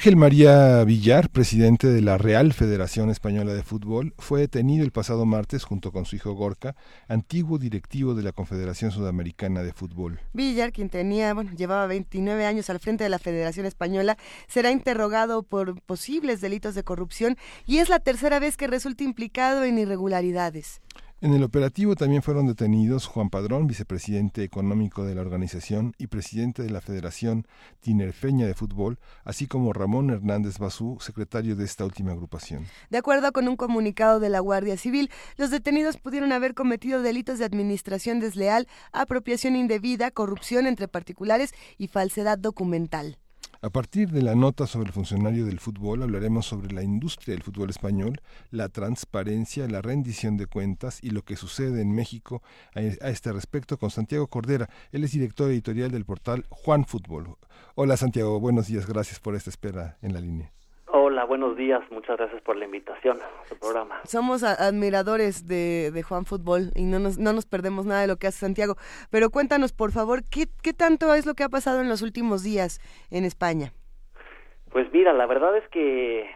Ángel 0.07 0.21
María 0.21 0.85
Villar, 0.85 1.31
presidente 1.31 1.89
de 1.89 2.01
la 2.01 2.17
Real 2.17 2.53
Federación 2.53 3.11
Española 3.11 3.55
de 3.55 3.65
Fútbol, 3.65 4.15
fue 4.19 4.39
detenido 4.39 4.85
el 4.85 4.93
pasado 4.93 5.27
martes 5.27 5.65
junto 5.65 5.91
con 5.91 6.05
su 6.05 6.15
hijo 6.15 6.33
Gorka, 6.33 6.77
antiguo 7.09 7.59
directivo 7.59 8.15
de 8.15 8.23
la 8.23 8.31
Confederación 8.31 8.93
Sudamericana 8.93 9.65
de 9.65 9.73
Fútbol. 9.73 10.21
Villar, 10.33 10.71
quien 10.71 10.91
tenía, 10.91 11.35
bueno, 11.35 11.51
llevaba 11.57 11.89
29 11.89 12.47
años 12.47 12.71
al 12.71 12.79
frente 12.79 13.03
de 13.03 13.11
la 13.11 13.19
Federación 13.19 13.67
Española, 13.67 14.17
será 14.47 14.71
interrogado 14.71 15.43
por 15.43 15.83
posibles 15.83 16.41
delitos 16.41 16.77
de 16.77 16.85
corrupción 16.85 17.37
y 17.67 17.79
es 17.79 17.89
la 17.89 17.99
tercera 17.99 18.39
vez 18.39 18.57
que 18.57 18.69
resulta 18.69 19.03
implicado 19.03 19.65
en 19.65 19.77
irregularidades. 19.77 20.83
En 21.27 21.35
el 21.35 21.43
operativo 21.43 21.97
también 21.97 22.23
fueron 22.23 22.47
detenidos 22.47 23.09
Juan 23.09 23.31
Padrón, 23.31 23.67
vicepresidente 23.67 24.45
económico 24.45 25.05
de 25.05 25.17
la 25.17 25.23
organización 25.23 25.93
y 25.99 26.07
presidente 26.07 26.63
de 26.63 26.71
la 26.71 26.81
Federación 26.81 27.49
Tinerfeña 27.81 28.47
de 28.47 28.55
Fútbol, 28.55 29.01
así 29.25 29.49
como 29.49 29.73
Ramón 29.73 30.11
Hernández 30.11 30.61
Basú, 30.61 30.99
secretario 31.01 31.57
de 31.57 31.65
esta 31.65 31.85
última 31.85 32.13
agrupación. 32.13 32.67
De 32.91 32.99
acuerdo 32.99 33.33
con 33.33 33.49
un 33.49 33.57
comunicado 33.57 34.21
de 34.21 34.29
la 34.29 34.39
Guardia 34.39 34.77
Civil, 34.77 35.11
los 35.37 35.51
detenidos 35.51 35.97
pudieron 35.97 36.31
haber 36.31 36.55
cometido 36.55 37.03
delitos 37.03 37.41
de 37.41 37.45
administración 37.45 38.21
desleal, 38.21 38.69
apropiación 38.93 39.57
indebida, 39.57 40.13
corrupción 40.13 40.69
entre 40.69 40.87
particulares 40.87 41.55
y 41.77 41.89
falsedad 41.89 42.39
documental. 42.39 43.19
A 43.67 43.71
partir 43.71 44.13
de 44.13 44.23
la 44.23 44.37
nota 44.37 44.65
sobre 44.69 44.87
el 44.87 44.93
funcionario 44.93 45.45
del 45.45 45.59
fútbol 45.59 46.05
hablaremos 46.05 46.47
sobre 46.47 46.73
la 46.73 46.85
industria 46.85 47.35
del 47.35 47.43
fútbol 47.43 47.69
español, 47.69 48.21
la 48.53 48.69
transparencia, 48.69 49.67
la 49.67 49.83
rendición 49.83 50.37
de 50.37 50.47
cuentas 50.47 51.03
y 51.03 51.11
lo 51.11 51.23
que 51.23 51.35
sucede 51.35 51.83
en 51.83 51.93
México 51.93 52.45
a, 52.77 52.81
este 52.81 53.33
respecto 53.33 53.77
con 53.77 53.91
Santiago 53.91 54.29
Cordera. 54.29 54.71
Él 54.93 55.03
es 55.03 55.11
director 55.11 55.51
editorial 55.51 55.91
del 55.91 56.05
portal 56.05 56.47
Juan 56.49 56.85
Fútbol. 56.85 57.39
Hola 57.75 57.97
Santiago, 57.97 58.39
buenos 58.39 58.69
días, 58.69 58.87
gracias 58.87 59.19
por 59.19 59.35
esta 59.35 59.51
espera 59.51 59.99
en 60.01 60.13
la 60.13 60.21
línea. 60.21 60.56
Hola, 61.17 61.25
buenos 61.25 61.57
días. 61.57 61.81
Muchas 61.91 62.19
gracias 62.19 62.43
por 62.43 62.57
la 62.57 62.67
invitación 62.67 63.19
al 63.51 63.57
programa. 63.57 64.03
Somos 64.05 64.43
admiradores 64.43 65.49
de, 65.49 66.05
Juan 66.07 66.27
Fútbol 66.27 66.73
y 66.75 66.85
no 66.85 66.99
nos, 66.99 67.17
no 67.17 67.33
nos 67.33 67.47
perdemos 67.47 67.87
nada 67.87 68.03
de 68.03 68.07
lo 68.07 68.17
que 68.17 68.27
hace 68.27 68.41
Santiago. 68.41 68.75
Pero 69.11 69.31
cuéntanos, 69.31 69.73
por 69.73 69.93
favor, 69.93 70.21
¿qué, 70.31 70.45
¿qué 70.63 70.75
tanto 70.75 71.15
es 71.15 71.25
lo 71.25 71.33
que 71.33 71.43
ha 71.43 71.49
pasado 71.49 71.81
en 71.81 71.89
los 71.89 72.03
últimos 72.03 72.43
días 72.43 72.81
en 73.11 73.25
España? 73.25 73.73
Pues 74.71 74.93
mira, 74.93 75.15
la 75.15 75.25
verdad 75.25 75.57
es 75.57 75.67
que 75.71 76.29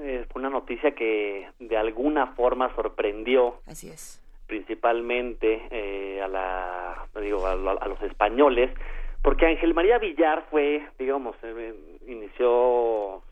eh, 0.00 0.24
fue 0.30 0.38
una 0.38 0.50
noticia 0.50 0.92
que 0.92 1.48
de 1.58 1.76
alguna 1.76 2.28
forma 2.28 2.72
sorprendió. 2.76 3.56
Así 3.66 3.88
es. 3.88 4.22
Principalmente 4.46 5.60
eh, 5.72 6.22
a, 6.22 6.28
la, 6.28 7.08
digo, 7.20 7.44
a, 7.48 7.54
a, 7.54 7.88
los 7.88 8.00
españoles, 8.02 8.70
porque 9.24 9.46
Ángel 9.46 9.74
María 9.74 9.98
Villar 9.98 10.46
fue, 10.52 10.86
digamos, 11.00 11.34
eh, 11.42 11.74
inició 12.06 13.24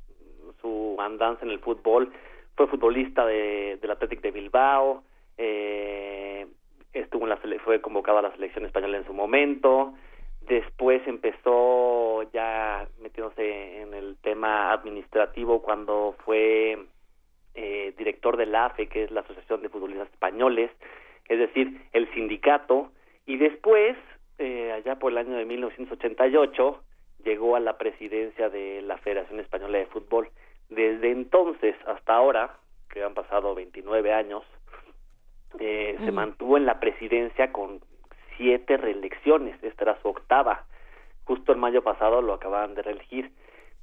su 0.68 0.96
andanza 1.00 1.44
en 1.44 1.50
el 1.50 1.60
fútbol, 1.60 2.12
fue 2.54 2.66
futbolista 2.66 3.24
de, 3.24 3.78
del 3.80 3.90
Athletic 3.90 4.20
de 4.20 4.30
Bilbao, 4.30 5.02
eh, 5.38 6.46
estuvo 6.92 7.24
en 7.24 7.30
la 7.30 7.38
fue 7.64 7.80
convocado 7.80 8.18
a 8.18 8.22
la 8.22 8.32
selección 8.32 8.66
española 8.66 8.98
en 8.98 9.06
su 9.06 9.14
momento, 9.14 9.94
después 10.42 11.00
empezó 11.06 12.22
ya 12.32 12.86
metiéndose 13.00 13.82
en 13.82 13.94
el 13.94 14.16
tema 14.22 14.72
administrativo 14.72 15.62
cuando 15.62 16.14
fue 16.24 16.78
eh, 17.54 17.94
director 17.96 18.36
del 18.36 18.54
AFE, 18.54 18.88
que 18.88 19.04
es 19.04 19.10
la 19.10 19.20
Asociación 19.20 19.62
de 19.62 19.68
Futbolistas 19.68 20.10
Españoles, 20.10 20.70
es 21.28 21.38
decir, 21.38 21.80
el 21.92 22.12
sindicato, 22.12 22.90
y 23.26 23.36
después, 23.36 23.96
eh, 24.38 24.72
allá 24.72 24.98
por 24.98 25.12
el 25.12 25.18
año 25.18 25.36
de 25.36 25.44
1988, 25.44 26.82
llegó 27.24 27.56
a 27.56 27.60
la 27.60 27.76
presidencia 27.76 28.48
de 28.48 28.82
la 28.82 28.96
Federación 28.98 29.40
Española 29.40 29.78
de 29.78 29.86
Fútbol. 29.86 30.30
Desde 30.68 31.10
entonces 31.10 31.74
hasta 31.86 32.14
ahora, 32.14 32.56
que 32.90 33.02
han 33.02 33.14
pasado 33.14 33.54
29 33.54 34.12
años, 34.12 34.44
eh, 35.58 35.96
se 36.04 36.12
mantuvo 36.12 36.56
en 36.56 36.66
la 36.66 36.78
presidencia 36.78 37.52
con 37.52 37.80
siete 38.36 38.76
reelecciones. 38.76 39.62
Esta 39.62 39.84
era 39.84 40.00
su 40.02 40.08
octava. 40.08 40.64
Justo 41.24 41.52
el 41.52 41.58
mayo 41.58 41.82
pasado 41.82 42.22
lo 42.22 42.34
acababan 42.34 42.74
de 42.74 42.82
reelegir. 42.82 43.32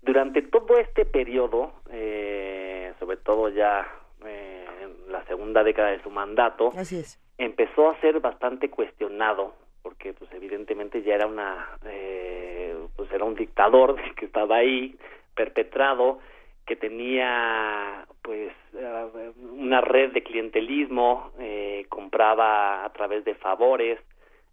Durante 0.01 0.41
todo 0.43 0.77
este 0.77 1.05
periodo, 1.05 1.73
eh, 1.91 2.93
sobre 2.99 3.17
todo 3.17 3.49
ya 3.49 3.87
eh, 4.23 4.65
en 4.81 5.11
la 5.11 5.23
segunda 5.25 5.63
década 5.63 5.89
de 5.89 6.01
su 6.03 6.09
mandato, 6.11 6.71
Así 6.77 6.97
es. 6.99 7.19
empezó 7.37 7.89
a 7.89 7.99
ser 8.01 8.19
bastante 8.19 8.69
cuestionado 8.69 9.53
porque 9.81 10.13
pues 10.13 10.31
evidentemente 10.33 11.03
ya 11.03 11.13
era 11.13 11.27
una 11.27 11.77
eh, 11.85 12.75
pues 12.95 13.11
era 13.11 13.23
un 13.23 13.35
dictador 13.35 13.95
que 14.15 14.25
estaba 14.25 14.57
ahí 14.57 14.97
perpetrado 15.35 16.19
que 16.65 16.75
tenía 16.75 18.05
pues 18.21 18.51
eh, 18.73 19.31
una 19.51 19.81
red 19.81 20.11
de 20.13 20.23
clientelismo, 20.23 21.31
eh, 21.39 21.85
compraba 21.89 22.83
a 22.83 22.91
través 22.91 23.23
de 23.23 23.35
favores 23.35 23.99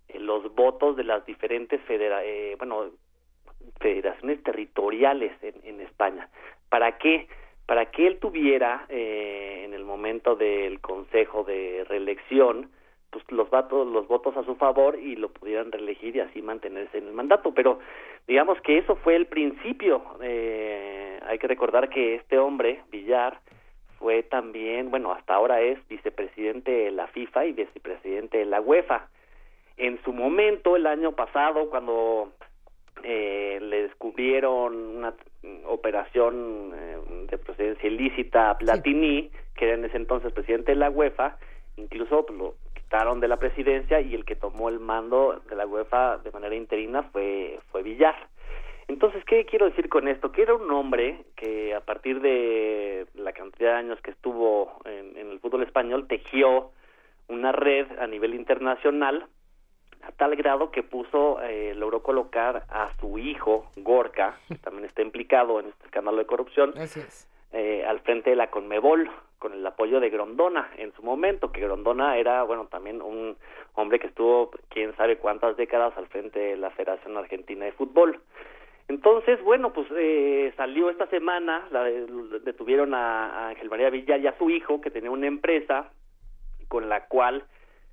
eh, 0.09 0.19
los 0.19 0.55
votos 0.55 0.97
de 0.97 1.05
las 1.05 1.25
diferentes 1.25 1.81
federa 1.83 2.21
bueno 2.59 2.91
federaciones 3.81 4.43
territoriales 4.43 5.33
en, 5.43 5.55
en, 5.65 5.81
España. 5.81 6.29
¿Para 6.69 6.99
qué? 6.99 7.29
Para 7.67 7.91
que 7.91 8.07
él 8.07 8.19
tuviera 8.19 8.85
en 8.89 9.73
el 9.73 9.85
momento 9.85 10.35
del 10.35 10.81
Consejo 10.81 11.45
de 11.45 11.85
Reelección 11.89 12.71
pues 13.13 13.31
los 13.31 13.51
votos 13.51 13.87
los 13.87 14.09
votos 14.09 14.35
a 14.39 14.45
su 14.45 14.57
favor 14.57 14.99
y 14.99 15.17
lo 15.17 15.29
pudieran 15.29 15.71
reelegir 15.71 16.17
y 16.17 16.21
así 16.21 16.41
mantenerse 16.41 16.99
en 16.99 17.09
el 17.09 17.13
mandato. 17.13 17.53
Pero 17.53 17.79
digamos 18.27 18.59
que 18.63 18.79
eso 18.79 18.97
fue 18.97 19.15
el 19.17 19.27
principio. 19.27 20.03
Eh, 20.23 21.21
hay 21.25 21.39
que 21.39 21.47
recordar 21.47 21.91
que 21.91 22.15
este 22.15 22.39
hombre 22.39 22.81
Villar 22.91 23.39
fue 23.99 24.23
también 24.23 24.91
bueno 24.91 25.13
hasta 25.13 25.35
ahora 25.35 25.61
es 25.61 25.79
vicepresidente 25.89 26.71
de 26.71 26.91
la 26.91 27.07
FIFA 27.09 27.47
y 27.47 27.53
vicepresidente 27.53 28.39
de 28.39 28.47
la 28.47 28.63
UEFA. 28.63 29.09
En 29.77 30.03
su 30.05 30.13
momento 30.15 30.75
el 30.75 30.87
año 30.87 31.13
pasado 31.13 31.69
cuando 31.69 32.33
eh, 33.03 33.59
le 33.61 33.83
descubrieron 33.83 34.75
una 34.75 35.15
operación 35.67 36.73
eh, 36.75 36.97
de 37.31 37.37
procedencia 37.37 37.91
ilícita 37.91 38.49
a 38.49 38.57
Platini 38.57 39.31
que 39.55 39.67
era 39.67 39.75
en 39.75 39.85
ese 39.85 39.99
entonces 39.99 40.33
presidente 40.33 40.73
de 40.73 40.77
la 40.77 40.89
UEFA 40.89 41.37
incluso 41.77 42.25
pues, 42.25 42.55
de 42.93 43.29
la 43.29 43.39
presidencia 43.39 44.03
y 44.03 44.15
el 44.15 44.27
que 44.27 44.37
tomó 44.37 44.69
el 44.69 44.79
mando 44.79 45.41
de 45.49 45.57
la 45.57 45.67
UEFA 45.67 46.19
de 46.19 46.31
manera 46.31 46.55
interina 46.55 47.05
fue 47.05 47.59
fue 47.71 47.83
Villar. 47.83 48.15
Entonces, 48.87 49.25
¿qué 49.25 49.47
quiero 49.47 49.65
decir 49.65 49.89
con 49.89 50.09
esto? 50.09 50.31
Que 50.31 50.43
era 50.43 50.55
un 50.55 50.71
hombre 50.71 51.25
que 51.35 51.75
a 51.75 51.81
partir 51.81 52.21
de 52.21 53.07
la 53.15 53.33
cantidad 53.33 53.71
de 53.71 53.79
años 53.79 53.99
que 54.03 54.11
estuvo 54.11 54.77
en, 54.85 55.17
el 55.17 55.41
fútbol 55.41 55.63
español 55.63 56.07
tejió 56.07 56.73
una 57.29 57.51
red 57.53 57.87
a 57.99 58.07
nivel 58.07 58.35
internacional 58.35 59.27
a 60.03 60.13
tal 60.13 60.37
grado 60.37 60.71
que 60.71 60.83
puso, 60.83 61.41
eh, 61.41 61.75
logró 61.75 62.03
colocar 62.03 62.67
a 62.69 62.91
su 63.01 63.19
hijo, 63.19 63.71
Gorka, 63.77 64.39
que 64.49 64.57
también 64.57 64.85
está 64.85 65.01
implicado 65.01 65.61
en 65.61 65.69
este 65.69 65.87
escándalo 65.87 66.19
de 66.19 66.27
corrupción, 66.27 66.75
eh, 67.53 67.85
al 67.87 68.01
frente 68.01 68.31
de 68.31 68.37
la 68.37 68.51
Conmebol 68.51 69.11
con 69.39 69.53
el 69.53 69.67
apoyo 69.67 70.01
de 70.01 70.09
Grondona 70.09 70.71
en 70.79 70.93
su 70.95 71.03
momento, 71.03 71.51
que 71.51 71.61
Grondona 71.61 72.17
era, 72.17 72.45
bueno, 72.45 72.69
también 72.71 73.03
un 73.03 73.37
hombre 73.75 73.99
que 73.99 74.07
estuvo 74.07 74.53
quién 74.69 74.97
sabe 74.97 75.19
cuántas 75.19 75.57
décadas 75.57 75.93
al 75.99 76.07
frente 76.07 76.39
de 76.39 76.57
la 76.57 76.71
Federación 76.71 77.17
Argentina 77.17 77.65
de 77.65 77.73
Fútbol. 77.73 78.21
Entonces, 78.89 79.43
bueno, 79.43 79.73
pues 79.73 79.87
eh, 79.97 80.53
salió 80.57 80.91
esta 80.91 81.07
semana, 81.09 81.67
la 81.71 81.83
detuvieron 81.83 82.95
a, 82.95 83.49
Ángel 83.49 83.69
María 83.69 83.91
Villar 83.91 84.21
y 84.21 84.29
a 84.29 84.39
su 84.39 84.49
hijo, 84.49 84.81
que 84.81 84.91
tenía 84.91 85.11
una 85.11 85.27
empresa 85.27 85.91
con 86.69 86.89
la 86.89 87.07
cual, 87.07 87.45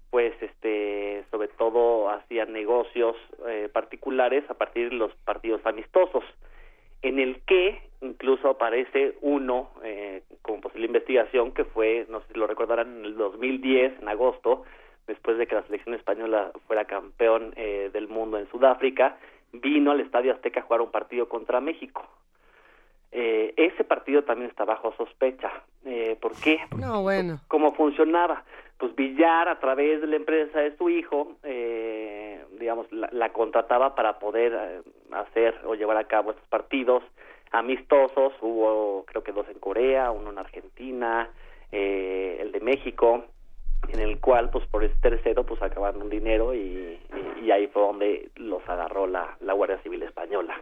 pues, 0.09 0.33
este, 0.41 1.25
sobre 1.31 1.47
todo 1.49 2.09
hacía 2.09 2.45
negocios 2.45 3.15
eh, 3.47 3.69
particulares 3.73 4.49
a 4.49 4.53
partir 4.53 4.89
de 4.89 4.95
los 4.95 5.13
partidos 5.25 5.65
amistosos 5.65 6.23
en 7.01 7.19
el 7.19 7.41
que 7.41 7.81
incluso 8.01 8.49
aparece 8.49 9.15
uno 9.21 9.69
eh, 9.83 10.23
como 10.41 10.61
posible 10.61 10.87
investigación 10.87 11.51
que 11.51 11.65
fue, 11.65 12.05
no 12.09 12.21
sé 12.21 12.27
si 12.33 12.39
lo 12.39 12.47
recordarán, 12.47 12.99
en 12.99 13.05
el 13.05 13.17
2010, 13.17 14.01
en 14.01 14.07
agosto, 14.07 14.63
después 15.07 15.37
de 15.37 15.47
que 15.47 15.55
la 15.55 15.63
selección 15.63 15.95
española 15.95 16.51
fuera 16.67 16.85
campeón 16.85 17.53
eh, 17.55 17.89
del 17.91 18.07
mundo 18.07 18.37
en 18.37 18.49
Sudáfrica, 18.49 19.17
vino 19.51 19.91
al 19.91 19.99
Estadio 19.99 20.31
Azteca 20.31 20.59
a 20.59 20.63
jugar 20.63 20.81
un 20.81 20.91
partido 20.91 21.27
contra 21.27 21.59
México. 21.59 22.07
Eh, 23.11 23.53
ese 23.57 23.83
partido 23.83 24.23
también 24.23 24.51
está 24.51 24.65
bajo 24.65 24.93
sospecha. 24.95 25.51
Eh, 25.85 26.17
¿Por 26.21 26.35
qué? 26.35 26.59
No, 26.77 27.01
bueno. 27.01 27.39
¿Cómo 27.47 27.73
funcionaba? 27.73 28.43
Pues 28.79 28.95
Villar, 28.95 29.49
a 29.49 29.59
través 29.59 29.99
de 29.99 30.07
la 30.07 30.15
empresa 30.15 30.61
de 30.61 30.75
su 30.77 30.89
hijo, 30.89 31.33
eh, 31.43 32.41
digamos, 32.57 32.87
la, 32.93 33.33
contrataba 33.33 33.93
para 33.93 34.19
poder 34.19 34.53
eh, 34.53 34.81
hacer 35.11 35.53
o 35.65 35.75
llevar 35.75 35.97
a 35.97 36.05
cabo 36.05 36.31
estos 36.31 36.47
partidos 36.47 37.03
amistosos. 37.51 38.31
Hubo, 38.39 39.03
creo 39.05 39.21
que 39.21 39.33
dos 39.33 39.45
en 39.49 39.59
Corea, 39.59 40.11
uno 40.11 40.29
en 40.29 40.37
Argentina, 40.37 41.29
eh, 41.73 42.37
el 42.39 42.53
de 42.53 42.61
México, 42.61 43.25
en 43.89 43.99
el 43.99 44.17
cual, 44.21 44.49
pues 44.49 44.65
por 44.67 44.85
ese 44.85 44.95
tercero, 45.01 45.45
pues 45.45 45.61
acabaron 45.61 46.03
un 46.03 46.09
dinero 46.09 46.55
y, 46.55 46.97
y, 47.43 47.51
ahí 47.51 47.67
fue 47.67 47.81
donde 47.81 48.29
los 48.37 48.67
agarró 48.69 49.07
la, 49.07 49.35
la 49.41 49.51
Guardia 49.51 49.81
Civil 49.83 50.03
Española. 50.03 50.55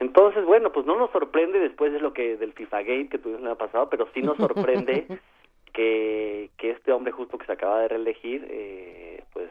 Entonces, 0.00 0.46
bueno, 0.46 0.72
pues 0.72 0.86
no 0.86 0.96
nos 0.96 1.10
sorprende 1.10 1.58
después 1.58 1.92
de 1.92 2.00
lo 2.00 2.14
que 2.14 2.38
del 2.38 2.54
FIFA 2.54 2.78
Gate 2.78 3.08
que 3.10 3.18
tuvimos 3.18 3.42
el 3.42 3.48
año 3.48 3.58
pasado, 3.58 3.90
pero 3.90 4.08
sí 4.14 4.22
nos 4.22 4.38
sorprende 4.38 5.06
que, 5.78 6.50
que 6.56 6.70
este 6.72 6.90
hombre 6.90 7.12
justo 7.12 7.38
que 7.38 7.46
se 7.46 7.52
acaba 7.52 7.80
de 7.82 7.86
reelegir, 7.86 8.44
eh, 8.50 9.22
pues 9.32 9.48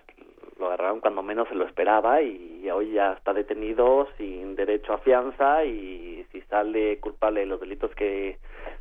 lo 0.59 0.67
agarraron 0.67 0.99
cuando 1.01 1.21
menos 1.23 1.47
se 1.49 1.55
lo 1.55 1.65
esperaba 1.65 2.21
y 2.21 2.69
hoy 2.69 2.93
ya 2.93 3.13
está 3.13 3.33
detenido 3.33 4.07
sin 4.17 4.55
derecho 4.55 4.93
a 4.93 4.97
fianza 4.99 5.63
y 5.65 6.25
si 6.31 6.41
sale 6.43 6.99
culpable 6.99 7.41
de 7.41 7.45
los 7.45 7.59
delitos 7.61 7.91
que 7.95 8.39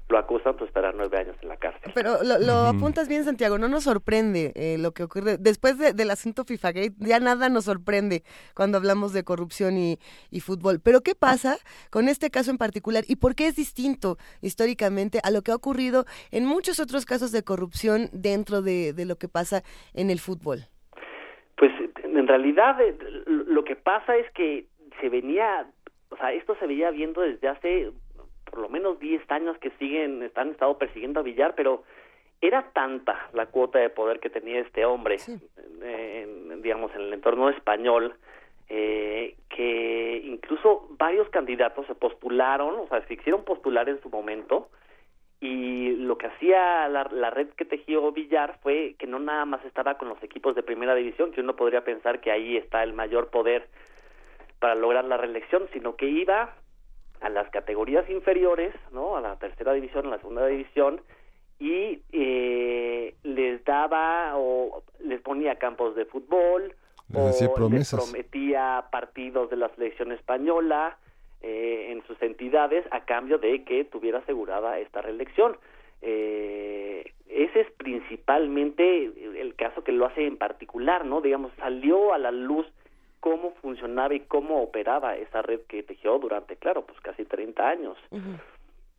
lo 0.09 0.19
acusan, 0.19 0.57
pues 0.57 0.69
estará 0.69 0.93
nueve 0.93 1.19
años 1.19 1.37
en 1.43 1.49
la 1.49 1.57
cárcel. 1.57 1.91
Pero 1.95 2.23
lo, 2.23 2.39
lo 2.39 2.53
apuntas 2.67 3.09
bien, 3.09 3.25
Santiago, 3.25 3.59
no 3.59 3.67
nos 3.69 3.85
sorprende 3.85 4.53
eh, 4.55 4.79
lo 4.79 4.93
que 4.93 5.03
ocurre. 5.03 5.37
Después 5.37 5.79
de- 5.79 5.93
del 5.95 6.11
asunto 6.11 6.45
FIFA 6.45 6.73
Gate, 6.73 6.95
ya 6.99 7.19
nada 7.19 7.49
nos 7.49 7.65
sorprende 7.65 8.23
cuando 8.55 8.79
hablamos 8.79 9.13
de 9.13 9.25
corrupción 9.25 9.77
y, 9.77 9.99
y 10.31 10.41
fútbol. 10.41 10.81
Pero 10.81 11.01
¿qué 11.01 11.15
pasa 11.17 11.59
con 11.91 12.09
este 12.09 12.31
caso 12.31 12.53
en 12.53 12.59
particular 12.59 13.03
y 13.09 13.17
por 13.17 13.35
qué 13.35 13.49
es 13.49 13.57
distinto 13.57 14.17
históricamente 14.43 15.21
a 15.25 15.31
lo 15.33 15.43
que 15.43 15.51
ha 15.51 15.57
ocurrido 15.57 16.05
en 16.31 16.45
muchos 16.47 16.79
otros 16.79 17.05
casos 17.05 17.33
de 17.33 17.43
corrupción 17.43 18.09
dentro 18.13 18.63
de, 18.63 18.93
de 18.93 19.05
lo 19.07 19.17
que 19.17 19.29
pasa 19.29 19.65
en 19.93 20.11
el 20.11 20.21
fútbol? 20.21 20.67
Pues 21.57 21.73
en 22.05 22.27
realidad 22.29 22.81
eh, 22.81 22.95
lo 23.27 23.65
que 23.65 23.77
pasa 23.77 24.17
es 24.17 24.31
que 24.33 24.67
se 25.01 25.09
venía, 25.09 25.67
o 26.11 26.17
sea, 26.17 26.33
esto 26.33 26.55
se 26.57 26.67
veía 26.67 26.91
viendo 26.91 27.23
desde 27.23 27.49
hace 27.49 27.91
por 28.51 28.61
lo 28.61 28.69
menos 28.69 28.99
10 29.01 29.23
años 29.31 29.59
que 29.59 29.71
siguen, 29.79 30.23
están 30.23 30.51
estado 30.51 30.79
persiguiendo 30.79 31.21
a 31.21 31.23
Villar, 31.23 31.55
pero 31.57 31.83
era 32.41 32.63
tanta 32.73 33.29
la 33.33 33.47
cuota 33.47 33.79
de 33.79 33.91
poder 33.91 34.21
que 34.21 34.31
tenía 34.31 34.61
este 34.61 34.85
hombre, 34.85 35.17
en- 35.83 36.63
digamos, 36.63 36.95
en 36.95 37.01
el 37.03 37.13
entorno 37.13 37.49
español, 37.51 38.15
eh, 38.69 39.35
que 39.49 40.23
incluso 40.25 40.87
varios 40.99 41.29
candidatos 41.31 41.87
se 41.87 41.95
postularon, 41.95 42.77
o 42.81 42.87
sea, 42.89 43.01
se 43.07 43.17
quisieron 43.17 43.45
postular 43.45 43.89
en 43.89 44.01
su 44.03 44.09
momento, 44.11 44.69
y 45.41 45.97
lo 45.97 46.17
que 46.17 46.29
hacía 46.29 46.89
la, 46.89 47.09
la 47.11 47.31
red 47.31 47.49
que 47.51 47.65
tejió 47.65 48.11
Villar 48.13 48.59
fue 48.63 48.95
que 48.99 49.07
no 49.07 49.19
nada 49.19 49.45
más 49.45 49.65
estaba 49.65 49.99
con 49.99 50.09
los 50.09 50.23
equipos 50.23 50.55
de 50.55 50.63
primera 50.63 50.95
división, 50.95 51.33
que 51.33 51.43
uno 51.43 51.57
podría 51.57 51.85
pensar 51.85 52.21
que 52.21 52.31
ahí 52.31 52.57
está 52.57 52.83
el 52.83 52.95
mayor 52.95 53.29
poder 53.29 53.69
para 54.59 54.75
lograr 54.75 55.05
la 55.05 55.19
reelección, 55.19 55.69
sino 55.73 55.97
que 55.97 56.07
iba 56.07 56.55
a 57.21 57.29
las 57.29 57.51
categorías 57.51 58.09
inferiores, 58.09 58.75
¿no? 58.93 59.17
A 59.17 59.21
la 59.21 59.37
tercera 59.37 59.73
división, 59.73 60.07
a 60.07 60.11
la 60.11 60.19
segunda 60.19 60.47
división, 60.47 61.03
y 61.59 62.01
eh, 62.13 63.15
les 63.23 63.65
daba 63.65 64.33
o 64.37 64.83
les 65.01 65.21
ponía 65.21 65.57
campos 65.57 65.95
de 65.95 66.07
fútbol, 66.07 66.75
Les 67.09 67.43
o 67.43 67.69
les 67.69 67.91
prometía 67.91 68.87
partidos 68.91 69.51
de 69.51 69.57
la 69.57 69.69
selección 69.71 70.13
española 70.13 70.99
eh, 71.49 71.93
en 71.93 72.05
sus 72.09 72.21
entidades 72.23 72.85
a 72.91 73.05
cambio 73.05 73.39
de 73.39 73.63
que 73.63 73.85
tuviera 73.85 74.19
asegurada 74.19 74.81
esta 74.81 75.01
reelección. 75.01 75.57
Eh, 76.03 77.13
ese 77.29 77.61
es 77.61 77.71
principalmente 77.77 79.05
el 79.41 79.55
caso 79.55 79.85
que 79.85 79.93
lo 79.93 80.07
hace 80.07 80.27
en 80.27 80.39
particular, 80.39 81.05
¿no? 81.05 81.21
Digamos, 81.21 81.53
salió 81.57 82.13
a 82.13 82.19
la 82.19 82.33
luz 82.33 82.67
cómo 83.21 83.53
funcionaba 83.63 84.13
y 84.13 84.21
cómo 84.21 84.61
operaba 84.61 85.17
esa 85.17 85.41
red 85.41 85.61
que 85.69 85.85
tejió 85.85 86.19
durante, 86.19 86.57
claro, 86.57 86.85
pues 86.85 87.01
casi 87.01 87.25
30 87.25 87.69
años. 87.69 87.97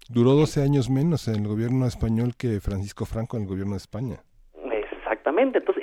Duró 0.08 0.32
12 0.32 0.64
años 0.64 0.90
menos 0.90 1.28
en 1.28 1.42
el 1.42 1.48
gobierno 1.50 1.86
español 1.86 2.32
que 2.40 2.62
Francisco 2.62 3.06
Franco 3.06 3.36
en 3.36 3.44
el 3.44 3.50
gobierno 3.50 3.74
de 3.74 3.80
España. 3.80 4.22
Exactamente, 4.72 5.58
entonces 5.58 5.77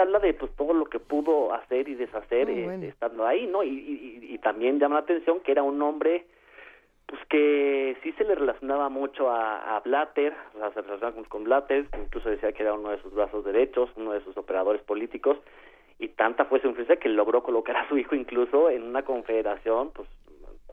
habla 0.00 0.18
de 0.18 0.34
pues 0.34 0.50
todo 0.56 0.72
lo 0.74 0.86
que 0.86 0.98
pudo 0.98 1.52
hacer 1.54 1.88
y 1.88 1.94
deshacer 1.94 2.48
Muy 2.48 2.60
eh, 2.60 2.64
bueno. 2.64 2.84
estando 2.86 3.26
ahí, 3.26 3.46
¿no? 3.46 3.62
Y, 3.62 3.68
y- 3.68 4.20
y- 4.30 4.34
y 4.34 4.38
también 4.38 4.78
llama 4.80 4.96
la 4.96 5.00
atención 5.02 5.40
que 5.40 5.52
era 5.52 5.62
un 5.62 5.80
hombre 5.82 6.26
pues 7.06 7.20
que 7.28 7.96
sí 8.04 8.12
se 8.12 8.22
le 8.24 8.36
relacionaba 8.36 8.88
mucho 8.88 9.28
a, 9.30 9.76
a 9.76 9.80
Blatter, 9.80 10.32
o 10.54 10.58
sea, 10.58 10.70
se 10.72 10.80
relacionaba 10.82 11.12
con, 11.16 11.24
con 11.24 11.42
Blatter, 11.44 11.86
incluso 12.00 12.28
decía 12.30 12.52
que 12.52 12.62
era 12.62 12.72
uno 12.74 12.90
de 12.90 13.02
sus 13.02 13.12
brazos 13.12 13.44
derechos, 13.44 13.90
uno 13.96 14.12
de 14.12 14.20
sus 14.22 14.36
operadores 14.36 14.80
políticos, 14.82 15.36
y 15.98 16.06
tanta 16.08 16.44
fue 16.44 16.60
su 16.60 16.68
influencia 16.68 16.98
que 16.98 17.08
logró 17.08 17.42
colocar 17.42 17.76
a 17.76 17.88
su 17.88 17.98
hijo 17.98 18.14
incluso 18.14 18.70
en 18.70 18.84
una 18.84 19.02
confederación, 19.02 19.90
pues 19.90 20.08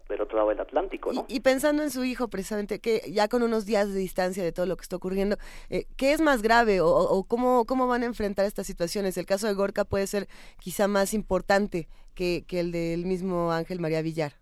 del 0.10 0.22
otro 0.22 0.38
lado 0.38 0.50
del 0.50 0.60
Atlántico, 0.60 1.12
¿no? 1.14 1.26
Y 1.28 1.40
pensando 1.42 1.84
en 1.84 1.90
su 1.92 2.04
hijo, 2.04 2.28
precisamente, 2.30 2.80
que 2.80 3.02
ya 3.12 3.28
con 3.28 3.44
unos 3.44 3.66
días 3.66 3.94
de 3.94 4.00
distancia 4.00 4.44
de 4.44 4.52
todo 4.52 4.66
lo 4.66 4.76
que 4.78 4.84
está 4.84 4.96
ocurriendo, 4.96 5.38
eh, 5.70 5.86
¿qué 5.98 6.14
es 6.14 6.22
más 6.22 6.42
grave 6.42 6.82
o, 6.82 6.88
o 6.90 7.24
cómo, 7.24 7.66
cómo 7.66 7.88
van 7.88 8.04
a 8.04 8.06
enfrentar 8.06 8.46
estas 8.46 8.68
situaciones? 8.68 9.18
El 9.18 9.26
caso 9.26 9.48
de 9.48 9.54
Gorka 9.54 9.84
puede 9.86 10.08
ser 10.08 10.28
quizá 10.60 10.88
más 10.88 11.14
importante 11.14 11.88
que, 12.16 12.46
que 12.48 12.60
el 12.60 12.72
del 12.72 13.06
mismo 13.06 13.52
Ángel 13.52 13.80
María 13.80 14.02
Villar. 14.02 14.34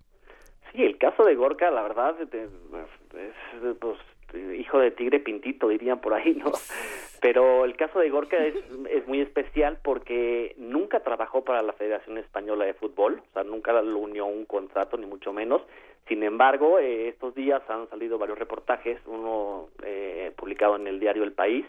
Sí, 0.72 0.84
el 0.84 0.98
caso 0.98 1.24
de 1.24 1.36
Gorka, 1.36 1.72
la 1.72 1.82
verdad, 1.84 2.16
de- 2.16 2.44
es 2.44 3.78
pues, 3.80 3.98
hijo 4.58 4.80
de 4.80 4.92
tigre 4.92 5.20
pintito, 5.20 5.68
dirían 5.68 6.02
por 6.02 6.14
ahí, 6.14 6.34
¿no? 6.34 6.52
Pero 7.22 7.66
el 7.66 7.76
caso 7.76 8.00
de 8.00 8.10
Gorka 8.10 8.38
es, 8.38 8.56
es 8.90 9.08
muy 9.08 9.22
especial 9.22 9.80
porque 9.84 10.54
nunca 10.58 11.00
trabajó 11.00 11.44
para 11.44 11.62
la 11.62 11.74
Federación 11.74 12.18
Española 12.18 12.66
de 12.66 12.74
Fútbol, 12.74 13.22
o 13.30 13.34
sea, 13.34 13.44
nunca 13.44 13.74
lo 13.82 13.98
unió 13.98 14.26
un 14.26 14.46
contrato, 14.46 14.98
ni 14.98 15.06
mucho 15.06 15.34
menos. 15.34 15.62
Sin 16.08 16.22
embargo, 16.22 16.78
eh, 16.78 17.08
estos 17.08 17.34
días 17.34 17.64
han 17.68 17.90
salido 17.90 18.20
varios 18.20 18.38
reportajes, 18.38 19.00
uno 19.08 19.70
eh, 19.84 20.32
publicado 20.36 20.76
en 20.76 20.88
el 20.88 21.00
diario 21.00 21.24
El 21.24 21.34
País, 21.34 21.66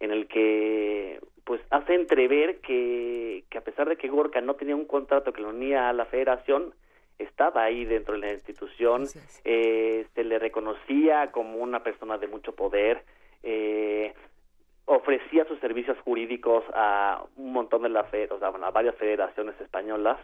en 0.00 0.10
el 0.10 0.26
que 0.26 1.20
pues 1.44 1.60
hace 1.70 1.94
entrever 1.94 2.60
que, 2.60 3.44
que 3.50 3.58
a 3.58 3.62
pesar 3.62 3.88
de 3.88 3.96
que 3.96 4.08
Gorka 4.08 4.40
no 4.40 4.54
tenía 4.54 4.74
un 4.74 4.84
contrato 4.84 5.32
que 5.32 5.42
lo 5.42 5.50
unía 5.50 5.88
a 5.88 5.92
la 5.92 6.06
federación, 6.06 6.74
estaba 7.22 7.64
ahí 7.64 7.84
dentro 7.84 8.14
de 8.14 8.20
la 8.20 8.32
institución, 8.32 9.06
eh, 9.44 10.06
se 10.14 10.24
le 10.24 10.38
reconocía 10.38 11.30
como 11.30 11.58
una 11.58 11.82
persona 11.82 12.18
de 12.18 12.28
mucho 12.28 12.54
poder, 12.54 13.02
eh, 13.42 14.14
ofrecía 14.84 15.44
sus 15.46 15.58
servicios 15.60 15.98
jurídicos 16.00 16.64
a 16.74 17.24
un 17.36 17.52
montón 17.52 17.82
de 17.82 17.88
las, 17.88 18.06
o 18.30 18.38
sea, 18.38 18.50
bueno, 18.50 18.66
a 18.66 18.70
varias 18.70 18.96
federaciones 18.96 19.60
españolas 19.60 20.18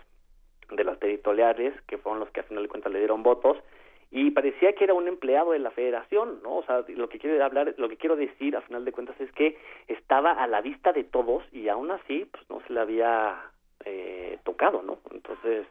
de 0.71 0.85
las 0.85 0.99
territoriales, 0.99 1.75
que 1.87 1.99
fueron 1.99 2.21
los 2.21 2.31
que 2.31 2.41
al 2.41 2.47
final 2.47 2.63
de 2.65 2.69
cuentas 2.69 2.93
le 2.93 2.99
dieron 2.99 3.23
votos, 3.23 3.57
y 4.11 4.31
parecía 4.31 4.73
que 4.73 4.85
era 4.85 4.95
un 4.95 5.07
empleado 5.07 5.53
de 5.53 5.59
la 5.59 5.71
federación, 5.71 6.41
¿no? 6.43 6.57
O 6.57 6.65
sea, 6.65 6.83
lo 6.89 7.09
que 7.09 7.19
quiero 7.19 7.43
hablar, 7.45 7.75
lo 7.77 7.89
que 7.89 7.99
quiero 7.99 8.17
decir 8.17 8.57
a 8.57 8.63
final 8.63 8.85
de 8.85 8.93
cuentas 8.93 9.21
es 9.21 9.31
que 9.33 9.59
estaba 9.87 10.33
a 10.33 10.47
la 10.47 10.63
vista 10.63 10.93
de 10.93 11.05
todos 11.05 11.43
y 11.53 11.69
aún 11.69 11.91
así, 11.91 12.27
pues 12.31 12.49
no 12.49 12.61
se 12.67 12.73
le 12.73 12.81
había 12.81 13.39
eh, 13.85 14.39
tocado, 14.45 14.83
¿no? 14.83 14.99
Entonces, 15.11 15.67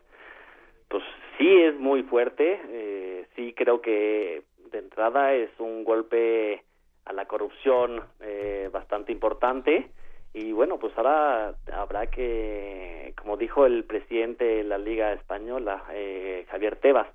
pues 0.89 1.03
sí 1.37 1.61
es 1.61 1.75
muy 1.79 2.03
fuerte, 2.03 2.59
eh, 2.69 3.27
sí 3.35 3.53
creo 3.53 3.81
que 3.81 4.43
de 4.71 4.79
entrada 4.79 5.33
es 5.33 5.49
un 5.59 5.83
golpe 5.83 6.63
a 7.05 7.13
la 7.13 7.25
corrupción 7.25 8.03
eh, 8.21 8.69
bastante 8.71 9.11
importante. 9.11 9.89
Y 10.33 10.51
bueno, 10.51 10.77
pues 10.77 10.95
ahora 10.97 11.55
habrá 11.73 12.07
que, 12.07 13.13
como 13.19 13.37
dijo 13.37 13.65
el 13.65 13.85
presidente 13.85 14.43
de 14.43 14.63
la 14.63 14.77
Liga 14.77 15.13
Española, 15.13 15.83
eh, 15.91 16.45
Javier 16.49 16.75
Tebas, 16.75 17.07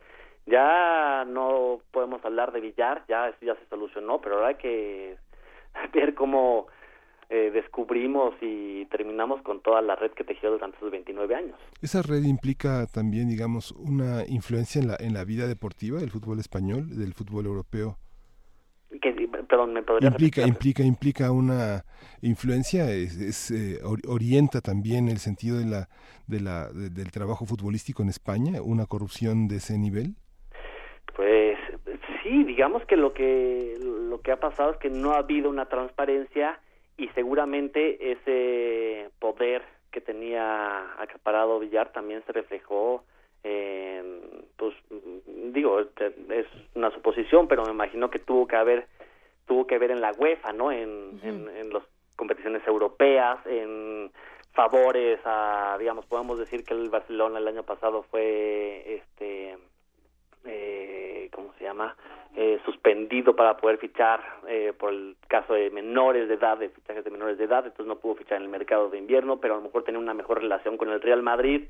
ya 0.47 1.25
no 1.27 1.81
podemos 1.93 2.25
hablar 2.25 2.53
de 2.53 2.61
Villar, 2.61 3.05
ya 3.09 3.33
ya 3.41 3.55
se 3.55 3.67
solucionó, 3.67 4.21
pero 4.21 4.37
ahora 4.37 4.55
que 4.55 5.17
ver 5.93 6.15
cómo 6.15 6.67
eh, 7.35 7.51
descubrimos 7.51 8.35
y 8.43 8.85
terminamos 8.87 9.41
con 9.41 9.63
toda 9.63 9.81
la 9.81 9.97
red 9.97 10.11
que 10.13 10.23
tejió 10.23 10.51
durante 10.51 10.77
esos 10.77 10.91
29 10.91 11.35
años. 11.35 11.59
Esa 11.81 12.03
red 12.03 12.23
implica 12.25 12.87
también, 12.87 13.29
digamos, 13.31 13.73
una 13.73 14.25
influencia 14.29 14.81
en 14.83 14.89
la, 14.89 14.97
en 15.01 15.15
la 15.15 15.25
vida 15.25 15.47
deportiva 15.47 15.99
del 15.99 16.11
fútbol 16.11 16.39
español, 16.41 16.91
del 16.97 17.15
fútbol 17.15 17.47
europeo. 17.47 17.97
Que, 19.01 19.11
perdón, 19.49 19.73
¿me 19.73 19.83
podría 19.83 20.11
Implica, 20.11 20.43
repetir? 20.43 20.49
implica, 20.55 20.83
implica 20.83 21.33
una 21.33 21.85
influencia, 22.21 22.91
es, 22.93 23.17
es, 23.19 23.51
eh, 23.51 23.81
or- 23.83 24.03
orienta 24.07 24.61
también 24.61 25.09
el 25.09 25.17
sentido 25.19 25.57
de 25.59 25.65
la, 25.65 25.89
de 26.27 26.41
la, 26.41 26.69
de- 26.71 26.91
del 26.91 27.11
trabajo 27.11 27.47
futbolístico 27.47 28.03
en 28.03 28.11
España, 28.11 28.61
una 28.63 28.85
corrupción 28.85 29.49
de 29.49 29.57
ese 29.57 29.79
nivel. 29.79 30.17
Pues 31.17 31.57
sí, 32.23 32.45
digamos 32.45 32.85
que 32.87 32.97
lo 32.97 33.13
que 33.15 33.79
lo 33.83 34.21
que 34.21 34.33
ha 34.33 34.39
pasado 34.41 34.73
es 34.73 34.77
que 34.79 34.91
no 34.91 35.13
ha 35.13 35.19
habido 35.19 35.49
una 35.49 35.67
transparencia 35.67 36.61
y 36.97 37.09
seguramente 37.09 38.13
ese 38.13 39.11
poder 39.19 39.63
que 39.91 40.01
tenía 40.01 41.01
acaparado 41.01 41.59
Villar 41.59 41.93
también 41.93 42.23
se 42.27 42.33
reflejó 42.33 43.05
en, 43.45 44.21
pues 44.57 44.75
digo, 45.53 45.81
es 45.81 46.47
una 46.75 46.91
suposición, 46.93 47.49
pero 47.49 47.65
me 47.65 47.73
imagino 47.73 48.11
que 48.11 48.19
tuvo 48.19 48.47
que 48.47 48.57
haber 48.57 48.87
tuvo 49.47 49.67
que 49.67 49.79
ver 49.79 49.91
en 49.91 50.01
la 50.01 50.13
UEFA, 50.13 50.53
¿no? 50.53 50.71
En, 50.71 51.21
en, 51.23 51.49
en 51.49 51.73
las 51.73 51.83
competiciones 52.17 52.67
europeas, 52.67 53.45
en 53.47 54.11
favores 54.53 55.19
a, 55.25 55.77
digamos, 55.79 56.07
podemos 56.07 56.39
decir 56.39 56.65
que 56.65 56.75
el 56.75 56.91
Barcelona 56.91 57.39
el 57.39 57.49
año 57.49 57.63
pasado 57.63 58.03
fue, 58.05 58.97
este, 58.97 59.59
eh, 60.45 61.29
¿cómo 61.33 61.53
se 61.59 61.65
llama? 61.65 61.97
Eh, 62.35 62.61
suspendido 62.65 63.37
para 63.37 63.57
poder 63.59 63.79
fichar 63.79 64.23
eh, 64.49 64.73
por 64.79 64.93
el 64.93 65.17
caso 65.29 65.53
de 65.55 65.71
menores 65.71 66.29
de 66.29 66.35
edad, 66.35 66.57
de 66.57 66.71
fichajes 66.71 67.05
de 67.05 67.11
menores 67.11 67.37
de 67.37 67.45
edad, 67.45 67.65
entonces 67.65 67.87
no 67.87 67.97
pudo 67.97 68.15
fichar 68.15 68.39
en 68.39 68.45
el 68.45 68.49
mercado 68.49 68.89
de 68.89 68.99
invierno, 68.99 69.39
pero 69.39 69.55
a 69.55 69.57
lo 69.59 69.63
mejor 69.63 69.85
tenía 69.85 70.01
una 70.01 70.15
mejor 70.15 70.41
relación 70.41 70.77
con 70.77 70.89
el 70.89 71.01
Real 71.01 71.23
Madrid 71.23 71.65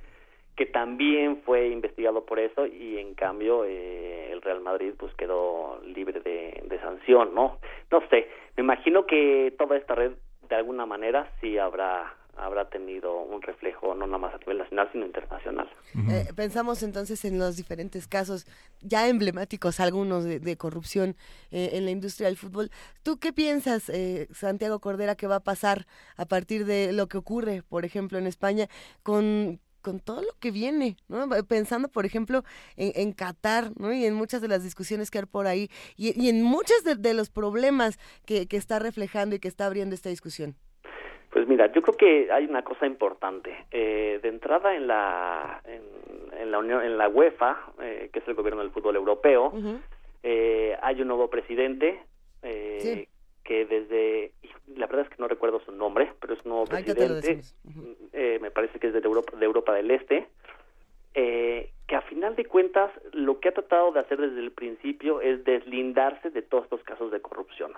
que 0.57 0.67
también 0.67 1.39
fue 1.45 1.69
investigado 1.69 2.27
por 2.27 2.39
eso 2.39 2.67
y 2.67 2.99
en 2.99 3.15
cambio 3.15 3.65
eh, 3.65 4.31
el 4.31 4.43
Real 4.43 4.61
Madrid 4.61 4.93
pues 4.99 5.15
quedó 5.15 5.81
libre 5.85 6.21
de, 6.21 6.63
de 6.65 6.81
sanción, 6.81 7.35
¿no? 7.35 7.59
No 7.91 8.01
sé, 8.09 8.29
me 8.57 8.63
imagino 8.63 9.07
que 9.07 9.55
toda 9.59 9.77
esta 9.77 9.95
red 9.95 10.13
de 10.49 10.55
alguna 10.55 10.85
manera 10.85 11.33
sí 11.41 11.57
habrá 11.57 12.15
habrá 12.37 12.69
tenido 12.69 13.21
un 13.21 13.43
reflejo 13.43 13.95
no 13.95 14.07
nada 14.07 14.19
más 14.19 14.35
a 14.35 14.39
nivel 14.39 14.59
nacional 14.59 14.89
sino 14.93 15.07
internacional. 15.07 15.69
Eh, 16.09 16.27
pensamos 16.35 16.83
entonces 16.83 17.25
en 17.25 17.39
los 17.39 17.57
diferentes 17.57 18.09
casos 18.09 18.47
ya 18.81 19.09
emblemáticos, 19.09 19.81
algunos 19.81 20.25
de, 20.25 20.41
de 20.41 20.57
corrupción 20.57 21.17
eh, 21.51 21.71
en 21.75 21.85
la 21.85 21.91
industria 21.91 22.29
del 22.29 22.37
fútbol. 22.37 22.71
¿Tú 23.03 23.19
qué 23.19 23.33
piensas, 23.33 23.89
eh, 23.89 24.29
Santiago 24.33 24.81
Cordera, 24.81 25.15
que 25.15 25.27
va 25.27 25.37
a 25.37 25.41
pasar 25.41 25.87
a 26.17 26.25
partir 26.25 26.65
de 26.65 26.93
lo 26.93 27.07
que 27.07 27.19
ocurre, 27.19 27.63
por 27.63 27.85
ejemplo, 27.85 28.19
en 28.19 28.27
España 28.27 28.69
con 29.03 29.61
con 29.83 29.99
todo 29.99 30.23
lo 30.23 30.33
que 30.39 30.53
viene, 30.53 30.97
¿no? 31.09 31.29
Pensando, 31.49 31.89
por 31.89 32.07
ejemplo, 32.07 32.45
en, 32.77 32.93
en 32.95 33.13
Qatar, 33.13 33.73
¿no? 33.77 33.93
Y 33.93 34.05
en 34.05 34.15
muchas 34.15 34.41
de 34.41 34.47
las 34.47 34.63
discusiones 34.63 35.11
que 35.11 35.19
hay 35.19 35.27
por 35.27 35.49
ahí, 35.49 35.71
y, 35.97 36.19
y 36.23 36.29
en 36.29 36.41
muchos 36.45 36.85
de, 36.85 36.95
de 36.95 37.15
los 37.15 37.31
problemas 37.31 37.99
que, 38.25 38.47
que 38.47 38.57
está 38.57 38.79
reflejando 38.79 39.35
y 39.35 39.41
que 39.41 39.49
está 39.49 39.67
abriendo 39.67 39.97
esta 39.97 40.09
discusión. 40.09 40.55
Pues 41.33 41.49
mira, 41.49 41.73
yo 41.73 41.81
creo 41.81 41.97
que 41.97 42.31
hay 42.31 42.45
una 42.45 42.63
cosa 42.63 42.87
importante. 42.87 43.65
Eh, 43.71 44.21
de 44.23 44.29
entrada 44.29 44.77
en 44.77 44.87
la 44.87 45.63
en, 45.65 45.83
en 46.39 46.51
la 46.51 46.59
Unión, 46.59 46.85
en 46.85 46.99
la 46.99 47.09
UEFA, 47.09 47.73
eh, 47.81 48.11
que 48.13 48.19
es 48.19 48.29
el 48.29 48.35
gobierno 48.35 48.61
del 48.61 48.71
fútbol 48.71 48.97
europeo, 48.97 49.51
eh, 50.23 50.77
hay 50.83 51.01
un 51.01 51.09
nuevo 51.09 51.31
presidente 51.31 52.01
eh, 52.43 53.09
que 53.45 53.65
desde 53.65 54.33
la 54.77 54.87
verdad 54.87 55.07
es 55.07 55.09
que 55.09 55.21
no 55.23 55.27
recuerdo 55.27 55.61
su 55.61 55.73
nombre, 55.73 56.13
pero 56.21 56.35
es 56.35 56.41
un 56.45 56.51
nuevo 56.51 56.67
presidente. 56.67 57.41
eh, 58.13 58.39
me 58.43 58.51
parece 58.51 58.79
que 58.79 58.89
es 58.89 58.93
de 58.93 59.01
Europa, 59.01 59.37
de 59.37 59.45
Europa 59.47 59.73
del 59.73 59.91
Este, 59.91 60.29
eh, 61.15 61.71
que 61.87 61.97
a 61.97 62.03
final 62.03 62.37
de 62.37 62.45
cuentas 62.45 62.91
lo 63.13 63.41
que 63.41 63.49
ha 63.49 63.53
tratado 63.53 63.91
de 63.93 64.01
hacer 64.01 64.21
desde 64.21 64.39
el 64.41 64.53
principio 64.53 65.21
es 65.23 65.45
deslindarse 65.45 66.31
de 66.31 66.43
todos 66.43 66.65
estos 66.65 66.83
casos 66.83 67.11
de 67.11 67.21
corrupción. 67.21 67.73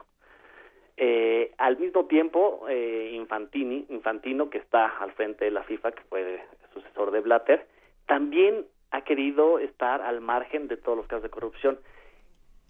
Eh, 0.96 1.52
al 1.58 1.76
mismo 1.78 2.06
tiempo, 2.06 2.66
eh, 2.68 3.10
Infantini, 3.14 3.86
Infantino, 3.88 4.48
que 4.48 4.58
está 4.58 4.86
al 4.98 5.12
frente 5.12 5.44
de 5.44 5.50
la 5.50 5.64
FIFA, 5.64 5.92
que 5.92 6.02
fue 6.04 6.40
sucesor 6.72 7.10
de 7.10 7.20
Blatter, 7.20 7.66
también 8.06 8.66
ha 8.90 9.02
querido 9.02 9.58
estar 9.58 10.02
al 10.02 10.20
margen 10.20 10.68
de 10.68 10.76
todos 10.76 10.96
los 10.96 11.06
casos 11.06 11.24
de 11.24 11.30
corrupción. 11.30 11.78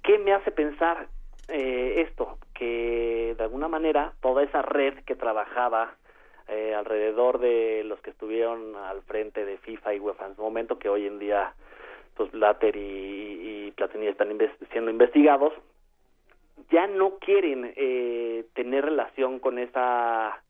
¿Qué 0.02 0.18
me 0.18 0.32
hace 0.32 0.50
pensar 0.50 1.08
eh, 1.48 2.06
esto? 2.08 2.38
Que 2.54 3.34
de 3.36 3.44
alguna 3.44 3.68
manera 3.68 4.14
toda 4.22 4.42
esa 4.42 4.62
red 4.62 4.94
que 5.04 5.16
trabajaba 5.16 5.96
eh, 6.48 6.74
alrededor 6.74 7.40
de 7.40 7.84
los 7.84 8.00
que 8.00 8.10
estuvieron 8.10 8.74
al 8.76 9.02
frente 9.02 9.44
de 9.44 9.58
FIFA 9.58 9.94
y 9.94 10.00
UEFA 10.00 10.26
en 10.26 10.36
su 10.36 10.42
momento, 10.42 10.78
que 10.78 10.88
hoy 10.88 11.06
en 11.06 11.18
día 11.18 11.52
pues 12.16 12.30
Blatter 12.30 12.76
y, 12.76 13.66
y 13.66 13.70
Platini 13.72 14.06
están 14.06 14.28
siendo 14.70 14.90
investigados, 14.90 15.52
ya 16.70 16.86
no 16.86 17.18
quieren 17.18 17.72
eh, 17.76 18.44
tener 18.54 18.84
relación 18.84 19.38
con 19.38 19.58
esa 19.58 20.40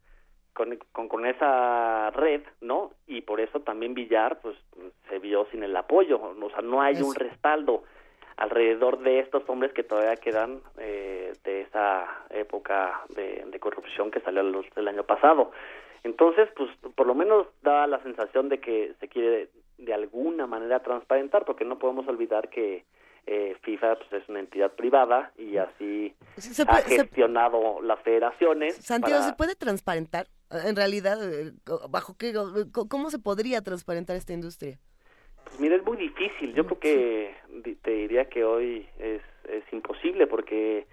con, 0.53 0.79
con, 0.93 1.09
con 1.09 1.27
esa 1.27 2.11
red, 2.11 2.43
¿no? 2.61 2.93
Y 3.07 3.23
por 3.23 3.41
eso 3.41 3.61
también 3.61 3.95
Villar, 3.95 4.41
pues, 4.41 4.57
se 5.09 5.19
vio 5.19 5.47
sin 5.51 5.65
el 5.65 5.77
apoyo, 5.77 6.21
o 6.21 6.51
sea, 6.51 6.63
no 6.63 6.81
hay 6.81 7.03
un 7.03 7.15
respaldo 7.15 7.83
alrededor 8.37 9.01
de 9.01 9.21
estos 9.21 9.43
hombres 9.49 9.73
que 9.73 9.83
todavía 9.83 10.17
quedan 10.17 10.61
eh, 10.79 11.33
de 11.45 11.63
esa 11.63 12.07
época 12.31 13.03
de, 13.11 13.45
de 13.47 13.61
corrupción 13.61 14.11
que 14.11 14.21
salió 14.21 14.43
luz 14.43 14.67
el 14.77 14.89
año 14.89 15.05
pasado. 15.05 15.51
Entonces, 16.05 16.49
pues, 16.57 16.71
por 16.95 17.07
lo 17.07 17.15
menos 17.15 17.47
da 17.63 17.87
la 17.87 18.01
sensación 18.03 18.49
de 18.49 18.61
que 18.61 18.95
se 19.01 19.09
quiere 19.09 19.49
de 19.79 19.95
alguna 19.95 20.47
manera 20.47 20.81
transparentar, 20.81 21.45
porque 21.45 21.65
no 21.65 21.79
podemos 21.79 22.07
olvidar 22.07 22.49
que 22.49 22.85
eh, 23.27 23.57
FIFA 23.63 23.97
pues, 23.97 24.23
es 24.23 24.29
una 24.29 24.41
entidad 24.41 24.73
privada 24.73 25.33
y 25.39 25.57
así 25.57 26.15
Se 26.37 26.63
ha 26.63 26.75
se- 26.83 26.97
gestionado 26.99 27.81
las 27.83 28.01
federaciones. 28.03 28.77
Santiago, 28.77 29.21
para- 29.21 29.31
¿se 29.31 29.37
puede 29.37 29.55
transparentar? 29.55 30.27
En 30.51 30.77
realidad, 30.77 31.19
eh, 31.23 31.53
¿bajo 31.91 32.17
qué, 32.19 32.33
cómo 32.89 33.11
se 33.11 33.19
podría 33.19 33.63
transparentar 33.63 34.17
esta 34.17 34.33
industria? 34.33 34.79
Pues 35.45 35.59
mira, 35.61 35.77
es 35.77 35.85
muy 35.85 35.97
difícil. 35.97 36.55
Yo 36.55 36.65
creo 36.67 36.79
que 36.79 37.35
te 37.83 37.91
diría 37.91 38.29
que 38.29 38.45
hoy 38.45 38.87
es, 38.99 39.23
es 39.49 39.65
imposible 39.73 40.27
porque 40.27 40.87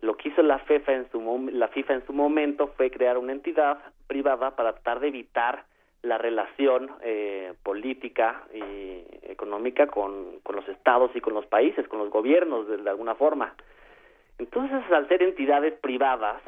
lo 0.00 0.16
que 0.16 0.28
hizo 0.28 0.42
la 0.42 0.58
FIFA 0.60 0.92
en 0.92 1.10
su 1.10 1.48
la 1.52 1.68
FIFA 1.68 1.94
en 1.94 2.06
su 2.06 2.12
momento 2.12 2.68
fue 2.76 2.90
crear 2.90 3.16
una 3.18 3.32
entidad 3.32 3.78
privada 4.06 4.54
para 4.56 4.72
tratar 4.72 5.00
de 5.00 5.08
evitar 5.08 5.64
la 6.04 6.18
relación 6.18 6.90
eh, 7.02 7.54
política 7.62 8.44
y 8.52 9.02
económica 9.22 9.86
con, 9.86 10.40
con 10.42 10.56
los 10.56 10.68
estados 10.68 11.10
y 11.14 11.20
con 11.20 11.34
los 11.34 11.46
países, 11.46 11.88
con 11.88 11.98
los 11.98 12.10
gobiernos 12.10 12.68
de, 12.68 12.76
de 12.76 12.90
alguna 12.90 13.14
forma. 13.14 13.54
Entonces, 14.38 14.82
al 14.90 15.08
ser 15.08 15.22
entidades 15.22 15.74
privadas, 15.80 16.42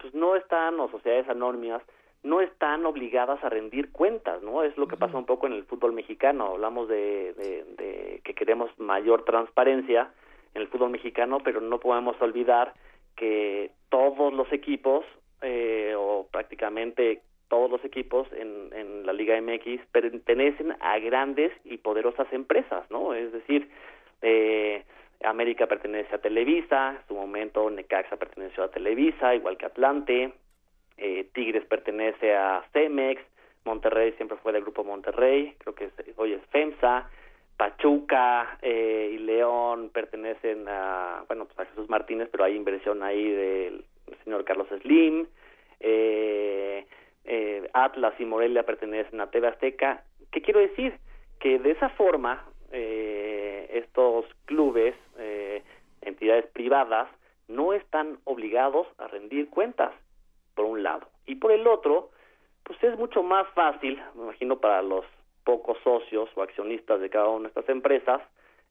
pues 0.00 0.14
no 0.14 0.36
están, 0.36 0.80
o 0.80 0.88
sociedades 0.88 1.28
anónimas, 1.28 1.82
no 2.22 2.40
están 2.40 2.86
obligadas 2.86 3.42
a 3.44 3.50
rendir 3.50 3.92
cuentas, 3.92 4.42
¿no? 4.42 4.62
Es 4.62 4.76
lo 4.78 4.88
que 4.88 4.96
pasa 4.96 5.18
un 5.18 5.26
poco 5.26 5.46
en 5.46 5.52
el 5.52 5.64
fútbol 5.64 5.92
mexicano. 5.92 6.52
Hablamos 6.52 6.88
de, 6.88 7.34
de, 7.34 7.64
de 7.76 8.20
que 8.24 8.34
queremos 8.34 8.70
mayor 8.78 9.24
transparencia 9.24 10.10
en 10.54 10.62
el 10.62 10.68
fútbol 10.68 10.90
mexicano, 10.90 11.38
pero 11.44 11.60
no 11.60 11.78
podemos 11.80 12.16
olvidar 12.22 12.72
que 13.16 13.72
todos 13.90 14.32
los 14.32 14.50
equipos, 14.52 15.04
eh, 15.42 15.94
o 15.96 16.26
prácticamente 16.30 17.20
todos 17.54 17.70
los 17.70 17.84
equipos 17.84 18.26
en, 18.32 18.72
en 18.72 19.06
la 19.06 19.12
Liga 19.12 19.40
MX 19.40 19.80
pertenecen 19.92 20.74
a 20.80 20.98
grandes 20.98 21.52
y 21.64 21.78
poderosas 21.78 22.26
empresas, 22.32 22.82
¿no? 22.90 23.14
Es 23.14 23.32
decir, 23.32 23.70
eh, 24.22 24.82
América 25.22 25.68
pertenece 25.68 26.12
a 26.16 26.18
Televisa, 26.18 26.96
en 26.98 27.06
su 27.06 27.14
momento 27.14 27.70
Necaxa 27.70 28.16
perteneció 28.16 28.64
a 28.64 28.72
Televisa, 28.72 29.36
igual 29.36 29.56
que 29.56 29.66
Atlante, 29.66 30.32
eh, 30.96 31.28
Tigres 31.32 31.64
pertenece 31.66 32.34
a 32.34 32.64
Cemex, 32.72 33.22
Monterrey 33.64 34.10
siempre 34.16 34.36
fue 34.38 34.52
del 34.52 34.62
grupo 34.62 34.82
Monterrey, 34.82 35.54
creo 35.58 35.76
que 35.76 35.90
hoy 36.16 36.32
es 36.32 36.42
FEMSA, 36.46 37.08
Pachuca 37.56 38.58
eh, 38.62 39.12
y 39.14 39.18
León 39.18 39.90
pertenecen 39.90 40.66
a, 40.66 41.22
bueno, 41.28 41.44
pues 41.44 41.60
a 41.60 41.66
Jesús 41.66 41.88
Martínez, 41.88 42.28
pero 42.32 42.42
hay 42.42 42.56
inversión 42.56 43.04
ahí 43.04 43.30
del 43.30 43.84
señor 44.24 44.44
Carlos 44.44 44.66
Slim, 44.82 45.28
eh, 45.78 46.84
eh, 47.24 47.68
Atlas 47.72 48.14
y 48.18 48.24
Morelia 48.24 48.64
pertenecen 48.64 49.20
a 49.20 49.30
TV 49.30 49.48
Azteca. 49.48 50.04
¿Qué 50.30 50.42
quiero 50.42 50.60
decir? 50.60 50.98
Que 51.40 51.58
de 51.58 51.70
esa 51.72 51.88
forma 51.90 52.44
eh, 52.72 53.68
estos 53.72 54.26
clubes, 54.46 54.94
eh, 55.18 55.62
entidades 56.02 56.46
privadas, 56.46 57.08
no 57.48 57.72
están 57.72 58.18
obligados 58.24 58.86
a 58.98 59.06
rendir 59.06 59.48
cuentas, 59.50 59.92
por 60.54 60.64
un 60.64 60.82
lado. 60.82 61.08
Y 61.26 61.36
por 61.36 61.52
el 61.52 61.66
otro, 61.66 62.10
pues 62.64 62.82
es 62.82 62.98
mucho 62.98 63.22
más 63.22 63.46
fácil, 63.54 64.00
me 64.14 64.24
imagino, 64.24 64.58
para 64.58 64.82
los 64.82 65.04
pocos 65.44 65.78
socios 65.84 66.28
o 66.34 66.42
accionistas 66.42 67.00
de 67.00 67.10
cada 67.10 67.28
una 67.28 67.44
de 67.44 67.48
estas 67.48 67.68
empresas, 67.68 68.22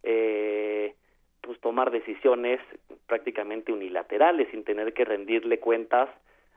eh, 0.02 0.96
pues 1.42 1.60
tomar 1.60 1.92
decisiones 1.92 2.60
prácticamente 3.08 3.72
unilaterales 3.72 4.50
sin 4.52 4.64
tener 4.64 4.94
que 4.94 5.06
rendirle 5.06 5.60
cuentas 5.60 6.10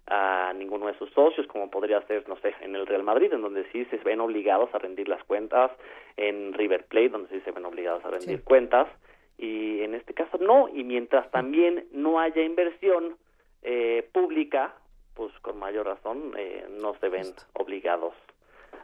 a 0.09 0.53
ninguno 0.55 0.87
de 0.87 0.97
sus 0.99 1.11
socios, 1.11 1.47
como 1.49 1.71
podría 1.71 2.01
ser, 2.07 2.29
no 2.29 2.37
sé, 2.37 2.55
en 2.61 2.77
el 2.77 2.87
Real 2.87 3.03
Madrid, 3.03 3.33
en 3.33 3.43
donde 3.43 3.65
sí 3.73 3.85
se 3.87 3.97
ven 3.99 4.21
obligados 4.21 4.73
a 4.75 4.79
rendir 4.79 5.09
las 5.09 5.23
cuentas, 5.25 5.71
en 6.17 6.53
River 6.53 6.85
Plate, 6.87 7.09
donde 7.11 7.29
sí 7.31 7.41
se 7.45 7.51
ven 7.51 7.65
obligados 7.65 8.05
a 8.05 8.11
rendir 8.11 8.39
Sí. 8.39 8.45
cuentas, 8.45 8.89
y 9.39 9.81
en 9.83 9.95
este 9.95 10.15
caso 10.15 10.39
no, 10.39 10.69
y 10.69 10.85
mientras 10.85 11.31
también 11.31 11.87
no 11.93 12.21
haya 12.21 12.43
inversión 12.43 13.17
eh, 13.63 14.09
pública, 14.13 14.75
pues 15.15 15.33
con 15.41 15.59
mayor 15.59 15.87
razón 15.87 16.33
eh, 16.37 16.67
no 16.81 16.95
se 17.01 17.09
ven 17.09 17.27
obligados 17.55 18.15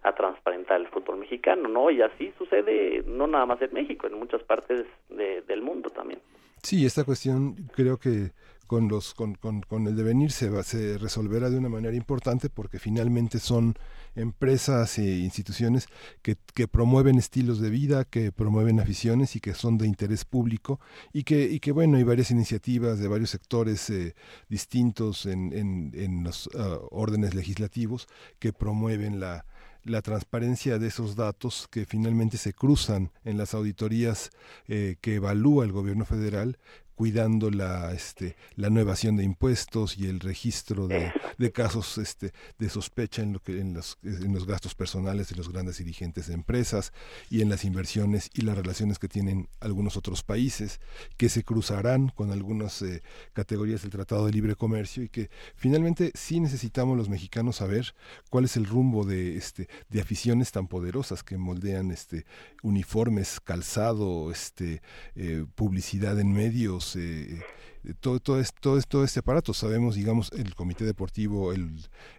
a 0.03 0.13
transparentar 0.15 0.81
el 0.81 0.89
fútbol 0.89 1.19
mexicano, 1.19 1.69
¿no? 1.69 1.89
Y 1.91 2.03
así 2.03 2.33
sucede 2.37 3.03
no 3.07 3.29
nada 3.29 3.47
más 3.47 3.63
en 3.63 3.73
México, 3.73 4.09
en 4.09 4.15
muchas 4.19 4.43
partes 4.43 4.85
de- 5.09 5.43
del 5.43 5.63
mundo 5.63 5.91
también. 5.91 6.21
Sí, 6.63 6.87
esta 6.87 7.05
cuestión 7.05 7.69
creo 7.75 7.99
que 7.99 8.33
con 8.69 8.89
los 8.89 9.15
con, 9.15 9.35
con, 9.35 9.61
con 9.63 9.87
el 9.87 9.97
devenir 9.97 10.31
se, 10.33 10.49
va, 10.49 10.63
se 10.63 10.97
resolverá 10.97 11.51
de 11.51 11.59
una 11.59 11.69
manera 11.69 11.95
importante 11.97 12.49
porque 12.49 12.79
finalmente 12.79 13.39
son 13.41 13.75
empresas 14.15 14.99
e 14.99 15.19
instituciones 15.19 15.89
que, 16.23 16.37
que 16.55 16.69
promueven 16.69 17.19
estilos 17.19 17.61
de 17.61 17.69
vida, 17.69 18.05
que 18.05 18.33
promueven 18.33 18.81
aficiones 18.81 19.35
y 19.37 19.41
que 19.41 19.55
son 19.55 19.77
de 19.77 19.87
interés 19.89 20.25
público 20.25 20.81
y 21.13 21.25
que, 21.25 21.45
y 21.51 21.61
que 21.61 21.73
bueno, 21.73 21.97
hay 21.97 22.05
varias 22.05 22.31
iniciativas 22.31 22.99
de 22.99 23.09
varios 23.09 23.31
sectores 23.31 23.91
eh, 23.91 24.15
distintos 24.49 25.27
en, 25.27 25.53
en, 25.53 25.93
en 25.95 26.25
los 26.25 26.49
ah, 26.57 26.79
órdenes 26.91 27.35
legislativos 27.35 28.07
que 28.39 28.53
promueven 28.53 29.21
la, 29.21 29.45
la 29.85 30.03
transparencia 30.03 30.79
de 30.79 30.89
esos 30.89 31.17
datos 31.17 31.67
que 31.71 31.87
finalmente 31.87 32.37
se 32.37 32.53
cruzan 32.53 33.11
en 33.25 33.39
las 33.39 33.55
auditorías 33.55 34.31
eh, 34.69 34.97
que 35.01 35.17
evalúa 35.17 35.65
el 35.65 35.73
gobierno 35.73 36.05
federal 36.05 36.59
cuidando 37.03 37.51
la, 37.51 37.93
este, 37.93 38.37
la 38.55 38.71
no 38.71 38.79
evasión 38.79 39.17
de 39.17 39.25
impuestos 39.25 39.99
y 39.99 40.07
el 40.07 40.21
registro 40.21 40.87
de, 40.87 41.13
de 41.37 41.51
casos 41.51 41.99
este, 41.99 42.33
de 42.61 42.69
sospecha 42.69 43.23
en, 43.23 43.33
lo 43.33 43.41
que, 43.41 43.59
en, 43.59 43.75
los, 43.75 43.99
en 44.05 44.33
los 44.33 44.47
gastos 44.47 44.77
personales 44.77 45.29
de 45.29 45.35
los 45.35 45.49
grandes 45.51 45.79
dirigentes 45.79 46.29
de 46.29 46.35
empresas 46.35 46.93
y 47.29 47.41
en 47.43 47.49
las 47.49 47.65
inversiones 47.65 48.31
y 48.35 48.43
las 48.43 48.57
relaciones 48.57 49.01
que 49.01 49.09
tienen 49.09 49.49
algunos 49.59 49.97
otros 49.97 50.23
países 50.23 50.79
que 51.17 51.29
se 51.29 51.43
cruzarán 51.43 52.09
con 52.11 52.31
algunas 52.31 52.81
eh, 52.83 53.03
categorías 53.33 53.83
del 53.83 53.91
Tratado 53.91 54.27
de 54.27 54.33
Libre 54.33 54.55
Comercio 54.55 55.03
y 55.03 55.09
que 55.09 55.29
finalmente 55.57 56.13
sí 56.15 56.39
necesitamos 56.39 56.97
los 56.97 57.09
mexicanos 57.09 57.57
saber 57.57 57.97
cuál 58.31 58.45
es 58.45 58.57
el 58.57 58.65
rumbo 58.65 59.05
de, 59.05 59.37
este, 59.37 59.69
de 59.89 60.01
aficiones 60.01 60.53
tan 60.53 60.69
poderosas 60.69 61.25
que 61.25 61.37
moldean 61.37 61.91
este, 61.91 62.27
uniformes, 62.63 63.41
calzado, 63.41 64.31
este, 64.31 64.83
eh, 65.17 65.45
publicidad 65.57 66.21
en 66.21 66.33
medios, 66.33 66.92
eh, 66.97 67.41
eh, 67.85 67.95
todo, 68.01 68.21
todo, 68.21 68.41
es- 68.41 68.53
todo, 68.55 68.81
todo 68.89 69.05
este 69.05 69.21
aparato. 69.21 69.53
Sabemos, 69.55 69.95
digamos, 69.97 70.31
el 70.33 70.55
Comité 70.55 70.85
Deportivo, 70.85 71.53
el, 71.53 71.71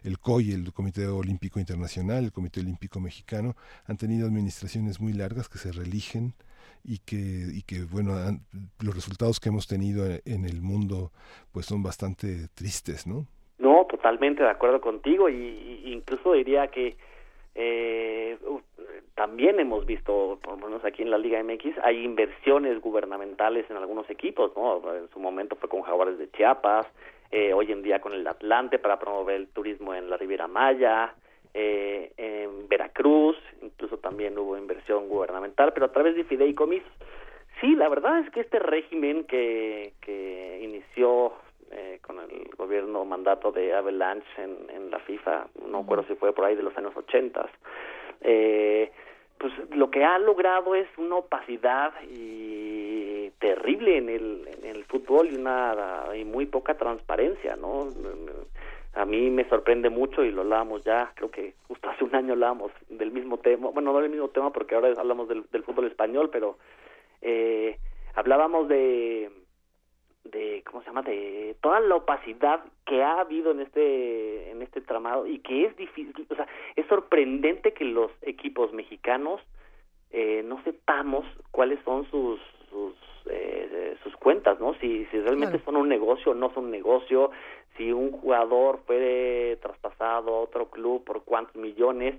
el 0.02 0.18
COI, 0.18 0.52
el 0.52 0.72
Comité 0.72 1.06
Olímpico 1.06 1.58
Internacional, 1.60 2.24
el 2.24 2.32
Comité 2.32 2.60
Olímpico 2.60 3.00
Mexicano, 3.00 3.56
han 3.86 3.96
tenido 3.96 4.26
administraciones 4.26 5.00
muy 5.00 5.12
largas 5.12 5.48
que 5.48 5.58
se 5.58 5.72
reeligen 5.72 6.34
y 6.82 6.98
que, 6.98 7.16
y 7.52 7.62
que 7.62 7.84
bueno, 7.84 8.14
los 8.80 8.94
resultados 8.94 9.40
que 9.40 9.48
hemos 9.48 9.66
tenido 9.66 10.04
en 10.06 10.44
el 10.44 10.60
mundo 10.60 11.12
pues 11.52 11.66
son 11.66 11.82
bastante 11.82 12.48
tristes, 12.54 13.06
¿no? 13.06 13.26
No, 13.58 13.86
totalmente 13.88 14.42
de 14.42 14.50
acuerdo 14.50 14.80
contigo 14.80 15.30
y, 15.30 15.34
y 15.84 15.92
incluso 15.92 16.32
diría 16.34 16.68
que 16.68 16.96
eh, 17.54 18.38
también 19.14 19.60
hemos 19.60 19.86
visto, 19.86 20.38
por 20.42 20.58
lo 20.58 20.66
menos 20.66 20.84
aquí 20.84 21.02
en 21.02 21.10
la 21.10 21.18
Liga 21.18 21.42
MX, 21.42 21.78
hay 21.82 22.04
inversiones 22.04 22.80
gubernamentales 22.80 23.68
en 23.70 23.76
algunos 23.76 24.08
equipos, 24.10 24.52
¿no? 24.56 24.82
En 24.94 25.08
su 25.10 25.20
momento 25.20 25.56
fue 25.56 25.68
con 25.68 25.82
Jaguares 25.82 26.18
de 26.18 26.30
Chiapas, 26.32 26.86
eh, 27.30 27.52
hoy 27.52 27.70
en 27.70 27.82
día 27.82 28.00
con 28.00 28.12
el 28.12 28.26
Atlante 28.26 28.78
para 28.78 28.98
promover 28.98 29.36
el 29.36 29.48
turismo 29.48 29.94
en 29.94 30.10
la 30.10 30.16
Riviera 30.16 30.48
Maya, 30.48 31.14
eh, 31.52 32.12
en 32.16 32.68
Veracruz, 32.68 33.36
incluso 33.62 33.98
también 33.98 34.36
hubo 34.36 34.58
inversión 34.58 35.08
gubernamental, 35.08 35.72
pero 35.72 35.86
a 35.86 35.92
través 35.92 36.16
de 36.16 36.24
fideicomisos. 36.24 36.90
Sí, 37.60 37.76
la 37.76 37.88
verdad 37.88 38.18
es 38.18 38.30
que 38.30 38.40
este 38.40 38.58
régimen 38.58 39.24
que, 39.24 39.92
que 40.00 40.60
inició 40.60 41.32
eh, 41.70 41.98
con 42.02 42.18
el 42.20 42.50
gobierno 42.56 43.04
mandato 43.04 43.52
de 43.52 43.74
Avalanche 43.74 44.26
en, 44.36 44.56
en 44.70 44.90
la 44.90 44.98
FIFA, 45.00 45.46
no 45.68 45.80
recuerdo 45.80 46.04
si 46.08 46.14
fue 46.14 46.32
por 46.32 46.44
ahí 46.44 46.56
de 46.56 46.62
los 46.62 46.76
años 46.76 46.96
80, 46.96 47.48
eh, 48.22 48.90
pues 49.38 49.52
lo 49.70 49.90
que 49.90 50.04
ha 50.04 50.18
logrado 50.18 50.74
es 50.74 50.86
una 50.96 51.16
opacidad 51.16 51.92
y 52.02 53.30
terrible 53.40 53.98
en 53.98 54.08
el, 54.08 54.48
en 54.56 54.64
el 54.76 54.84
fútbol 54.84 55.30
y 55.30 55.36
una 55.36 56.06
y 56.16 56.24
muy 56.24 56.46
poca 56.46 56.74
transparencia, 56.74 57.56
¿no? 57.56 57.88
A 58.94 59.04
mí 59.04 59.28
me 59.28 59.48
sorprende 59.48 59.90
mucho 59.90 60.24
y 60.24 60.30
lo 60.30 60.42
hablábamos 60.42 60.84
ya, 60.84 61.12
creo 61.14 61.30
que 61.30 61.54
justo 61.66 61.90
hace 61.90 62.04
un 62.04 62.14
año 62.14 62.34
hablábamos 62.34 62.70
del 62.88 63.10
mismo 63.10 63.38
tema, 63.38 63.70
bueno, 63.70 63.92
no 63.92 64.00
del 64.00 64.10
mismo 64.10 64.28
tema 64.28 64.50
porque 64.52 64.76
ahora 64.76 64.92
hablamos 64.96 65.28
del, 65.28 65.44
del 65.50 65.64
fútbol 65.64 65.86
español, 65.86 66.30
pero 66.32 66.56
eh, 67.20 67.76
hablábamos 68.14 68.68
de 68.68 69.30
de 70.24 70.62
cómo 70.66 70.80
se 70.82 70.86
llama 70.88 71.02
de 71.02 71.54
toda 71.60 71.80
la 71.80 71.96
opacidad 71.96 72.64
que 72.86 73.02
ha 73.02 73.20
habido 73.20 73.50
en 73.50 73.60
este 73.60 74.50
en 74.50 74.62
este 74.62 74.80
tramado 74.80 75.26
y 75.26 75.38
que 75.40 75.66
es 75.66 75.76
difícil 75.76 76.26
o 76.30 76.34
sea 76.34 76.46
es 76.76 76.86
sorprendente 76.86 77.72
que 77.72 77.84
los 77.84 78.10
equipos 78.22 78.72
mexicanos 78.72 79.40
eh, 80.12 80.42
no 80.44 80.62
sepamos 80.64 81.26
cuáles 81.50 81.78
son 81.84 82.08
sus 82.10 82.40
sus 82.70 82.94
eh, 83.30 83.96
sus 84.02 84.16
cuentas 84.16 84.58
no 84.60 84.74
si 84.74 85.04
si 85.06 85.20
realmente 85.20 85.58
son 85.64 85.76
un 85.76 85.88
negocio 85.88 86.32
o 86.32 86.34
no 86.34 86.52
son 86.54 86.64
un 86.66 86.70
negocio 86.70 87.30
si 87.76 87.92
un 87.92 88.10
jugador 88.12 88.80
fue 88.86 89.58
traspasado 89.60 90.34
a 90.34 90.40
otro 90.40 90.70
club 90.70 91.04
por 91.04 91.24
cuántos 91.24 91.56
millones 91.56 92.14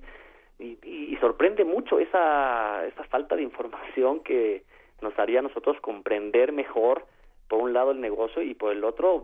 y, 0.60 0.78
y- 0.84 1.08
y 1.14 1.16
sorprende 1.18 1.64
mucho 1.66 2.00
esa 2.00 2.86
esa 2.86 3.04
falta 3.06 3.36
de 3.36 3.44
información 3.44 4.20
que 4.22 4.64
nos 5.02 5.18
haría 5.18 5.40
a 5.40 5.44
nosotros 5.44 5.80
comprender 5.82 6.52
mejor 6.52 7.06
por 7.48 7.62
un 7.62 7.74
lado 7.74 7.92
el 7.92 8.02
negocio 8.02 8.42
y 8.42 8.54
por 8.54 8.72
el 8.72 8.84
otro 8.84 9.24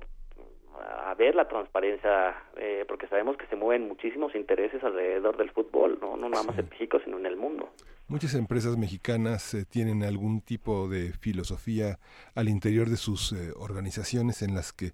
a 1.06 1.14
ver 1.16 1.36
la 1.36 1.48
transparencia 1.48 2.36
eh, 2.58 2.86
porque 2.88 3.08
sabemos 3.08 3.38
que 3.38 3.46
se 3.48 3.56
mueven 3.56 3.88
muchísimos 3.88 4.34
intereses 4.36 4.84
alrededor 4.84 5.38
del 5.38 5.52
fútbol 5.52 6.00
no 6.02 6.16
no 6.18 6.30
nada 6.30 6.44
más 6.44 6.58
en 6.58 6.70
México 6.70 7.00
sino 7.04 7.18
en 7.18 7.26
el 7.26 7.36
mundo. 7.36 7.70
Muchas 8.08 8.36
empresas 8.36 8.78
mexicanas 8.78 9.54
eh, 9.54 9.64
tienen 9.64 10.04
algún 10.04 10.42
tipo 10.42 10.90
de 10.90 11.14
filosofía 11.14 11.98
al 12.36 12.50
interior 12.50 12.90
de 12.90 12.98
sus 12.98 13.32
eh, 13.32 13.54
organizaciones 13.56 14.42
en 14.42 14.54
las 14.54 14.74
que 14.74 14.92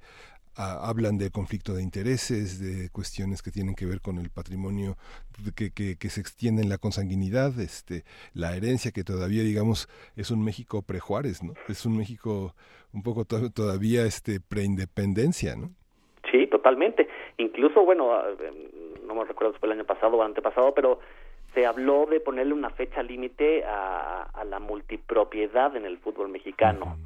ah, 0.57 0.89
hablan 0.89 1.17
de 1.17 1.31
conflicto 1.31 1.73
de 1.73 1.84
intereses, 1.84 2.59
de 2.59 2.89
cuestiones 2.89 3.41
que 3.41 3.51
tienen 3.51 3.75
que 3.75 3.85
ver 3.85 4.01
con 4.01 4.17
el 4.17 4.29
patrimonio 4.29 4.97
que, 5.55 5.71
que, 5.71 5.95
que 5.95 6.09
se 6.09 6.19
extiende 6.19 6.61
en 6.61 6.69
la 6.69 6.77
consanguinidad, 6.77 7.57
este, 7.59 8.03
la 8.34 8.55
herencia 8.55 8.91
que 8.91 9.03
todavía, 9.03 9.43
digamos, 9.43 9.88
es 10.15 10.31
un 10.31 10.43
México 10.43 10.81
pre-Juárez, 10.81 11.43
¿no? 11.43 11.53
Es 11.69 11.85
un 11.85 11.95
México 11.97 12.55
un 12.93 13.03
poco 13.03 13.23
to- 13.25 13.51
todavía 13.51 14.05
este 14.05 14.39
preindependencia, 14.39 15.55
¿no? 15.55 15.71
Sí, 16.31 16.47
totalmente. 16.47 17.07
Incluso, 17.38 17.85
bueno, 17.85 18.19
eh, 18.19 18.99
no 19.05 19.15
me 19.15 19.23
recuerdo 19.23 19.53
si 19.53 19.59
fue 19.59 19.67
el 19.69 19.73
año 19.79 19.85
pasado 19.85 20.17
o 20.17 20.23
antepasado, 20.23 20.73
pero 20.73 20.99
se 21.53 21.65
habló 21.65 22.05
de 22.05 22.19
ponerle 22.19 22.53
una 22.53 22.69
fecha 22.71 23.01
límite 23.01 23.63
a, 23.63 24.23
a 24.23 24.43
la 24.43 24.59
multipropiedad 24.59 25.75
en 25.75 25.85
el 25.85 25.97
fútbol 25.99 26.29
mexicano. 26.29 26.97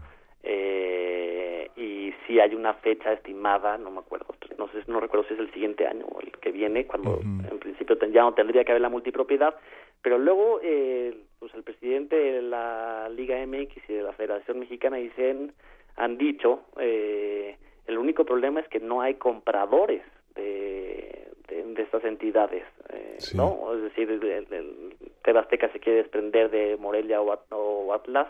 Eh, 0.44 1.70
y 1.76 2.14
si 2.26 2.40
hay 2.40 2.56
una 2.56 2.74
fecha 2.76 3.14
estimada, 3.14 3.78
no 3.78 3.92
me 3.92 4.00
acuerdo, 4.00 4.36
no 4.58 4.68
sé, 4.70 4.80
no 4.88 5.00
recuerdo 5.00 5.28
si 5.28 5.34
es 5.36 5.40
el 5.40 5.52
siguiente 5.54 5.88
año 5.88 6.06
o 6.06 6.20
el 6.20 6.32
que 6.32 6.52
viene, 6.52 6.86
cuando 6.86 7.20
en 7.22 7.60
principio 7.60 7.98
ya 8.12 8.22
no 8.22 8.34
tendría 8.34 8.64
que 8.64 8.72
haber 8.72 8.82
la 8.82 8.90
multipropiedad, 8.90 9.56
pero 10.02 10.18
luego 10.18 10.60
eh, 10.64 11.16
pues 11.40 11.54
el 11.54 11.64
presidente 11.64 12.16
de 12.16 12.42
la 12.42 13.10
Liga 13.10 13.38
MX 13.46 13.90
y 13.90 13.94
de 13.94 14.04
la 14.04 14.14
Federación 14.14 14.60
Mexicana 14.60 14.98
dicen, 14.98 15.54
han 15.96 16.18
dicho, 16.18 16.64
eh, 16.80 17.58
el 17.88 17.98
único 17.98 18.26
problema 18.26 18.60
es 18.60 18.68
que 18.68 18.80
no 18.80 19.02
hay 19.02 19.16
compradores 19.16 20.02
de, 20.36 21.28
de, 21.48 21.64
de 21.64 21.82
estas 21.84 22.04
entidades, 22.04 22.64
eh, 22.90 23.18
¿no? 23.36 23.74
Es 23.76 23.84
decir, 23.84 24.10
el, 24.10 24.24
el, 24.24 24.48
el 24.52 24.96
TV 25.24 25.40
Azteca 25.40 25.72
se 25.72 25.80
quiere 25.80 26.00
desprender 26.00 26.50
de 26.50 26.78
Morelia 26.78 27.22
o 27.22 27.94
Atlas, 27.94 28.28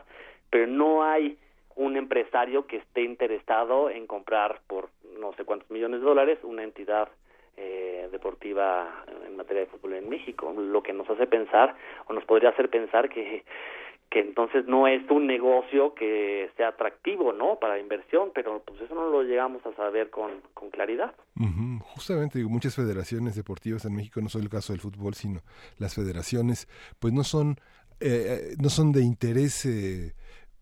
pero 0.49 0.67
no 0.67 1.03
hay 1.03 1.37
un 1.75 1.97
empresario 1.97 2.67
que 2.67 2.77
esté 2.77 3.01
interesado 3.01 3.89
en 3.89 4.07
comprar 4.07 4.61
por 4.67 4.89
no 5.19 5.33
sé 5.33 5.45
cuántos 5.45 5.69
millones 5.69 5.99
de 5.99 6.05
dólares 6.05 6.39
una 6.43 6.63
entidad 6.63 7.09
eh, 7.57 8.09
deportiva 8.11 9.03
en 9.25 9.35
materia 9.37 9.61
de 9.61 9.67
fútbol 9.67 9.93
en 9.93 10.09
México, 10.09 10.53
lo 10.57 10.81
que 10.81 10.93
nos 10.93 11.09
hace 11.09 11.27
pensar 11.27 11.75
o 12.07 12.13
nos 12.13 12.25
podría 12.25 12.49
hacer 12.49 12.69
pensar 12.69 13.09
que 13.09 13.43
que 14.11 14.19
entonces 14.19 14.67
no 14.67 14.87
es 14.87 15.09
un 15.09 15.25
negocio 15.25 15.95
que 15.95 16.51
sea 16.57 16.67
atractivo, 16.67 17.31
¿no? 17.31 17.59
Para 17.59 17.79
inversión, 17.79 18.31
pero 18.35 18.61
pues 18.61 18.81
eso 18.81 18.93
no 18.93 19.09
lo 19.09 19.23
llegamos 19.23 19.65
a 19.65 19.73
saber 19.73 20.09
con, 20.09 20.31
con 20.53 20.69
claridad. 20.69 21.15
Justamente, 21.95 22.37
digo, 22.37 22.49
muchas 22.49 22.75
federaciones 22.75 23.35
deportivas 23.35 23.85
en 23.85 23.95
México, 23.95 24.19
no 24.19 24.27
solo 24.27 24.43
el 24.43 24.49
caso 24.49 24.73
del 24.73 24.81
fútbol, 24.81 25.13
sino 25.13 25.39
las 25.77 25.95
federaciones, 25.95 26.67
pues 26.99 27.13
no 27.13 27.23
son, 27.23 27.51
eh, 28.01 28.51
eh, 28.51 28.55
no 28.61 28.67
son 28.67 28.91
de 28.91 29.01
interés 29.01 29.65
eh, 29.65 30.13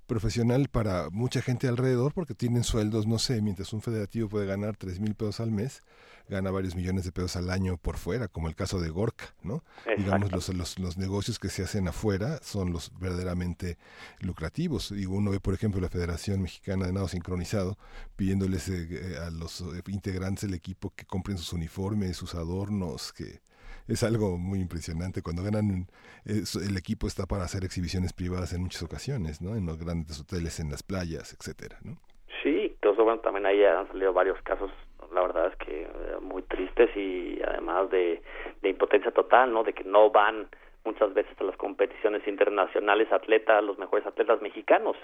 profesional 0.09 0.67
para 0.67 1.09
mucha 1.11 1.41
gente 1.41 1.69
alrededor 1.69 2.13
porque 2.13 2.33
tienen 2.33 2.65
sueldos, 2.65 3.07
no 3.07 3.19
sé, 3.19 3.41
mientras 3.41 3.71
un 3.71 3.81
federativo 3.81 4.27
puede 4.27 4.45
ganar 4.45 4.75
tres 4.75 4.99
mil 4.99 5.15
pesos 5.15 5.39
al 5.39 5.51
mes, 5.51 5.83
gana 6.27 6.51
varios 6.51 6.75
millones 6.75 7.05
de 7.05 7.11
pesos 7.11 7.37
al 7.37 7.49
año 7.49 7.77
por 7.77 7.97
fuera, 7.97 8.27
como 8.27 8.49
el 8.49 8.55
caso 8.55 8.81
de 8.81 8.89
Gorka, 8.89 9.33
¿no? 9.43 9.63
Digamos, 9.97 10.31
los, 10.31 10.49
los, 10.49 10.79
los 10.79 10.97
negocios 10.97 11.39
que 11.39 11.49
se 11.49 11.63
hacen 11.63 11.87
afuera 11.87 12.39
son 12.43 12.73
los 12.73 12.91
verdaderamente 12.99 13.77
lucrativos. 14.19 14.91
Digo, 14.91 15.15
uno 15.15 15.31
ve, 15.31 15.39
por 15.39 15.53
ejemplo, 15.53 15.79
la 15.79 15.89
Federación 15.89 16.41
Mexicana 16.41 16.87
de 16.87 16.93
Nado 16.93 17.07
Sincronizado 17.07 17.77
pidiéndoles 18.15 18.67
eh, 18.69 18.87
eh, 18.89 19.17
a 19.25 19.29
los 19.29 19.61
eh, 19.61 19.81
integrantes 19.87 20.41
del 20.41 20.55
equipo 20.55 20.91
que 20.95 21.05
compren 21.05 21.37
sus 21.37 21.53
uniformes, 21.53 22.17
sus 22.17 22.35
adornos, 22.35 23.13
que 23.13 23.41
es 23.89 24.03
algo 24.03 24.37
muy 24.37 24.59
impresionante. 24.59 25.21
Cuando 25.23 25.43
ganan, 25.43 25.87
el 26.25 26.77
equipo 26.77 27.07
está 27.07 27.25
para 27.25 27.43
hacer 27.43 27.63
exhibiciones 27.63 28.13
privadas 28.13 28.53
en 28.53 28.61
muchas 28.61 28.83
ocasiones, 28.83 29.41
¿no? 29.41 29.55
En 29.55 29.65
los 29.65 29.77
grandes 29.83 30.21
hoteles, 30.21 30.59
en 30.59 30.69
las 30.69 30.83
playas, 30.83 31.33
etcétera, 31.33 31.77
¿no? 31.83 31.97
Sí, 32.43 32.71
entonces 32.81 33.21
también 33.23 33.45
ahí 33.47 33.63
han 33.65 33.87
salido 33.87 34.13
varios 34.13 34.39
casos, 34.43 34.71
la 35.13 35.21
verdad 35.21 35.47
es 35.47 35.55
que 35.57 35.81
eh, 35.81 36.19
muy 36.21 36.43
tristes 36.43 36.95
y 36.95 37.41
además 37.41 37.89
de, 37.89 38.21
de 38.61 38.69
impotencia 38.69 39.11
total, 39.11 39.51
¿no? 39.51 39.63
De 39.63 39.73
que 39.73 39.83
no 39.83 40.11
van 40.11 40.47
muchas 40.85 41.13
veces 41.13 41.33
a 41.39 41.43
las 41.43 41.57
competiciones 41.57 42.25
internacionales 42.27 43.11
atletas, 43.11 43.63
los 43.63 43.77
mejores 43.79 44.05
atletas 44.05 44.41
mexicanos, 44.41 44.95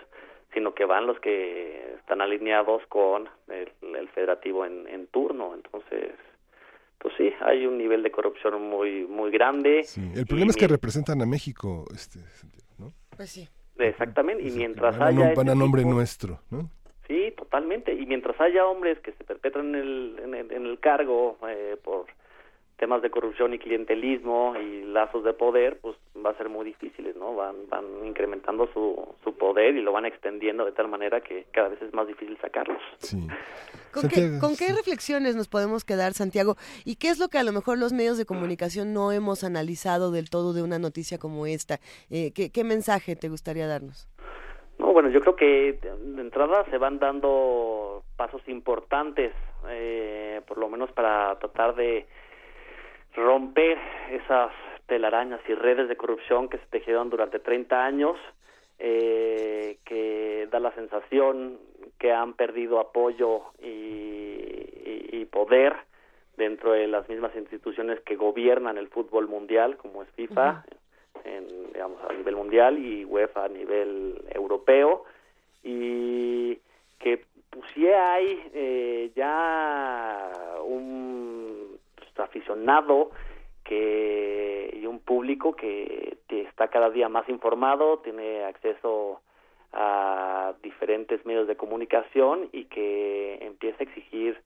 sino 0.54 0.74
que 0.74 0.86
van 0.86 1.08
los 1.08 1.20
que 1.20 1.96
están 2.00 2.22
alineados 2.22 2.86
con 2.88 3.28
el, 3.50 3.72
el 3.82 4.08
federativo 4.10 4.66
en 4.66 5.08
turno, 5.08 5.54
entonces 5.56 6.14
pues 7.06 7.14
sí, 7.20 7.32
hay 7.42 7.68
un 7.68 7.78
nivel 7.78 8.02
de 8.02 8.10
corrupción 8.10 8.60
muy 8.68 9.06
muy 9.06 9.30
grande. 9.30 9.86
El 10.16 10.26
problema 10.26 10.50
es 10.50 10.58
que 10.58 10.68
representan 10.68 11.22
a 11.22 11.28
México, 11.28 11.86
este, 11.94 12.18
¿no? 12.80 12.92
Pues 13.16 13.30
sí. 13.30 13.48
Exactamente, 13.78 14.42
y 14.42 14.50
mientras 14.50 14.98
Van 14.98 15.04
a, 15.04 15.12
haya 15.12 15.24
este 15.30 15.36
van 15.36 15.50
a 15.50 15.54
nombre 15.56 15.84
tipo- 15.84 15.94
nuestro, 15.94 16.40
¿no? 16.50 16.72
Sí, 17.08 17.32
totalmente. 17.38 17.94
Y 17.94 18.08
mientras 18.08 18.42
haya 18.42 18.66
hombres 18.66 18.98
que 19.02 19.12
se 19.12 19.24
perpetran 19.24 19.76
en 19.76 19.76
el, 19.76 20.20
en 20.24 20.34
el, 20.34 20.52
en 20.52 20.66
el 20.66 20.80
cargo 20.80 21.38
eh, 21.48 21.78
por 21.84 22.08
temas 22.78 23.02
de 23.02 23.10
corrupción 23.10 23.54
y 23.54 23.60
clientelismo 23.60 24.56
y 24.58 24.84
lazos 24.84 25.24
de 25.24 25.34
poder, 25.34 25.80
pues 25.82 25.96
va 26.26 26.32
a 26.32 26.38
ser 26.38 26.50
muy 26.50 26.66
difíciles, 26.66 27.16
¿no? 27.16 27.36
Van, 27.36 27.56
van 27.70 27.86
incrementando 28.06 28.68
su, 28.74 29.16
su 29.24 29.38
poder 29.38 29.76
y 29.76 29.82
lo 29.82 29.92
van 29.92 30.06
extendiendo 30.06 30.66
de 30.66 30.72
tal 30.72 30.88
manera 30.88 31.22
que 31.22 31.46
cada 31.52 31.70
vez 31.70 31.82
es 31.82 31.94
más 31.94 32.08
difícil 32.08 32.38
sacarlos. 32.42 32.82
¿Con 33.94 34.10
qué, 34.10 34.40
¿Con 34.42 34.58
qué 34.58 34.74
reflexiones 34.74 35.38
nos 35.38 35.48
podemos 35.48 35.86
quedar, 35.86 36.14
Santiago? 36.14 36.56
¿Y 36.84 36.98
qué 36.98 37.08
es 37.08 37.20
lo 37.20 37.30
que 37.30 37.38
a 37.38 37.44
lo 37.44 37.54
mejor 37.54 37.78
los 37.78 37.94
medios 37.94 38.18
de 38.18 38.26
comunicación 38.26 38.94
no 38.94 39.14
hemos 39.14 39.46
analizado 39.46 40.12
del 40.12 40.30
todo 40.30 40.52
de 40.52 40.64
una 40.64 40.80
noticia 40.80 41.18
como 41.18 41.46
esta? 41.46 41.80
Eh, 42.10 42.34
¿qué, 42.34 42.52
¿Qué 42.52 42.66
mensaje 42.66 43.16
te 43.16 43.30
gustaría 43.30 43.68
darnos? 43.68 44.10
No, 44.78 44.92
bueno, 44.92 45.10
yo 45.10 45.22
creo 45.22 45.36
que 45.38 45.80
de 45.82 46.22
entrada 46.22 46.66
se 46.70 46.78
van 46.78 47.00
dando 47.00 48.04
pasos 48.18 48.42
importantes, 48.48 49.32
eh, 49.70 50.42
por 50.48 50.58
lo 50.58 50.68
menos 50.68 50.92
para 50.92 51.38
tratar 51.40 51.76
de 51.76 52.06
romper 53.16 53.78
esas 54.12 54.52
telarañas 54.88 55.40
y 55.48 55.54
redes 55.54 55.88
de 55.90 55.96
corrupción 55.98 56.48
que 56.50 56.58
se 56.58 56.66
tejieron 56.68 57.10
durante 57.10 57.40
30 57.40 57.84
años, 57.86 58.18
eh, 58.80 59.78
que 59.86 60.48
da 60.52 60.60
la 60.60 60.72
sensación 60.74 61.58
que 61.98 62.12
han 62.12 62.34
perdido 62.34 62.80
apoyo 62.80 63.42
y, 63.62 63.68
y- 63.68 65.10
y 65.14 65.26
poder 65.26 65.74
dentro 66.38 66.74
de 66.74 66.88
las 66.88 67.08
mismas 67.08 67.34
instituciones 67.36 68.02
que 68.02 68.16
gobiernan 68.18 68.78
el 68.78 68.90
fútbol 68.90 69.28
mundial, 69.28 69.78
como 69.78 70.04
es 70.04 70.10
FIFA, 70.12 70.66
en, 71.24 71.48
digamos, 71.74 71.98
a 72.08 72.14
nivel 72.14 72.36
mundial 72.36 72.78
y 72.78 73.06
UEFA 73.06 73.46
a 73.46 73.50
nivel 73.50 74.22
europeo, 74.32 75.06
y 75.64 76.60
que 77.00 77.24
sí 77.74 77.88
hay 77.88 78.50
eh, 78.54 79.12
ya 79.16 80.30
un 80.66 81.45
aficionado 82.24 83.12
que 83.64 84.78
y 84.80 84.86
un 84.86 85.00
público 85.00 85.56
que, 85.56 86.18
que 86.28 86.42
está 86.42 86.68
cada 86.68 86.90
día 86.90 87.10
más 87.10 87.28
informado, 87.30 88.00
tiene 88.00 88.44
acceso 88.46 89.22
a 89.74 90.54
diferentes 90.64 91.26
medios 91.26 91.48
de 91.48 91.56
comunicación 91.58 92.48
y 92.54 92.66
que 92.66 93.40
empieza 93.42 93.78
a 93.80 93.84
exigir 93.84 94.40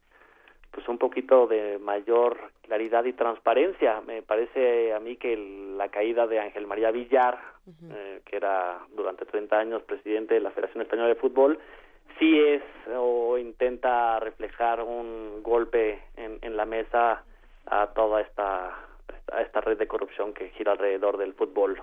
pues 0.72 0.88
un 0.88 0.98
poquito 1.00 1.48
de 1.48 1.80
mayor 1.80 2.38
claridad 2.62 3.04
y 3.06 3.14
transparencia. 3.14 4.02
Me 4.02 4.22
parece 4.22 4.94
a 4.94 5.00
mí 5.00 5.16
que 5.18 5.34
el- 5.34 5.78
la 5.78 5.90
caída 5.90 6.28
de 6.28 6.40
Ángel 6.40 6.68
María 6.68 6.92
Villar, 6.92 7.40
eh, 7.92 8.22
que 8.26 8.36
era 8.38 8.80
durante 8.96 9.26
30 9.26 9.58
años 9.60 9.82
presidente 9.84 10.36
de 10.36 10.40
la 10.42 10.52
Federación 10.52 10.82
Española 10.84 11.10
de 11.10 11.16
Fútbol, 11.16 11.60
sí 12.20 12.40
es 12.40 12.62
o 12.96 13.38
intenta 13.38 14.20
reflejar 14.20 14.82
un 14.82 15.42
golpe 15.44 16.00
en, 16.18 16.38
en 16.42 16.56
la 16.58 16.66
mesa 16.66 17.24
a 17.70 17.88
toda 17.94 18.22
esta, 18.22 18.68
a 19.32 19.42
esta 19.42 19.62
red 19.62 19.78
de 19.78 19.88
corrupción 19.88 20.34
que 20.34 20.50
gira 20.52 20.72
alrededor 20.74 21.18
del 21.18 21.34
fútbol 21.34 21.82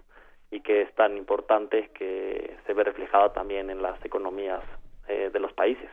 y 0.51 0.61
que 0.61 0.83
es 0.83 0.95
tan 0.95 1.17
importante 1.17 1.91
que 1.95 2.57
se 2.67 2.73
ve 2.73 2.85
reflejada 2.85 3.33
también 3.33 3.71
en 3.71 3.83
las 3.83 4.03
economías 4.05 4.63
eh, 5.09 5.31
de 5.33 5.41
los 5.41 5.53
países. 5.53 5.89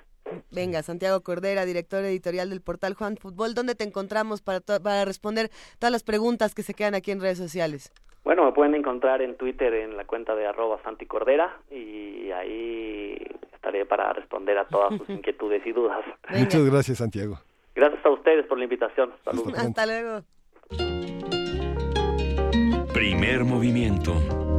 Venga, 0.51 0.81
Santiago 0.83 1.21
Cordera, 1.21 1.65
director 1.65 2.03
editorial 2.03 2.49
del 2.49 2.61
portal 2.61 2.93
Juan 2.93 3.17
Fútbol, 3.17 3.53
¿dónde 3.53 3.75
te 3.75 3.83
encontramos 3.83 4.41
para, 4.41 4.61
to- 4.61 4.81
para 4.81 5.05
responder 5.05 5.49
todas 5.79 5.91
las 5.91 6.03
preguntas 6.03 6.55
que 6.55 6.63
se 6.63 6.73
quedan 6.73 6.95
aquí 6.95 7.11
en 7.11 7.19
redes 7.21 7.37
sociales? 7.37 7.91
Bueno, 8.23 8.45
me 8.45 8.53
pueden 8.53 8.73
encontrar 8.73 9.21
en 9.21 9.35
Twitter 9.35 9.73
en 9.73 9.97
la 9.97 10.05
cuenta 10.05 10.33
de 10.33 10.47
arroba 10.47 10.79
Santi 10.83 11.05
Cordera 11.05 11.57
y 11.69 12.31
ahí 12.31 13.17
estaré 13.53 13.85
para 13.85 14.13
responder 14.13 14.57
a 14.57 14.65
todas 14.65 14.97
sus 14.97 15.09
inquietudes 15.09 15.61
y 15.65 15.71
dudas. 15.73 15.99
Muchas 16.29 16.63
gracias, 16.69 16.99
Santiago. 16.99 17.37
Gracias 17.75 18.05
a 18.05 18.09
ustedes 18.09 18.45
por 18.47 18.57
la 18.57 18.65
invitación. 18.65 19.13
Saludos. 19.25 19.53
Hasta 19.57 19.85
luego. 19.85 20.23
Primer 22.93 23.43
movimiento. 23.43 24.52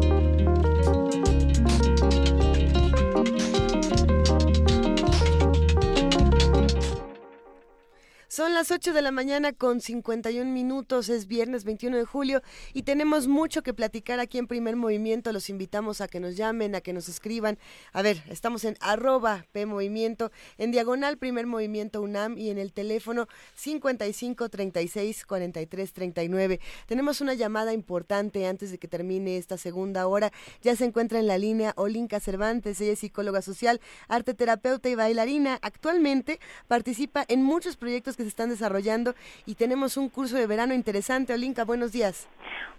Son 8.34 8.52
las 8.52 8.72
8 8.72 8.92
de 8.92 9.00
la 9.00 9.12
mañana 9.12 9.52
con 9.52 9.80
51 9.80 10.50
minutos, 10.50 11.08
es 11.08 11.28
viernes 11.28 11.62
21 11.62 11.96
de 11.96 12.04
julio 12.04 12.42
y 12.72 12.82
tenemos 12.82 13.28
mucho 13.28 13.62
que 13.62 13.72
platicar 13.72 14.18
aquí 14.18 14.38
en 14.38 14.48
Primer 14.48 14.74
Movimiento. 14.74 15.30
Los 15.30 15.50
invitamos 15.50 16.00
a 16.00 16.08
que 16.08 16.18
nos 16.18 16.34
llamen, 16.34 16.74
a 16.74 16.80
que 16.80 16.92
nos 16.92 17.08
escriban. 17.08 17.58
A 17.92 18.02
ver, 18.02 18.24
estamos 18.28 18.64
en 18.64 18.76
arroba 18.80 19.46
P 19.52 19.66
Movimiento, 19.66 20.32
en 20.58 20.72
diagonal 20.72 21.16
Primer 21.16 21.46
Movimiento 21.46 22.02
UNAM 22.02 22.36
y 22.36 22.50
en 22.50 22.58
el 22.58 22.72
teléfono 22.72 23.28
55 23.54 24.48
36 24.48 25.26
43 25.26 25.92
39. 25.92 26.60
Tenemos 26.86 27.20
una 27.20 27.34
llamada 27.34 27.72
importante 27.72 28.48
antes 28.48 28.72
de 28.72 28.78
que 28.78 28.88
termine 28.88 29.36
esta 29.36 29.58
segunda 29.58 30.08
hora. 30.08 30.32
Ya 30.60 30.74
se 30.74 30.86
encuentra 30.86 31.20
en 31.20 31.28
la 31.28 31.38
línea 31.38 31.72
Olinka 31.76 32.18
Cervantes, 32.18 32.80
ella 32.80 32.94
es 32.94 32.98
psicóloga 32.98 33.42
social, 33.42 33.80
arte 34.08 34.34
terapeuta 34.34 34.88
y 34.88 34.96
bailarina. 34.96 35.60
Actualmente 35.62 36.40
participa 36.66 37.24
en 37.28 37.44
muchos 37.44 37.76
proyectos 37.76 38.16
que 38.16 38.23
se 38.24 38.28
están 38.28 38.48
desarrollando 38.48 39.14
y 39.46 39.54
tenemos 39.54 39.96
un 39.96 40.08
curso 40.08 40.36
de 40.36 40.46
verano 40.46 40.74
interesante. 40.74 41.32
Olinka, 41.32 41.64
buenos 41.64 41.92
días. 41.92 42.28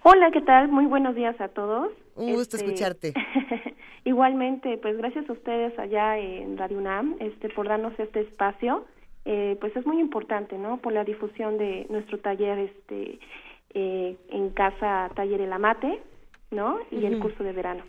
Hola, 0.04 0.30
¿qué 0.32 0.42
tal? 0.42 0.68
Muy 0.68 0.86
buenos 0.86 1.16
días 1.16 1.40
a 1.42 1.48
todos. 1.48 1.92
Un 2.16 2.34
gusto 2.34 2.58
Este, 2.58 2.68
escucharte. 2.68 3.14
Igualmente, 4.06 4.78
pues 4.78 4.98
gracias 4.98 5.28
a 5.30 5.34
ustedes 5.34 5.78
allá 5.80 6.18
en 6.18 6.58
Radio 6.58 6.78
UNAM 6.78 7.16
este, 7.20 7.50
por 7.50 7.68
darnos 7.68 7.98
este 7.98 8.22
espacio. 8.22 8.86
Eh, 9.26 9.58
pues 9.60 9.76
es 9.76 9.86
muy 9.88 10.00
importante, 10.00 10.58
¿no? 10.58 10.78
Por 10.78 10.94
la 10.94 11.04
difusión 11.04 11.58
de 11.58 11.88
nuestro 11.90 12.20
taller 12.20 12.60
este, 12.60 13.20
eh, 13.74 14.16
en 14.30 14.50
casa 14.52 15.10
Taller 15.16 15.42
El 15.42 15.52
Amate, 15.52 16.02
¿no? 16.52 16.78
Y 16.92 17.06
el 17.06 17.20
curso 17.20 17.44
de 17.44 17.52
verano. 17.52 17.84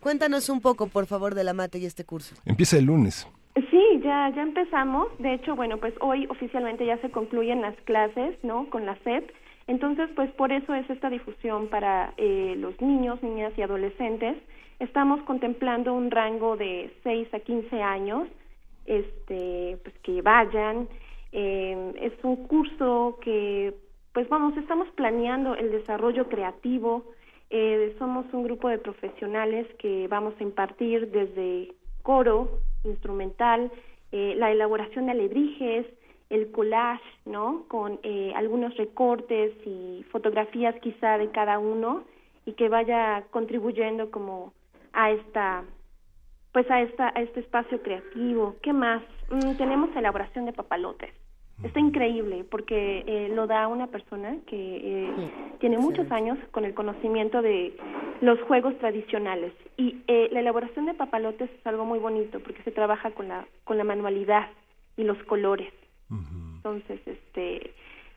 Cuéntanos 0.00 0.48
un 0.48 0.60
poco, 0.60 0.86
por 0.86 1.06
favor, 1.06 1.34
de 1.34 1.44
la 1.44 1.52
mate 1.52 1.78
y 1.78 1.84
este 1.84 2.04
curso. 2.04 2.34
Empieza 2.46 2.78
el 2.78 2.86
lunes. 2.86 3.28
Sí, 3.56 4.00
ya, 4.02 4.30
ya 4.34 4.42
empezamos. 4.42 5.08
De 5.18 5.32
hecho, 5.32 5.56
bueno, 5.56 5.78
pues 5.78 5.94
hoy 6.00 6.26
oficialmente 6.28 6.84
ya 6.84 6.98
se 6.98 7.10
concluyen 7.10 7.62
las 7.62 7.74
clases, 7.82 8.36
¿no? 8.44 8.68
Con 8.68 8.84
la 8.84 8.96
SEP. 8.96 9.30
Entonces, 9.66 10.10
pues 10.14 10.30
por 10.32 10.52
eso 10.52 10.74
es 10.74 10.88
esta 10.90 11.08
difusión 11.08 11.68
para 11.68 12.12
eh, 12.18 12.54
los 12.58 12.78
niños, 12.82 13.22
niñas 13.22 13.52
y 13.56 13.62
adolescentes. 13.62 14.36
Estamos 14.78 15.22
contemplando 15.22 15.94
un 15.94 16.10
rango 16.10 16.56
de 16.58 16.92
6 17.02 17.32
a 17.32 17.40
15 17.40 17.82
años, 17.82 18.28
este, 18.84 19.78
pues 19.82 19.98
que 20.00 20.20
vayan. 20.20 20.86
Eh, 21.32 21.94
es 22.02 22.12
un 22.24 22.46
curso 22.46 23.18
que, 23.22 23.74
pues 24.12 24.28
vamos, 24.28 24.54
estamos 24.58 24.88
planeando 24.90 25.54
el 25.54 25.70
desarrollo 25.72 26.28
creativo. 26.28 27.04
Eh, 27.48 27.96
somos 27.98 28.26
un 28.34 28.44
grupo 28.44 28.68
de 28.68 28.78
profesionales 28.78 29.66
que 29.78 30.08
vamos 30.08 30.34
a 30.38 30.42
impartir 30.42 31.10
desde 31.10 31.72
coro, 32.02 32.60
instrumental, 32.86 33.70
eh, 34.12 34.34
la 34.36 34.50
elaboración 34.50 35.06
de 35.06 35.12
alebrijes, 35.12 35.86
el 36.30 36.50
collage, 36.50 37.04
¿no? 37.24 37.64
Con 37.68 38.00
eh, 38.02 38.32
algunos 38.34 38.76
recortes 38.76 39.52
y 39.64 40.04
fotografías 40.10 40.74
quizá 40.80 41.18
de 41.18 41.30
cada 41.30 41.58
uno 41.58 42.04
y 42.44 42.52
que 42.52 42.68
vaya 42.68 43.24
contribuyendo 43.30 44.10
como 44.10 44.52
a 44.92 45.10
esta 45.10 45.64
pues 46.52 46.70
a 46.70 46.80
esta 46.80 47.12
a 47.14 47.20
este 47.20 47.40
espacio 47.40 47.82
creativo. 47.82 48.56
¿Qué 48.62 48.72
más? 48.72 49.02
Mm, 49.30 49.56
tenemos 49.56 49.94
elaboración 49.94 50.46
de 50.46 50.52
papalotes. 50.52 51.25
Está 51.62 51.80
increíble 51.80 52.44
porque 52.50 53.02
eh, 53.06 53.30
lo 53.34 53.46
da 53.46 53.66
una 53.66 53.86
persona 53.86 54.36
que 54.46 54.56
eh, 54.56 55.30
tiene 55.58 55.78
muchos 55.78 56.10
años 56.12 56.38
con 56.50 56.66
el 56.66 56.74
conocimiento 56.74 57.40
de 57.40 57.74
los 58.20 58.40
juegos 58.42 58.76
tradicionales 58.78 59.52
y 59.78 60.02
eh, 60.06 60.28
la 60.32 60.40
elaboración 60.40 60.84
de 60.84 60.94
papalotes 60.94 61.50
es 61.50 61.66
algo 61.66 61.86
muy 61.86 61.98
bonito 61.98 62.40
porque 62.40 62.62
se 62.62 62.72
trabaja 62.72 63.10
con 63.12 63.28
la 63.28 63.46
con 63.64 63.78
la 63.78 63.84
manualidad 63.84 64.48
y 64.98 65.04
los 65.04 65.16
colores. 65.24 65.72
Entonces, 66.10 67.00
este 67.06 67.72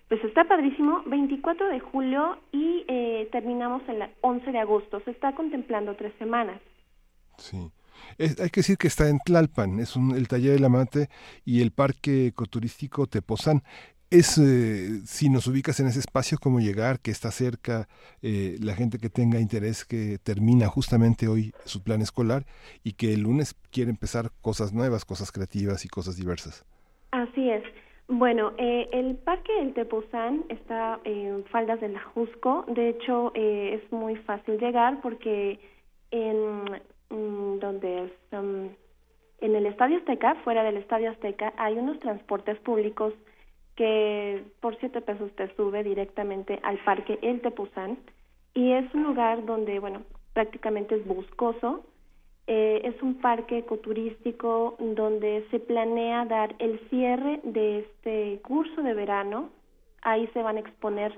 pues 0.10 0.24
está 0.24 0.44
padrísimo, 0.46 1.04
24 1.06 1.70
de 1.70 1.80
julio 1.80 2.40
y 2.52 2.84
eh, 2.88 3.30
terminamos 3.32 3.84
el 3.88 4.04
11 4.22 4.52
de 4.52 4.58
agosto. 4.58 5.00
Se 5.02 5.12
está 5.12 5.36
contemplando 5.36 5.96
tres 5.96 6.14
semanas. 6.18 6.60
Sí. 7.38 7.72
Es- 8.20 8.40
hay 8.40 8.50
que 8.50 8.60
decir 8.60 8.78
que 8.78 8.88
está 8.88 9.10
en 9.10 9.18
Tlalpan, 9.20 9.80
es 9.80 9.96
un- 9.96 10.16
el 10.16 10.28
taller 10.28 10.54
de 10.54 10.60
la 10.60 10.70
mate 10.70 11.10
y 11.46 11.62
el 11.62 11.72
parque 11.72 12.28
ecoturístico 12.28 13.08
Tepozán. 13.08 13.64
Es, 14.12 14.38
eh, 14.40 15.02
si 15.06 15.30
nos 15.30 15.46
ubicas 15.48 15.80
en 15.80 15.88
ese 15.88 16.00
espacio, 16.00 16.38
cómo 16.42 16.60
llegar, 16.60 17.00
que 17.00 17.12
está 17.12 17.30
cerca, 17.32 17.88
eh, 18.24 18.58
la 18.60 18.74
gente 18.74 18.98
que 18.98 19.10
tenga 19.10 19.40
interés, 19.40 19.86
que 19.86 20.18
termina 20.18 20.68
justamente 20.68 21.28
hoy 21.28 21.54
su 21.64 21.84
plan 21.84 22.02
escolar 22.02 22.46
y 22.84 22.94
que 22.94 23.14
el 23.14 23.22
lunes 23.22 23.56
quiere 23.72 23.92
empezar 23.92 24.32
cosas 24.42 24.74
nuevas, 24.74 25.06
cosas 25.06 25.32
creativas 25.32 25.86
y 25.86 25.90
cosas 25.90 26.16
diversas. 26.16 26.66
Así 27.12 27.50
es. 27.50 27.64
Bueno, 28.08 28.54
eh, 28.58 28.90
el 28.92 29.16
Parque 29.16 29.54
del 29.60 29.76
Tepozán 29.76 30.44
está 30.50 31.00
en 31.06 31.46
Faldas 31.46 31.80
del 31.80 31.96
Ajusco. 31.96 32.66
De 32.68 32.90
hecho, 32.90 33.32
eh, 33.36 33.80
es 33.80 33.92
muy 33.92 34.16
fácil 34.16 34.58
llegar 34.58 35.00
porque 35.02 35.60
en 36.10 36.82
mm, 37.10 37.60
donde 37.60 38.06
es, 38.06 38.12
um, 38.32 38.70
En 39.42 39.56
el 39.56 39.66
Estadio 39.66 39.98
Azteca, 39.98 40.36
fuera 40.44 40.64
del 40.64 40.78
Estadio 40.78 41.12
Azteca, 41.12 41.54
hay 41.58 41.78
unos 41.78 42.00
transportes 42.00 42.60
públicos 42.60 43.14
que 43.76 44.44
por 44.60 44.78
siete 44.80 45.00
pesos 45.00 45.32
te 45.38 45.56
sube 45.56 45.84
directamente 45.84 46.60
al 46.64 46.78
parque 46.84 47.18
El 47.22 47.40
Tepozán 47.40 47.98
y 48.54 48.74
es 48.74 48.94
un 48.94 49.04
lugar 49.04 49.46
donde, 49.46 49.80
bueno, 49.80 50.02
prácticamente 50.34 50.96
es 50.96 51.06
boscoso. 51.06 51.86
Eh, 52.48 52.82
es 52.84 53.02
un 53.02 53.22
parque 53.22 53.60
ecoturístico 53.60 54.76
donde 54.80 55.46
se 55.52 55.60
planea 55.60 56.26
dar 56.26 56.56
el 56.60 56.80
cierre 56.90 57.40
de 57.44 57.80
este 57.80 58.42
curso 58.42 58.82
de 58.82 58.94
verano. 58.94 59.50
Ahí 60.02 60.28
se 60.34 60.42
van 60.42 60.58
a 60.58 60.62
exponer 60.62 61.14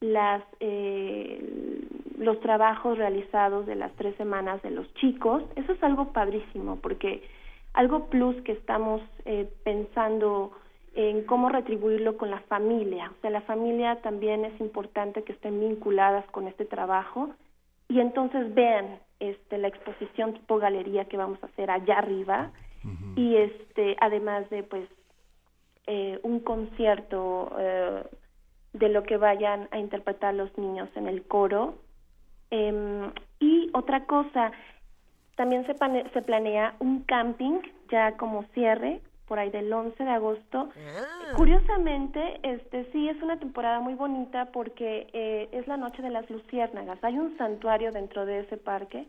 las 0.00 0.42
eh, 0.60 1.86
los 2.18 2.40
trabajos 2.40 2.98
realizados 2.98 3.66
de 3.66 3.76
las 3.76 3.92
tres 3.92 4.16
semanas 4.16 4.60
de 4.62 4.70
los 4.70 4.92
chicos. 4.94 5.42
Eso 5.56 5.72
es 5.72 5.82
algo 5.82 6.12
padrísimo 6.12 6.76
porque 6.76 7.22
algo 7.74 8.06
plus 8.06 8.36
que 8.42 8.52
estamos 8.52 9.00
eh, 9.24 9.48
pensando 9.64 10.52
en 10.94 11.22
cómo 11.24 11.48
retribuirlo 11.48 12.16
con 12.16 12.30
la 12.30 12.40
familia. 12.40 13.12
O 13.16 13.20
sea, 13.20 13.30
la 13.30 13.42
familia 13.42 14.00
también 14.02 14.44
es 14.44 14.60
importante 14.60 15.22
que 15.22 15.32
estén 15.32 15.60
vinculadas 15.60 16.24
con 16.32 16.48
este 16.48 16.64
trabajo 16.64 17.30
y 17.88 18.00
entonces 18.00 18.52
vean 18.54 18.98
este 19.20 19.58
la 19.58 19.68
exposición 19.68 20.34
tipo 20.34 20.58
galería 20.58 21.06
que 21.06 21.16
vamos 21.16 21.42
a 21.42 21.46
hacer 21.46 21.70
allá 21.70 21.98
arriba 21.98 22.50
y 23.16 23.36
este 23.36 23.96
además 24.00 24.48
de 24.50 24.62
pues 24.62 24.88
eh, 25.86 26.20
un 26.22 26.40
concierto 26.40 27.50
eh, 27.58 28.02
de 28.78 28.88
lo 28.88 29.02
que 29.02 29.16
vayan 29.16 29.68
a 29.70 29.78
interpretar 29.78 30.34
los 30.34 30.56
niños 30.58 30.88
en 30.96 31.06
el 31.08 31.22
coro 31.24 31.74
Em, 32.50 33.10
y 33.40 33.68
otra 33.74 34.06
cosa 34.06 34.52
también 35.36 35.66
se, 35.66 35.74
pane- 35.74 36.08
se 36.14 36.22
planea 36.22 36.76
un 36.78 37.02
camping 37.02 37.60
ya 37.90 38.16
como 38.16 38.44
cierre 38.54 39.02
por 39.26 39.38
ahí 39.38 39.50
del 39.50 39.70
11 39.70 40.02
de 40.02 40.10
agosto. 40.10 40.70
Curiosamente, 41.36 42.40
este 42.42 42.90
sí 42.90 43.06
es 43.08 43.22
una 43.22 43.38
temporada 43.38 43.80
muy 43.80 43.92
bonita 43.94 44.46
porque 44.46 45.08
eh, 45.12 45.48
es 45.52 45.66
la 45.68 45.76
noche 45.76 46.00
de 46.00 46.08
las 46.08 46.28
luciérnagas. 46.30 46.98
Hay 47.04 47.18
un 47.18 47.36
santuario 47.36 47.92
dentro 47.92 48.24
de 48.24 48.40
ese 48.40 48.56
parque 48.56 49.06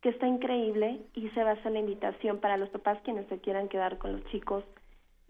que 0.00 0.08
está 0.08 0.26
increíble 0.26 0.98
y 1.14 1.28
se 1.30 1.44
va 1.44 1.50
a 1.50 1.52
hacer 1.52 1.70
la 1.70 1.78
invitación 1.78 2.38
para 2.38 2.56
los 2.56 2.68
papás 2.70 2.98
quienes 3.04 3.28
se 3.28 3.38
quieran 3.38 3.68
quedar 3.68 3.98
con 3.98 4.12
los 4.12 4.24
chicos 4.32 4.64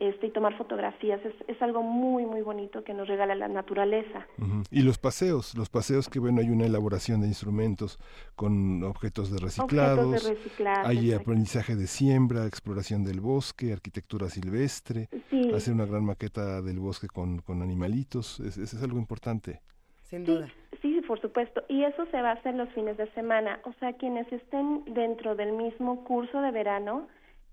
este 0.09 0.27
y 0.27 0.31
tomar 0.31 0.57
fotografías. 0.57 1.20
Es, 1.24 1.35
es 1.49 1.61
algo 1.62 1.83
muy 1.83 2.27
muy 2.27 2.43
bonito 2.43 2.83
que 2.85 2.95
nos 2.95 3.09
regala 3.09 3.35
la 3.35 3.49
naturaleza. 3.49 4.27
Y 4.70 4.83
los 4.83 4.99
paseos, 4.99 5.55
los 5.57 5.69
paseos 5.69 6.09
que 6.09 6.19
bueno, 6.19 6.41
hay 6.41 6.51
una 6.51 6.66
elaboración 6.66 7.20
de 7.20 7.29
instrumentos 7.29 7.99
con 8.37 8.83
objetos 8.85 9.31
de 9.33 9.39
reciclados, 9.39 10.07
Objetos 10.07 10.24
de 10.29 10.35
reciclaje, 10.35 10.89
hay 10.89 11.07
exacto. 11.07 11.23
aprendizaje 11.23 11.77
de 11.77 11.87
siembra, 11.87 12.47
exploración 12.47 13.05
del 13.05 13.20
bosque, 13.20 13.73
arquitectura 13.73 14.29
silvestre, 14.29 15.09
Sí. 15.31 15.51
hacer 15.55 15.74
una 15.74 15.87
gran 15.87 16.05
maqueta 16.05 16.61
del 16.62 16.79
bosque 16.79 17.07
con, 17.09 17.41
con 17.41 17.62
animalitos, 17.62 18.41
es, 18.41 18.59
es, 18.59 18.74
es 18.74 18.83
algo 18.83 18.99
importante. 18.99 19.61
Sin 20.05 20.24
duda. 20.24 20.47
Sí, 20.83 21.01
por 21.09 21.19
supuesto. 21.23 21.62
Y 21.69 21.85
eso 21.85 22.05
se 22.11 22.20
va 22.20 22.31
a 22.31 22.35
hacer 22.35 22.55
los 22.55 22.69
fines 22.70 22.99
de 22.99 23.11
semana. 23.12 23.61
O 23.65 23.73
sea, 23.81 23.95
quienes 23.95 24.31
estén 24.31 24.85
dentro 24.93 25.35
del 25.37 25.53
mismo 25.53 26.05
curso 26.05 26.41
de 26.43 26.51
verano, 26.51 27.07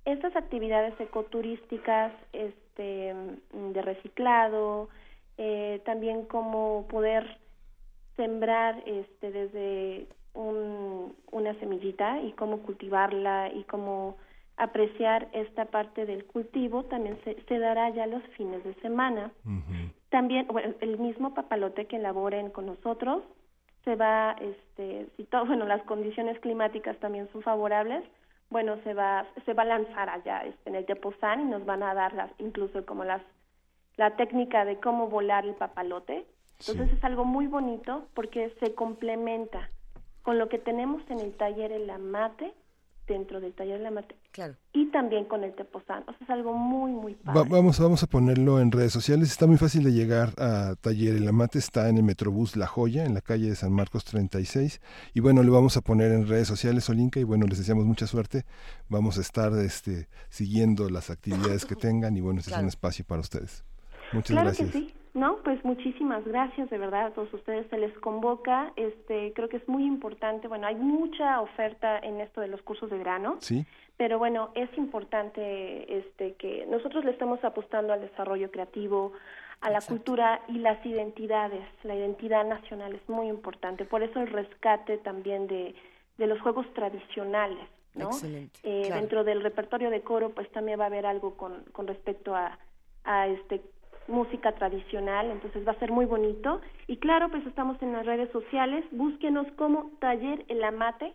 estas 0.10 0.36
actividades 0.36 0.99
ecoturísticas, 0.99 2.11
este, 2.34 3.14
de 3.53 3.81
reciclado, 3.81 4.90
eh, 5.38 5.81
también 5.86 6.26
como 6.26 6.88
poder 6.90 7.38
sembrar 8.15 8.81
este, 8.86 9.31
desde 9.31 10.07
un, 10.34 11.15
una 11.31 11.53
semillita 11.56 12.22
y 12.22 12.34
cómo 12.34 12.60
cultivarla 12.60 13.52
y 13.53 13.64
cómo 13.64 14.18
apreciar 14.57 15.30
esta 15.31 15.65
parte 15.65 16.06
del 16.06 16.26
cultivo 16.26 16.84
también 16.84 17.18
se, 17.23 17.41
se 17.48 17.60
dará 17.60 17.90
ya 17.91 18.06
los 18.07 18.22
fines 18.36 18.64
de 18.64 18.73
semana. 18.76 19.31
También, 20.10 20.48
bueno, 20.48 20.73
el 20.81 20.98
mismo 20.98 21.34
papalote 21.34 21.86
que 21.86 21.95
elaboren 21.95 22.49
con 22.49 22.65
nosotros 22.65 23.23
se 23.86 23.95
va, 23.95 24.36
este, 24.41 25.07
si 25.15 25.23
todo, 25.23 25.45
bueno, 25.48 25.65
las 25.65 25.81
condiciones 25.84 26.40
climáticas 26.40 26.98
también 26.99 27.30
son 27.31 27.41
favorables, 27.41 28.03
bueno, 28.50 28.78
se 28.84 28.94
va, 28.94 29.26
se 29.46 29.54
va 29.54 29.64
a 29.64 29.68
lanzar 29.68 30.10
allá 30.10 30.44
este, 30.44 30.70
en 30.70 30.76
el 30.76 30.86
Tepozán 30.86 31.42
y 31.42 31.46
nos 31.46 31.66
van 31.66 31.84
a 31.84 31.94
dar 31.94 32.14
las, 32.14 32.32
incluso 32.40 32.86
como 32.86 33.04
las, 33.04 33.22
la 33.96 34.16
técnica 34.16 34.66
de 34.66 34.80
cómo 34.80 35.08
volar 35.08 35.46
el 35.46 35.56
papalote. 35.56 36.26
Entonces 36.60 36.92
es 36.92 37.04
algo 37.04 37.26
muy 37.26 37.48
bonito 37.48 38.08
porque 38.14 38.54
se 38.60 38.74
complementa 38.76 39.70
con 40.24 40.38
lo 40.38 40.50
que 40.50 40.60
tenemos 40.60 41.02
en 41.10 41.20
el 41.20 41.34
taller 41.38 41.72
en 41.72 41.88
la 41.88 41.98
mate, 41.98 42.54
dentro 43.14 43.41
del 43.41 43.53
taller 43.53 43.76
en 43.77 43.84
la 43.84 43.91
mate, 43.91 44.15
Claro. 44.31 44.56
y 44.73 44.86
también 44.91 45.26
con 45.26 45.44
el 45.44 45.53
Tepozán. 45.56 46.03
O 46.07 46.11
sea, 46.14 46.18
es 46.22 46.30
algo 46.30 46.53
muy, 46.53 46.91
muy 46.91 47.14
Va- 47.27 47.34
padre. 47.34 47.49
vamos, 47.49 47.80
vamos 47.80 48.03
a 48.03 48.07
ponerlo 48.07 48.60
en 48.61 48.72
redes 48.72 48.94
sociales. 48.94 49.30
Está 49.31 49.48
muy 49.48 49.57
fácil 49.57 49.84
de 49.84 49.91
llegar 49.91 50.30
a 50.38 50.76
Taller 50.80 51.15
El 51.15 51.27
Amate. 51.27 51.60
Está 51.60 51.90
en 51.90 51.98
el 51.98 52.03
Metrobús 52.03 52.56
La 52.56 52.68
Joya, 52.68 53.03
en 53.06 53.14
la 53.14 53.22
calle 53.22 53.49
de 53.49 53.56
San 53.56 53.73
Marcos 53.73 54.06
36. 54.06 54.80
Y 55.14 55.19
bueno, 55.19 55.44
lo 55.44 55.52
vamos 55.52 55.76
a 55.76 55.81
poner 55.81 56.11
en 56.11 56.27
redes 56.27 56.48
sociales, 56.48 56.90
Olinka. 56.90 57.19
Y 57.19 57.23
bueno, 57.23 57.45
les 57.48 57.57
deseamos 57.57 57.86
mucha 57.86 58.07
suerte. 58.07 58.45
Vamos 58.88 59.18
a 59.18 59.22
estar 59.22 59.52
este, 59.60 60.07
siguiendo 60.30 60.90
las 60.90 61.10
actividades 61.10 61.65
que 61.65 61.76
tengan. 61.76 62.15
Y 62.15 62.22
bueno, 62.22 62.40
este 62.40 62.52
es 62.53 62.57
un 62.60 62.68
espacio 62.68 63.03
para 63.06 63.22
ustedes. 63.22 63.65
Muchas 64.14 64.31
claro 64.31 64.45
gracias. 64.48 64.72
que 64.72 64.80
sí. 64.80 64.94
No, 65.14 65.38
pues 65.44 65.64
muchísimas 65.65 66.23
gracias, 66.26 66.69
de 66.69 66.77
verdad, 66.77 67.07
a 67.07 67.11
todos 67.11 67.34
ustedes 67.34 67.68
se 67.69 67.77
les 67.77 67.98
convoca. 67.99 68.72
Este, 68.76 69.34
creo 69.34 69.49
que 69.49 69.57
es 69.57 69.68
muy 69.68 69.84
importante. 69.86 70.48
Bueno, 70.48 70.68
hay 70.68 70.76
mucha 70.76 71.41
oferta 71.41 71.98
en 71.99 72.22
esto 72.22 72.41
de 72.41 72.48
los 72.48 72.61
cursos 72.61 72.90
de 72.90 72.98
verano. 72.98 73.38
Sí. 73.40 73.65
Pero 73.98 74.19
bueno, 74.19 74.52
es 74.56 74.69
importante 74.77 75.98
este 75.98 76.36
que 76.36 76.65
nosotros 76.68 77.03
le 77.06 77.11
estamos 77.11 77.44
apostando 77.44 77.91
al 77.91 78.02
desarrollo 78.02 78.52
creativo, 78.52 79.14
a 79.61 79.69
la 79.72 79.81
cultura 79.81 80.41
y 80.48 80.60
las 80.60 80.84
identidades. 80.86 81.65
La 81.84 81.95
identidad 81.95 82.45
nacional 82.45 82.94
es 82.94 83.10
muy 83.10 83.27
importante. 83.27 83.86
Por 83.86 84.03
eso 84.03 84.22
el 84.22 84.27
rescate 84.27 84.99
también 84.99 85.48
de, 85.48 85.76
de 86.18 86.27
los 86.27 86.40
juegos 86.40 86.65
tradicionales, 86.73 87.68
¿no? 87.95 88.06
Excelente, 88.06 88.60
Eh, 88.64 88.84
claro. 88.86 89.02
Dentro 89.02 89.23
del 89.23 89.41
repertorio 89.41 89.90
de 89.90 90.02
coro, 90.02 90.30
pues 90.30 90.49
también 90.52 90.80
va 90.80 90.84
a 90.86 90.88
haber 90.88 91.06
algo 91.06 91.36
con, 91.36 91.64
con 91.73 91.88
respecto 91.88 92.36
a, 92.36 92.57
a 93.03 93.27
este 93.27 93.61
música 94.10 94.52
tradicional, 94.53 95.31
entonces 95.31 95.65
va 95.68 95.72
a 95.72 95.80
ser 95.80 95.91
muy 95.91 96.06
bonito. 96.06 96.61
Y 96.88 96.98
claro, 96.98 97.30
pues 97.30 97.45
estamos 97.45 97.81
en 97.81 97.94
las 97.94 98.06
redes 98.06 98.31
sociales, 98.31 98.84
búsquenos 98.91 99.48
como 99.56 99.91
Taller 99.99 100.44
El 100.48 100.64
Amate, 100.64 101.14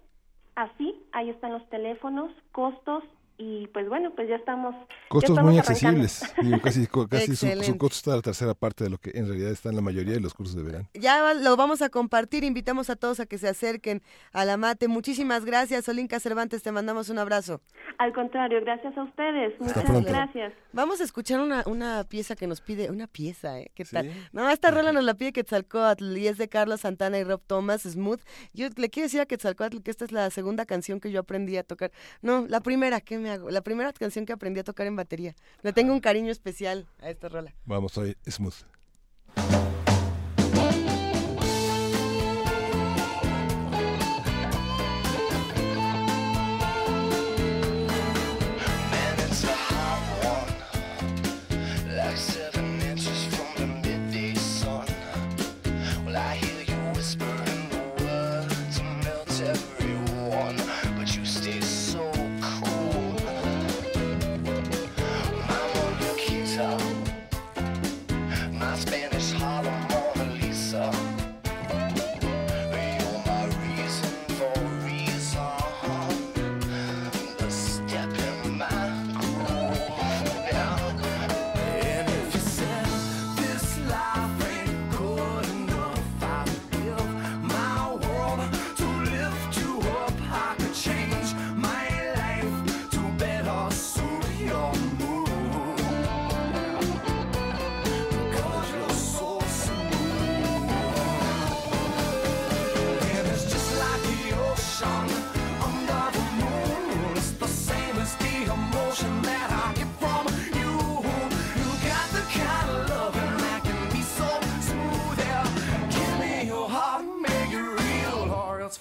así, 0.54 1.02
ahí 1.12 1.30
están 1.30 1.52
los 1.52 1.68
teléfonos, 1.68 2.30
costos, 2.52 3.04
y 3.36 3.66
pues 3.68 3.88
bueno, 3.88 4.12
pues 4.14 4.28
ya 4.28 4.36
estamos. 4.36 4.74
ya 4.74 4.86
Costos 5.08 5.30
estamos 5.30 5.50
muy 5.50 5.58
accesibles. 5.58 6.34
Digo, 6.40 6.60
casi 6.60 6.86
casi 7.10 7.36
su, 7.36 7.46
su 7.62 7.78
costo 7.78 7.96
está 7.96 8.12
a 8.12 8.16
la 8.16 8.22
tercera 8.22 8.54
parte 8.54 8.84
de 8.84 8.90
lo 8.90 8.98
que 8.98 9.10
en 9.14 9.26
realidad 9.26 9.50
está 9.50 9.70
en 9.70 9.76
la 9.76 9.82
mayoría 9.82 10.14
de 10.14 10.20
los 10.20 10.34
cursos 10.34 10.54
de 10.54 10.62
verano. 10.62 10.88
Ya 10.94 11.34
lo 11.34 11.56
vamos 11.56 11.82
a 11.82 11.88
compartir, 11.88 12.44
invitamos 12.44 12.90
a 12.90 12.96
todos 12.96 13.18
a 13.20 13.26
que 13.26 13.38
se 13.38 13.48
acerquen 13.48 14.02
a 14.32 14.44
la 14.44 14.56
mate. 14.56 14.86
Muchísimas 14.86 15.44
gracias, 15.44 15.88
Olinka 15.88 16.20
Cervantes, 16.20 16.62
te 16.62 16.70
mandamos 16.70 17.10
un 17.10 17.18
abrazo. 17.18 17.60
Al 17.98 18.12
contrario, 18.12 18.60
gracias 18.60 18.96
a 18.96 19.02
ustedes, 19.02 19.58
muchas 19.60 19.84
pronto. 19.84 20.08
gracias. 20.08 20.52
Vamos 20.72 21.00
a 21.00 21.04
escuchar 21.04 21.40
una, 21.40 21.62
una 21.66 22.04
pieza 22.04 22.36
que 22.36 22.46
nos 22.46 22.60
pide, 22.60 22.90
una 22.90 23.06
pieza, 23.06 23.60
¿eh? 23.60 23.70
¿Qué 23.74 23.84
tal? 23.84 24.06
Sí. 24.06 24.18
No, 24.32 24.48
esta 24.50 24.70
rola 24.70 24.92
nos 24.92 25.04
la 25.04 25.14
pide 25.14 25.32
Quetzalcoatl 25.32 26.16
y 26.16 26.28
es 26.28 26.38
de 26.38 26.48
Carlos 26.48 26.80
Santana 26.80 27.18
y 27.18 27.24
Rob 27.24 27.40
Thomas, 27.46 27.82
Smooth. 27.82 28.20
Yo 28.52 28.68
le 28.76 28.90
quiero 28.90 29.06
decir 29.06 29.20
a 29.20 29.26
Quetzalcoatl 29.26 29.82
que 29.82 29.90
esta 29.90 30.04
es 30.04 30.12
la 30.12 30.30
segunda 30.30 30.66
canción 30.66 31.00
que 31.00 31.10
yo 31.10 31.20
aprendí 31.20 31.56
a 31.56 31.62
tocar. 31.62 31.92
No, 32.22 32.46
la 32.48 32.60
primera, 32.60 33.00
¿qué 33.00 33.18
La 33.24 33.62
primera 33.62 33.92
canción 33.92 34.26
que 34.26 34.32
aprendí 34.32 34.60
a 34.60 34.64
tocar 34.64 34.86
en 34.86 34.96
batería. 34.96 35.34
Le 35.62 35.72
tengo 35.72 35.92
un 35.92 36.00
cariño 36.00 36.30
especial 36.30 36.86
a 37.00 37.10
esta 37.10 37.28
rola. 37.28 37.54
Vamos 37.64 37.96
hoy, 37.98 38.16
Smooth. 38.28 38.54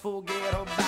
Forget 0.04 0.52
about 0.52 0.83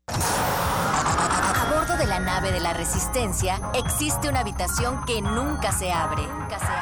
A 0.08 1.70
bordo 1.74 1.96
de 1.96 2.04
la 2.06 2.20
nave 2.20 2.52
de 2.52 2.60
la 2.60 2.74
Resistencia 2.74 3.58
existe 3.74 4.28
una 4.28 4.40
habitación 4.40 5.02
que 5.06 5.22
nunca 5.22 5.72
se 5.72 5.90
abre. 5.90 6.20
Nunca 6.22 6.58
se 6.58 6.66
abre. 6.66 6.81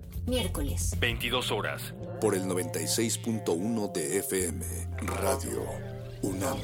Miércoles. 0.25 0.95
22 0.99 1.51
horas. 1.51 1.93
Por 2.19 2.35
el 2.35 2.43
96.1 2.43 3.91
de 3.91 4.19
FM. 4.19 4.65
Radio 5.01 5.63
UNAM. 6.21 6.57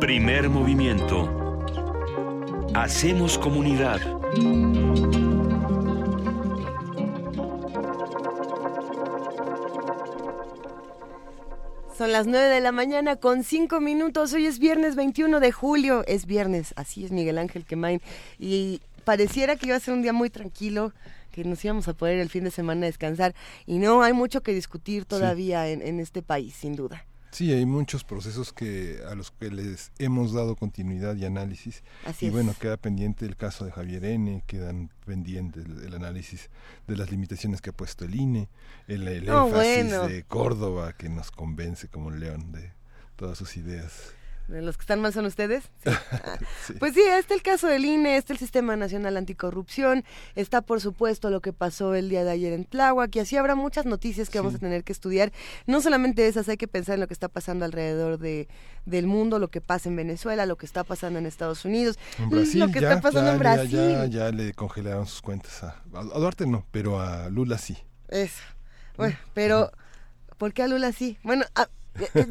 Primer 0.00 0.48
movimiento. 0.48 1.28
Hacemos 2.74 3.38
comunidad. 3.38 4.00
Son 12.02 12.10
las 12.10 12.26
9 12.26 12.48
de 12.48 12.60
la 12.60 12.72
mañana 12.72 13.14
con 13.14 13.44
5 13.44 13.78
minutos. 13.80 14.32
Hoy 14.32 14.46
es 14.46 14.58
viernes 14.58 14.96
21 14.96 15.38
de 15.38 15.52
julio. 15.52 16.02
Es 16.08 16.26
viernes, 16.26 16.74
así 16.74 17.04
es 17.04 17.12
Miguel 17.12 17.38
Ángel 17.38 17.64
Quemain. 17.64 18.00
Y 18.40 18.80
pareciera 19.04 19.54
que 19.54 19.68
iba 19.68 19.76
a 19.76 19.78
ser 19.78 19.94
un 19.94 20.02
día 20.02 20.12
muy 20.12 20.28
tranquilo, 20.28 20.92
que 21.30 21.44
nos 21.44 21.64
íbamos 21.64 21.86
a 21.86 21.92
poder 21.92 22.18
el 22.18 22.28
fin 22.28 22.42
de 22.42 22.50
semana 22.50 22.86
descansar. 22.86 23.36
Y 23.66 23.78
no, 23.78 24.02
hay 24.02 24.14
mucho 24.14 24.40
que 24.40 24.52
discutir 24.52 25.04
todavía 25.04 25.68
en, 25.68 25.80
en 25.80 26.00
este 26.00 26.22
país, 26.22 26.56
sin 26.56 26.74
duda. 26.74 27.06
Sí, 27.32 27.50
hay 27.50 27.64
muchos 27.64 28.04
procesos 28.04 28.52
que 28.52 29.00
a 29.10 29.14
los 29.14 29.30
que 29.30 29.50
les 29.50 29.90
hemos 29.98 30.34
dado 30.34 30.54
continuidad 30.54 31.16
y 31.16 31.24
análisis. 31.24 31.82
Así 32.04 32.26
y 32.26 32.28
es. 32.28 32.34
bueno, 32.34 32.54
queda 32.60 32.76
pendiente 32.76 33.24
el 33.24 33.36
caso 33.36 33.64
de 33.64 33.72
Javier 33.72 34.04
N., 34.04 34.44
quedan 34.46 34.90
pendientes 35.06 35.64
el, 35.64 35.82
el 35.82 35.94
análisis 35.94 36.50
de 36.86 36.94
las 36.94 37.10
limitaciones 37.10 37.62
que 37.62 37.70
ha 37.70 37.72
puesto 37.72 38.04
el 38.04 38.14
INE, 38.14 38.50
el, 38.86 39.08
énfasis 39.08 39.50
bueno. 39.50 40.08
de 40.08 40.24
Córdoba 40.24 40.92
que 40.92 41.08
nos 41.08 41.30
convence 41.30 41.88
como 41.88 42.08
un 42.08 42.20
león 42.20 42.52
de 42.52 42.70
todas 43.16 43.38
sus 43.38 43.56
ideas. 43.56 44.12
¿De 44.48 44.60
los 44.60 44.76
que 44.76 44.82
están 44.82 45.00
mal 45.00 45.12
son 45.12 45.26
ustedes? 45.26 45.64
Sí. 45.84 45.90
Ah, 46.12 46.38
Sí. 46.66 46.74
Pues 46.74 46.94
sí, 46.94 47.00
está 47.00 47.34
el 47.34 47.42
caso 47.42 47.66
del 47.66 47.84
INE, 47.84 48.16
está 48.16 48.32
el 48.32 48.38
Sistema 48.38 48.76
Nacional 48.76 49.16
Anticorrupción, 49.16 50.04
está 50.36 50.60
por 50.60 50.80
supuesto 50.80 51.30
lo 51.30 51.40
que 51.40 51.52
pasó 51.52 51.94
el 51.94 52.08
día 52.08 52.22
de 52.24 52.30
ayer 52.30 52.52
en 52.52 52.64
Tláhuac 52.64 53.14
y 53.16 53.20
así 53.20 53.36
habrá 53.36 53.54
muchas 53.54 53.86
noticias 53.86 54.28
que 54.30 54.38
vamos 54.38 54.54
a 54.54 54.58
tener 54.58 54.84
que 54.84 54.92
estudiar. 54.92 55.32
No 55.66 55.80
solamente 55.80 56.26
esas, 56.28 56.48
hay 56.48 56.56
que 56.56 56.68
pensar 56.68 56.94
en 56.94 57.00
lo 57.00 57.06
que 57.08 57.14
está 57.14 57.28
pasando 57.28 57.64
alrededor 57.64 58.18
de, 58.18 58.46
del 58.84 59.06
mundo, 59.06 59.38
lo 59.38 59.48
que 59.48 59.60
pasa 59.60 59.88
en 59.88 59.96
Venezuela, 59.96 60.46
lo 60.46 60.56
que 60.56 60.66
está 60.66 60.84
pasando 60.84 61.18
en 61.18 61.26
Estados 61.26 61.64
Unidos, 61.64 61.98
En 62.18 62.30
Brasil 62.30 62.60
lo 62.60 62.68
que 62.68 62.80
ya, 62.80 62.90
está 62.90 63.00
pasando 63.00 63.30
ya, 63.30 63.32
en 63.32 63.38
Brasil. 63.38 63.70
Ya, 63.72 64.06
ya 64.06 64.30
le 64.30 64.52
congelaron 64.54 65.06
sus 65.06 65.22
cuentas 65.22 65.62
a, 65.64 65.82
a 65.94 66.02
Duarte 66.18 66.46
no, 66.46 66.66
pero 66.70 67.00
a 67.00 67.28
Lula 67.30 67.58
sí. 67.58 67.76
Eso. 68.08 68.42
Bueno, 68.96 69.16
pero 69.34 69.72
¿por 70.38 70.52
qué 70.52 70.62
a 70.62 70.68
Lula 70.68 70.92
sí? 70.92 71.18
Bueno, 71.22 71.44
eh, 71.58 71.64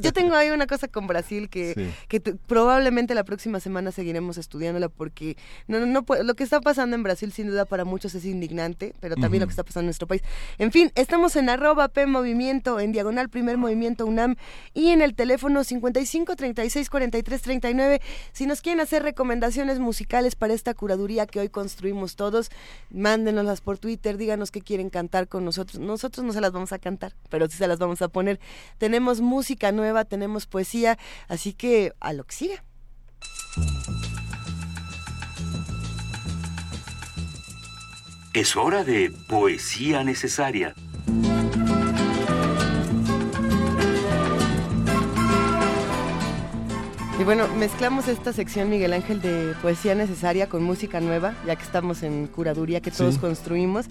yo 0.02 0.12
tengo 0.14 0.36
ahí 0.36 0.50
una 0.50 0.68
cosa 0.68 0.88
con 0.88 1.08
Brasil 1.08 1.50
que, 1.50 1.74
Sí. 1.76 1.90
que 2.08 2.20
probablemente 2.22 3.14
la 3.16 3.24
próxima 3.24 3.60
semana 3.60 3.92
seguiremos 3.92 4.38
estudiándola 4.38 4.90
porque 4.90 5.38
no, 5.68 5.80
no, 5.80 5.86
no 5.86 6.06
lo 6.24 6.34
que 6.36 6.44
está 6.44 6.62
pasando 6.62 6.96
en 6.96 7.04
Brasil 7.04 7.32
sin 7.32 7.48
duda 7.48 7.66
para 7.66 7.86
muchos 7.86 8.16
es 8.16 8.26
indignante, 8.26 8.94
pero 9.00 9.16
también 9.16 9.42
lo 9.42 9.46
Ujú. 9.46 9.50
que 9.50 9.54
está 9.54 9.64
pasando 9.64 9.82
en 9.82 9.88
nuestro 9.88 10.08
país. 10.08 10.22
En 10.58 10.72
fin, 10.72 10.92
estamos 10.96 11.36
en 11.36 11.50
arroba 11.50 11.88
P 11.90 12.06
Movimiento, 12.08 12.80
en 12.80 12.92
diagonal 12.92 13.30
Primer 13.30 13.58
Movimiento 13.58 14.06
UNAM 14.06 14.36
y 14.74 14.90
en 14.90 15.02
el 15.02 15.14
teléfono 15.16 15.64
55 15.64 16.36
36 16.36 16.90
43 16.90 17.42
39. 17.42 18.02
Si 18.34 18.46
nos 18.48 18.62
quieren 18.62 18.80
hacer 18.82 19.04
recomendaciones 19.04 19.80
musicales 19.80 20.36
para 20.36 20.54
esta 20.54 20.74
curaduría 20.74 21.26
que 21.28 21.40
hoy 21.40 21.50
construimos 21.50 22.16
todos, 22.16 22.50
mándenoslas 22.90 23.62
por 23.62 23.78
Twitter, 23.78 24.18
díganos 24.18 24.52
qué 24.52 24.62
quieren 24.62 24.90
cantar 24.90 25.28
con 25.28 25.46
nosotros. 25.46 25.80
Nosotros 25.80 26.26
no 26.26 26.34
se 26.34 26.42
las 26.42 26.52
vamos 26.52 26.72
a 26.72 26.80
cantar, 26.80 27.14
pero 27.30 27.48
sí 27.48 27.58
se 27.58 27.68
las 27.68 27.80
vamos 27.80 28.02
a 28.02 28.08
poner. 28.08 28.40
Tenemos 28.78 29.22
música 29.22 29.51
nueva, 29.72 30.06
tenemos 30.06 30.46
poesía, 30.48 30.98
así 31.28 31.54
que 31.54 31.94
a 32.00 32.14
lo 32.14 32.24
que 32.24 32.36
siga. 32.36 32.64
Es 38.34 38.56
hora 38.56 38.84
de 38.84 39.12
poesía 39.28 40.04
necesaria. 40.04 40.74
Y 47.20 47.24
bueno, 47.24 47.48
mezclamos 47.60 48.08
esta 48.08 48.34
sección, 48.34 48.70
Miguel 48.70 48.94
Ángel, 48.94 49.22
de 49.22 49.54
poesía 49.62 49.94
necesaria 49.94 50.50
con 50.50 50.64
música 50.64 51.00
nueva, 51.00 51.36
ya 51.46 51.56
que 51.56 51.64
estamos 51.64 52.02
en 52.02 52.26
curaduría 52.26 52.82
que 52.82 52.90
todos 52.90 53.16
Sí. 53.16 53.20
construimos. 53.20 53.86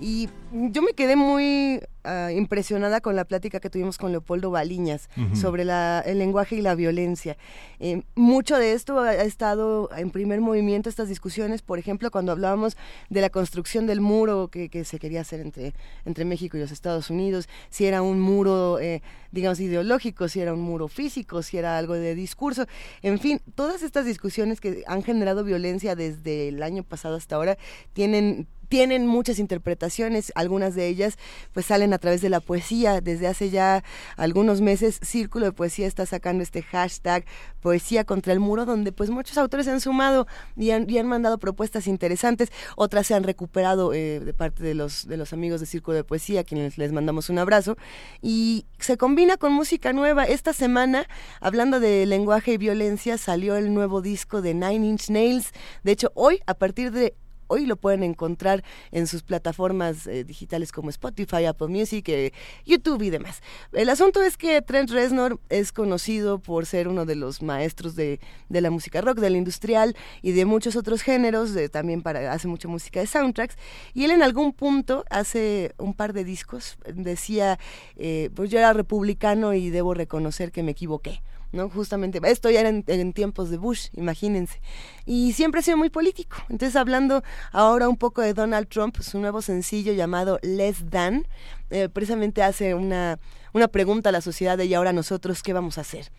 Y 0.00 0.28
yo 0.52 0.82
me 0.82 0.92
quedé 0.92 1.16
muy 1.16 1.80
ah, 2.04 2.30
impresionada 2.32 3.00
con 3.00 3.16
la 3.16 3.24
plática 3.24 3.60
que 3.60 3.70
tuvimos 3.70 3.96
con 3.96 4.10
Leopoldo 4.12 4.50
Baliñas 4.50 5.08
sobre 5.34 5.64
la- 5.64 6.00
el 6.04 6.18
lenguaje 6.18 6.56
y 6.56 6.60
la 6.62 6.74
violencia. 6.74 7.36
Eh, 7.80 8.02
mucho 8.14 8.58
de 8.58 8.72
esto 8.72 8.98
ha, 9.00 9.08
ha 9.10 9.22
estado 9.22 9.88
en 9.96 10.10
primer 10.10 10.40
movimiento, 10.40 10.88
estas 10.90 11.08
discusiones, 11.08 11.62
por 11.62 11.78
ejemplo, 11.78 12.10
cuando 12.10 12.32
hablábamos 12.32 12.76
de 13.08 13.20
la 13.20 13.30
construcción 13.30 13.86
del 13.86 14.00
muro 14.00 14.48
que, 14.48 14.68
que 14.68 14.84
se 14.84 14.98
quería 14.98 15.22
hacer 15.22 15.40
entre, 15.40 15.72
entre 16.04 16.24
México 16.24 16.56
y 16.56 16.60
los 16.60 16.72
Estados 16.72 17.08
Unidos, 17.08 17.48
si 17.70 17.86
era 17.86 18.02
un 18.02 18.20
muro, 18.20 18.78
eh, 18.80 19.00
digamos, 19.32 19.60
ideológico, 19.60 20.28
si 20.28 20.40
era 20.40 20.52
un 20.52 20.60
muro 20.60 20.88
físico, 20.88 21.42
si 21.42 21.56
era 21.56 21.78
algo 21.78 21.94
de 21.94 22.14
discurso, 22.14 22.66
en 23.02 23.18
fin, 23.18 23.40
todas 23.54 23.82
estas 23.82 24.04
discusiones 24.04 24.60
que 24.60 24.84
han 24.86 25.02
generado 25.02 25.42
violencia 25.44 25.96
desde 25.96 26.48
el 26.48 26.62
año 26.62 26.82
pasado 26.82 27.16
hasta 27.16 27.36
ahora 27.36 27.56
tienen 27.94 28.46
tienen 28.68 29.06
muchas 29.06 29.38
interpretaciones, 29.38 30.32
algunas 30.34 30.74
de 30.74 30.88
ellas 30.88 31.16
pues 31.52 31.66
salen 31.66 31.92
a 31.92 31.98
través 31.98 32.20
de 32.20 32.28
la 32.28 32.40
poesía. 32.40 33.00
Desde 33.00 33.26
hace 33.26 33.50
ya 33.50 33.84
algunos 34.16 34.60
meses 34.60 34.98
Círculo 35.02 35.46
de 35.46 35.52
Poesía 35.52 35.86
está 35.86 36.06
sacando 36.06 36.42
este 36.42 36.62
hashtag 36.62 37.24
Poesía 37.60 38.04
contra 38.04 38.32
el 38.32 38.40
Muro, 38.40 38.66
donde 38.66 38.92
pues 38.92 39.10
muchos 39.10 39.38
autores 39.38 39.66
se 39.66 39.72
han 39.72 39.80
sumado 39.80 40.26
y 40.56 40.70
han, 40.70 40.88
y 40.88 40.98
han 40.98 41.06
mandado 41.06 41.38
propuestas 41.38 41.86
interesantes, 41.86 42.50
otras 42.76 43.06
se 43.06 43.14
han 43.14 43.22
recuperado 43.22 43.94
eh, 43.94 44.20
de 44.20 44.34
parte 44.34 44.62
de 44.62 44.74
los, 44.74 45.06
de 45.06 45.16
los 45.16 45.32
amigos 45.32 45.60
de 45.60 45.66
Círculo 45.66 45.96
de 45.96 46.04
Poesía, 46.04 46.40
a 46.40 46.44
quienes 46.44 46.78
les 46.78 46.92
mandamos 46.92 47.30
un 47.30 47.38
abrazo, 47.38 47.76
y 48.20 48.66
se 48.78 48.96
combina 48.96 49.36
con 49.36 49.52
música 49.52 49.92
nueva. 49.92 50.24
Esta 50.24 50.52
semana, 50.52 51.06
hablando 51.40 51.80
de 51.80 52.06
lenguaje 52.06 52.52
y 52.52 52.58
violencia, 52.58 53.18
salió 53.18 53.56
el 53.56 53.72
nuevo 53.72 54.02
disco 54.02 54.42
de 54.42 54.54
Nine 54.54 54.86
Inch 54.86 55.08
Nails. 55.08 55.52
De 55.82 55.92
hecho, 55.92 56.12
hoy, 56.14 56.40
a 56.46 56.54
partir 56.54 56.92
de 56.92 57.16
Hoy 57.54 57.66
lo 57.66 57.76
pueden 57.76 58.02
encontrar 58.02 58.64
en 58.90 59.06
sus 59.06 59.22
plataformas 59.22 60.08
eh, 60.08 60.24
digitales 60.24 60.72
como 60.72 60.90
Spotify, 60.90 61.44
Apple 61.44 61.68
Music, 61.68 62.08
eh, 62.08 62.32
YouTube 62.66 63.00
y 63.02 63.10
demás. 63.10 63.42
El 63.72 63.90
asunto 63.90 64.20
es 64.22 64.36
que 64.36 64.60
Trent 64.60 64.90
Reznor 64.90 65.38
es 65.50 65.70
conocido 65.70 66.40
por 66.40 66.66
ser 66.66 66.88
uno 66.88 67.04
de 67.04 67.14
los 67.14 67.42
maestros 67.42 67.94
de, 67.94 68.18
la 68.48 68.70
música 68.70 69.00
rock, 69.02 69.18
del 69.20 69.36
industrial 69.36 69.94
y 70.20 70.32
de 70.32 70.46
muchos 70.46 70.74
otros 70.74 71.02
géneros. 71.02 71.52
también 71.70 72.02
para, 72.02 72.32
hace 72.32 72.48
mucha 72.48 72.66
música 72.66 72.98
de 72.98 73.06
soundtracks. 73.06 73.56
Y 73.92 74.02
él 74.02 74.10
en 74.10 74.24
algún 74.24 74.52
punto, 74.52 75.04
hace 75.08 75.76
un 75.78 75.94
par 75.94 76.12
de 76.12 76.24
discos, 76.24 76.76
decía, 76.92 77.60
eh, 77.94 78.30
pues 78.34 78.50
yo 78.50 78.58
era 78.58 78.72
republicano 78.72 79.54
y 79.54 79.70
debo 79.70 79.94
reconocer 79.94 80.50
que 80.50 80.64
me 80.64 80.72
equivoqué. 80.72 81.22
¿No? 81.54 81.70
Justamente, 81.70 82.20
esto 82.24 82.50
ya 82.50 82.60
era 82.60 82.68
en, 82.68 83.12
tiempos 83.12 83.50
de 83.50 83.56
Bush, 83.56 83.88
imagínense. 83.94 84.60
Y 85.06 85.32
siempre 85.32 85.60
ha 85.60 85.62
sido 85.62 85.76
muy 85.76 85.88
político. 85.88 86.36
Entonces, 86.50 86.76
hablando 86.76 87.22
ahora 87.52 87.88
un 87.88 87.96
poco 87.96 88.20
de 88.20 88.34
Donald 88.34 88.68
Trump, 88.68 88.98
su 89.00 89.18
nuevo 89.18 89.40
sencillo 89.40 89.92
llamado 89.92 90.38
Less 90.42 90.84
Than, 90.90 91.26
eh, 91.70 91.88
precisamente 91.88 92.42
hace 92.42 92.74
una, 92.74 93.18
una 93.52 93.68
pregunta 93.68 94.10
a 94.10 94.12
la 94.12 94.20
sociedad 94.20 94.58
de 94.58 94.66
y 94.66 94.74
ahora 94.74 94.92
nosotros, 94.92 95.42
¿qué 95.42 95.52
vamos 95.52 95.78
a 95.78 95.82
hacer? 95.82 96.10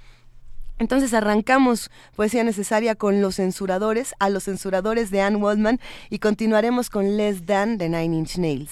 Entonces 0.77 1.13
arrancamos 1.13 1.89
Poesía 2.15 2.43
Necesaria 2.43 2.95
con 2.95 3.21
Los 3.21 3.35
Censuradores, 3.35 4.13
a 4.19 4.29
los 4.29 4.43
censuradores 4.43 5.09
de 5.09 5.21
Anne 5.21 5.37
Waldman 5.37 5.79
y 6.09 6.19
continuaremos 6.19 6.89
con 6.89 7.15
Less 7.15 7.45
Than 7.45 7.77
de 7.77 7.87
Nine 7.89 8.17
Inch 8.17 8.37
Nails. 8.37 8.71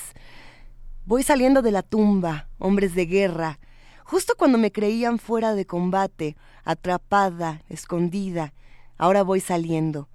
Voy 1.06 1.24
saliendo 1.24 1.62
de 1.62 1.72
la 1.72 1.82
tumba, 1.82 2.48
hombres 2.60 2.94
de 2.96 3.06
guerra, 3.06 3.60
justo 4.06 4.34
cuando 4.38 4.58
me 4.58 4.72
creían 4.72 5.20
fuera 5.20 5.56
de 5.56 5.66
combate, 5.66 6.36
atrapada, 6.64 7.62
escondida, 7.70 8.54
ahora 8.98 9.24
voy 9.24 9.40
saliendo. 9.40 10.08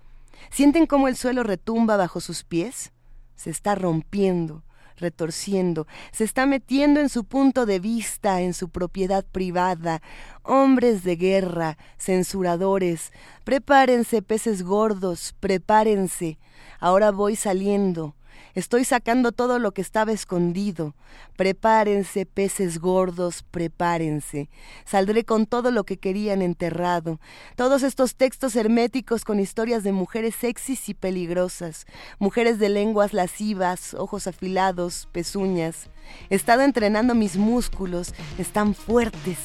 ¿Sienten 0.51 0.87
cómo 0.87 1.09
el 1.09 1.17
suelo 1.17 1.43
retumba 1.43 1.97
bajo 1.97 2.21
sus 2.21 2.45
pies? 2.45 2.93
Se 3.35 3.51
está 3.51 3.75
rompiendo. 3.75 4.63
retorciendo, 4.99 5.87
se 6.13 6.25
está 6.25 6.45
metiendo 6.47 7.01
en 7.01 7.09
su 7.09 7.25
punto 7.25 7.67
de 7.67 7.79
vista, 7.79 8.41
en 8.41 8.53
su 8.53 8.69
propiedad 8.69 9.25
privada. 9.25 10.03
Hombres 10.43 11.05
de 11.05 11.17
guerra, 11.17 11.79
censuradores, 11.99 13.13
prepárense, 13.45 14.23
peces 14.23 14.63
gordos, 14.63 15.35
prepárense. 15.41 16.39
Ahora 16.81 17.11
voy 17.11 17.37
saliendo. 17.37 18.15
Estoy 18.55 18.85
sacando 18.85 19.33
todo 19.33 19.59
lo 19.59 19.73
que 19.73 19.83
estaba 19.83 20.13
escondido. 20.13 20.95
Prepárense, 21.37 22.27
peces 22.27 22.79
gordos, 22.79 23.43
prepárense. 23.43 24.49
Saldré 24.85 25.25
con 25.25 25.47
todo 25.47 25.71
lo 25.71 25.85
que 25.85 25.99
querían 25.99 26.43
enterrado. 26.43 27.21
Todos 27.57 27.83
estos 27.83 28.17
textos 28.17 28.57
herméticos 28.57 29.25
con 29.25 29.39
historias 29.39 29.85
de 29.85 29.93
mujeres 29.93 30.35
sexys 30.35 30.89
y 30.89 30.95
peligrosas. 30.95 31.87
Mujeres 32.19 32.59
de 32.59 32.69
lenguas 32.69 33.13
lascivas, 33.13 33.95
ojos 33.95 34.27
afilados, 34.27 35.09
pezuñas. 35.13 35.91
He 36.31 36.35
estado 36.35 36.63
entrenando 36.63 37.15
mis 37.15 37.37
músculos. 37.37 38.15
Están 38.39 38.75
fuertes. 38.75 39.39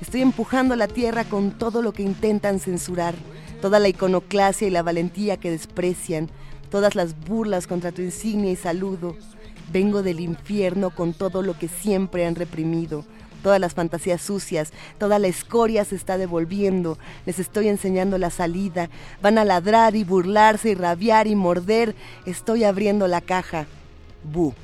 Estoy 0.00 0.22
empujando 0.22 0.76
la 0.76 0.88
tierra 0.88 1.24
con 1.24 1.58
todo 1.58 1.82
lo 1.82 1.92
que 1.92 2.02
intentan 2.02 2.60
censurar. 2.60 3.14
Toda 3.60 3.78
la 3.78 3.88
iconoclasia 3.88 4.68
y 4.68 4.70
la 4.70 4.82
valentía 4.82 5.36
que 5.36 5.50
desprecian 5.50 6.30
todas 6.70 6.94
las 6.94 7.18
burlas 7.26 7.66
contra 7.66 7.92
tu 7.92 8.02
insignia 8.02 8.52
y 8.52 8.56
saludo. 8.56 9.16
Vengo 9.72 10.02
del 10.02 10.20
infierno 10.20 10.90
con 10.90 11.12
todo 11.12 11.42
lo 11.42 11.58
que 11.58 11.68
siempre 11.68 12.26
han 12.26 12.34
reprimido, 12.34 13.04
todas 13.42 13.60
las 13.60 13.74
fantasías 13.74 14.20
sucias, 14.20 14.72
toda 14.98 15.18
la 15.18 15.28
escoria 15.28 15.84
se 15.84 15.94
está 15.94 16.18
devolviendo, 16.18 16.98
les 17.26 17.38
estoy 17.38 17.68
enseñando 17.68 18.18
la 18.18 18.30
salida, 18.30 18.90
van 19.22 19.38
a 19.38 19.44
ladrar 19.44 19.94
y 19.94 20.04
burlarse 20.04 20.70
y 20.70 20.74
rabiar 20.74 21.26
y 21.26 21.36
morder, 21.36 21.94
estoy 22.26 22.64
abriendo 22.64 23.06
la 23.06 23.20
caja. 23.20 23.66
Bu. 24.24 24.54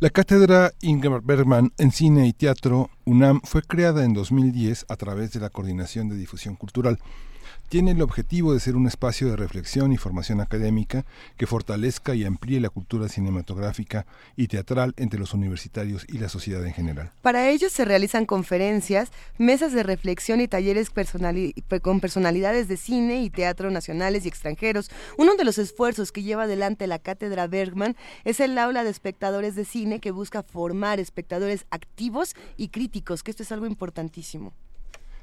La 0.00 0.10
cátedra 0.10 0.72
Ingmar 0.82 1.22
Bergman 1.22 1.72
en 1.78 1.92
cine 1.92 2.28
y 2.28 2.34
teatro 2.34 2.90
UNAM 3.06 3.40
fue 3.42 3.62
creada 3.62 4.04
en 4.04 4.12
2010 4.12 4.84
a 4.90 4.96
través 4.96 5.32
de 5.32 5.40
la 5.40 5.48
Coordinación 5.48 6.10
de 6.10 6.16
Difusión 6.16 6.56
Cultural. 6.56 6.98
Tiene 7.70 7.92
el 7.92 8.02
objetivo 8.02 8.52
de 8.52 8.58
ser 8.58 8.74
un 8.74 8.88
espacio 8.88 9.28
de 9.28 9.36
reflexión 9.36 9.92
y 9.92 9.96
formación 9.96 10.40
académica 10.40 11.04
que 11.36 11.46
fortalezca 11.46 12.16
y 12.16 12.24
amplíe 12.24 12.58
la 12.58 12.68
cultura 12.68 13.08
cinematográfica 13.08 14.06
y 14.34 14.48
teatral 14.48 14.92
entre 14.96 15.20
los 15.20 15.34
universitarios 15.34 16.04
y 16.08 16.18
la 16.18 16.28
sociedad 16.28 16.66
en 16.66 16.72
general. 16.72 17.12
Para 17.22 17.48
ello 17.48 17.70
se 17.70 17.84
realizan 17.84 18.26
conferencias, 18.26 19.12
mesas 19.38 19.72
de 19.72 19.84
reflexión 19.84 20.40
y 20.40 20.48
talleres 20.48 20.90
con 21.80 22.00
personalidades 22.00 22.66
de 22.66 22.76
cine 22.76 23.22
y 23.22 23.30
teatro 23.30 23.70
nacionales 23.70 24.24
y 24.24 24.28
extranjeros. 24.28 24.90
Uno 25.16 25.36
de 25.36 25.44
los 25.44 25.56
esfuerzos 25.56 26.10
que 26.10 26.24
lleva 26.24 26.42
adelante 26.42 26.88
la 26.88 26.98
Cátedra 26.98 27.46
Bergman 27.46 27.94
es 28.24 28.40
el 28.40 28.58
aula 28.58 28.82
de 28.82 28.90
espectadores 28.90 29.54
de 29.54 29.64
cine 29.64 30.00
que 30.00 30.10
busca 30.10 30.42
formar 30.42 30.98
espectadores 30.98 31.66
activos 31.70 32.34
y 32.56 32.70
críticos, 32.70 33.22
que 33.22 33.30
esto 33.30 33.44
es 33.44 33.52
algo 33.52 33.66
importantísimo. 33.66 34.54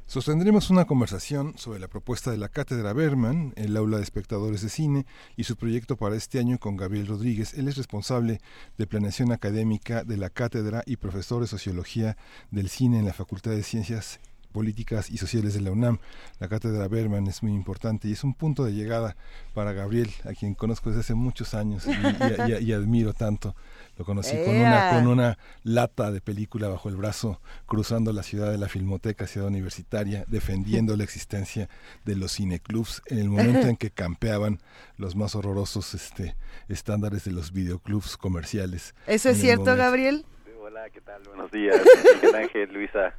Sostendremos 0.08 0.70
una 0.70 0.86
conversación 0.86 1.58
sobre 1.58 1.80
la 1.80 1.90
propuesta 1.90 2.32
de 2.32 2.38
la 2.38 2.48
Cátedra 2.48 2.94
Berman, 2.94 3.52
el 3.58 3.76
aula 3.76 3.98
de 3.98 4.04
espectadores 4.04 4.62
de 4.62 4.70
cine, 4.70 5.06
y 5.36 5.44
su 5.44 5.58
proyecto 5.58 5.98
para 5.98 6.16
este 6.16 6.40
año 6.40 6.60
con 6.60 6.78
Gabriel 6.78 7.08
Rodríguez. 7.08 7.54
Él 7.56 7.68
es 7.68 7.76
responsable 7.76 8.40
de 8.78 8.88
planeación 8.88 9.34
académica 9.34 10.06
de 10.06 10.16
la 10.16 10.30
cátedra 10.30 10.82
y 10.86 10.96
profesor 10.96 11.42
de 11.42 11.48
sociología 11.48 12.16
del 12.52 12.70
cine 12.70 13.00
en 13.00 13.06
la 13.06 13.12
Facultad 13.14 13.52
de 13.52 13.64
Ciencias 13.64 14.22
Políticas 14.54 15.12
y 15.12 15.18
Sociales 15.18 15.54
de 15.54 15.60
la 15.62 15.72
UNAM. 15.72 16.00
La 16.40 16.48
cátedra 16.48 16.88
Berman 16.88 17.28
es 17.28 17.44
muy 17.44 17.52
importante 17.52 18.08
y 18.08 18.14
es 18.14 18.24
un 18.24 18.34
punto 18.34 18.64
de 18.64 18.72
llegada 18.72 19.18
para 19.54 19.74
Gabriel, 19.74 20.10
a 20.24 20.30
quien 20.34 20.56
conozco 20.56 20.90
desde 20.90 21.02
hace 21.02 21.16
muchos 21.16 21.54
años 21.54 21.86
y, 21.86 22.64
y- 22.64 22.72
admiro 22.72 23.14
tanto. 23.14 23.58
Lo 23.98 24.06
conocí 24.06 24.38
con 24.46 24.56
una, 24.56 24.92
con 24.92 25.08
una 25.08 25.38
lata 25.64 26.12
de 26.12 26.22
película 26.22 26.68
bajo 26.68 26.88
el 26.90 26.96
brazo, 26.96 27.42
cruzando 27.66 28.14
la 28.14 28.22
ciudad 28.22 28.52
de 28.52 28.58
la 28.60 28.68
Filmoteca, 28.68 29.26
ciudad 29.26 29.48
universitaria, 29.48 30.24
defendiendo 30.28 30.96
la 30.96 31.04
existencia 31.04 31.68
de 32.06 32.16
los 32.16 32.36
cineclubs 32.36 33.02
en 33.08 33.18
el 33.18 33.30
momento 33.30 33.68
en 33.68 33.76
que 33.76 33.90
campeaban 33.90 34.60
los 34.98 35.16
más 35.16 35.36
horrorosos 35.36 35.96
este, 35.96 36.36
estándares 36.70 37.26
de 37.26 37.32
los 37.32 37.52
videoclubs 37.52 38.18
comerciales. 38.18 38.94
¿Eso 39.08 39.30
es 39.30 39.38
cierto, 39.40 39.62
momento. 39.62 39.84
Gabriel? 39.84 40.26
Hola, 40.62 40.90
¿qué 40.92 41.02
tal? 41.02 41.24
Buenos 41.24 41.52
días, 41.52 41.82
Miguel 42.22 42.36
Ángel, 42.36 42.74
Luisa. 42.74 43.16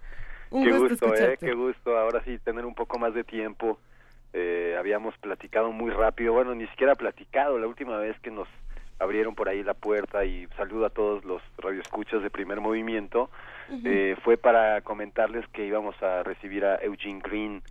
Un 0.50 0.64
qué 0.64 0.72
gusto 0.72 1.08
gusto, 1.08 1.14
¿eh? 1.14 1.36
Qué 1.40 1.54
gusto. 1.54 1.98
Ahora 1.98 2.22
sí, 2.24 2.38
tener 2.38 2.64
un 2.64 2.74
poco 2.74 2.98
más 2.98 3.14
de 3.14 3.24
tiempo. 3.24 3.78
Eh, 4.32 4.76
habíamos 4.78 5.16
platicado 5.18 5.72
muy 5.72 5.90
rápido. 5.90 6.34
Bueno, 6.34 6.54
ni 6.54 6.66
siquiera 6.68 6.94
platicado 6.94 7.58
la 7.58 7.66
última 7.66 7.98
vez 7.98 8.18
que 8.20 8.30
nos 8.30 8.48
abrieron 8.98 9.34
por 9.34 9.48
ahí 9.48 9.62
la 9.62 9.74
puerta 9.74 10.24
y 10.24 10.46
saludo 10.56 10.86
a 10.86 10.90
todos 10.90 11.24
los 11.24 11.42
radioescuchas 11.58 12.22
de 12.22 12.30
primer 12.30 12.60
movimiento. 12.60 13.30
Eh, 13.84 14.16
fue 14.24 14.36
para 14.38 14.80
comentarles 14.80 15.46
que 15.48 15.66
íbamos 15.66 16.00
a 16.02 16.22
recibir 16.22 16.64
a 16.64 16.76
Eugene 16.82 17.20
Green, 17.22 17.62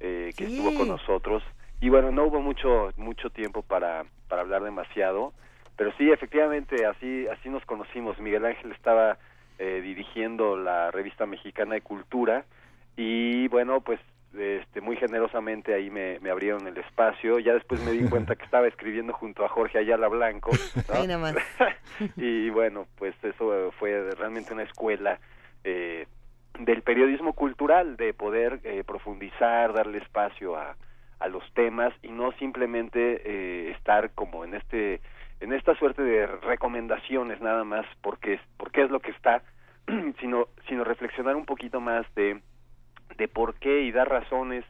eh, 0.00 0.32
que 0.36 0.46
Sí. 0.48 0.52
estuvo 0.56 0.74
con 0.76 0.88
nosotros. 0.88 1.42
Y 1.80 1.88
bueno, 1.88 2.10
no 2.10 2.24
hubo 2.24 2.40
mucho 2.40 2.90
mucho 2.96 3.30
tiempo 3.30 3.62
para, 3.62 4.04
para 4.28 4.42
hablar 4.42 4.62
demasiado, 4.62 5.32
pero 5.76 5.92
sí, 5.96 6.10
efectivamente, 6.10 6.86
así 6.86 7.26
así 7.28 7.48
nos 7.48 7.64
conocimos. 7.66 8.18
Miguel 8.18 8.44
Ángel 8.44 8.72
estaba 8.72 9.18
eh, 9.58 9.80
dirigiendo 9.82 10.56
la 10.56 10.90
revista 10.90 11.26
mexicana 11.26 11.74
de 11.74 11.80
cultura 11.82 12.44
y 12.96 13.46
bueno, 13.48 13.80
pues 13.80 14.00
este, 14.38 14.80
muy 14.80 14.96
generosamente 14.96 15.74
ahí 15.74 15.90
me, 15.90 16.18
me 16.20 16.30
abrieron 16.30 16.66
el 16.66 16.76
espacio. 16.78 17.38
Ya 17.38 17.54
después 17.54 17.82
me 17.84 17.92
di 17.92 18.08
cuenta 18.10 18.36
que 18.36 18.44
estaba 18.44 18.66
escribiendo 18.66 19.12
junto 19.12 19.44
a 19.44 19.48
Jorge 19.48 19.78
Ayala 19.78 20.08
Blanco. 20.08 20.50
¿no? 21.32 21.38
Y 22.16 22.50
bueno, 22.50 22.86
pues 22.96 23.14
eso 23.22 23.72
fue 23.78 24.10
realmente 24.18 24.52
una 24.52 24.64
escuela 24.64 25.20
eh, 25.62 26.06
del 26.58 26.82
periodismo 26.82 27.34
cultural, 27.34 27.96
de 27.96 28.12
poder 28.14 28.60
eh, 28.64 28.82
profundizar, 28.84 29.72
darle 29.72 29.98
espacio 29.98 30.56
a, 30.56 30.76
a 31.20 31.28
los 31.28 31.42
temas 31.54 31.92
y 32.02 32.08
no 32.08 32.32
simplemente 32.32 33.22
eh, 33.24 33.70
estar 33.70 34.10
como 34.10 34.44
en 34.44 34.54
este 34.54 35.00
en 35.40 35.52
esta 35.52 35.74
suerte 35.76 36.02
de 36.02 36.26
recomendaciones 36.26 37.40
nada 37.40 37.64
más 37.64 37.86
porque 38.02 38.40
porque 38.56 38.82
es 38.82 38.90
lo 38.90 39.00
que 39.00 39.10
está 39.10 39.42
sino 40.20 40.48
sino 40.68 40.84
reflexionar 40.84 41.36
un 41.36 41.46
poquito 41.46 41.80
más 41.80 42.06
de 42.14 42.40
de 43.16 43.28
por 43.28 43.54
qué 43.54 43.82
y 43.82 43.92
dar 43.92 44.08
razones 44.08 44.64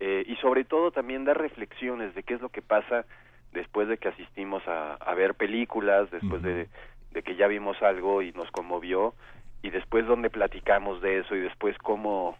eh, 0.00 0.24
y 0.26 0.36
sobre 0.36 0.64
todo 0.64 0.90
también 0.90 1.24
dar 1.24 1.38
reflexiones 1.38 2.14
de 2.14 2.22
qué 2.22 2.34
es 2.34 2.40
lo 2.40 2.48
que 2.48 2.62
pasa 2.62 3.04
después 3.52 3.88
de 3.88 3.98
que 3.98 4.08
asistimos 4.08 4.66
a, 4.66 4.94
a 4.94 5.14
ver 5.14 5.34
películas 5.34 6.10
después 6.10 6.42
de, 6.42 6.68
de 7.10 7.22
que 7.22 7.36
ya 7.36 7.46
vimos 7.46 7.80
algo 7.82 8.22
y 8.22 8.32
nos 8.32 8.50
conmovió 8.50 9.14
y 9.62 9.70
después 9.70 10.06
donde 10.06 10.30
platicamos 10.30 11.00
de 11.02 11.20
eso 11.20 11.36
y 11.36 11.40
después 11.40 11.76
cómo 11.78 12.36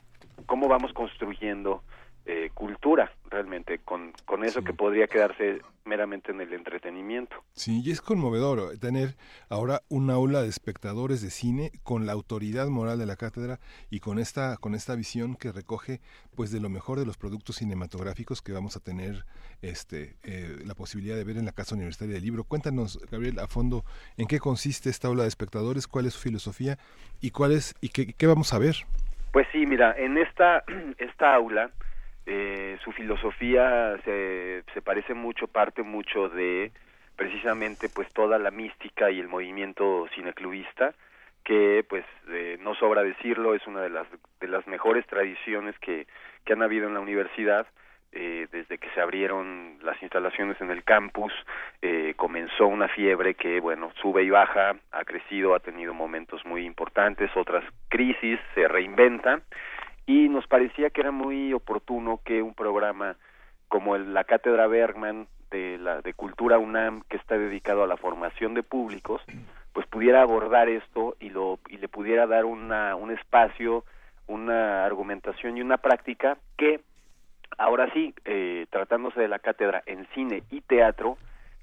cómo 0.47 0.69
vamos 0.69 0.93
construyendo 0.93 1.83
eh, 2.25 2.51
cultura 2.55 3.13
realmente 3.31 3.79
con, 3.79 4.13
con 4.25 4.45
eso 4.45 4.63
que 4.63 4.73
podría 4.73 5.07
quedarse 5.07 5.61
meramente 5.85 6.31
en 6.31 6.41
el 6.41 6.53
entretenimiento. 6.53 7.37
Sí, 7.53 7.83
y 7.85 7.91
es 7.91 8.01
conmovedor 8.01 8.79
tener 8.79 9.17
ahora 9.49 9.81
un 9.89 10.11
aula 10.11 10.43
de 10.43 10.49
espectadores 10.49 11.23
de 11.23 11.31
cine 11.31 11.73
con 11.83 12.07
la 12.07 12.13
autoridad 12.13 12.69
moral 12.69 12.99
de 12.99 13.07
la 13.07 13.17
cátedra 13.17 13.59
y 13.91 14.01
con 14.01 14.19
esta 14.19 14.57
con 14.59 14.75
esta 14.75 14.95
visión 14.95 15.35
que 15.35 15.51
recoge 15.51 16.01
pues 16.37 16.53
de 16.53 16.61
lo 16.61 16.69
mejor 16.69 16.99
de 16.99 17.07
los 17.07 17.17
productos 17.17 17.57
cinematográficos 17.57 18.43
que 18.43 18.53
vamos 18.53 18.77
a 18.77 18.81
tener 18.81 19.25
este 19.61 20.15
eh, 20.23 20.59
la 20.65 20.75
posibilidad 20.75 21.17
de 21.17 21.25
ver 21.25 21.37
en 21.39 21.47
la 21.47 21.53
Casa 21.53 21.75
Universitaria 21.75 22.15
del 22.15 22.25
Libro. 22.25 22.45
Cuéntanos, 22.45 23.01
Gabriel, 23.11 23.39
a 23.41 23.49
fondo 23.49 23.85
en 24.17 24.29
qué 24.29 24.39
consiste 24.39 24.91
esta 24.91 25.09
aula 25.09 25.23
de 25.23 25.29
espectadores, 25.29 25.89
cuál 25.89 26.07
es 26.07 26.15
su 26.15 26.21
filosofía 26.21 26.79
y 27.21 27.31
cuál 27.31 27.53
es 27.53 27.75
y 27.81 27.89
qué, 27.89 28.13
qué 28.13 28.27
vamos 28.27 28.53
a 28.53 28.59
ver. 28.59 28.77
Pues 29.33 29.47
sí, 29.51 29.67
mira, 29.67 29.95
en 29.99 30.19
esta 30.19 30.63
esta 30.99 31.35
aula 31.35 31.71
eh, 32.27 32.79
su 32.85 32.93
filosofía 32.93 33.99
se, 34.05 34.63
se 34.73 34.83
parece 34.83 35.15
mucho, 35.15 35.49
parte 35.49 35.83
mucho 35.83 36.29
de 36.29 36.73
precisamente 37.17 37.89
pues 37.89 38.13
toda 38.13 38.39
la 38.39 38.51
mística 38.51 39.11
y 39.11 39.21
el 39.21 39.29
movimiento 39.29 40.07
cineclubista 40.15 40.95
que 41.45 41.85
pues 41.89 42.05
eh, 42.29 42.59
no 42.61 42.75
sobra 42.75 43.03
decirlo 43.03 43.55
es 43.55 43.67
una 43.67 43.81
de 43.83 43.91
las 43.91 44.07
de 44.41 44.49
las 44.49 44.67
mejores 44.67 45.07
tradiciones 45.07 45.79
que, 45.79 46.07
que 46.45 46.53
han 46.53 46.63
habido 46.63 46.87
en 46.87 46.95
la 46.95 47.01
universidad 47.01 47.67
eh, 48.13 48.47
desde 48.53 48.79
que 48.79 48.91
se 48.91 49.01
abrieron 49.01 49.79
las 49.83 50.01
instalaciones 50.03 50.61
en 50.61 50.71
el 50.71 50.85
campus 50.85 51.33
eh, 51.81 52.15
comenzó 52.17 52.67
una 52.67 52.89
fiebre 52.89 53.35
que 53.35 53.61
bueno 53.61 53.93
sube 54.01 54.23
y 54.23 54.31
baja 54.31 54.77
ha 54.93 55.05
crecido 55.05 55.55
ha 55.55 55.61
tenido 55.61 55.95
momentos 55.95 56.45
muy 56.45 56.65
importantes 56.65 57.31
otras 57.37 57.65
crisis 57.89 58.39
se 58.55 58.69
reinventa 58.69 59.41
y 60.07 60.29
nos 60.29 60.47
parecía 60.47 60.91
que 60.91 61.01
era 61.01 61.11
muy 61.11 61.53
oportuno 61.53 62.21
que 62.25 62.43
un 62.43 62.55
programa 62.55 63.17
como 63.69 63.97
el, 63.97 64.13
la 64.13 64.25
Cátedra 64.25 64.67
Bergman 64.67 65.27
de 65.51 65.79
la 65.79 66.01
de 66.01 66.15
Cultura 66.15 66.59
UNAM 66.59 67.03
que 67.09 67.17
está 67.17 67.39
dedicado 67.39 67.83
a 67.83 67.87
la 67.87 67.97
formación 67.97 68.55
de 68.55 68.63
públicos 68.63 69.23
pues 69.73 69.87
pudiera 69.87 70.23
abordar 70.23 70.69
esto 70.69 71.17
y 71.21 71.31
lo 71.31 71.59
y 71.69 71.77
le 71.77 71.89
pudiera 71.89 72.27
dar 72.27 72.45
una 72.45 72.97
un 72.97 73.11
espacio 73.11 73.85
una 74.27 74.85
argumentación 74.85 75.57
y 75.57 75.61
una 75.61 75.79
práctica 75.79 76.39
que 76.57 76.81
ahora 77.59 77.91
sí 77.93 78.15
eh, 78.25 78.67
tratándose 78.71 79.21
de 79.21 79.29
la 79.29 79.39
cátedra 79.39 79.83
en 79.87 80.07
cine 80.15 80.43
y 80.51 80.63
teatro 80.63 81.19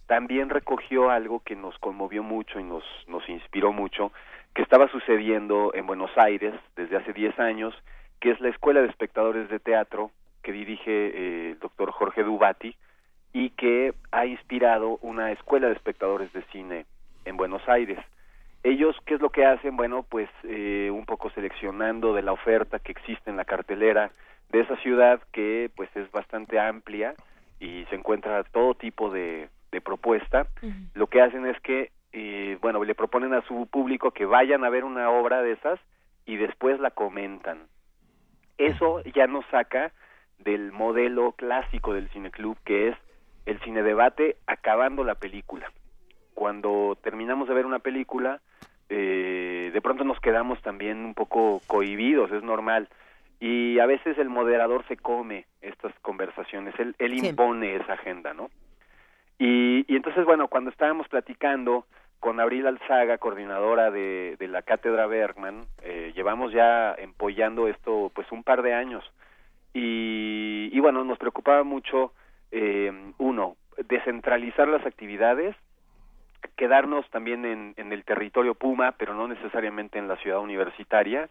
también 0.08 0.50
recogió 0.50 1.10
algo 1.10 1.42
que 1.42 1.56
nos 1.56 1.78
conmovió 1.80 2.24
mucho 2.24 2.60
y 2.60 2.64
nos 2.64 2.84
nos 3.08 3.28
inspiró 3.28 3.74
mucho 3.74 4.12
que 4.54 4.62
estaba 4.62 4.88
sucediendo 4.90 5.72
en 5.74 5.86
Buenos 5.86 6.12
Aires 6.18 6.54
desde 6.76 6.98
hace 6.98 7.14
10 7.14 7.40
años 7.40 7.76
que 8.20 8.32
es 8.32 8.40
la 8.40 8.50
Escuela 8.50 8.82
de 8.82 8.88
Espectadores 8.88 9.50
de 9.50 9.60
Teatro 9.60 10.12
que 10.44 10.52
dirige 10.52 10.92
eh, 10.92 11.52
el 11.52 11.60
doctor 11.60 11.92
Jorge 11.92 12.24
Dubati 12.24 12.76
y 13.34 13.52
que 13.52 13.94
ha 14.12 14.26
inspirado 14.26 14.98
una 15.02 15.32
escuela 15.32 15.68
de 15.68 15.74
espectadores 15.74 16.32
de 16.34 16.42
cine 16.52 16.86
en 17.26 17.38
Buenos 17.38 17.68
Aires. 17.68 18.00
Ellos, 18.64 18.96
¿qué 19.06 19.16
es 19.16 19.22
lo 19.22 19.30
que 19.30 19.46
hacen? 19.46 19.78
Bueno, 19.78 20.04
pues 20.04 20.30
eh, 20.44 20.90
un 20.92 21.06
poco 21.06 21.30
seleccionando 21.32 22.14
de 22.14 22.24
la 22.24 22.34
oferta 22.34 22.80
que 22.80 22.92
existe 22.92 23.30
en 23.30 23.38
la 23.38 23.46
cartelera 23.46 24.12
de 24.52 24.62
esa 24.62 24.76
ciudad 24.78 25.22
que 25.32 25.70
pues 25.76 25.90
es 25.96 26.12
bastante 26.12 26.60
amplia 26.60 27.14
y 27.60 27.86
se 27.90 27.96
encuentra 27.96 28.44
todo 28.44 28.74
tipo 28.74 29.10
de, 29.12 29.50
de 29.72 29.82
propuesta, 29.82 30.48
lo 30.94 31.08
que 31.08 31.22
hacen 31.22 31.46
es 31.46 31.60
que, 31.62 31.92
eh, 32.14 32.58
bueno, 32.62 32.84
le 32.84 32.96
proponen 32.96 33.34
a 33.34 33.42
su 33.44 33.68
público 33.68 34.12
que 34.12 34.26
vayan 34.26 34.64
a 34.64 34.70
ver 34.70 34.84
una 34.84 35.10
obra 35.10 35.42
de 35.42 35.54
esas 35.54 35.80
y 36.26 36.38
después 36.38 36.80
la 36.80 36.92
comentan 36.92 37.60
eso 38.60 39.02
ya 39.16 39.26
nos 39.26 39.46
saca 39.48 39.92
del 40.38 40.72
modelo 40.72 41.32
clásico 41.32 41.94
del 41.94 42.10
cineclub 42.10 42.58
que 42.64 42.90
es 42.90 42.98
el 43.46 43.60
cine 43.62 43.82
debate 43.82 44.38
acabando 44.46 45.04
la 45.04 45.16
película. 45.16 45.72
Cuando 46.36 46.98
terminamos 47.02 47.48
de 47.48 47.56
ver 47.56 47.66
una 47.66 47.80
película, 47.80 48.42
eh, 48.90 49.72
de 49.74 49.82
pronto 49.82 50.04
nos 50.04 50.20
quedamos 50.20 50.62
también 50.62 51.00
un 51.00 51.14
poco 51.14 51.62
cohibidos, 51.68 52.32
es 52.32 52.44
normal. 52.44 52.90
Y 53.40 53.80
a 53.80 53.86
veces 53.86 54.18
el 54.18 54.30
moderador 54.30 54.86
se 54.88 54.98
come 54.98 55.46
estas 55.62 55.94
conversaciones, 56.02 56.78
él, 56.80 56.96
él 57.00 57.14
impone 57.14 57.76
esa 57.78 57.94
agenda, 57.94 58.34
¿no? 58.34 58.50
Y, 59.38 59.86
y 59.88 59.96
entonces, 59.96 60.26
bueno, 60.26 60.50
cuando 60.50 60.70
estábamos 60.70 61.08
platicando 61.08 61.86
con 62.20 62.40
Abril 62.40 62.68
Alzaga, 62.68 63.18
coordinadora 63.18 63.92
de, 63.92 64.38
la 64.40 64.62
Cátedra 64.62 65.08
Bergman, 65.08 65.66
eh, 65.84 66.12
llevamos 66.16 66.52
ya 66.52 66.94
empollando 66.94 67.68
esto 67.68 68.12
pues 68.14 68.32
un 68.32 68.44
par 68.44 68.62
de 68.62 68.74
años. 68.74 69.04
Y, 69.74 70.70
y 70.72 70.80
bueno, 70.80 71.04
nos 71.04 71.18
preocupaba 71.18 71.64
mucho, 71.64 72.14
eh, 72.52 72.92
uno, 73.18 73.56
descentralizar 73.88 74.68
las 74.68 74.86
actividades, 74.86 75.56
quedarnos 76.56 77.10
también 77.10 77.46
en, 77.46 77.74
en 77.78 77.94
el 77.94 78.04
territorio 78.04 78.56
Puma, 78.56 78.94
pero 78.94 79.14
no 79.14 79.28
necesariamente 79.28 80.00
en 80.00 80.08
la 80.08 80.18
ciudad 80.18 80.40
universitaria. 80.40 81.30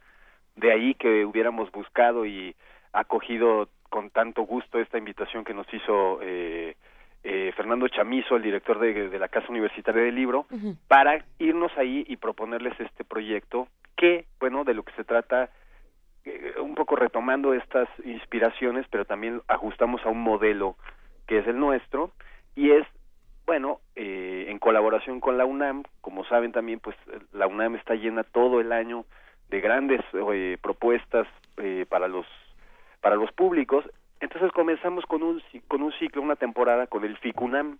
De 0.56 0.72
ahí 0.72 0.94
que 0.94 1.24
hubiéramos 1.24 1.70
buscado 1.70 2.24
y 2.26 2.54
acogido 2.92 3.68
con 3.90 4.10
tanto 4.10 4.42
gusto 4.42 4.78
esta 4.78 4.98
invitación 4.98 5.44
que 5.44 5.54
nos 5.54 5.72
hizo 5.72 6.20
eh, 6.22 6.76
eh, 7.24 7.52
Fernando 7.56 7.88
Chamizo, 7.88 8.36
el 8.36 8.42
director 8.42 8.78
de, 8.78 9.08
de, 9.08 9.18
la 9.18 9.28
Casa 9.28 9.48
Universitaria 9.48 10.02
del 10.02 10.14
Libro, 10.14 10.46
uh 10.50 10.56
-huh. 10.56 10.76
para 10.88 11.24
irnos 11.38 11.72
ahí 11.76 12.04
y 12.08 12.16
proponerles 12.16 12.78
este 12.80 13.04
proyecto 13.04 13.68
que, 13.96 14.26
bueno, 14.40 14.64
de 14.64 14.74
lo 14.74 14.82
que 14.84 14.92
se 14.92 15.04
trata, 15.04 15.50
eh, 16.24 16.54
un 16.60 16.74
poco 16.74 16.96
retomando 16.96 17.54
estas 17.54 17.88
inspiraciones, 18.04 18.86
pero 18.90 19.04
también 19.04 19.42
ajustamos 19.48 20.04
a 20.04 20.08
un 20.08 20.22
modelo 20.22 20.76
que 21.26 21.38
es 21.38 21.46
el 21.46 21.58
nuestro, 21.58 22.12
y 22.54 22.70
es, 22.70 22.86
bueno, 23.46 23.80
eh, 23.96 24.46
en 24.48 24.58
colaboración 24.58 25.20
con 25.20 25.36
la 25.38 25.44
UNAM, 25.44 25.84
como 26.00 26.24
saben 26.24 26.52
también, 26.52 26.80
pues 26.80 26.96
la 27.32 27.46
UNAM 27.46 27.76
está 27.76 27.94
llena 27.94 28.24
todo 28.24 28.60
el 28.60 28.72
año 28.72 29.04
de 29.48 29.60
grandes 29.60 30.00
eh, 30.32 30.58
propuestas 30.60 31.26
eh, 31.56 31.86
para 31.88 32.08
los 32.08 32.26
para 33.00 33.16
los 33.16 33.30
públicos 33.32 33.84
entonces 34.20 34.50
comenzamos 34.52 35.04
con 35.06 35.22
un 35.22 35.42
con 35.68 35.82
un 35.82 35.92
ciclo 35.92 36.22
una 36.22 36.36
temporada 36.36 36.86
con 36.86 37.04
el 37.04 37.16
FICUNAM. 37.18 37.78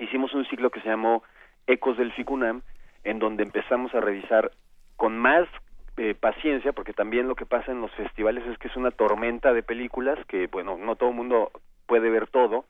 Hicimos 0.00 0.34
un 0.34 0.44
ciclo 0.46 0.70
que 0.70 0.80
se 0.80 0.88
llamó 0.88 1.22
Ecos 1.66 1.96
del 1.96 2.12
FICUNAM 2.12 2.62
en 3.04 3.18
donde 3.18 3.42
empezamos 3.44 3.94
a 3.94 4.00
revisar 4.00 4.50
con 4.96 5.16
más 5.16 5.48
eh, 5.96 6.14
paciencia 6.14 6.72
porque 6.72 6.92
también 6.92 7.28
lo 7.28 7.34
que 7.34 7.46
pasa 7.46 7.72
en 7.72 7.80
los 7.80 7.90
festivales 7.92 8.44
es 8.46 8.58
que 8.58 8.68
es 8.68 8.76
una 8.76 8.90
tormenta 8.90 9.54
de 9.54 9.62
películas 9.62 10.18
que 10.26 10.46
bueno 10.48 10.76
no 10.76 10.96
todo 10.96 11.10
el 11.10 11.16
mundo 11.16 11.50
puede 11.86 12.10
ver 12.10 12.26
todo. 12.28 12.66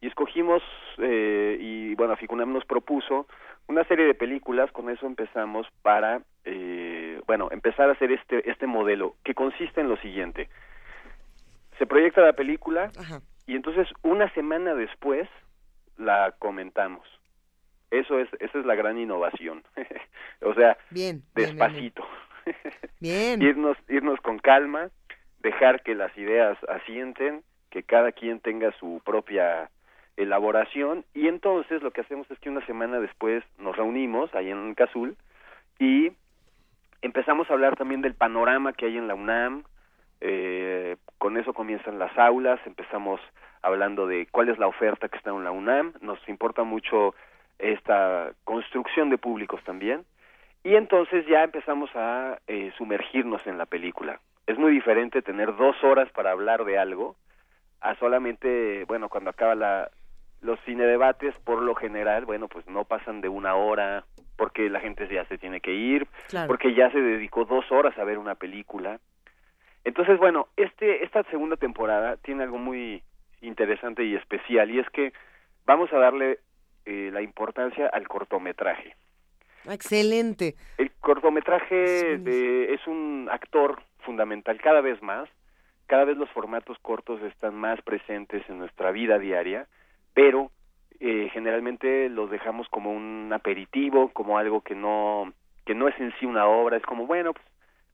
Y 0.00 0.06
escogimos 0.06 0.62
eh, 0.98 1.58
y 1.60 1.94
bueno 1.96 2.16
FICUNAM 2.16 2.52
nos 2.52 2.64
propuso 2.64 3.26
una 3.66 3.84
serie 3.84 4.06
de 4.06 4.14
películas. 4.14 4.70
Con 4.70 4.88
eso 4.88 5.06
empezamos 5.06 5.66
para 5.82 6.22
eh, 6.44 7.20
bueno 7.26 7.48
empezar 7.50 7.88
a 7.88 7.92
hacer 7.92 8.12
este 8.12 8.48
este 8.48 8.68
modelo 8.68 9.16
que 9.24 9.34
consiste 9.34 9.80
en 9.80 9.88
lo 9.88 9.96
siguiente 9.96 10.48
se 11.80 11.86
proyecta 11.86 12.20
la 12.20 12.34
película 12.34 12.92
Ajá. 12.98 13.22
y 13.46 13.56
entonces 13.56 13.88
una 14.02 14.32
semana 14.34 14.74
después 14.74 15.26
la 15.96 16.34
comentamos 16.38 17.06
eso 17.90 18.20
es 18.20 18.28
esa 18.38 18.58
es 18.58 18.66
la 18.66 18.74
gran 18.74 18.98
innovación 18.98 19.64
o 20.42 20.54
sea 20.54 20.76
bien, 20.90 21.22
despacito 21.34 22.06
bien, 23.00 23.38
bien. 23.38 23.42
irnos 23.50 23.78
irnos 23.88 24.20
con 24.20 24.38
calma 24.38 24.90
dejar 25.38 25.82
que 25.82 25.94
las 25.94 26.16
ideas 26.18 26.58
asienten 26.68 27.42
que 27.70 27.82
cada 27.82 28.12
quien 28.12 28.40
tenga 28.40 28.72
su 28.78 29.00
propia 29.02 29.70
elaboración 30.18 31.06
y 31.14 31.28
entonces 31.28 31.82
lo 31.82 31.92
que 31.92 32.02
hacemos 32.02 32.30
es 32.30 32.38
que 32.40 32.50
una 32.50 32.64
semana 32.66 33.00
después 33.00 33.42
nos 33.56 33.74
reunimos 33.74 34.34
ahí 34.34 34.50
en 34.50 34.74
Cazul 34.74 35.16
y 35.78 36.12
empezamos 37.00 37.48
a 37.48 37.54
hablar 37.54 37.76
también 37.76 38.02
del 38.02 38.14
panorama 38.14 38.74
que 38.74 38.84
hay 38.84 38.98
en 38.98 39.08
la 39.08 39.14
UNAM, 39.14 39.64
Eh, 40.20 40.96
con 41.18 41.36
eso 41.36 41.52
comienzan 41.54 41.98
las 41.98 42.16
aulas, 42.18 42.60
empezamos 42.66 43.20
hablando 43.62 44.06
de 44.06 44.26
cuál 44.30 44.48
es 44.48 44.58
la 44.58 44.66
oferta 44.66 45.08
que 45.08 45.16
está 45.18 45.30
en 45.30 45.44
la 45.44 45.50
UNAM, 45.50 45.94
nos 46.00 46.18
importa 46.28 46.62
mucho 46.62 47.14
esta 47.58 48.32
construcción 48.44 49.10
de 49.10 49.18
públicos 49.18 49.62
también, 49.64 50.04
y 50.64 50.74
entonces 50.74 51.26
ya 51.26 51.42
empezamos 51.42 51.90
a 51.94 52.38
eh, 52.46 52.72
sumergirnos 52.76 53.46
en 53.46 53.58
la 53.58 53.66
película. 53.66 54.20
Es 54.46 54.58
muy 54.58 54.72
diferente 54.72 55.22
tener 55.22 55.54
dos 55.56 55.82
horas 55.84 56.10
para 56.12 56.30
hablar 56.32 56.64
de 56.64 56.78
algo 56.78 57.16
a 57.80 57.94
solamente, 57.96 58.84
bueno, 58.84 59.08
cuando 59.08 59.30
acaba 59.30 59.54
la, 59.54 59.90
los 60.42 60.58
cine 60.60 60.84
debates, 60.84 61.34
por 61.44 61.62
lo 61.62 61.74
general, 61.74 62.24
bueno, 62.26 62.48
pues 62.48 62.66
no 62.66 62.84
pasan 62.84 63.20
de 63.20 63.28
una 63.28 63.54
hora, 63.54 64.04
porque 64.36 64.68
la 64.70 64.80
gente 64.80 65.06
ya 65.08 65.24
se 65.26 65.38
tiene 65.38 65.60
que 65.60 65.72
ir, 65.72 66.06
Claro. 66.28 66.48
porque 66.48 66.74
ya 66.74 66.90
se 66.90 67.00
dedicó 67.00 67.44
dos 67.44 67.70
horas 67.72 67.96
a 67.98 68.04
ver 68.04 68.18
una 68.18 68.34
película. 68.34 68.98
Entonces, 69.84 70.18
bueno, 70.18 70.48
este, 70.56 71.04
esta 71.04 71.22
segunda 71.24 71.56
temporada 71.56 72.16
tiene 72.18 72.42
algo 72.44 72.58
muy 72.58 73.02
interesante 73.40 74.04
y 74.04 74.14
especial, 74.14 74.70
y 74.70 74.78
es 74.78 74.88
que 74.90 75.12
vamos 75.66 75.92
a 75.92 75.98
darle 75.98 76.38
eh, 76.86 77.10
la 77.12 77.22
importancia 77.22 77.86
al 77.88 78.06
cortometraje. 78.08 78.94
Excelente. 79.68 80.54
El 80.78 80.90
cortometraje 81.00 82.18
de- 82.18 82.72
es 82.74 82.86
un 82.86 83.28
actor 83.30 83.82
fundamental 84.00 84.58
cada 84.60 84.80
vez 84.80 85.00
más. 85.02 85.28
Cada 85.86 86.04
vez 86.04 86.16
los 86.16 86.30
formatos 86.30 86.78
cortos 86.80 87.20
están 87.22 87.54
más 87.54 87.80
presentes 87.82 88.42
en 88.48 88.58
nuestra 88.58 88.90
vida 88.90 89.18
diaria, 89.18 89.66
pero 90.14 90.50
eh, 91.00 91.28
generalmente 91.32 92.08
los 92.08 92.30
dejamos 92.30 92.68
como 92.68 92.92
un 92.92 93.30
aperitivo, 93.32 94.10
como 94.12 94.38
algo 94.38 94.60
que 94.62 94.74
no 94.74 95.32
que 95.66 95.74
no 95.74 95.88
es 95.88 95.98
en 96.00 96.12
sí 96.18 96.26
una 96.26 96.46
obra. 96.46 96.76
Es 96.76 96.82
como 96.84 97.06
bueno, 97.06 97.32
pues, 97.34 97.44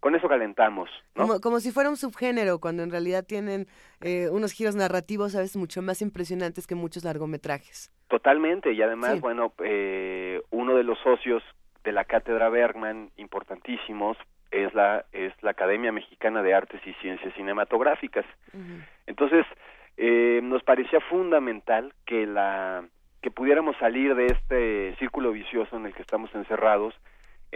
con 0.01 0.15
eso 0.15 0.29
calentamos, 0.29 0.89
¿no? 1.15 1.27
Como, 1.27 1.41
como 1.41 1.61
si 1.61 1.73
fuera 1.73 1.89
un 1.91 1.97
subgénero, 1.97 2.59
cuando 2.61 2.83
en 2.83 2.91
realidad 2.91 3.25
tienen 3.27 3.67
eh, 4.01 4.29
unos 4.31 4.53
giros 4.53 4.77
narrativos 4.77 5.35
a 5.35 5.41
veces 5.41 5.57
mucho 5.57 5.83
más 5.83 6.03
impresionantes 6.03 6.67
que 6.67 6.75
muchos 6.75 7.05
largometrajes. 7.05 7.91
Totalmente, 8.09 8.73
y 8.73 8.83
además, 8.83 9.15
Sí. 9.15 9.21
bueno, 9.21 9.53
eh, 9.65 10.41
uno 10.51 10.77
de 10.77 10.85
los 10.85 10.99
socios 11.01 11.43
de 11.85 11.93
la 11.93 12.05
cátedra 12.05 12.49
Bergman, 12.49 13.11
importantísimos, 13.17 14.17
es 14.51 14.73
la, 14.75 15.05
es 15.13 15.33
la 15.43 15.51
Academia 15.51 15.91
Mexicana 15.93 16.43
de 16.43 16.55
Artes 16.55 16.81
y 16.87 16.93
Ciencias 16.95 17.35
Cinematográficas. 17.35 18.25
Entonces, 19.07 19.45
eh, 19.97 20.41
nos 20.43 20.63
parecía 20.63 21.01
fundamental 21.01 21.93
que 22.05 22.27
la 22.27 22.85
que 23.23 23.31
pudiéramos 23.33 23.77
salir 23.79 24.15
de 24.15 24.27
este 24.27 24.95
círculo 25.01 25.33
vicioso 25.33 25.77
en 25.77 25.87
el 25.87 25.95
que 25.95 26.03
estamos 26.03 26.33
encerrados, 26.35 26.95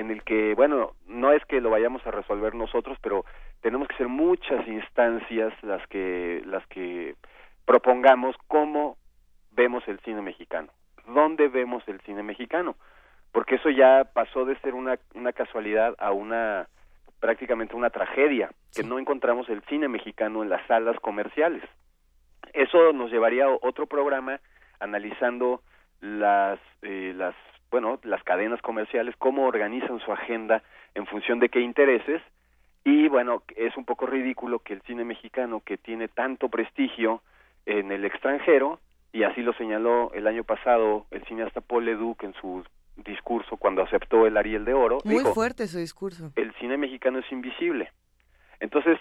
en 0.01 0.11
el 0.11 0.23
que, 0.23 0.55
bueno, 0.55 0.93
no 1.07 1.33
es 1.33 1.45
que 1.45 1.61
lo 1.61 1.69
vayamos 1.69 2.05
a 2.07 2.11
resolver 2.11 2.55
nosotros, 2.55 2.97
pero 3.03 3.27
tenemos 3.61 3.87
que 3.87 3.97
ser 3.97 4.09
muchas 4.09 4.67
instancias 4.67 5.53
las 5.63 5.87
que 5.89 6.43
las 6.47 6.67
que 6.69 7.17
propongamos 7.67 8.35
cómo 8.49 8.97
vemos 9.53 9.87
el 9.89 10.01
cine 10.01 10.23
mexicano, 10.23 10.73
dónde 11.07 11.49
vemos 11.49 11.87
el 11.87 12.01
cine 12.01 12.23
mexicano, 12.23 12.77
porque 13.31 13.57
eso 13.57 13.69
ya 13.69 14.05
pasó 14.15 14.47
de 14.47 14.59
ser 14.61 14.75
una, 14.75 14.99
una 15.15 15.35
casualidad 15.35 15.95
a 15.99 16.13
una 16.13 16.67
prácticamente 17.21 17.77
una 17.77 17.91
tragedia, 17.91 18.51
que 18.75 18.83
no 18.83 18.99
encontramos 18.99 19.51
el 19.51 19.61
cine 19.65 19.89
mexicano 19.89 20.43
en 20.43 20.49
las 20.49 20.67
salas 20.67 20.99
comerciales. 21.01 21.63
Eso 22.55 22.95
nos 22.95 23.11
llevaría 23.11 23.45
a 23.45 23.59
otro 23.61 23.87
programa 23.87 24.41
analizando 24.79 25.61
las 26.01 26.59
eh, 26.81 27.13
las 27.15 27.35
bueno 27.71 27.99
las 28.03 28.23
cadenas 28.25 28.61
comerciales 28.63 29.15
cómo 29.19 29.47
organizan 29.47 30.01
su 30.01 30.13
agenda 30.13 30.63
en 30.95 31.07
función 31.07 31.39
de 31.39 31.49
qué 31.49 31.61
intereses 31.61 32.23
y 32.85 33.09
bueno 33.09 33.43
es 33.57 33.77
un 33.77 33.85
poco 33.85 34.07
ridículo 34.07 34.61
que 34.61 34.75
el 34.75 34.83
cine 34.83 35.05
mexicano 35.05 35.63
que 35.65 35.77
tiene 35.77 36.09
tanto 36.09 36.49
prestigio 36.49 37.23
en 37.67 37.93
el 37.93 38.05
extranjero 38.05 38.81
y 39.13 39.25
así 39.25 39.43
lo 39.43 39.53
señaló 39.55 40.13
el 40.15 40.27
año 40.27 40.45
pasado 40.45 41.07
el 41.11 41.25
cineasta 41.25 41.61
Paul 41.61 41.85
Leduc 41.85 42.23
en 42.25 42.35
su 42.35 42.65
discurso 42.97 43.57
cuando 43.57 43.83
aceptó 43.83 44.27
el 44.27 44.37
Ariel 44.37 44.65
de 44.65 44.75
Oro 44.75 44.99
Muy 45.05 45.19
dijo 45.19 45.35
fuerte 45.35 45.67
su 45.67 45.79
discurso. 45.79 46.33
el 46.37 46.53
cine 46.55 46.77
mexicano 46.77 47.19
es 47.19 47.33
invisible. 47.33 47.91
Entonces, 48.61 48.99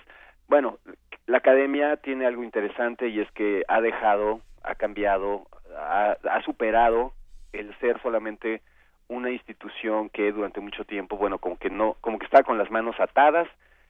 bueno, 0.47 0.79
la 1.27 1.39
academia 1.39 1.97
tiene 1.97 2.25
algo 2.25 2.43
interesante 2.43 3.09
y 3.09 3.19
es 3.19 3.29
que 3.33 3.63
ha 3.67 3.81
dejado, 3.81 4.41
ha 4.63 4.75
cambiado, 4.75 5.47
ha, 5.77 6.15
ha 6.23 6.41
superado 6.43 7.13
el 7.53 7.77
ser 7.79 8.01
solamente 8.01 8.61
una 9.07 9.31
institución 9.31 10.09
que 10.09 10.31
durante 10.31 10.59
mucho 10.59 10.85
tiempo, 10.85 11.17
bueno, 11.17 11.39
como 11.39 11.57
que 11.57 11.69
no, 11.69 11.95
como 12.01 12.19
que 12.19 12.25
está 12.25 12.43
con 12.43 12.57
las 12.57 12.69
manos 12.69 12.99
atadas 12.99 13.47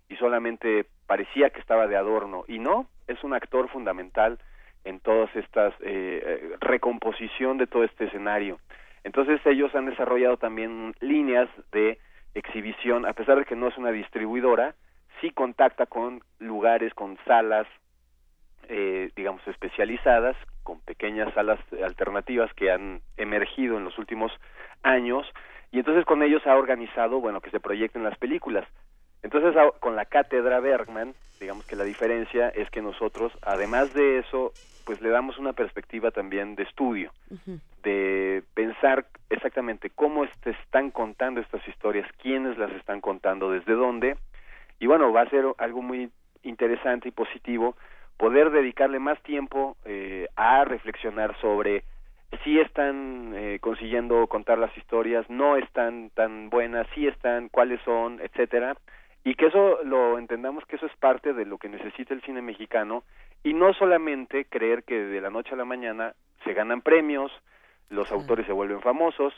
y 0.07 0.15
solamente 0.15 0.85
parecía 1.07 1.49
que 1.49 1.59
estaba 1.59 1.87
de 1.87 1.97
adorno 1.97 2.45
y 2.47 2.59
no, 2.59 2.87
es 3.07 3.23
un 3.23 3.33
actor 3.33 3.69
fundamental 3.69 4.39
en 4.85 4.99
todas 4.99 5.33
estas 5.35 5.73
eh, 5.81 6.21
eh, 6.25 6.55
recomposición 6.61 7.57
de 7.57 7.67
todo 7.67 7.83
este 7.83 8.05
escenario. 8.05 8.59
Entonces 9.03 9.39
ellos 9.45 9.73
han 9.75 9.85
desarrollado 9.85 10.37
también 10.37 10.95
líneas 10.99 11.49
de 11.71 11.99
exhibición, 12.33 13.05
a 13.05 13.13
pesar 13.13 13.37
de 13.37 13.45
que 13.45 13.55
no 13.55 13.67
es 13.67 13.77
una 13.77 13.91
distribuidora, 13.91 14.75
sí 15.19 15.31
contacta 15.31 15.85
con 15.85 16.21
lugares, 16.39 16.93
con 16.93 17.17
salas, 17.25 17.67
eh, 18.67 19.09
digamos, 19.15 19.45
especializadas, 19.47 20.37
con 20.69 20.81
pequeñas 20.81 21.33
salas 21.33 21.59
alternativas 21.83 22.53
que 22.53 22.69
han 22.69 23.01
emergido 23.17 23.77
en 23.79 23.85
los 23.85 23.97
últimos 23.97 24.31
años, 24.83 25.25
y 25.71 25.79
entonces 25.79 26.05
con 26.05 26.21
ellos 26.21 26.45
ha 26.45 26.55
organizado, 26.55 27.19
bueno, 27.19 27.41
que 27.41 27.49
se 27.49 27.59
proyecten 27.59 28.03
las 28.03 28.15
películas. 28.19 28.67
Entonces, 29.23 29.55
con 29.79 29.95
la 29.95 30.05
cátedra 30.05 30.59
Bergman, 30.59 31.15
digamos 31.39 31.65
que 31.65 31.75
la 31.75 31.85
diferencia 31.85 32.49
es 32.49 32.69
que 32.69 32.83
nosotros, 32.83 33.33
además 33.41 33.95
de 33.95 34.19
eso, 34.19 34.51
pues 34.85 35.01
le 35.01 35.09
damos 35.09 35.39
una 35.39 35.53
perspectiva 35.53 36.11
también 36.11 36.53
de 36.55 36.63
estudio, 36.63 37.11
de 37.81 38.43
pensar 38.53 39.07
exactamente 39.31 39.89
cómo 39.89 40.27
se 40.43 40.51
están 40.51 40.91
contando 40.91 41.41
estas 41.41 41.67
historias, 41.67 42.07
quiénes 42.21 42.59
las 42.59 42.71
están 42.73 43.01
contando, 43.01 43.49
desde 43.51 43.73
dónde, 43.73 44.17
y 44.79 44.85
bueno, 44.85 45.11
va 45.11 45.21
a 45.21 45.29
ser 45.31 45.45
algo 45.57 45.81
muy 45.81 46.11
interesante 46.43 47.07
y 47.07 47.11
positivo 47.11 47.75
poder 48.19 48.51
dedicarle 48.51 48.99
más 48.99 49.19
tiempo 49.23 49.77
eh, 49.85 50.27
a 50.35 50.65
reflexionar 50.65 51.39
sobre 51.39 51.85
si 52.43 52.59
están 52.59 53.33
eh, 53.33 53.59
consiguiendo 53.61 54.27
contar 54.27 54.59
las 54.59 54.75
historias, 54.77 55.27
no 55.29 55.55
están 55.55 56.09
tan 56.11 56.49
buenas, 56.49 56.85
si 56.93 57.07
están, 57.07 57.47
cuáles 57.47 57.81
son, 57.83 58.19
etcétera, 58.19 58.75
y 59.23 59.35
que 59.35 59.47
eso 59.47 59.79
lo 59.85 60.19
entendamos 60.19 60.65
que 60.65 60.75
eso 60.75 60.85
es 60.85 60.95
parte 60.97 61.33
de 61.33 61.45
lo 61.45 61.57
que 61.57 61.69
necesita 61.69 62.13
el 62.13 62.21
cine 62.21 62.41
mexicano. 62.41 63.03
Y 63.41 63.53
no 63.53 63.73
solamente 63.73 64.45
creer 64.45 64.83
que 64.83 64.95
de 64.95 65.21
la 65.21 65.29
noche 65.29 65.53
a 65.53 65.57
la 65.57 65.65
mañana 65.65 66.13
se 66.43 66.53
ganan 66.53 66.81
premios, 66.81 67.31
los 67.89 68.11
autores 68.11 68.45
se 68.45 68.51
vuelven 68.51 68.81
famosos, 68.81 69.33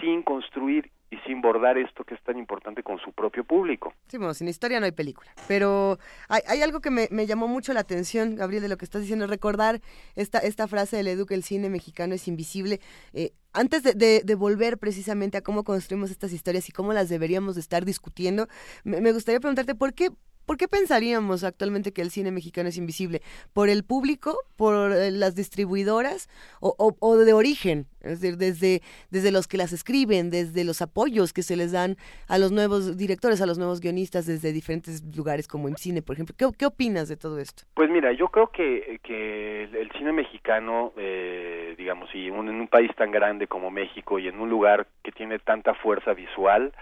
sin 0.00 0.22
construir 0.22 0.90
y 1.10 1.16
sin 1.26 1.40
bordar 1.40 1.78
esto 1.78 2.04
que 2.04 2.14
es 2.14 2.22
tan 2.22 2.38
importante 2.38 2.82
con 2.82 2.98
su 2.98 3.12
propio 3.12 3.44
público. 3.44 3.94
Sí, 4.08 4.18
bueno, 4.18 4.34
sin 4.34 4.48
historia 4.48 4.78
no 4.78 4.86
hay 4.86 4.92
película. 4.92 5.30
Pero 5.46 5.98
hay, 6.28 6.60
algo 6.60 6.80
que 6.80 6.90
me, 6.90 7.08
me 7.10 7.26
llamó 7.26 7.48
mucho 7.48 7.72
la 7.72 7.80
atención, 7.80 8.36
Gabriel, 8.36 8.62
de 8.62 8.68
lo 8.68 8.76
que 8.76 8.84
estás 8.84 9.02
diciendo, 9.02 9.26
recordar 9.26 9.80
esta, 10.16 10.38
esta 10.38 10.68
frase 10.68 10.96
del 10.96 11.08
Edu 11.08 11.26
que 11.26 11.34
el 11.34 11.42
cine 11.42 11.70
mexicano 11.70 12.14
es 12.14 12.28
invisible. 12.28 12.80
Eh, 13.14 13.32
antes 13.52 13.82
de, 13.82 14.34
volver 14.34 14.78
precisamente 14.78 15.38
a 15.38 15.42
cómo 15.42 15.64
construimos 15.64 16.10
estas 16.10 16.32
historias 16.32 16.68
y 16.68 16.72
cómo 16.72 16.92
las 16.92 17.08
deberíamos 17.08 17.54
de 17.54 17.62
estar 17.62 17.84
discutiendo, 17.84 18.46
me 18.84 19.12
gustaría 19.12 19.40
preguntarte 19.40 19.74
por 19.74 19.94
qué, 19.94 20.10
¿por 20.48 20.56
qué 20.56 20.66
pensaríamos 20.66 21.44
actualmente 21.44 21.92
que 21.92 22.00
el 22.00 22.10
cine 22.10 22.30
mexicano 22.32 22.70
es 22.70 22.78
invisible? 22.78 23.20
¿Por 23.52 23.68
el 23.68 23.84
público? 23.84 24.34
¿Por 24.56 24.92
eh, 24.92 25.10
las 25.10 25.34
distribuidoras? 25.36 26.30
O, 26.60 27.16
de 27.18 27.32
origen? 27.34 27.86
Es 28.00 28.20
decir, 28.22 28.38
desde, 28.38 28.80
desde 29.10 29.30
los 29.30 29.46
que 29.46 29.58
las 29.58 29.74
escriben, 29.74 30.30
desde 30.30 30.64
los 30.64 30.80
apoyos 30.80 31.34
que 31.34 31.42
se 31.42 31.54
les 31.54 31.72
dan 31.72 31.96
a 32.28 32.38
los 32.38 32.50
nuevos 32.50 32.96
directores, 32.96 33.42
a 33.42 33.46
los 33.46 33.58
nuevos 33.58 33.80
guionistas 33.80 34.24
desde 34.24 34.52
diferentes 34.52 35.04
lugares 35.14 35.46
como 35.46 35.68
IMCINE, 35.68 36.00
por 36.00 36.14
ejemplo. 36.14 36.34
¿Qué, 36.56 36.64
opinas 36.66 37.08
de 37.08 37.18
todo 37.18 37.38
esto? 37.38 37.64
Pues 37.74 37.90
mira, 37.90 38.12
yo 38.12 38.28
creo 38.28 38.50
que, 38.50 39.00
que 39.02 39.64
el 39.64 39.90
cine 39.98 40.12
mexicano, 40.12 40.94
eh, 40.96 41.74
digamos, 41.76 42.08
y 42.14 42.30
un- 42.30 42.48
en 42.48 42.54
un 42.54 42.68
país 42.68 42.90
tan 42.96 43.10
grande 43.10 43.48
como 43.48 43.70
México 43.70 44.18
y 44.18 44.28
en 44.28 44.40
un 44.40 44.48
lugar 44.48 44.86
que 45.04 45.12
tiene 45.12 45.38
tanta 45.38 45.74
fuerza 45.74 46.14
visual, 46.14 46.72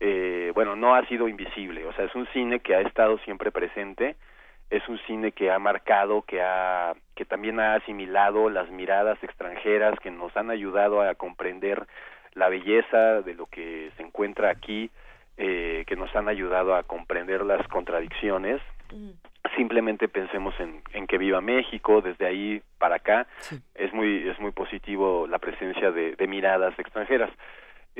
eh, 0.00 0.50
bueno, 0.54 0.76
no 0.76 0.94
ha 0.94 1.06
sido 1.06 1.28
invisible. 1.28 1.84
O 1.86 1.92
sea, 1.92 2.06
es 2.06 2.14
un 2.14 2.26
cine 2.28 2.60
que 2.60 2.74
ha 2.74 2.80
estado 2.80 3.18
siempre 3.18 3.52
presente, 3.52 4.16
es 4.70 4.88
un 4.88 4.98
cine 5.00 5.32
que 5.32 5.50
ha 5.50 5.58
marcado, 5.58 6.22
que 6.22 6.40
ha, 6.40 6.94
que 7.14 7.24
también 7.24 7.60
ha 7.60 7.74
asimilado 7.74 8.48
las 8.48 8.70
miradas 8.70 9.22
extranjeras 9.22 9.98
que 10.00 10.10
nos 10.10 10.34
han 10.36 10.50
ayudado 10.50 11.02
a 11.02 11.14
comprender 11.14 11.86
la 12.34 12.48
belleza 12.48 13.20
de 13.22 13.34
lo 13.34 13.46
que 13.46 13.90
se 13.96 14.02
encuentra 14.02 14.50
aquí, 14.50 14.90
eh, 15.36 15.84
que 15.86 15.96
nos 15.96 16.14
han 16.16 16.28
ayudado 16.28 16.74
a 16.74 16.84
comprender 16.84 17.44
las 17.44 17.66
contradicciones. 17.68 18.60
Simplemente 19.56 20.08
pensemos 20.08 20.54
en, 20.60 20.82
en 20.92 21.06
que 21.06 21.18
viva 21.18 21.40
México 21.40 22.00
desde 22.00 22.26
ahí 22.26 22.62
para 22.78 22.96
acá 22.96 23.26
es 23.74 23.92
muy 23.92 24.28
es 24.28 24.38
muy 24.40 24.50
positivo 24.50 25.26
la 25.28 25.38
presencia 25.38 25.90
de, 25.92 26.16
de 26.16 26.26
miradas 26.26 26.76
extranjeras 26.78 27.30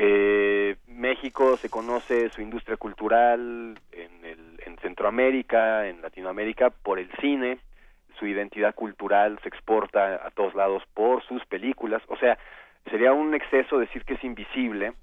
eh, 0.03 0.77
México 0.87 1.59
se 1.59 1.69
conoce 1.69 2.31
su 2.31 2.41
industria 2.41 2.79
cultural 2.79 3.79
en, 3.93 4.25
el, 4.25 4.59
en 4.65 4.79
Centroamérica, 4.79 5.87
en 5.89 6.01
Latinoamérica, 6.01 6.71
por 6.71 6.99
el 6.99 7.11
cine, 7.21 7.59
su 8.19 8.27
identidad 8.27 8.75
cultural 8.75 9.39
se 9.43 9.51
exporta 9.51 10.27
a 10.27 10.31
todos 10.31 10.55
lados 10.55 10.83
por 10.95 11.23
sus 11.25 11.45
películas, 11.45 12.01
o 12.09 12.17
sea, 12.17 12.39
sería 12.91 13.13
un 13.13 13.35
exceso 13.35 13.79
decir 13.79 14.07
que 14.07 14.15
es 14.15 14.25
invisible, 14.25 14.95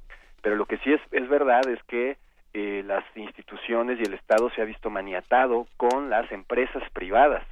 pero 0.42 0.56
lo 0.56 0.66
que 0.66 0.80
sí 0.80 0.92
es, 0.92 1.02
es 1.12 1.30
verdad 1.30 1.68
es 1.68 1.84
que 1.84 2.18
eh, 2.56 2.82
las 2.84 3.04
instituciones 3.16 4.00
y 4.00 4.04
el 4.04 4.16
Estado 4.16 4.50
se 4.50 4.64
ha 4.64 4.66
visto 4.66 4.90
maniatado 4.90 5.68
con 5.78 6.10
las 6.10 6.32
empresas 6.32 6.82
privadas. 6.92 7.44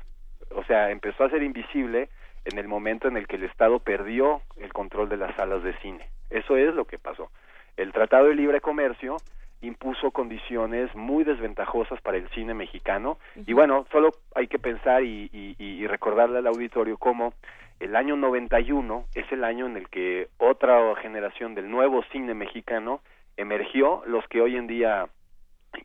O 0.49 0.63
sea, 0.63 0.89
empezó 0.89 1.25
a 1.25 1.29
ser 1.29 1.43
invisible 1.43 2.09
en 2.45 2.57
el 2.57 2.67
momento 2.67 3.07
en 3.07 3.17
el 3.17 3.27
que 3.27 3.35
el 3.35 3.43
Estado 3.43 3.79
perdió 3.79 4.41
el 4.57 4.71
control 4.71 5.09
de 5.09 5.17
las 5.17 5.35
salas 5.35 5.63
de 5.63 5.77
cine. 5.79 6.07
Eso 6.29 6.57
es 6.57 6.73
lo 6.73 6.85
que 6.85 6.97
pasó. 6.97 7.29
El 7.77 7.91
Tratado 7.91 8.25
de 8.25 8.35
Libre 8.35 8.61
Comercio 8.61 9.17
impuso 9.61 10.11
condiciones 10.11 10.93
muy 10.95 11.23
desventajosas 11.23 11.99
para 12.01 12.17
el 12.17 12.29
cine 12.29 12.53
mexicano 12.53 13.17
y 13.35 13.53
bueno, 13.53 13.85
solo 13.91 14.11
hay 14.35 14.47
que 14.47 14.59
pensar 14.59 15.03
y, 15.03 15.29
y, 15.33 15.55
y 15.57 15.87
recordarle 15.87 16.37
al 16.37 16.47
auditorio 16.47 16.97
cómo 16.97 17.33
el 17.79 17.95
año 17.95 18.15
91 18.15 19.05
es 19.15 19.29
el 19.31 19.43
año 19.43 19.65
en 19.65 19.77
el 19.77 19.89
que 19.89 20.29
otra 20.37 20.95
generación 20.97 21.55
del 21.55 21.69
nuevo 21.69 22.03
cine 22.11 22.33
mexicano 22.33 23.01
emergió, 23.37 24.03
los 24.05 24.25
que 24.27 24.41
hoy 24.41 24.55
en 24.55 24.67
día 24.67 25.07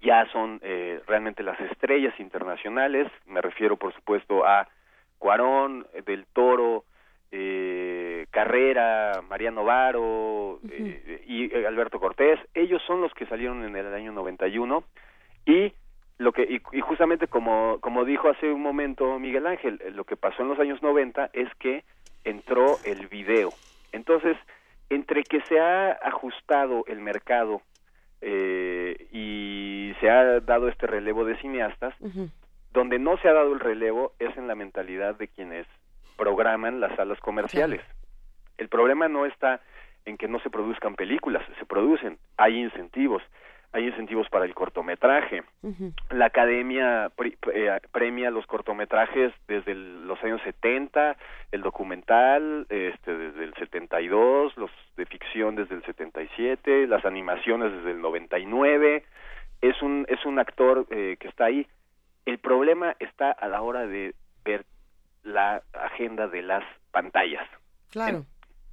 ya 0.03 0.27
son 0.33 0.61
eh, 0.63 1.01
realmente 1.07 1.43
las 1.43 1.59
estrellas 1.61 2.19
internacionales, 2.21 3.09
me 3.27 3.41
refiero 3.41 3.77
por 3.77 3.93
supuesto 3.95 4.47
a 4.47 4.69
Cuarón, 5.21 5.87
eh, 5.95 6.03
Del 6.05 6.27
Toro, 6.33 6.85
eh, 7.31 8.27
Carrera, 8.33 9.23
Mariano 9.29 9.63
Varo 9.65 10.59
eh, 10.69 11.23
y 11.27 11.55
eh, 11.55 11.67
Alberto 11.67 12.01
Cortés, 12.01 12.41
ellos 12.55 12.83
son 12.89 13.01
los 13.01 13.15
que 13.15 13.27
salieron 13.27 13.65
en 13.65 13.77
el 13.77 13.95
año 13.95 14.11
91 14.11 14.83
y 15.47 15.73
lo 16.19 16.33
que 16.33 16.43
y, 16.43 16.61
y 16.77 16.81
justamente 16.81 17.29
como 17.29 17.79
como 17.81 18.05
dijo 18.05 18.29
hace 18.29 18.51
un 18.51 18.63
momento 18.63 19.21
Miguel 19.21 19.47
Ángel, 19.47 19.81
lo 19.95 20.03
que 20.03 20.17
pasó 20.17 20.43
en 20.43 20.49
los 20.49 20.59
años 20.59 20.83
90 20.83 21.31
es 21.33 21.49
que 21.61 21.85
entró 22.25 22.79
el 22.85 23.07
video. 23.07 23.51
Entonces, 23.93 24.37
entre 24.89 25.23
que 25.23 25.41
se 25.43 25.61
ha 25.61 25.93
ajustado 25.93 26.85
el 26.89 27.01
mercado 27.01 27.63
eh, 28.21 29.07
y 29.13 29.95
se 30.01 30.11
ha 30.11 30.41
dado 30.41 30.69
este 30.69 30.87
relevo 30.87 31.25
de 31.25 31.37
cineastas, 31.39 31.95
donde 32.73 32.99
no 32.99 33.17
se 33.19 33.29
ha 33.29 33.33
dado 33.33 33.53
el 33.53 33.61
relevo 33.61 34.13
es 34.19 34.37
en 34.37 34.47
la 34.49 34.55
mentalidad 34.55 35.17
de 35.17 35.29
quienes 35.29 35.67
programan 36.17 36.81
las 36.81 36.95
salas 36.97 37.19
comerciales. 37.21 37.81
El 38.59 38.69
problema 38.69 39.09
no 39.09 39.27
está 39.27 39.61
en 40.05 40.17
que 40.17 40.29
no 40.29 40.39
se 40.41 40.51
produzcan 40.51 40.95
películas, 40.95 41.43
se 41.59 41.65
producen, 41.67 42.19
hay 42.37 42.59
incentivos, 42.61 43.23
hay 43.73 43.87
incentivos 43.87 44.29
para 44.29 44.45
el 44.45 44.55
cortometraje. 44.55 45.43
La 46.11 46.27
academia 46.27 47.11
pri- 47.17 47.39
eh, 47.55 47.79
premia 47.93 48.31
los 48.31 48.47
cortometrajes 48.47 49.33
desde 49.47 49.73
el- 49.73 50.07
los 50.09 50.23
años 50.25 50.41
70, 50.43 51.17
el 51.53 51.63
documental 51.63 52.67
este, 52.69 53.17
desde 53.17 53.45
el 53.45 53.55
72, 53.55 54.57
los 54.57 54.71
de 54.97 55.07
ficción 55.07 55.55
desde 55.55 55.75
el 55.77 55.85
77, 55.85 56.87
las 56.87 57.05
animaciones 57.05 57.73
desde 57.73 57.93
el 57.93 58.01
99. 58.01 59.05
Es 59.63 59.81
un, 59.83 60.05
es 60.09 60.25
un 60.27 60.39
actor 60.39 60.87
eh, 60.91 61.17
que 61.21 61.29
está 61.29 61.45
ahí. 61.45 61.67
El 62.27 62.39
problema 62.39 62.97
está 62.99 63.31
a 63.31 63.49
la 63.49 63.63
hora 63.63 63.87
de 63.87 64.15
ver 64.45 64.65
la 65.23 65.63
agenda 65.73 66.29
de 66.29 66.43
las 66.43 66.65
pantallas. 66.91 67.47
Claro. 67.91 68.25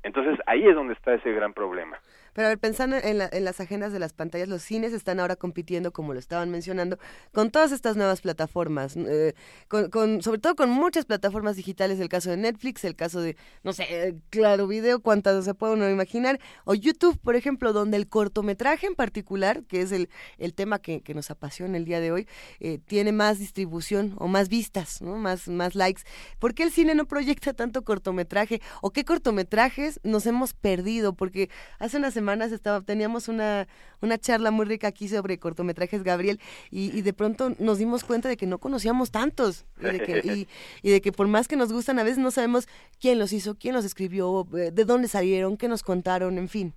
Entonces 0.03 0.39
ahí 0.45 0.65
es 0.67 0.75
donde 0.75 0.93
está 0.93 1.13
ese 1.13 1.31
gran 1.31 1.53
problema. 1.53 1.99
Pero 2.37 2.45
a 2.45 2.49
ver, 2.49 2.59
pensando 2.59 2.97
en, 2.97 3.17
la- 3.17 3.29
en 3.33 3.43
las 3.43 3.59
agendas 3.59 3.91
de 3.91 3.97
las 3.97 4.13
pantallas, 4.13 4.47
los 4.47 4.61
cines 4.61 4.93
están 4.93 5.19
ahora 5.19 5.35
compitiendo, 5.35 5.91
como 5.91 6.13
lo 6.13 6.19
estaban 6.19 6.51
mencionando, 6.51 6.99
con 7.33 7.49
todas 7.49 7.71
estas 7.71 7.97
nuevas 7.97 8.21
plataformas, 8.21 8.95
eh, 8.95 9.33
con, 9.67 10.21
sobre 10.21 10.39
todo 10.39 10.55
con 10.55 10.69
muchas 10.69 11.05
plataformas 11.05 11.55
digitales, 11.55 11.99
el 11.99 12.09
caso 12.09 12.29
de 12.29 12.37
Netflix, 12.37 12.83
el 12.83 12.95
caso 12.95 13.21
de, 13.21 13.37
no 13.63 13.73
sé, 13.73 13.85
eh, 13.89 14.15
Claro 14.29 14.67
Video, 14.67 14.99
cuántas 14.99 15.45
se 15.45 15.55
puede 15.55 15.73
uno 15.73 15.89
imaginar, 15.89 16.39
o 16.63 16.75
YouTube, 16.75 17.17
por 17.17 17.35
ejemplo, 17.35 17.73
donde 17.73 17.97
el 17.97 18.07
cortometraje 18.07 18.85
en 18.85 18.93
particular, 18.93 19.63
que 19.63 19.81
es 19.81 19.91
el, 19.91 20.07
el 20.37 20.53
tema 20.53 20.77
que, 20.77 21.01
nos 21.15 21.31
apasiona 21.31 21.75
el 21.77 21.85
día 21.85 21.99
de 22.01 22.11
hoy, 22.11 22.27
eh, 22.59 22.77
tiene 22.85 23.13
más 23.13 23.39
distribución 23.39 24.13
o 24.19 24.27
más 24.27 24.47
vistas, 24.47 25.01
¿no? 25.01 25.15
más, 25.17 25.47
más 25.47 25.73
likes. 25.73 26.03
¿Por 26.37 26.53
qué 26.53 26.61
el 26.61 26.71
cine 26.71 26.93
no 26.93 27.05
proyecta 27.07 27.53
tanto 27.53 27.83
cortometraje? 27.83 28.61
¿O 28.83 28.91
qué 28.91 29.05
cortometrajes 29.05 29.99
nos 30.03 30.27
hemos 30.27 30.53
perdido? 30.53 31.13
Porque 31.13 31.49
hace 31.79 31.97
unas 31.97 32.15
semanas 32.27 32.51
estaba, 32.51 32.81
teníamos 32.81 33.29
una, 33.29 33.67
una 34.01 34.17
charla 34.17 34.51
muy 34.51 34.65
rica 34.65 34.87
aquí 34.89 35.07
sobre 35.07 35.37
cortometrajes, 35.37 36.03
Gabriel, 36.03 36.41
y, 36.69 36.91
y 36.97 37.01
de 37.01 37.13
pronto 37.13 37.51
nos 37.57 37.77
dimos 37.77 38.03
cuenta 38.03 38.27
de 38.27 38.35
que 38.35 38.45
no 38.45 38.57
conocíamos 38.57 39.11
tantos. 39.11 39.65
Y 39.79 39.85
de, 39.85 39.99
que, 40.01 40.21
y- 40.25 40.47
y 40.83 40.91
de 40.91 40.99
que 40.99 41.13
por 41.13 41.27
más 41.29 41.47
que 41.47 41.55
nos 41.55 41.71
gustan, 41.71 41.99
a 41.99 42.03
veces 42.03 42.17
no 42.17 42.29
sabemos 42.31 42.67
quién 42.99 43.17
los 43.17 43.31
hizo, 43.31 43.55
quién 43.57 43.73
los 43.75 43.85
escribió, 43.85 44.45
eh, 44.57 44.71
de 44.73 44.83
dónde 44.83 45.07
salieron, 45.07 45.55
qué 45.55 45.69
nos 45.69 45.83
contaron, 45.83 46.37
en 46.37 46.49
fin. 46.49 46.73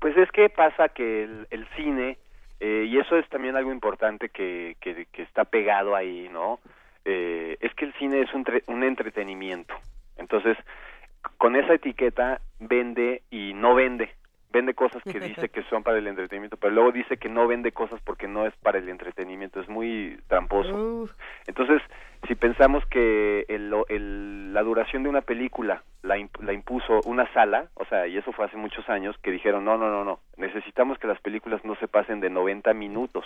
Pues 0.00 0.14
es 0.18 0.30
que 0.32 0.50
pasa 0.50 0.90
que 0.90 1.24
el, 1.24 1.46
el 1.50 1.66
cine, 1.76 2.18
eh, 2.60 2.84
y 2.86 2.98
eso 2.98 3.16
es 3.16 3.26
también 3.30 3.56
algo 3.56 3.72
importante 3.72 4.28
que, 4.28 4.76
que, 4.82 5.06
que 5.10 5.22
está 5.22 5.46
pegado 5.46 5.96
ahí, 5.96 6.28
¿no? 6.30 6.60
Eh, 7.06 7.56
es 7.62 7.72
que 7.74 7.86
el 7.86 7.94
cine 7.94 8.20
es 8.20 8.34
un, 8.34 8.44
tre- 8.44 8.64
un 8.66 8.82
entretenimiento. 8.82 9.72
Entonces, 10.18 10.58
con 11.38 11.56
esa 11.56 11.72
etiqueta 11.72 12.42
vende 12.58 13.22
y 13.30 13.54
no 13.54 13.74
vende. 13.74 14.10
Vende 14.52 14.74
cosas 14.74 15.02
que 15.04 15.20
dice 15.20 15.48
que 15.52 15.62
son 15.64 15.82
para 15.82 15.98
el 15.98 16.06
entretenimiento, 16.06 16.56
pero 16.56 16.74
luego 16.74 16.92
dice 16.92 17.16
que 17.18 17.28
no 17.28 17.46
vende 17.46 17.72
cosas 17.72 18.00
porque 18.02 18.26
no 18.28 18.46
es 18.46 18.54
para 18.56 18.78
el 18.78 18.88
entretenimiento. 18.88 19.60
Es 19.60 19.68
muy 19.68 20.18
tramposo. 20.28 20.70
Entonces, 21.46 21.80
si 22.26 22.34
pensamos 22.34 22.84
que 22.86 23.44
el, 23.48 23.72
el- 23.88 24.52
la 24.52 24.62
duración 24.62 25.02
de 25.04 25.08
una 25.08 25.20
película 25.22 25.82
la, 26.02 26.16
imp- 26.18 26.40
la 26.40 26.52
impuso 26.52 27.00
una 27.04 27.30
sala, 27.32 27.68
o 27.74 27.84
sea, 27.86 28.06
y 28.06 28.16
eso 28.16 28.32
fue 28.32 28.44
hace 28.46 28.56
muchos 28.56 28.88
años, 28.88 29.16
que 29.18 29.30
dijeron, 29.30 29.64
no, 29.64 29.76
no, 29.78 29.90
no, 29.90 30.04
no, 30.04 30.20
necesitamos 30.36 30.98
que 30.98 31.06
las 31.06 31.20
películas 31.20 31.64
no 31.64 31.76
se 31.76 31.88
pasen 31.88 32.20
de 32.20 32.30
90 32.30 32.72
minutos, 32.74 33.24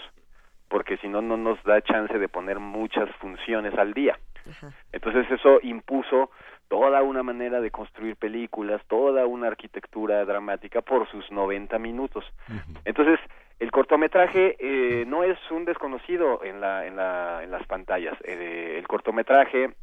porque 0.69 0.97
si 0.99 1.09
no, 1.09 1.23
no 1.23 1.37
nos 1.37 1.63
da 1.65 1.81
chance 1.83 2.19
de 2.19 2.29
poner 2.29 2.59
muchas 2.59 3.09
funciones 3.17 3.75
al 3.79 3.95
día. 3.95 4.19
Entonces 4.93 5.31
eso 5.31 5.59
impuso 5.63 6.31
toda 6.69 7.03
una 7.03 7.23
manera 7.23 7.61
de 7.61 7.71
construir 7.71 8.17
películas, 8.17 8.83
toda 8.89 9.27
una 9.27 9.49
arquitectura 9.49 10.25
dramática 10.25 10.81
por 10.81 11.09
sus 11.11 11.31
90 11.31 11.79
minutos. 11.79 12.25
Entonces, 12.85 13.21
el 13.61 13.71
cortometraje 13.71 14.57
eh, 14.59 15.05
no 15.07 15.23
es 15.23 15.39
un 15.51 15.65
desconocido 15.65 16.43
en, 16.43 16.61
la, 16.61 16.87
en, 16.87 16.97
la, 16.97 17.43
en 17.43 17.51
las 17.51 17.67
pantallas. 17.67 18.17
Eh, 18.25 18.77
el 18.79 18.87
cortometraje 18.89 19.75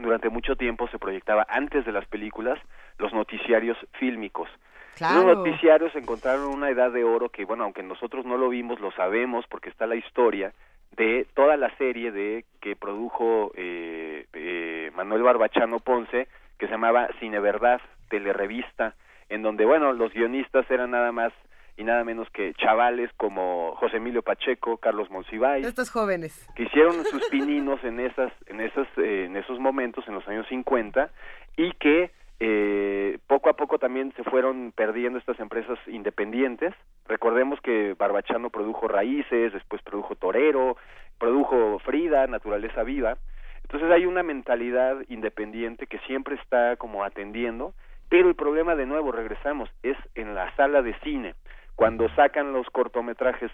durante 0.00 0.28
mucho 0.28 0.56
tiempo 0.56 0.88
se 0.88 0.98
proyectaba 0.98 1.46
antes 1.48 1.84
de 1.84 1.92
las 1.92 2.06
películas 2.06 2.58
los 2.98 3.12
noticiarios 3.12 3.78
fílmicos. 3.92 4.48
Claro. 4.96 5.22
Los 5.24 5.38
noticiarios 5.38 5.94
encontraron 5.96 6.46
una 6.46 6.70
edad 6.70 6.90
de 6.92 7.04
oro 7.04 7.28
que, 7.28 7.44
bueno, 7.44 7.64
aunque 7.64 7.82
nosotros 7.82 8.24
no 8.24 8.36
lo 8.36 8.48
vimos, 8.48 8.80
lo 8.80 8.92
sabemos 8.92 9.44
porque 9.48 9.68
está 9.68 9.86
la 9.86 9.96
historia 9.96 10.52
de 10.96 11.26
toda 11.34 11.56
la 11.56 11.74
serie 11.76 12.12
de 12.12 12.44
que 12.60 12.76
produjo 12.76 13.52
eh, 13.56 14.26
eh, 14.32 14.90
Manuel 14.94 15.22
Barbachano 15.22 15.80
Ponce, 15.80 16.28
que 16.58 16.66
se 16.66 16.72
llamaba 16.72 17.08
Cine 17.20 17.40
Verdad, 17.40 17.80
telerevista, 18.08 18.94
en 19.28 19.42
donde, 19.42 19.64
bueno, 19.64 19.92
los 19.92 20.12
guionistas 20.12 20.70
eran 20.70 20.90
nada 20.92 21.12
más 21.12 21.32
y 21.76 21.82
nada 21.82 22.04
menos 22.04 22.28
que 22.30 22.54
chavales 22.54 23.10
como 23.16 23.74
José 23.76 23.96
Emilio 23.96 24.22
Pacheco, 24.22 24.76
Carlos 24.76 25.10
Monsiváis, 25.10 25.66
Estos 25.66 25.90
jóvenes. 25.90 26.48
que 26.54 26.64
hicieron 26.64 27.04
sus 27.06 27.28
pininos 27.30 27.82
en 27.82 27.98
esas 27.98 28.32
en 28.46 28.60
esas 28.60 28.86
eh, 28.96 29.24
en 29.24 29.36
esos 29.36 29.58
momentos 29.58 30.06
en 30.06 30.14
los 30.14 30.26
años 30.28 30.46
50 30.48 31.10
y 31.56 31.72
que 31.72 32.12
eh, 32.46 33.18
poco 33.26 33.48
a 33.48 33.54
poco 33.54 33.78
también 33.78 34.12
se 34.16 34.24
fueron 34.24 34.72
perdiendo 34.72 35.18
estas 35.18 35.40
empresas 35.40 35.78
independientes. 35.86 36.74
Recordemos 37.06 37.58
que 37.62 37.94
Barbachano 37.94 38.50
produjo 38.50 38.86
Raíces 38.86 39.52
después 39.52 39.80
produjo 39.82 40.14
Torero 40.14 40.76
produjo 41.18 41.78
Frida 41.78 42.26
Naturaleza 42.26 42.82
Viva. 42.82 43.16
Entonces 43.62 43.90
hay 43.90 44.04
una 44.04 44.22
mentalidad 44.22 44.96
independiente 45.08 45.86
que 45.86 45.98
siempre 46.00 46.34
está 46.34 46.76
como 46.76 47.02
atendiendo 47.02 47.72
pero 48.10 48.28
el 48.28 48.34
problema 48.34 48.76
de 48.76 48.86
nuevo 48.86 49.10
regresamos 49.10 49.70
es 49.82 49.96
en 50.14 50.34
la 50.34 50.54
sala 50.56 50.82
de 50.82 50.94
cine. 51.00 51.34
Cuando 51.74 52.08
sacan 52.10 52.52
los 52.52 52.68
cortometrajes 52.70 53.50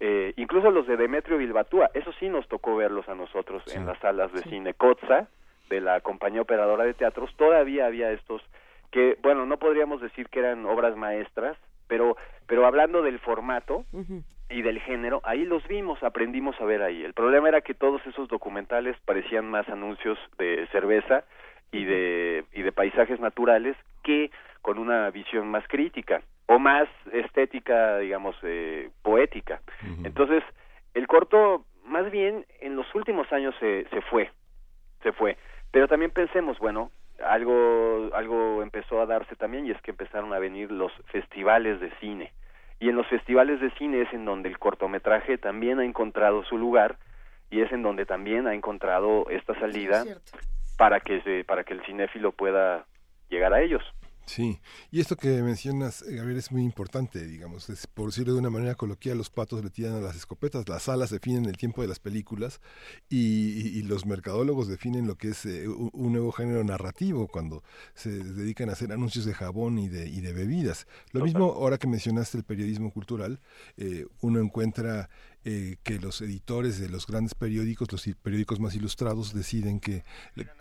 eh, 0.00 0.32
incluso 0.36 0.72
los 0.72 0.88
de 0.88 0.96
Demetrio 0.96 1.38
Bilbatúa, 1.38 1.90
eso 1.94 2.12
sí 2.18 2.28
nos 2.28 2.48
tocó 2.48 2.74
verlos 2.74 3.08
a 3.08 3.14
nosotros 3.14 3.62
en 3.72 3.86
las 3.86 3.98
salas 4.00 4.32
de 4.32 4.42
cine. 4.42 4.74
Cotza, 4.74 5.28
de 5.68 5.80
la 5.80 6.00
compañía 6.00 6.42
operadora 6.42 6.84
de 6.84 6.94
teatros, 6.94 7.34
todavía 7.36 7.86
había 7.86 8.10
estos 8.10 8.42
que, 8.90 9.16
bueno, 9.22 9.46
no 9.46 9.58
podríamos 9.58 10.00
decir 10.00 10.28
que 10.28 10.40
eran 10.40 10.66
obras 10.66 10.96
maestras, 10.96 11.56
pero, 11.88 12.16
pero 12.46 12.66
hablando 12.66 13.02
del 13.02 13.18
formato 13.18 13.84
y 14.50 14.62
del 14.62 14.80
género, 14.80 15.22
ahí 15.24 15.44
los 15.44 15.66
vimos, 15.66 16.02
aprendimos 16.02 16.60
a 16.60 16.64
ver 16.64 16.82
ahí. 16.82 17.02
El 17.02 17.14
problema 17.14 17.48
era 17.48 17.62
que 17.62 17.74
todos 17.74 18.06
esos 18.06 18.28
documentales 18.28 18.96
parecían 19.06 19.50
más 19.50 19.68
anuncios 19.68 20.18
de 20.38 20.68
cerveza 20.72 21.24
y 21.72 21.84
de, 21.84 22.44
y 22.52 22.62
de 22.62 22.72
paisajes 22.72 23.18
naturales 23.18 23.76
que 24.04 24.30
con 24.60 24.78
una 24.78 25.10
visión 25.10 25.48
más 25.48 25.66
crítica 25.68 26.22
o 26.46 26.58
más 26.58 26.88
estética, 27.12 27.98
digamos, 27.98 28.36
eh, 28.42 28.90
poética. 29.02 29.62
Entonces, 30.04 30.42
el 30.92 31.06
corto 31.06 31.64
más 31.84 32.10
bien 32.10 32.44
en 32.60 32.76
los 32.76 32.86
últimos 32.94 33.30
años 33.32 33.54
se, 33.58 33.86
se 33.88 34.00
fue, 34.02 34.30
se 35.02 35.12
fue. 35.12 35.36
Pero 35.70 35.88
también 35.88 36.10
pensemos, 36.10 36.58
bueno, 36.58 36.90
algo, 37.24 38.10
algo 38.14 38.62
empezó 38.62 39.00
a 39.00 39.06
darse 39.06 39.36
también 39.36 39.66
y 39.66 39.70
es 39.70 39.80
que 39.82 39.90
empezaron 39.90 40.32
a 40.32 40.38
venir 40.38 40.70
los 40.70 40.92
festivales 41.06 41.80
de 41.80 41.90
cine. 42.00 42.32
Y 42.80 42.88
en 42.88 42.96
los 42.96 43.06
festivales 43.06 43.60
de 43.60 43.70
cine 43.72 44.02
es 44.02 44.12
en 44.12 44.24
donde 44.24 44.48
el 44.48 44.58
cortometraje 44.58 45.38
también 45.38 45.78
ha 45.78 45.84
encontrado 45.84 46.42
su 46.44 46.58
lugar 46.58 46.96
y 47.50 47.60
es 47.60 47.70
en 47.70 47.82
donde 47.82 48.06
también 48.06 48.46
ha 48.46 48.54
encontrado 48.54 49.26
esta 49.30 49.54
salida 49.60 50.04
para 50.78 51.00
que 51.00 51.20
se, 51.22 51.44
para 51.44 51.64
que 51.64 51.74
el 51.74 51.82
cinéfilo 51.84 52.32
pueda 52.32 52.86
llegar 53.28 53.52
a 53.54 53.62
ellos. 53.62 53.82
Sí, 54.24 54.60
y 54.92 55.00
esto 55.00 55.16
que 55.16 55.42
mencionas, 55.42 56.02
eh, 56.02 56.14
Gabriel, 56.14 56.38
es 56.38 56.52
muy 56.52 56.62
importante, 56.62 57.26
digamos, 57.26 57.68
es, 57.68 57.86
por 57.88 58.06
decirlo 58.06 58.34
de 58.34 58.38
una 58.38 58.50
manera 58.50 58.76
coloquial, 58.76 59.18
los 59.18 59.30
patos 59.30 59.62
le 59.64 59.68
tiran 59.68 59.94
a 59.94 60.00
las 60.00 60.14
escopetas, 60.16 60.68
las 60.68 60.84
salas 60.84 61.10
definen 61.10 61.44
el 61.46 61.56
tiempo 61.56 61.82
de 61.82 61.88
las 61.88 61.98
películas 61.98 62.60
y, 63.10 63.78
y 63.78 63.82
los 63.82 64.06
mercadólogos 64.06 64.68
definen 64.68 65.08
lo 65.08 65.16
que 65.16 65.30
es 65.30 65.44
eh, 65.44 65.68
un, 65.68 65.90
un 65.92 66.12
nuevo 66.12 66.30
género 66.30 66.62
narrativo 66.62 67.26
cuando 67.26 67.64
se 67.94 68.10
dedican 68.10 68.70
a 68.70 68.72
hacer 68.72 68.92
anuncios 68.92 69.24
de 69.24 69.34
jabón 69.34 69.78
y 69.78 69.88
de, 69.88 70.08
y 70.08 70.20
de 70.20 70.32
bebidas. 70.32 70.86
Lo 71.10 71.24
mismo 71.24 71.44
ahora 71.44 71.76
que 71.76 71.88
mencionaste 71.88 72.38
el 72.38 72.44
periodismo 72.44 72.92
cultural, 72.92 73.40
eh, 73.76 74.06
uno 74.20 74.40
encuentra 74.40 75.10
eh, 75.44 75.76
que 75.82 75.98
los 75.98 76.20
editores 76.20 76.78
de 76.78 76.88
los 76.88 77.06
grandes 77.06 77.34
periódicos, 77.34 77.90
los 77.90 78.04
periódicos 78.22 78.60
más 78.60 78.74
ilustrados, 78.74 79.34
deciden 79.34 79.80
que, 79.80 80.04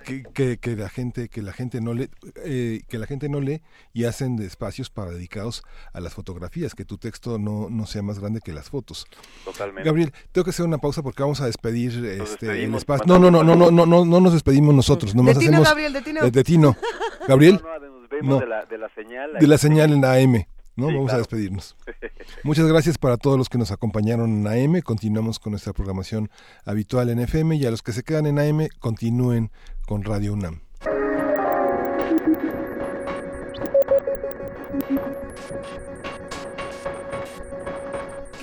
que, 0.05 0.23
que- 0.33 0.57
que 0.57 0.75
la 0.75 0.89
gente 0.89 1.29
que 1.29 1.41
la 1.41 1.53
gente 1.53 1.81
no 1.81 1.93
lee, 1.93 2.09
eh, 2.43 2.81
que 2.87 2.97
la 2.97 3.05
gente 3.07 3.29
no 3.29 3.41
lee 3.41 3.61
y 3.93 4.05
hacen 4.05 4.35
de 4.37 4.45
espacios 4.45 4.89
para 4.89 5.11
dedicados 5.11 5.63
a 5.93 5.99
las 5.99 6.13
fotografías, 6.13 6.73
que 6.75 6.85
tu 6.85 6.97
texto 6.97 7.37
no, 7.37 7.69
no 7.69 7.85
sea 7.85 8.01
más 8.01 8.19
grande 8.19 8.41
que 8.43 8.53
las 8.53 8.69
fotos. 8.69 9.05
Totalmente. 9.45 9.83
Gabriel, 9.87 10.11
tengo 10.31 10.43
que 10.45 10.49
hacer 10.51 10.65
una 10.65 10.77
pausa 10.79 11.03
porque 11.03 11.21
vamos 11.23 11.41
a 11.41 11.45
despedir 11.45 12.03
este, 12.05 12.63
el 12.63 12.73
espacio. 12.75 13.05
No, 13.07 13.19
no, 13.19 13.29
no, 13.31 13.43
no, 13.43 13.55
no, 13.55 13.71
no, 13.71 13.85
no, 13.85 14.05
no 14.05 14.19
nos 14.19 14.33
despedimos 14.33 14.73
nosotros, 14.73 15.13
nomás 15.15 15.35
De 15.35 15.41
Tino, 15.41 15.51
hacemos 15.61 15.67
Gabriel, 15.69 15.93
de 15.93 16.43
Tino. 16.43 16.69
eh. 16.71 17.25
Gabriel, 17.27 17.53
Nos 17.61 18.09
vemos 18.09 18.29
No. 18.29 18.39
de, 18.39 18.47
la, 18.47 18.65
de 18.65 18.77
la 18.77 18.89
señal. 18.95 19.33
de 19.39 19.47
la 19.47 19.57
señal 19.57 19.93
en 19.93 20.01
la 20.01 20.13
AM, 20.13 20.45
¿no? 20.81 20.89
Sí, 20.89 20.95
vamos 20.95 21.13
a 21.13 21.17
despedirnos. 21.17 21.75
Muchas 22.43 22.67
gracias 22.67 22.97
para 22.97 23.17
todos 23.17 23.37
los 23.37 23.49
que 23.49 23.57
nos 23.57 23.71
acompañaron 23.71 24.45
en 24.45 24.47
AM. 24.47 24.81
Continuamos 24.81 25.39
con 25.39 25.51
nuestra 25.51 25.73
programación 25.73 26.29
habitual 26.65 27.09
en 27.09 27.19
FM 27.19 27.55
y 27.55 27.65
a 27.65 27.71
los 27.71 27.81
que 27.81 27.93
se 27.93 28.03
quedan 28.03 28.25
en 28.25 28.39
AM 28.39 28.67
continúen 28.79 29.51
con 29.85 30.03
Radio 30.03 30.33
UNAM. 30.33 30.61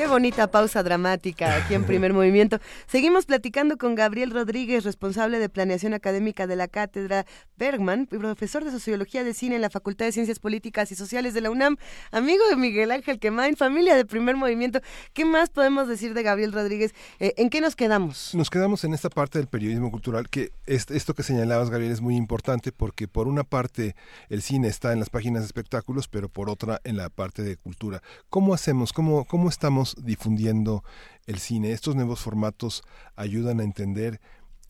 Bonita 0.08 0.50
pausa 0.50 0.82
dramática 0.82 1.56
aquí 1.56 1.74
en 1.74 1.84
primer 1.84 2.12
movimiento. 2.14 2.58
Seguimos 2.86 3.26
platicando 3.26 3.76
con 3.76 3.94
Gabriel 3.94 4.30
Rodríguez, 4.30 4.84
responsable 4.84 5.38
de 5.38 5.48
planeación 5.48 5.94
académica 5.94 6.46
de 6.46 6.56
la 6.56 6.66
cátedra 6.68 7.26
Bergman, 7.56 8.06
profesor 8.06 8.64
de 8.64 8.70
sociología 8.70 9.24
de 9.24 9.34
cine 9.34 9.56
en 9.56 9.62
la 9.62 9.70
Facultad 9.70 10.06
de 10.06 10.12
Ciencias 10.12 10.38
Políticas 10.38 10.90
y 10.92 10.94
Sociales 10.94 11.34
de 11.34 11.40
la 11.42 11.50
UNAM, 11.50 11.76
amigo 12.10 12.42
de 12.48 12.56
Miguel 12.56 12.90
Ángel 12.90 13.18
Quemain, 13.18 13.56
familia 13.56 13.96
de 13.96 14.04
primer 14.06 14.36
movimiento. 14.36 14.80
¿Qué 15.12 15.24
más 15.24 15.50
podemos 15.50 15.88
decir 15.88 16.14
de 16.14 16.22
Gabriel 16.22 16.52
Rodríguez? 16.52 16.94
Eh, 17.20 17.34
¿En 17.36 17.50
qué 17.50 17.60
nos 17.60 17.76
quedamos? 17.76 18.34
Nos 18.34 18.50
quedamos 18.50 18.84
en 18.84 18.94
esta 18.94 19.10
parte 19.10 19.38
del 19.38 19.48
periodismo 19.48 19.90
cultural, 19.90 20.28
que 20.30 20.50
es- 20.66 20.90
esto 20.90 21.14
que 21.14 21.22
señalabas, 21.22 21.70
Gabriel, 21.70 21.92
es 21.92 22.00
muy 22.00 22.16
importante 22.16 22.72
porque 22.72 23.08
por 23.08 23.28
una 23.28 23.44
parte 23.44 23.94
el 24.28 24.42
cine 24.42 24.68
está 24.68 24.92
en 24.92 25.00
las 25.00 25.10
páginas 25.10 25.42
de 25.42 25.46
espectáculos, 25.46 26.08
pero 26.08 26.28
por 26.28 26.48
otra 26.48 26.80
en 26.84 26.96
la 26.96 27.08
parte 27.10 27.42
de 27.42 27.56
cultura. 27.56 28.02
¿Cómo 28.30 28.54
hacemos? 28.54 28.92
¿Cómo, 28.92 29.24
cómo 29.24 29.48
estamos 29.48 29.96
difundiendo 30.04 30.82
el 31.26 31.38
cine? 31.38 31.72
Estos 31.72 31.94
nuevos 31.96 32.22
formatos 32.22 32.82
ayudan 33.16 33.60
a 33.60 33.64
entender 33.64 34.20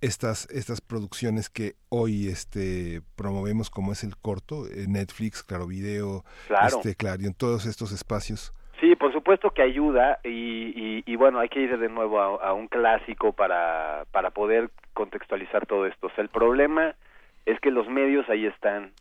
estas, 0.00 0.48
estas 0.50 0.80
producciones 0.80 1.50
que 1.50 1.74
hoy 1.88 2.28
este, 2.28 3.00
promovemos, 3.16 3.70
como 3.70 3.92
es 3.92 4.04
el 4.04 4.16
corto, 4.16 4.66
eh, 4.66 4.86
Netflix, 4.88 5.42
Claro 5.42 5.66
Video, 5.66 6.24
Claro. 6.46 6.66
este, 6.76 6.94
Clarion, 6.94 7.34
todos 7.34 7.66
estos 7.66 7.92
espacios. 7.92 8.52
Sí, 8.80 8.94
por 8.94 9.12
supuesto 9.12 9.50
que 9.50 9.62
ayuda 9.62 10.20
y, 10.22 10.28
y, 10.28 11.02
y 11.04 11.16
bueno, 11.16 11.40
hay 11.40 11.48
que 11.48 11.60
ir 11.60 11.76
de 11.76 11.88
nuevo 11.88 12.20
a, 12.20 12.48
a 12.48 12.52
un 12.52 12.68
clásico 12.68 13.32
para, 13.32 14.04
para 14.12 14.30
poder 14.30 14.70
contextualizar 14.92 15.66
todo 15.66 15.86
esto. 15.86 16.06
O 16.06 16.10
sea, 16.10 16.22
el 16.22 16.30
problema 16.30 16.94
es 17.44 17.58
que 17.58 17.72
los 17.72 17.88
medios 17.88 18.28
ahí 18.28 18.46
están 18.46 18.92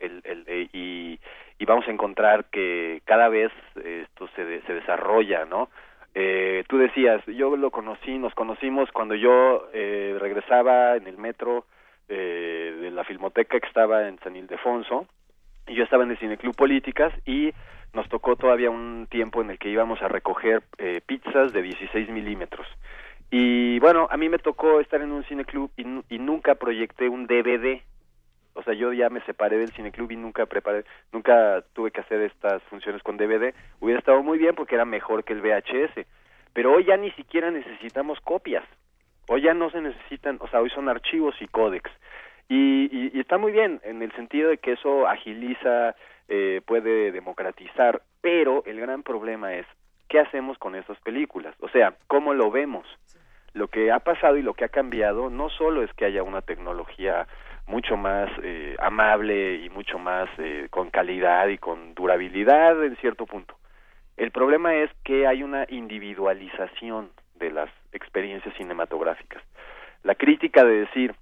el, 0.00 0.20
el, 0.24 0.44
eh, 0.48 0.68
y, 0.72 1.20
y 1.60 1.66
vamos 1.66 1.86
a 1.86 1.92
encontrar 1.92 2.46
que 2.46 3.02
cada 3.04 3.28
vez 3.28 3.52
eh, 3.76 4.06
esto 4.08 4.28
se, 4.34 4.44
de- 4.44 4.62
se 4.62 4.74
desarrolla, 4.74 5.44
¿no? 5.44 5.68
Eh, 6.14 6.64
tú 6.68 6.78
decías, 6.78 7.24
yo 7.26 7.54
lo 7.56 7.70
conocí, 7.70 8.18
nos 8.18 8.34
conocimos 8.34 8.90
cuando 8.90 9.14
yo 9.14 9.68
eh, 9.72 10.16
regresaba 10.18 10.96
en 10.96 11.06
el 11.06 11.16
metro 11.18 11.66
eh, 12.08 12.76
de 12.80 12.90
la 12.90 13.04
filmoteca 13.04 13.60
que 13.60 13.66
estaba 13.68 14.08
en 14.08 14.18
San 14.20 14.34
Ildefonso 14.34 15.06
y 15.68 15.74
yo 15.76 15.84
estaba 15.84 16.02
en 16.02 16.10
el 16.10 16.18
Cineclub 16.18 16.56
Políticas 16.56 17.12
y 17.26 17.52
nos 17.92 18.08
tocó 18.08 18.34
todavía 18.36 18.70
un 18.70 19.06
tiempo 19.08 19.40
en 19.42 19.50
el 19.50 19.58
que 19.58 19.68
íbamos 19.68 20.00
a 20.02 20.08
recoger 20.08 20.62
eh, 20.78 21.00
pizzas 21.06 21.52
de 21.52 21.62
16 21.62 22.08
milímetros. 22.08 22.66
Y 23.30 23.78
bueno, 23.78 24.08
a 24.10 24.16
mí 24.16 24.28
me 24.28 24.38
tocó 24.38 24.80
estar 24.80 25.00
en 25.02 25.12
un 25.12 25.22
cineclub 25.24 25.70
y, 25.76 25.82
y 26.12 26.18
nunca 26.18 26.56
proyecté 26.56 27.08
un 27.08 27.26
DVD. 27.28 27.82
O 28.54 28.62
sea, 28.62 28.74
yo 28.74 28.92
ya 28.92 29.08
me 29.10 29.20
separé 29.22 29.58
del 29.58 29.72
cineclub 29.72 30.10
y 30.10 30.16
nunca 30.16 30.46
preparé, 30.46 30.84
nunca 31.12 31.62
tuve 31.72 31.90
que 31.90 32.00
hacer 32.00 32.20
estas 32.22 32.62
funciones 32.64 33.02
con 33.02 33.16
DVD. 33.16 33.54
Hubiera 33.80 33.98
estado 34.00 34.22
muy 34.22 34.38
bien 34.38 34.54
porque 34.54 34.74
era 34.74 34.84
mejor 34.84 35.24
que 35.24 35.32
el 35.32 35.40
VHS. 35.40 36.06
Pero 36.52 36.72
hoy 36.74 36.84
ya 36.84 36.96
ni 36.96 37.10
siquiera 37.12 37.50
necesitamos 37.50 38.20
copias. 38.20 38.64
Hoy 39.28 39.42
ya 39.42 39.54
no 39.54 39.70
se 39.70 39.80
necesitan, 39.80 40.38
o 40.40 40.48
sea, 40.48 40.60
hoy 40.60 40.70
son 40.70 40.88
archivos 40.88 41.34
y 41.40 41.46
códex. 41.46 41.88
Y, 42.48 42.88
y- 42.90 43.10
y 43.14 43.20
está 43.20 43.38
muy 43.38 43.52
bien 43.52 43.80
en 43.84 44.02
el 44.02 44.10
sentido 44.12 44.50
de 44.50 44.58
que 44.58 44.72
eso 44.72 45.06
agiliza, 45.06 45.94
eh, 46.28 46.60
puede 46.66 47.12
democratizar, 47.12 48.02
pero 48.20 48.64
el 48.66 48.80
gran 48.80 49.04
problema 49.04 49.54
es 49.54 49.66
qué 50.08 50.18
hacemos 50.18 50.58
con 50.58 50.74
esas 50.74 50.98
películas, 51.02 51.54
o 51.60 51.68
sea, 51.68 51.94
cómo 52.08 52.34
lo 52.34 52.50
vemos. 52.50 52.84
Lo 53.52 53.68
que 53.68 53.92
ha 53.92 54.00
pasado 54.00 54.36
y 54.36 54.42
lo 54.42 54.54
que 54.54 54.64
ha 54.64 54.68
cambiado 54.68 55.30
no 55.30 55.48
solo 55.50 55.82
es 55.84 55.92
que 55.94 56.04
haya 56.06 56.24
una 56.24 56.42
tecnología 56.42 57.28
mucho 57.70 57.96
más 57.96 58.28
eh, 58.42 58.74
amable 58.80 59.54
y 59.54 59.70
mucho 59.70 59.98
más 59.98 60.28
eh, 60.38 60.66
con 60.70 60.90
calidad 60.90 61.46
y 61.46 61.56
con 61.56 61.94
durabilidad 61.94 62.84
en 62.84 62.96
cierto 62.96 63.26
punto. 63.26 63.54
El 64.16 64.32
problema 64.32 64.74
es 64.74 64.90
que 65.04 65.26
hay 65.28 65.44
una 65.44 65.64
individualización 65.68 67.10
de 67.36 67.52
las 67.52 67.70
experiencias 67.92 68.54
cinematográficas. 68.56 69.42
La 70.02 70.16
crítica 70.16 70.64
de 70.64 70.80
decir, 70.80 71.14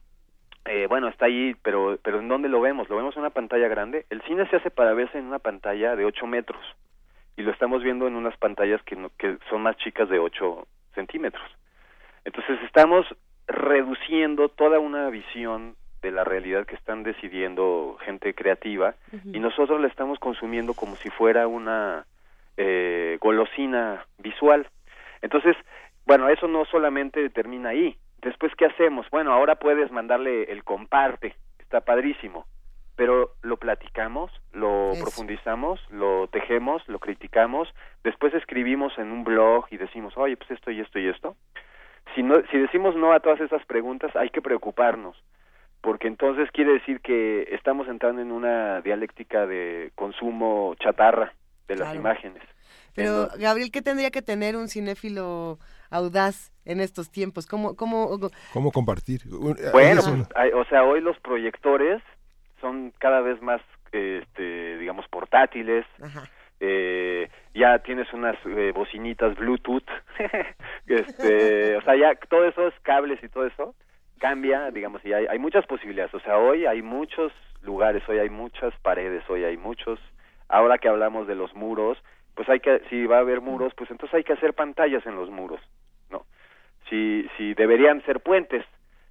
eh, 0.65 0.87
bueno, 0.89 1.09
está 1.09 1.27
ahí, 1.27 1.55
pero, 1.63 1.99
pero 2.03 2.19
¿en 2.19 2.29
dónde 2.29 2.49
lo 2.49 2.63
vemos? 2.63 2.89
¿Lo 2.89 2.97
vemos 2.97 3.15
en 3.15 3.21
una 3.21 3.31
pantalla 3.31 3.69
grande? 3.69 4.07
El 4.09 4.23
cine 4.23 4.49
se 4.49 4.57
hace 4.57 4.71
para 4.71 4.95
verse 4.95 5.19
en 5.19 5.27
una 5.27 5.39
pantalla 5.39 5.97
de 5.97 6.07
8 6.07 6.27
metros 6.27 6.61
y 7.37 7.43
lo 7.43 7.53
estamos 7.53 7.83
viendo 7.83 8.09
en 8.09 8.17
unas 8.17 8.37
pantallas 8.39 8.83
que, 8.85 8.97
que 9.19 9.37
son 9.51 9.63
más 9.63 9.77
chicas 9.77 10.09
de 10.09 10.19
8 10.19 10.67
centímetros. 10.95 11.45
Entonces 12.25 12.59
estamos 12.65 13.07
reduciendo 13.47 14.49
toda 14.49 14.79
una 14.79 15.11
visión 15.11 15.77
de 16.03 16.11
la 16.11 16.25
realidad 16.25 16.67
que 16.67 16.75
están 16.75 17.03
decidiendo 17.03 17.97
gente 18.05 18.35
creativa 18.35 18.95
y 19.25 19.41
nosotros 19.41 19.81
la 19.81 19.89
estamos 19.89 20.19
consumiendo 20.19 20.75
como 20.75 20.97
si 20.97 21.11
fuera 21.11 21.47
una 21.47 22.07
eh, 22.57 23.19
golosina 23.21 24.05
visual. 24.19 24.69
Entonces, 25.23 25.57
bueno, 26.07 26.29
eso 26.29 26.49
no 26.49 26.65
solamente 26.65 27.29
termina 27.31 27.71
ahí. 27.71 27.97
Después, 28.23 28.53
¿qué 28.57 28.67
hacemos? 28.67 29.07
Bueno, 29.11 29.33
ahora 29.33 29.57
puedes 29.57 29.91
mandarle 29.93 30.45
el 30.45 30.65
comparte, 30.65 31.37
está 31.61 31.81
padrísimo, 31.81 32.47
pero 32.97 33.33
lo 33.43 33.59
platicamos, 33.59 34.33
lo 34.53 34.93
profundizamos, 35.01 35.81
lo 35.91 36.27
tejemos, 36.29 36.83
lo 36.89 36.99
criticamos, 36.99 37.73
después 38.03 38.35
escribimos 38.35 38.97
en 38.99 39.13
un 39.13 39.23
blog 39.23 39.67
y 39.71 39.77
decimos, 39.77 40.17
oye, 40.17 40.37
pues 40.37 40.51
esto 40.51 40.71
y 40.71 40.81
esto 40.81 40.99
y 40.99 41.09
esto. 41.09 41.37
Si, 42.15 42.23
no, 42.23 42.37
si 42.51 42.59
decimos 42.59 42.97
no 42.97 43.13
a 43.13 43.21
todas 43.21 43.41
esas 43.41 43.65
preguntas, 43.67 44.17
hay 44.17 44.31
que 44.31 44.43
preocuparnos, 44.43 45.17
porque 45.89 46.07
entonces 46.07 46.51
quiere 46.53 46.75
decir 46.75 47.01
que 47.01 47.49
estamos 47.51 47.89
entrando 47.89 48.21
en 48.21 48.31
una 48.31 48.83
dialéctica 48.83 49.47
de 49.47 49.91
consumo 49.95 50.75
chatarra 50.79 51.33
de 51.67 51.77
las 51.77 51.87
Claro. 51.89 51.99
imágenes. 52.01 52.43
Pero, 52.95 53.29
Gabriel, 53.41 53.71
¿qué 53.73 53.81
tendría 53.81 54.11
que 54.11 54.21
tener 54.21 54.55
un 54.55 54.69
cinéfilo 54.69 55.59
audaz 55.89 56.53
en 56.67 56.81
estos 56.81 57.11
tiempos? 57.11 57.47
¿Cómo, 57.47 57.75
cómo, 57.75 58.19
¿Cómo 58.53 58.71
compartir? 58.71 59.23
Un- 59.33 59.57
Bueno, 59.73 60.03
pues, 60.05 60.29
hay- 60.35 60.51
o 60.53 60.63
sea, 60.67 60.85
hoy 60.85 61.01
los 61.01 61.19
proyectores 61.21 62.03
son 62.61 62.93
cada 62.99 63.23
vez 63.23 63.41
más, 63.41 63.63
este, 63.91 64.77
digamos, 64.77 65.09
portátiles. 65.09 65.87
Eh, 66.61 67.31
ya 67.55 67.79
tienes 67.79 68.13
unas 68.13 68.37
eh, 68.45 68.73
bocinitas 68.75 69.35
Bluetooth. 69.39 69.89
este, 70.87 71.77
o 71.79 71.83
sea, 71.83 71.97
ya 71.97 72.15
todo 72.29 72.45
eso 72.45 72.69
es 72.69 72.75
cables 72.83 73.23
y 73.25 73.29
todo 73.31 73.47
eso 73.47 73.75
cambia, 74.19 74.71
digamos, 74.71 75.05
y 75.05 75.13
hay, 75.13 75.27
hay 75.27 75.39
muchas 75.39 75.67
posibilidades. 75.67 76.15
O 76.15 76.21
sea, 76.21 76.39
hoy 76.39 76.67
hay 76.67 76.83
muchos 76.83 77.33
lugares, 77.63 78.07
hoy 78.09 78.19
hay 78.19 78.31
muchas 78.31 78.75
paredes, 78.83 79.23
hoy 79.29 79.45
hay 79.45 79.57
muchos. 79.57 79.99
Ahora 80.49 80.79
que 80.79 80.89
hablamos 80.89 81.27
de 81.27 81.35
los 81.35 81.55
muros, 81.55 81.99
pues 82.35 82.49
hay 82.49 82.61
que, 82.61 82.83
si 82.91 83.07
va 83.07 83.17
a 83.17 83.21
haber 83.21 83.41
muros, 83.41 83.73
pues 83.75 83.91
entonces 83.91 84.15
hay 84.15 84.25
que 84.25 84.33
hacer 84.35 84.55
pantallas 84.55 85.05
en 85.07 85.17
los 85.17 85.31
muros, 85.31 85.61
¿no? 86.11 86.25
si, 86.89 87.29
si 87.37 87.55
deberían 87.55 88.03
ser 88.05 88.21
puentes, 88.21 88.65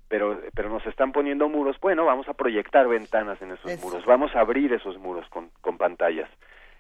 pero, 0.08 0.40
pero 0.56 0.70
nos 0.70 0.86
están 0.86 1.12
poniendo 1.12 1.50
muros, 1.50 1.78
bueno, 1.80 2.06
vamos 2.06 2.28
a 2.30 2.34
proyectar 2.34 2.88
ventanas 2.88 3.42
en 3.42 3.52
esos 3.52 3.72
Eso. 3.72 3.86
muros, 3.86 4.06
vamos 4.06 4.36
a 4.36 4.40
abrir 4.40 4.74
esos 4.74 4.98
muros 4.98 5.28
con, 5.30 5.50
con 5.62 5.78
pantallas. 5.78 6.30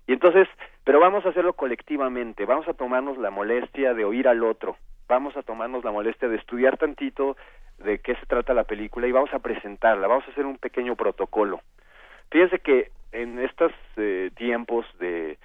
Y 0.07 0.13
entonces, 0.13 0.47
pero 0.83 0.99
vamos 0.99 1.25
a 1.25 1.29
hacerlo 1.29 1.53
colectivamente, 1.53 2.45
vamos 2.45 2.67
a 2.67 2.73
tomarnos 2.73 3.17
la 3.17 3.29
molestia 3.29 3.93
de 3.93 4.05
oír 4.05 4.27
al 4.27 4.43
otro, 4.43 4.77
vamos 5.07 5.35
a 5.37 5.43
tomarnos 5.43 5.83
la 5.83 5.91
molestia 5.91 6.27
de 6.27 6.37
estudiar 6.37 6.77
tantito 6.77 7.37
de 7.77 7.99
qué 7.99 8.15
se 8.15 8.25
trata 8.25 8.53
la 8.53 8.63
película 8.63 9.07
y 9.07 9.11
vamos 9.11 9.33
a 9.33 9.39
presentarla, 9.39 10.07
vamos 10.07 10.27
a 10.27 10.31
hacer 10.31 10.45
un 10.45 10.57
pequeño 10.57 10.95
protocolo. 10.95 11.61
Fíjense 12.31 12.59
que 12.59 12.91
en 13.11 13.39
estos 13.39 13.71
eh, 13.95 14.31
tiempos 14.35 14.85
de 14.99 15.37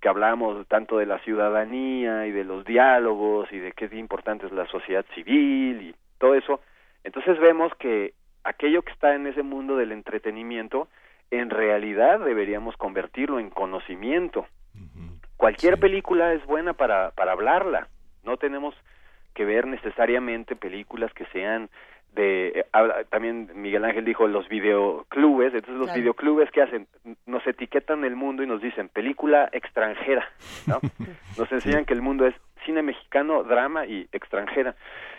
que 0.00 0.08
hablamos 0.08 0.66
tanto 0.68 0.96
de 0.96 1.04
la 1.04 1.18
ciudadanía 1.18 2.26
y 2.26 2.32
de 2.32 2.44
los 2.44 2.64
diálogos 2.64 3.52
y 3.52 3.58
de 3.58 3.72
qué 3.72 3.84
importante 3.96 4.46
es 4.46 4.52
la 4.52 4.66
sociedad 4.66 5.04
civil 5.14 5.82
y 5.82 5.94
todo 6.18 6.34
eso, 6.34 6.60
entonces 7.04 7.38
vemos 7.38 7.74
que 7.74 8.14
aquello 8.42 8.82
que 8.82 8.92
está 8.92 9.14
en 9.14 9.26
ese 9.26 9.42
mundo 9.42 9.76
del 9.76 9.92
entretenimiento, 9.92 10.88
en 11.30 11.50
realidad 11.50 12.20
deberíamos 12.20 12.76
convertirlo 12.76 13.38
en 13.38 13.50
conocimiento. 13.50 14.46
Cualquier 15.36 15.78
película 15.78 16.32
es 16.32 16.44
buena 16.46 16.72
para, 16.72 17.10
para 17.12 17.32
hablarla. 17.32 17.88
No 18.24 18.36
tenemos 18.36 18.74
que 19.34 19.44
ver 19.44 19.66
necesariamente 19.66 20.56
películas 20.56 21.12
que 21.14 21.24
sean 21.26 21.68
de 22.14 22.48
eh, 22.48 22.64
también 23.10 23.50
Miguel 23.54 23.84
Ángel 23.84 24.04
dijo 24.04 24.26
los 24.26 24.48
videoclubes, 24.48 25.54
entonces 25.54 25.76
los 25.76 25.86
Claro. 25.86 26.00
videoclubes 26.00 26.50
que 26.50 26.62
hacen 26.62 26.88
nos 27.26 27.46
etiquetan 27.46 28.04
el 28.04 28.16
mundo 28.16 28.42
y 28.42 28.46
nos 28.48 28.60
dicen 28.60 28.88
película 28.88 29.48
extranjera, 29.52 30.28
¿no? 30.66 30.80
Nos 31.38 31.50
enseñan 31.52 31.84
que 31.84 31.94
el 31.94 32.02
mundo 32.02 32.26
es 32.26 32.34
cine 32.66 32.82
mexicano, 32.82 33.44
drama 33.44 33.86
y 33.86 34.08
extranjera. 34.12 34.74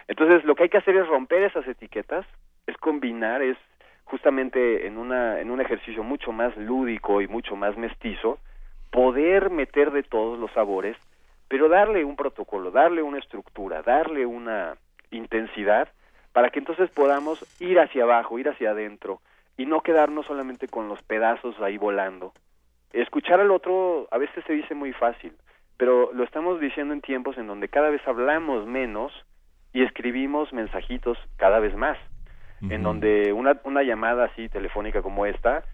Entonces, 0.10 0.44
lo 0.44 0.54
que 0.56 0.64
hay 0.64 0.70
que 0.70 0.78
hacer 0.78 0.96
es 0.98 1.08
romper 1.08 1.44
esas 1.44 1.66
etiquetas, 1.68 2.26
es 2.68 2.76
combinar, 2.78 3.42
es 3.42 3.58
justamente 4.04 4.86
en 4.86 4.98
una 4.98 5.40
en 5.40 5.50
un 5.50 5.62
ejercicio 5.62 6.04
mucho 6.04 6.34
más 6.34 6.56
lúdico 6.58 7.22
y 7.22 7.28
mucho 7.30 7.56
más 7.56 7.78
mestizo, 7.78 8.38
poder 8.92 9.50
meter 9.50 9.92
de 9.92 10.04
todos 10.04 10.38
los 10.38 10.52
sabores, 10.52 10.98
pero 11.52 11.68
darle 11.68 12.06
un 12.06 12.16
protocolo, 12.16 12.72
darle 12.72 13.04
una 13.04 13.20
estructura, 13.20 13.82
darle 13.82 14.26
una 14.26 14.78
intensidad 15.12 15.90
para 16.32 16.50
que 16.50 16.60
entonces 16.60 16.90
podamos 16.92 17.46
ir 17.60 17.78
hacia 17.78 18.04
abajo, 18.04 18.40
ir 18.40 18.48
hacia 18.48 18.72
adentro 18.72 19.20
y 19.58 19.66
no 19.66 19.82
quedarnos 19.82 20.28
solamente 20.28 20.70
con 20.70 20.88
los 20.88 21.04
pedazos 21.04 21.60
ahí 21.60 21.78
volando. 21.78 22.32
Escuchar 22.94 23.42
al 23.42 23.52
otro 23.52 24.08
a 24.12 24.18
veces 24.18 24.46
se 24.48 24.54
dice 24.54 24.76
muy 24.76 24.94
fácil, 24.94 25.34
pero 25.76 26.14
lo 26.14 26.24
estamos 26.24 26.62
diciendo 26.62 26.94
en 26.94 27.02
tiempos 27.02 27.38
en 27.38 27.48
donde 27.48 27.68
cada 27.68 27.90
vez 27.90 28.02
hablamos 28.08 28.66
menos 28.66 29.12
y 29.74 29.84
escribimos 29.84 30.54
mensajitos 30.54 31.18
cada 31.36 31.60
vez 31.60 31.76
más, 31.76 31.98
en 32.62 32.82
donde 32.82 33.34
una, 33.34 33.60
una 33.66 33.84
llamada 33.84 34.24
así 34.24 34.48
telefónica 34.48 35.02
como 35.02 35.26
esta, 35.26 35.66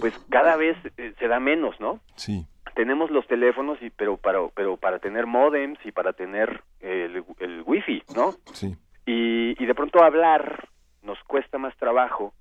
pues 0.00 0.18
cada 0.30 0.56
vez 0.56 0.78
eh, 0.96 1.12
se 1.18 1.28
da 1.28 1.40
menos, 1.40 1.78
¿no? 1.78 2.00
Sí. 2.14 2.46
Tenemos 2.76 3.10
los 3.10 3.26
teléfonos 3.26 3.82
y 3.82 3.90
pero 3.90 4.16
para 4.16 4.38
pero 4.54 4.76
para 4.76 5.00
tener 5.00 5.26
modems 5.26 5.78
y 5.84 5.90
para 5.90 6.12
tener 6.12 6.62
el, 6.80 7.24
el 7.40 7.62
wifi 7.66 8.02
no 8.14 8.32
Sí. 8.52 8.76
y, 9.06 9.60
y 9.60 9.66
de 9.66 9.74
pronto 9.74 10.04
hablar 10.04 10.68
nos 11.02 11.18
cuesta 11.24 11.58
más 11.58 11.74
trabajo 11.76 12.32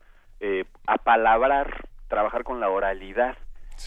eh, 0.42 0.66
apalabrar 0.86 1.88
trabajar 2.10 2.44
con 2.44 2.60
la 2.60 2.70
oralidad 2.70 3.36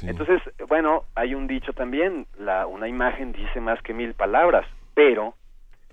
entonces 0.09 0.41
bueno 0.69 1.05
hay 1.15 1.35
un 1.35 1.47
dicho 1.47 1.73
también 1.73 2.27
la 2.39 2.67
una 2.67 2.89
imagen 2.89 3.33
dice 3.33 3.61
más 3.61 3.81
que 3.83 3.95
mil 3.95 4.15
palabras 4.15 4.67
pero 4.95 5.35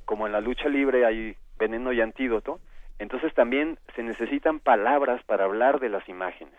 como 0.06 0.25
en 0.25 0.34
la 0.34 0.42
lucha 0.42 0.69
libre 0.69 1.06
hay 1.06 1.35
veneno 1.59 1.92
y 1.93 2.01
antídoto 2.01 2.59
entonces 2.98 3.34
también 3.34 3.77
se 3.95 4.03
necesitan 4.03 4.59
palabras 4.59 5.22
para 5.25 5.43
hablar 5.43 5.80
de 5.82 5.90
las 5.90 6.08
imágenes 6.08 6.53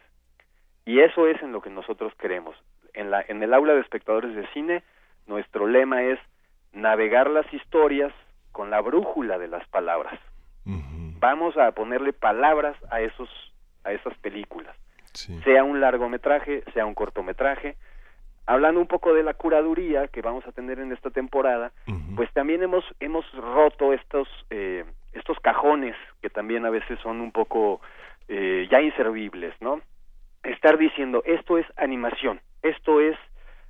y 0.85 1.01
eso 1.01 1.27
es 1.27 1.43
en 1.43 1.51
lo 1.51 1.61
que 1.63 1.69
nosotros 1.71 2.13
queremos. 2.15 2.55
En, 2.97 3.11
la, 3.11 3.25
en 3.29 3.43
el 3.43 3.55
aula 3.55 3.75
de 3.75 3.81
espectadores 3.81 4.35
de 4.35 4.47
cine, 4.49 4.83
nuestro 5.27 5.67
lema 5.67 6.03
es 6.03 6.19
navegar 6.73 7.31
las 7.31 7.47
historias 7.53 8.13
con 8.53 8.71
la 8.71 8.81
brújula 8.81 9.39
de 9.39 9.49
las 9.49 9.67
palabras. 9.69 10.19
Vamos 11.19 11.57
a 11.57 11.73
ponerle 11.73 12.13
palabras 12.13 12.77
a 12.91 13.01
esos 13.01 13.29
a 13.85 13.93
esas 13.93 14.17
películas. 14.19 14.77
Sea 15.45 15.65
un 15.65 15.81
largometraje, 15.81 16.63
sea 16.75 16.85
un 16.85 16.95
cortometraje. 16.95 17.77
Hablando 18.47 18.81
un 18.81 18.87
poco 18.87 19.15
de 19.15 19.23
la 19.23 19.35
curaduría 19.35 20.09
que 20.09 20.21
vamos 20.23 20.47
a 20.47 20.53
tener 20.53 20.79
en 20.79 20.93
esta 20.93 21.11
temporada, 21.11 21.73
pues 22.17 22.31
también 22.33 22.63
hemos 22.63 22.85
hemos 23.01 23.25
roto 23.33 23.93
estos 23.93 24.29
eh, 24.51 24.85
estos 25.13 25.39
cajones 25.41 25.97
que 26.21 26.31
también 26.31 26.67
a 26.67 26.71
veces 26.71 26.99
son 27.01 27.21
un 27.21 27.33
poco 27.33 27.81
eh, 28.29 28.69
ya 28.71 28.81
inservibles, 28.81 29.55
¿no? 29.61 29.81
estar 30.51 30.79
diciendo 30.79 31.23
esto 31.25 31.59
es 31.59 31.67
animación, 31.77 32.41
esto 32.63 33.01
es 33.01 33.17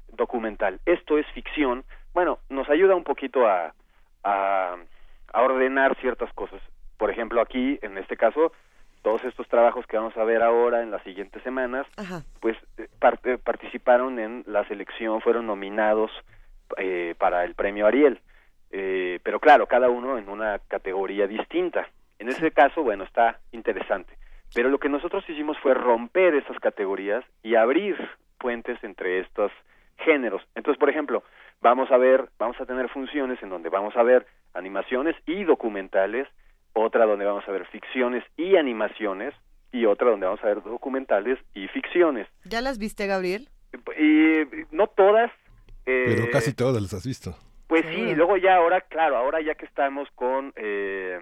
documental, 0.08 0.80
esto 0.86 1.18
es 1.18 1.26
ficción, 1.32 1.84
bueno, 2.14 2.38
nos 2.48 2.68
ayuda 2.70 2.94
un 2.94 3.04
poquito 3.04 3.46
a, 3.46 3.74
a, 4.24 4.76
a 5.32 5.42
ordenar 5.42 5.96
ciertas 6.00 6.32
cosas. 6.32 6.60
Por 6.96 7.10
ejemplo, 7.10 7.40
aquí, 7.42 7.78
en 7.82 7.98
este 7.98 8.16
caso, 8.16 8.52
todos 9.02 9.22
estos 9.24 9.46
trabajos 9.48 9.86
que 9.86 9.96
vamos 9.98 10.16
a 10.16 10.24
ver 10.24 10.42
ahora 10.42 10.82
en 10.82 10.90
las 10.90 11.02
siguientes 11.02 11.42
semanas, 11.42 11.86
pues 12.40 12.56
eh, 12.78 12.88
par- 12.98 13.20
eh, 13.24 13.38
participaron 13.38 14.18
en 14.18 14.44
la 14.46 14.66
selección, 14.66 15.20
fueron 15.20 15.46
nominados 15.46 16.10
eh, 16.78 17.14
para 17.18 17.44
el 17.44 17.54
premio 17.54 17.86
Ariel. 17.86 18.20
Eh, 18.72 19.20
pero 19.22 19.38
claro, 19.38 19.66
cada 19.66 19.88
uno 19.90 20.18
en 20.18 20.28
una 20.28 20.58
categoría 20.66 21.26
distinta. 21.26 21.88
En 22.18 22.28
ese 22.28 22.50
caso, 22.50 22.82
bueno, 22.82 23.04
está 23.04 23.38
interesante. 23.52 24.16
Pero 24.54 24.70
lo 24.70 24.78
que 24.78 24.88
nosotros 24.88 25.22
hicimos 25.28 25.58
fue 25.58 25.74
romper 25.74 26.34
esas 26.34 26.58
categorías 26.58 27.24
y 27.42 27.54
abrir 27.56 27.96
puentes 28.38 28.82
entre 28.82 29.20
estos 29.20 29.50
géneros. 29.98 30.42
Entonces, 30.54 30.78
por 30.78 30.90
ejemplo, 30.90 31.22
vamos 31.60 31.90
a 31.90 31.96
ver, 31.96 32.28
vamos 32.38 32.60
a 32.60 32.66
tener 32.66 32.88
funciones 32.88 33.42
en 33.42 33.48
donde 33.50 33.68
vamos 33.68 33.96
a 33.96 34.02
ver 34.02 34.26
animaciones 34.54 35.16
y 35.26 35.44
documentales, 35.44 36.28
otra 36.72 37.06
donde 37.06 37.24
vamos 37.24 37.46
a 37.48 37.52
ver 37.52 37.66
ficciones 37.66 38.24
y 38.36 38.56
animaciones 38.56 39.34
y 39.72 39.86
otra 39.86 40.10
donde 40.10 40.26
vamos 40.26 40.42
a 40.42 40.46
ver 40.46 40.62
documentales 40.62 41.38
y 41.54 41.66
ficciones. 41.68 42.28
¿Ya 42.44 42.60
las 42.60 42.78
viste, 42.78 43.06
Gabriel? 43.06 43.48
Y 43.98 44.42
no 44.70 44.86
todas, 44.86 45.30
eh, 45.86 46.04
Pero 46.06 46.30
casi 46.30 46.54
todas 46.54 46.80
las 46.80 46.94
has 46.94 47.06
visto. 47.06 47.34
pues 47.66 47.84
sí, 47.92 48.14
luego 48.14 48.36
ya 48.36 48.56
ahora, 48.56 48.80
claro, 48.82 49.16
ahora 49.16 49.40
ya 49.40 49.54
que 49.54 49.66
estamos 49.66 50.08
con 50.14 50.52
eh, 50.56 51.18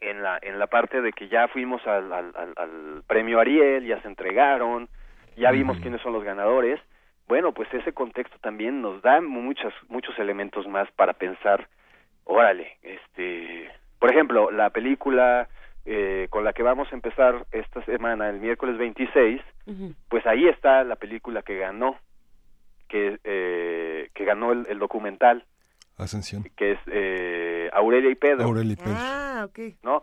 en 0.00 0.22
la 0.22 0.38
en 0.42 0.58
la 0.58 0.66
parte 0.66 1.00
de 1.00 1.12
que 1.12 1.28
ya 1.28 1.48
fuimos 1.48 1.86
al, 1.86 2.12
al, 2.12 2.32
al- 2.36 2.54
al 2.56 3.02
premio 3.06 3.40
Ariel, 3.40 3.86
ya 3.86 4.00
se 4.02 4.08
entregaron, 4.08 4.88
ya 5.36 5.50
vimos 5.50 5.78
quiénes 5.80 6.00
son 6.02 6.12
los 6.12 6.24
ganadores. 6.24 6.80
Bueno, 7.28 7.52
pues 7.52 7.72
ese 7.74 7.92
contexto 7.92 8.38
también 8.40 8.80
nos 8.82 9.02
da 9.02 9.20
muchas 9.20 9.72
muchos 9.88 10.16
elementos 10.18 10.66
más 10.68 10.90
para 10.92 11.12
pensar. 11.14 11.68
Órale, 12.24 12.78
este, 12.82 13.70
por 13.98 14.10
ejemplo, 14.10 14.50
la 14.50 14.70
película 14.70 15.48
eh, 15.84 16.26
con 16.30 16.44
la 16.44 16.52
que 16.52 16.62
vamos 16.62 16.88
a 16.90 16.94
empezar 16.94 17.46
esta 17.52 17.84
semana, 17.84 18.28
el 18.28 18.40
miércoles 18.40 18.76
26, 18.78 19.40
pues 20.08 20.26
ahí 20.26 20.46
está 20.48 20.82
la 20.84 20.96
película 20.96 21.42
que 21.42 21.58
ganó, 21.58 21.96
que 22.88 23.18
eh, 23.24 24.10
que 24.14 24.24
ganó 24.24 24.52
el, 24.52 24.66
el 24.68 24.78
documental, 24.78 25.44
Ascensión. 25.98 26.44
que 26.56 26.72
es 26.72 26.78
eh, 26.86 27.70
Aurelia 27.72 28.10
y 28.10 28.14
Pedro. 28.16 28.44
Aurelia 28.44 28.72
y 28.72 28.76
Pedro. 28.76 28.96
Ah, 28.96 29.46
ok. 29.48 29.58
¿no? 29.82 30.02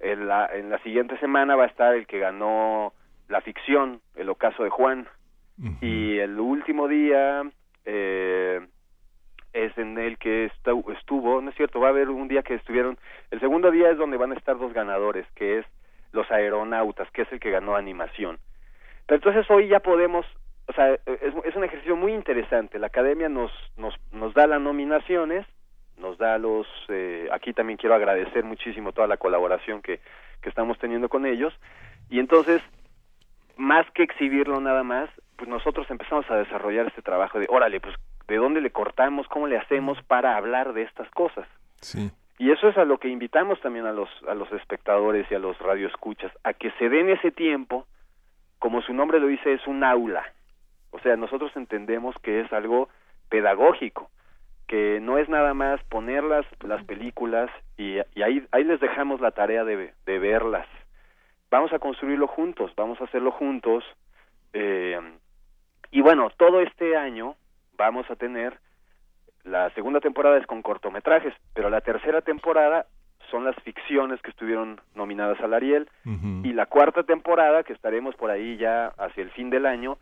En 0.00 0.26
la, 0.26 0.46
en 0.52 0.70
la 0.70 0.78
siguiente 0.82 1.16
semana 1.18 1.54
va 1.56 1.64
a 1.64 1.68
estar 1.68 1.94
el 1.94 2.06
que 2.06 2.18
ganó 2.18 2.92
la 3.28 3.40
ficción, 3.40 4.00
El 4.14 4.28
ocaso 4.28 4.64
de 4.64 4.70
Juan. 4.70 5.06
Y 5.80 6.18
el 6.18 6.40
último 6.40 6.88
día 6.88 7.42
eh, 7.84 8.60
es 9.52 9.78
en 9.78 9.96
el 9.98 10.18
que 10.18 10.50
estu- 10.50 10.92
estuvo, 10.98 11.40
no 11.40 11.50
es 11.50 11.56
cierto, 11.56 11.78
va 11.78 11.86
a 11.88 11.90
haber 11.90 12.10
un 12.10 12.26
día 12.26 12.42
que 12.42 12.54
estuvieron, 12.54 12.98
el 13.30 13.38
segundo 13.38 13.70
día 13.70 13.90
es 13.90 13.96
donde 13.96 14.16
van 14.16 14.32
a 14.32 14.36
estar 14.36 14.58
dos 14.58 14.72
ganadores, 14.72 15.26
que 15.36 15.58
es 15.58 15.66
Los 16.12 16.28
Aeronautas, 16.30 17.08
que 17.12 17.22
es 17.22 17.32
el 17.32 17.38
que 17.38 17.52
ganó 17.52 17.76
animación. 17.76 18.38
Pero 19.06 19.16
entonces 19.16 19.48
hoy 19.48 19.68
ya 19.68 19.78
podemos, 19.78 20.26
o 20.66 20.72
sea, 20.72 20.92
es, 20.94 21.34
es 21.44 21.54
un 21.54 21.62
ejercicio 21.64 21.94
muy 21.94 22.12
interesante. 22.14 22.78
La 22.80 22.88
academia 22.88 23.28
nos, 23.28 23.52
nos, 23.76 23.94
nos 24.10 24.34
da 24.34 24.48
las 24.48 24.60
nominaciones, 24.60 25.46
nos 25.98 26.18
da 26.18 26.36
los, 26.38 26.66
eh, 26.88 27.28
aquí 27.30 27.52
también 27.52 27.76
quiero 27.76 27.94
agradecer 27.94 28.42
muchísimo 28.42 28.92
toda 28.92 29.06
la 29.06 29.18
colaboración 29.18 29.82
que, 29.82 30.00
que 30.42 30.48
estamos 30.48 30.78
teniendo 30.78 31.08
con 31.08 31.26
ellos. 31.26 31.54
Y 32.10 32.18
entonces, 32.18 32.60
más 33.56 33.90
que 33.92 34.02
exhibirlo 34.02 34.60
nada 34.60 34.82
más, 34.82 35.10
pues 35.36 35.48
nosotros 35.48 35.90
empezamos 35.90 36.30
a 36.30 36.36
desarrollar 36.36 36.86
este 36.86 37.02
trabajo 37.02 37.38
de, 37.38 37.46
órale, 37.48 37.80
pues, 37.80 37.94
¿de 38.28 38.36
dónde 38.36 38.60
le 38.60 38.70
cortamos? 38.70 39.26
¿Cómo 39.28 39.46
le 39.46 39.58
hacemos 39.58 40.02
para 40.04 40.36
hablar 40.36 40.72
de 40.72 40.82
estas 40.82 41.10
cosas? 41.10 41.46
Sí. 41.80 42.10
Y 42.38 42.50
eso 42.50 42.68
es 42.68 42.76
a 42.76 42.84
lo 42.84 42.98
que 42.98 43.08
invitamos 43.08 43.60
también 43.60 43.86
a 43.86 43.92
los, 43.92 44.08
a 44.28 44.34
los 44.34 44.50
espectadores 44.52 45.30
y 45.30 45.34
a 45.34 45.38
los 45.38 45.58
radioescuchas, 45.58 46.32
a 46.42 46.52
que 46.52 46.70
se 46.72 46.88
den 46.88 47.08
ese 47.08 47.30
tiempo, 47.30 47.86
como 48.58 48.82
su 48.82 48.92
nombre 48.92 49.20
lo 49.20 49.26
dice, 49.28 49.52
es 49.52 49.66
un 49.66 49.84
aula. 49.84 50.24
O 50.90 50.98
sea, 51.00 51.16
nosotros 51.16 51.52
entendemos 51.56 52.14
que 52.22 52.40
es 52.40 52.52
algo 52.52 52.88
pedagógico. 53.28 54.10
que 54.66 54.98
no 55.00 55.18
es 55.18 55.28
nada 55.28 55.54
más 55.54 55.82
poner 55.84 56.24
las, 56.24 56.46
las 56.62 56.82
películas 56.84 57.50
y, 57.76 57.98
y 58.14 58.22
ahí, 58.22 58.46
ahí 58.50 58.64
les 58.64 58.80
dejamos 58.80 59.20
la 59.20 59.32
tarea 59.32 59.64
de, 59.64 59.92
de 60.06 60.18
verlas. 60.18 60.66
Vamos 61.54 61.72
a 61.72 61.78
construirlo 61.78 62.26
juntos, 62.26 62.72
vamos 62.74 63.00
a 63.00 63.04
hacerlo 63.04 63.30
juntos. 63.30 63.84
eh, 64.54 64.98
y 65.92 66.00
bueno, 66.00 66.28
todo 66.36 66.60
este 66.60 66.96
año 66.96 67.36
vamos 67.76 68.10
a 68.10 68.16
tener, 68.16 68.58
la 69.44 69.70
segunda 69.70 70.00
temporada 70.00 70.36
es 70.36 70.46
con 70.48 70.62
cortometrajes, 70.62 71.32
pero 71.54 71.70
la 71.70 71.80
tercera 71.80 72.22
temporada 72.22 72.86
son 73.30 73.44
las 73.44 73.54
ficciones 73.62 74.20
que 74.20 74.30
estuvieron 74.30 74.80
nominadas 74.96 75.40
al 75.40 75.54
Ariel 75.54 75.88
y 76.42 76.52
la 76.54 76.66
cuarta 76.66 77.04
temporada, 77.04 77.62
que 77.62 77.72
estaremos 77.72 78.16
por 78.16 78.32
ahí 78.32 78.56
ya 78.56 78.88
hacia 78.98 79.22
el 79.22 79.30
fin 79.30 79.48
del 79.48 79.64
año, 79.64 79.98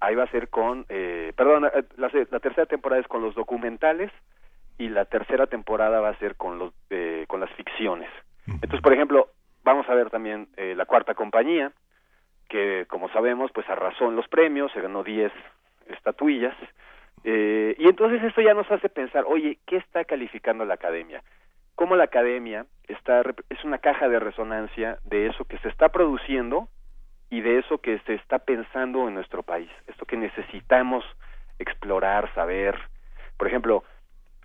ahí 0.00 0.16
va 0.16 0.24
a 0.24 0.30
ser 0.32 0.48
con, 0.48 0.84
eh, 0.88 1.32
perdón, 1.36 1.66
eh, 1.66 1.84
la, 1.96 2.40
tercera 2.40 2.66
temporada 2.66 3.00
es 3.00 3.06
con 3.06 3.22
los 3.22 3.36
documentales 3.36 4.10
y 4.78 4.88
la 4.88 5.04
tercera 5.04 5.46
temporada 5.46 6.00
va 6.00 6.08
a 6.08 6.18
ser 6.18 6.34
con 6.34 6.58
los 6.58 6.74
eh, 6.90 7.24
con 7.28 7.38
las 7.38 7.50
ficciones. 7.52 8.10
Entonces, 8.48 8.80
por 8.80 8.92
ejemplo, 8.92 9.28
vamos 9.68 9.88
a 9.90 9.94
ver 9.94 10.08
también 10.08 10.48
eh, 10.56 10.74
la 10.74 10.86
cuarta 10.86 11.14
compañía, 11.14 11.72
que 12.48 12.86
como 12.88 13.10
sabemos, 13.10 13.50
pues 13.52 13.68
arrasó 13.68 14.08
en 14.08 14.16
los 14.16 14.26
premios, 14.28 14.72
se 14.72 14.80
ganó 14.80 15.04
10 15.04 15.30
estatuillas, 15.88 16.56
eh, 17.24 17.74
y 17.78 17.86
entonces 17.86 18.22
esto 18.22 18.40
ya 18.40 18.54
nos 18.54 18.70
hace 18.70 18.88
pensar, 18.88 19.24
oye, 19.26 19.58
¿qué 19.66 19.76
está 19.76 20.04
calificando 20.04 20.64
la 20.64 20.74
academia? 20.74 21.22
¿Cómo 21.74 21.96
la 21.96 22.04
academia 22.04 22.64
está 22.88 23.22
es 23.50 23.62
una 23.62 23.78
caja 23.78 24.08
de 24.08 24.18
resonancia 24.18 24.98
de 25.04 25.26
eso 25.26 25.44
que 25.44 25.58
se 25.58 25.68
está 25.68 25.90
produciendo 25.90 26.68
y 27.28 27.42
de 27.42 27.58
eso 27.58 27.78
que 27.78 27.98
se 28.06 28.14
está 28.14 28.38
pensando 28.38 29.06
en 29.06 29.14
nuestro 29.14 29.42
país, 29.42 29.68
esto 29.86 30.06
que 30.06 30.16
necesitamos 30.16 31.04
explorar, 31.58 32.32
saber. 32.34 32.78
Por 33.36 33.48
ejemplo, 33.48 33.84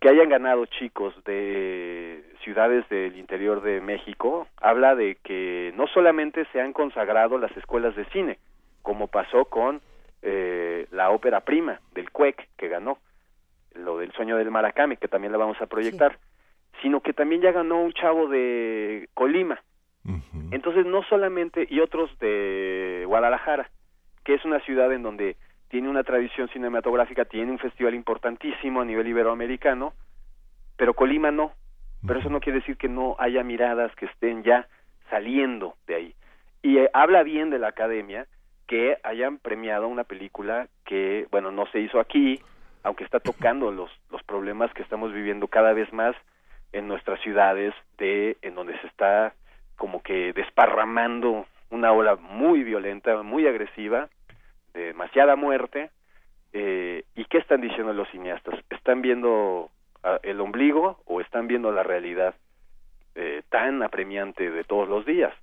que 0.04 0.10
hayan 0.10 0.28
ganado 0.28 0.66
chicos 0.66 1.16
de 1.24 2.26
ciudades 2.44 2.84
del 2.90 3.16
interior 3.18 3.62
de 3.62 3.80
México, 3.80 4.50
habla 4.58 4.96
de 4.96 5.16
que 5.24 5.72
no 5.78 5.88
solamente 5.88 6.46
se 6.52 6.60
han 6.60 6.74
consagrado 6.74 7.38
las 7.38 7.56
escuelas 7.56 7.96
de 7.96 8.04
cine, 8.08 8.38
como 8.82 9.08
pasó 9.08 9.46
con 9.46 9.80
eh, 10.22 10.88
la 10.92 11.10
ópera 11.12 11.40
prima 11.40 11.80
del 11.94 12.12
CUEC 12.12 12.50
que 12.58 12.68
ganó, 12.68 12.98
lo 13.76 13.98
del 13.98 14.12
sueño 14.12 14.36
del 14.36 14.52
Maracame, 14.52 14.98
que 14.98 15.08
también 15.08 15.32
la 15.32 15.38
vamos 15.38 15.62
a 15.62 15.68
proyectar, 15.68 16.18
sino 16.82 17.00
que 17.00 17.14
también 17.14 17.42
ya 17.42 17.54
ganó 17.54 17.82
un 17.82 17.94
chavo 17.94 18.28
de 18.28 19.08
Colima. 19.14 19.62
Entonces, 20.52 20.86
no 20.86 21.04
solamente, 21.04 21.66
y 21.70 21.80
otros 21.80 22.12
de 22.20 23.06
Guadalajara, 23.08 23.70
que 24.26 24.34
es 24.34 24.44
una 24.44 24.60
ciudad 24.60 24.92
en 24.92 25.02
donde 25.02 25.38
tiene 25.74 25.90
una 25.90 26.04
tradición 26.04 26.48
cinematográfica, 26.50 27.26
tiene 27.26 27.52
un 27.52 27.58
festival 27.58 27.96
importantísimo 27.96 28.82
a 28.82 28.86
nivel 28.86 29.08
iberoamericano, 29.08 29.96
pero 30.78 30.94
Colima 30.94 31.32
no. 31.32 31.54
Pero 32.06 32.20
eso 32.20 32.30
no 32.30 32.40
quiere 32.42 32.60
decir 32.60 32.78
que 32.78 32.88
no 32.88 33.16
haya 33.18 33.44
miradas 33.44 33.92
que 33.96 34.06
estén 34.06 34.44
ya 34.44 34.68
saliendo 35.10 35.74
de 35.88 35.96
ahí. 35.96 36.16
Y 36.62 36.78
eh, 36.78 36.92
habla 36.94 37.24
bien 37.24 37.50
de 37.50 37.58
la 37.58 37.70
academia 37.70 38.28
que 38.68 39.00
hayan 39.02 39.40
premiado 39.40 39.88
una 39.88 40.04
película 40.04 40.68
que, 40.86 41.28
bueno, 41.32 41.52
no 41.52 41.66
se 41.72 41.80
hizo 41.80 42.00
aquí, 42.00 42.40
aunque 42.84 43.04
está 43.04 43.20
tocando 43.20 43.72
los, 43.72 43.90
los 44.12 44.22
problemas 44.22 44.72
que 44.76 44.84
estamos 44.84 45.12
viviendo 45.12 45.48
cada 45.48 45.74
vez 45.74 45.92
más 45.92 46.16
en 46.72 46.88
nuestras 46.88 47.20
ciudades, 47.22 47.74
de 47.98 48.38
en 48.44 48.54
donde 48.54 48.80
se 48.80 48.86
está 48.86 49.34
como 49.76 50.04
que 50.04 50.34
desparramando 50.34 51.48
una 51.72 51.94
ola 51.94 52.16
muy 52.16 52.64
violenta, 52.64 53.24
muy 53.24 53.48
agresiva, 53.48 54.08
de 54.74 54.86
demasiada 54.88 55.36
muerte. 55.36 55.90
Eh, 56.52 57.04
¿Y 57.16 57.26
qué 57.26 57.40
están 57.40 57.62
diciendo 57.62 57.94
los 57.94 58.10
cineastas? 58.10 58.60
¿Están 58.70 59.02
viendo 59.02 59.70
ah, 60.04 60.20
el 60.24 60.40
ombligo 60.40 61.00
o 61.06 61.22
están 61.22 61.48
viendo 61.48 61.72
la 61.72 61.84
realidad 61.84 62.36
eh, 63.16 63.42
tan 63.50 63.82
apremiante 63.84 64.50
de 64.50 64.64
todos 64.64 64.88
los 64.88 65.06
días? 65.06 65.34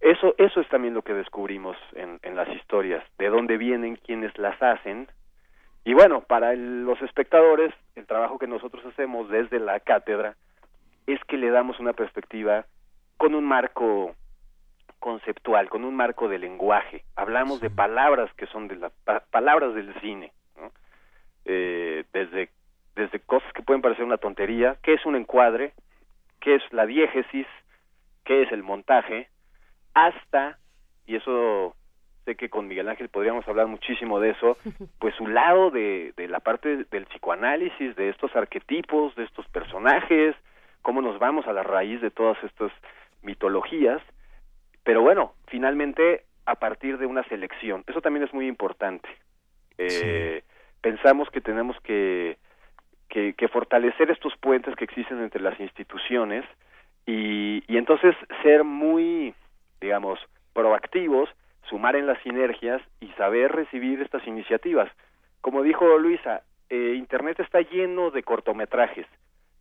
Eso, 0.00 0.34
eso 0.38 0.60
es 0.60 0.68
también 0.68 0.94
lo 0.94 1.02
que 1.02 1.14
descubrimos 1.14 1.76
en, 1.94 2.18
en 2.22 2.34
las 2.34 2.48
historias, 2.48 3.04
de 3.18 3.28
dónde 3.28 3.56
vienen, 3.56 3.96
quiénes 3.96 4.36
las 4.36 4.60
hacen. 4.60 5.08
Y 5.84 5.94
bueno, 5.94 6.22
para 6.22 6.54
los 6.54 7.00
espectadores, 7.02 7.72
el 7.94 8.06
trabajo 8.06 8.38
que 8.38 8.46
nosotros 8.46 8.84
hacemos 8.86 9.28
desde 9.28 9.60
la 9.60 9.80
cátedra 9.80 10.34
es 11.06 11.22
que 11.24 11.36
le 11.36 11.50
damos 11.50 11.78
una 11.78 11.92
perspectiva 11.92 12.66
con 13.16 13.34
un 13.34 13.44
marco 13.44 14.14
conceptual, 15.02 15.68
con 15.68 15.84
un 15.84 15.96
marco 15.96 16.28
de 16.28 16.38
lenguaje. 16.38 17.04
Hablamos 17.16 17.60
de 17.60 17.70
palabras 17.70 18.32
que 18.34 18.46
son 18.46 18.68
de 18.68 18.76
las 18.76 18.92
palabras 19.32 19.74
del 19.74 19.92
cine, 20.00 20.32
¿no? 20.56 20.70
Eh, 21.44 22.04
desde 22.12 22.50
desde 22.94 23.20
cosas 23.20 23.50
que 23.54 23.62
pueden 23.62 23.82
parecer 23.82 24.04
una 24.04 24.18
tontería, 24.18 24.76
qué 24.82 24.94
es 24.94 25.04
un 25.04 25.16
encuadre, 25.16 25.72
qué 26.40 26.54
es 26.54 26.62
la 26.72 26.86
diégesis, 26.86 27.46
qué 28.24 28.42
es 28.42 28.52
el 28.52 28.62
montaje, 28.62 29.28
hasta 29.92 30.58
y 31.06 31.16
eso 31.16 31.74
sé 32.24 32.36
que 32.36 32.48
con 32.48 32.68
Miguel 32.68 32.88
Ángel 32.88 33.08
podríamos 33.08 33.48
hablar 33.48 33.66
muchísimo 33.66 34.20
de 34.20 34.30
eso, 34.30 34.56
pues 35.00 35.16
su 35.16 35.26
lado 35.26 35.70
de, 35.70 36.12
de 36.16 36.28
la 36.28 36.38
parte 36.38 36.84
del 36.84 37.06
psicoanálisis, 37.06 37.96
de 37.96 38.10
estos 38.10 38.36
arquetipos, 38.36 39.16
de 39.16 39.24
estos 39.24 39.48
personajes, 39.48 40.36
cómo 40.82 41.02
nos 41.02 41.18
vamos 41.18 41.46
a 41.48 41.52
la 41.52 41.64
raíz 41.64 42.00
de 42.00 42.10
todas 42.10 42.36
estas 42.44 42.70
mitologías, 43.22 44.00
pero 44.84 45.02
bueno, 45.02 45.34
finalmente 45.46 46.24
a 46.46 46.56
partir 46.56 46.98
de 46.98 47.06
una 47.06 47.22
selección, 47.24 47.84
eso 47.86 48.00
también 48.00 48.24
es 48.24 48.32
muy 48.34 48.46
importante. 48.48 49.08
Eh, 49.78 50.42
Pensamos 50.82 51.30
que 51.30 51.40
tenemos 51.40 51.76
que, 51.82 52.38
que, 53.08 53.34
que 53.34 53.46
fortalecer 53.46 54.10
estos 54.10 54.36
puentes 54.38 54.74
que 54.74 54.82
existen 54.84 55.22
entre 55.22 55.40
las 55.40 55.58
instituciones 55.60 56.44
y, 57.06 57.62
y 57.72 57.76
entonces 57.76 58.16
ser 58.42 58.64
muy, 58.64 59.32
digamos, 59.80 60.18
proactivos, 60.52 61.30
sumar 61.68 61.94
en 61.94 62.08
las 62.08 62.20
sinergias 62.22 62.82
y 63.00 63.06
saber 63.12 63.52
recibir 63.52 64.02
estas 64.02 64.26
iniciativas. 64.26 64.90
Como 65.40 65.62
dijo 65.62 65.98
Luisa, 65.98 66.42
eh, 66.68 66.94
Internet 66.96 67.38
está 67.38 67.60
lleno 67.60 68.10
de 68.10 68.24
cortometrajes. 68.24 69.06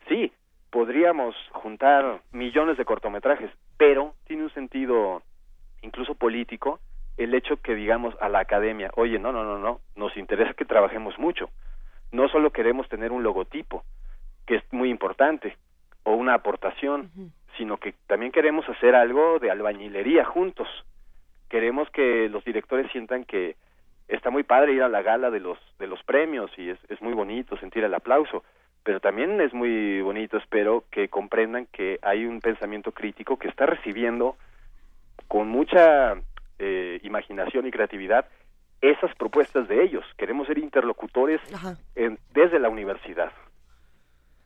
Sí, 0.07 0.33
podríamos 0.71 1.35
juntar 1.51 2.21
millones 2.31 2.77
de 2.77 2.85
cortometrajes, 2.85 3.51
pero 3.77 4.15
tiene 4.25 4.43
un 4.43 4.53
sentido 4.53 5.21
incluso 5.81 6.15
político 6.15 6.79
el 7.17 7.33
hecho 7.35 7.57
que 7.57 7.75
digamos 7.75 8.15
a 8.21 8.29
la 8.29 8.39
academia, 8.39 8.89
oye, 8.95 9.19
no, 9.19 9.31
no, 9.31 9.43
no, 9.43 9.59
no, 9.59 9.81
nos 9.95 10.15
interesa 10.17 10.53
que 10.53 10.65
trabajemos 10.65 11.19
mucho. 11.19 11.49
No 12.11 12.27
solo 12.29 12.51
queremos 12.51 12.89
tener 12.89 13.11
un 13.11 13.21
logotipo, 13.21 13.83
que 14.47 14.55
es 14.55 14.63
muy 14.73 14.89
importante, 14.89 15.55
o 16.03 16.13
una 16.13 16.33
aportación, 16.33 17.11
sino 17.57 17.77
que 17.77 17.93
también 18.07 18.31
queremos 18.31 18.67
hacer 18.67 18.95
algo 18.95 19.39
de 19.39 19.51
albañilería 19.51 20.25
juntos. 20.25 20.67
Queremos 21.49 21.89
que 21.91 22.27
los 22.29 22.43
directores 22.43 22.91
sientan 22.91 23.23
que 23.23 23.55
está 24.07 24.29
muy 24.29 24.43
padre 24.43 24.73
ir 24.73 24.83
a 24.83 24.89
la 24.89 25.01
gala 25.01 25.29
de 25.29 25.39
los 25.39 25.57
de 25.77 25.87
los 25.87 26.01
premios 26.03 26.51
y 26.57 26.69
es, 26.69 26.79
es 26.89 27.01
muy 27.01 27.13
bonito 27.13 27.55
sentir 27.57 27.83
el 27.83 27.93
aplauso, 27.93 28.43
pero 28.83 28.99
también 28.99 29.39
es 29.41 29.53
muy 29.53 30.01
bonito, 30.01 30.37
espero, 30.37 30.85
que 30.91 31.07
comprendan 31.09 31.67
que 31.71 31.99
hay 32.01 32.25
un 32.25 32.41
pensamiento 32.41 32.91
crítico 32.91 33.37
que 33.37 33.47
está 33.47 33.65
recibiendo 33.65 34.35
con 35.27 35.47
mucha 35.49 36.15
eh, 36.59 36.99
imaginación 37.03 37.65
y 37.67 37.71
creatividad 37.71 38.25
esas 38.81 39.13
propuestas 39.15 39.67
de 39.67 39.83
ellos. 39.83 40.03
Queremos 40.17 40.47
ser 40.47 40.57
interlocutores 40.57 41.39
en- 41.95 42.17
desde 42.33 42.59
la 42.59 42.69
universidad. 42.69 43.31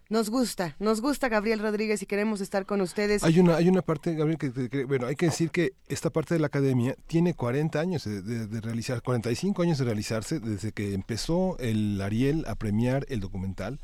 Nos 0.08 0.30
gusta, 0.30 0.76
nos 0.78 1.02
gusta 1.02 1.30
Gabriel 1.30 1.60
Rodríguez 1.60 2.04
y 2.04 2.06
queremos 2.06 2.40
estar 2.40 2.68
con 2.68 2.80
ustedes. 2.80 3.24
Hay 3.24 3.40
una, 3.40 3.56
hay 3.56 3.68
una 3.70 3.82
parte, 3.82 4.14
Gabriel, 4.14 4.38
que, 4.38 4.54
que- 4.54 4.70
que- 4.70 4.86
bueno, 4.86 5.08
hay 5.08 5.16
que 5.16 5.26
decir 5.26 5.50
que 5.50 5.72
esta 5.88 6.12
parte 6.12 6.36
de 6.36 6.40
la 6.40 6.46
academia 6.48 6.94
tiene 7.08 7.34
40 7.34 7.80
años 7.80 8.04
de, 8.04 8.22
de- 8.22 8.46
de 8.46 8.62
realizar, 8.62 9.02
45 9.02 9.64
años 9.64 9.80
de 9.80 9.86
realizarse 9.86 10.40
desde 10.40 10.74
que 10.74 10.94
empezó 10.94 11.58
el 11.58 12.00
Ariel 12.02 12.46
a 12.48 12.54
premiar 12.54 13.06
el 13.10 13.20
documental. 13.20 13.80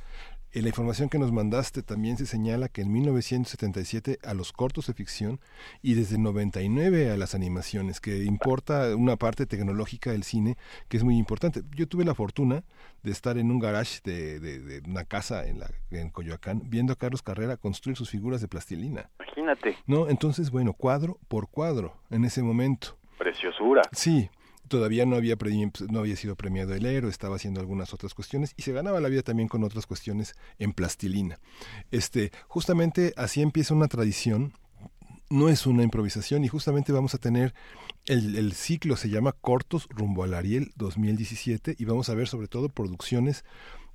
En 0.54 0.64
la 0.64 0.68
información 0.70 1.08
que 1.08 1.18
nos 1.18 1.32
mandaste 1.32 1.82
también 1.82 2.18
se 2.18 2.26
señala 2.26 2.68
que 2.68 2.82
en 2.82 2.92
1977 2.92 4.20
a 4.24 4.34
los 4.34 4.52
cortos 4.52 4.88
de 4.88 4.94
ficción 4.94 5.40
y 5.82 5.94
desde 5.94 6.16
el 6.18 6.24
99 6.24 7.10
a 7.10 7.16
las 7.16 7.36
animaciones, 7.36 8.02
que 8.02 8.26
importa 8.26 8.94
una 8.98 9.16
parte 9.16 9.46
tecnológica 9.46 10.12
del 10.12 10.24
cine 10.24 10.58
que 10.90 10.98
es 10.98 11.04
muy 11.06 11.18
importante. 11.18 11.64
Yo 11.74 11.88
tuve 11.88 12.04
la 12.04 12.16
fortuna 12.16 12.64
de 13.02 13.12
estar 13.12 13.38
en 13.38 13.50
un 13.50 13.60
garage 13.60 14.00
de, 14.04 14.40
de- 14.42 14.60
de 14.60 14.90
una 14.90 15.06
casa 15.06 15.48
en, 15.48 15.60
la, 15.60 15.72
en 15.90 16.10
Coyoacán 16.10 16.62
viendo 16.66 16.92
a 16.92 16.96
Carlos 16.98 17.22
Carrera 17.22 17.56
construir 17.56 17.96
sus 17.96 18.10
figuras 18.10 18.42
de 18.42 18.48
plastilina. 18.50 19.10
Imagínate, 19.20 19.78
¿No? 19.88 20.10
Entonces, 20.10 20.52
bueno, 20.52 20.74
cuadro 20.74 21.18
por 21.30 21.48
cuadro 21.50 21.96
en 22.10 22.26
ese 22.26 22.44
momento. 22.44 22.98
preciosura. 23.18 23.82
Sí, 23.94 24.30
todavía 24.72 25.06
no 25.06 25.16
había, 25.18 25.38
premi- 25.38 25.72
no 25.92 26.00
había 26.00 26.16
sido 26.16 26.36
premiado 26.36 26.74
el 26.74 26.86
héroe, 26.88 27.12
estaba 27.12 27.36
haciendo 27.36 27.60
algunas 27.60 27.94
otras 27.94 28.16
cuestiones 28.16 28.54
y 28.58 28.64
se 28.64 28.72
ganaba 28.72 29.00
la 29.02 29.10
vida 29.10 29.22
también 29.22 29.48
con 29.50 29.64
otras 29.64 29.86
cuestiones 29.86 30.34
en 30.58 30.74
plastilina. 30.74 31.40
Este, 31.92 32.32
justamente 32.48 33.14
así 33.18 33.42
empieza 33.44 33.76
una 33.76 33.88
tradición 33.88 34.54
no 35.30 35.48
es 35.48 35.66
una 35.66 35.84
improvisación 35.84 36.44
y 36.44 36.50
justamente 36.50 36.92
vamos 36.92 37.14
a 37.14 37.18
tener 37.18 37.54
el, 38.06 38.36
el 38.36 38.52
ciclo 38.52 38.98
se 38.98 39.10
llama 39.10 39.32
Cortos 39.32 39.88
rumbo 39.90 40.24
al 40.26 40.34
Ariel 40.34 40.74
2017 40.76 41.76
y 41.78 41.86
vamos 41.86 42.10
a 42.10 42.16
ver 42.16 42.28
sobre 42.28 42.50
todo 42.50 42.68
producciones 42.68 43.46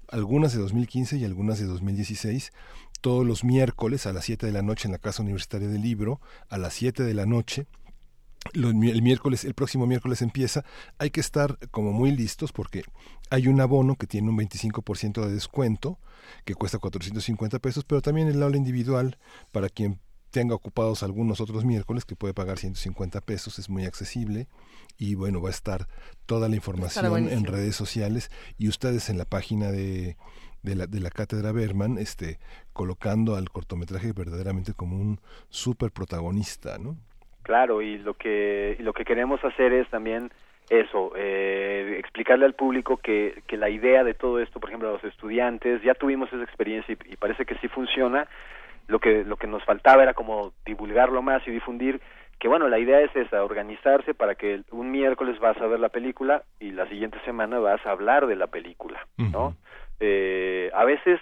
algunas 0.09 0.55
de 0.55 0.61
2015 0.61 1.17
y 1.19 1.25
algunas 1.25 1.59
de 1.59 1.67
2016, 1.67 2.53
todos 3.03 3.27
los 3.27 3.45
miércoles 3.45 4.07
a 4.07 4.13
las 4.15 4.25
7 4.25 4.47
de 4.47 4.53
la 4.53 4.63
noche 4.63 4.89
en 4.89 4.93
la 4.93 4.99
Casa 4.99 5.23
Universitaria 5.23 5.69
del 5.69 5.83
Libro, 5.83 6.21
a 6.49 6.57
las 6.59 6.73
7 6.75 7.03
de 7.03 7.13
la 7.13 7.27
noche. 7.27 7.67
El 8.55 9.02
miércoles, 9.02 9.44
el 9.44 9.55
próximo 9.55 9.86
miércoles 9.86 10.23
empieza, 10.23 10.65
hay 10.99 11.10
que 11.10 11.20
estar 11.20 11.58
como 11.70 11.92
muy 11.92 12.10
listos 12.10 12.52
porque 12.52 12.83
hay 13.31 13.49
un 13.49 13.60
abono 13.60 13.97
que 13.97 14.07
tiene 14.07 14.28
un 14.28 14.39
25% 14.39 15.25
de 15.25 15.33
descuento, 15.33 15.99
que 16.44 16.55
cuesta 16.55 16.78
450 16.78 17.58
pesos, 17.58 17.84
pero 17.84 18.02
también 18.02 18.28
el 18.28 18.42
aula 18.42 18.57
individual 18.57 19.18
para 19.52 19.68
quien 19.68 20.00
tenga 20.31 20.55
ocupados 20.55 21.02
algunos 21.02 21.41
otros 21.41 21.65
miércoles 21.65 22.05
que 22.05 22.16
puede 22.16 22.34
pagar 22.34 22.58
150 22.58 23.20
pesos, 23.23 23.58
es 23.58 23.70
muy 23.70 23.86
accesible 23.86 24.49
y 24.99 25.15
bueno, 25.15 25.41
va 25.41 25.49
a 25.49 25.52
estar 25.52 25.89
toda 26.26 26.49
la 26.49 26.57
información 26.57 27.28
en 27.28 27.44
redes 27.44 27.75
sociales 27.75 28.31
y 28.58 28.68
ustedes 28.68 29.08
en 29.08 29.18
la 29.18 29.25
página 29.25 29.70
de, 29.70 30.16
de, 30.62 30.75
la, 30.75 30.86
de 30.86 31.00
la 31.00 31.10
cátedra 31.10 31.52
Berman, 31.52 31.97
este, 31.97 32.39
colocando 32.73 33.36
al 33.36 33.50
cortometraje 33.50 34.12
verdaderamente 34.12 34.75
como 34.75 34.99
un 34.99 35.20
súper 35.49 35.91
protagonista, 35.91 36.76
¿no? 36.78 36.99
Claro, 37.47 37.81
y 37.81 37.99
lo 37.99 38.15
que 38.15 38.75
y 38.76 38.83
lo 38.83 38.92
que 38.92 39.05
queremos 39.05 39.42
hacer 39.44 39.73
es 39.73 39.89
también 39.89 40.33
eso, 40.68 41.12
eh, 41.15 41.94
explicarle 42.00 42.44
al 42.44 42.55
público 42.55 42.97
que, 42.97 43.41
que 43.47 43.57
la 43.57 43.70
idea 43.70 44.02
de 44.02 44.15
todo 44.15 44.41
esto, 44.41 44.58
por 44.58 44.68
ejemplo, 44.68 44.89
a 44.89 44.94
los 44.94 45.05
estudiantes, 45.05 45.81
ya 45.84 45.94
tuvimos 45.94 46.33
esa 46.33 46.42
experiencia 46.42 46.92
y, 46.92 47.12
y 47.12 47.16
parece 47.16 47.44
que 47.47 47.55
sí 47.58 47.68
funciona. 47.68 48.26
Lo 48.89 48.99
que 48.99 49.23
lo 49.23 49.36
que 49.36 49.47
nos 49.47 49.62
faltaba 49.65 50.02
era 50.02 50.12
como 50.12 50.55
divulgarlo 50.65 51.23
más 51.23 51.47
y 51.47 51.52
difundir 51.52 52.00
que 52.41 52.49
bueno, 52.49 52.68
la 52.68 52.81
idea 52.81 53.00
es 53.00 53.15
esa, 53.15 53.44
organizarse 53.44 54.12
para 54.12 54.34
que 54.34 54.62
un 54.73 54.91
miércoles 54.91 55.39
vas 55.39 55.57
a 55.58 55.68
ver 55.68 55.78
la 55.78 55.89
película 55.89 56.42
y 56.58 56.73
la 56.73 56.89
siguiente 56.89 57.18
semana 57.25 57.60
vas 57.60 57.86
a 57.86 57.92
hablar 57.92 58.26
de 58.26 58.34
la 58.34 58.49
película, 58.49 59.07
¿no? 59.16 59.55
Eh, 60.00 60.68
a 60.75 60.84
veces 60.84 61.20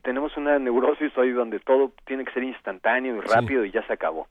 tenemos 0.00 0.34
una 0.38 0.58
neurosis 0.58 1.16
hoy 1.18 1.32
donde 1.32 1.60
todo 1.60 1.92
tiene 2.06 2.24
que 2.24 2.32
ser 2.32 2.42
instantáneo 2.42 3.16
y 3.16 3.20
rápido 3.20 3.66
y 3.66 3.70
ya 3.70 3.86
se 3.86 3.92
acabó. 3.92 4.28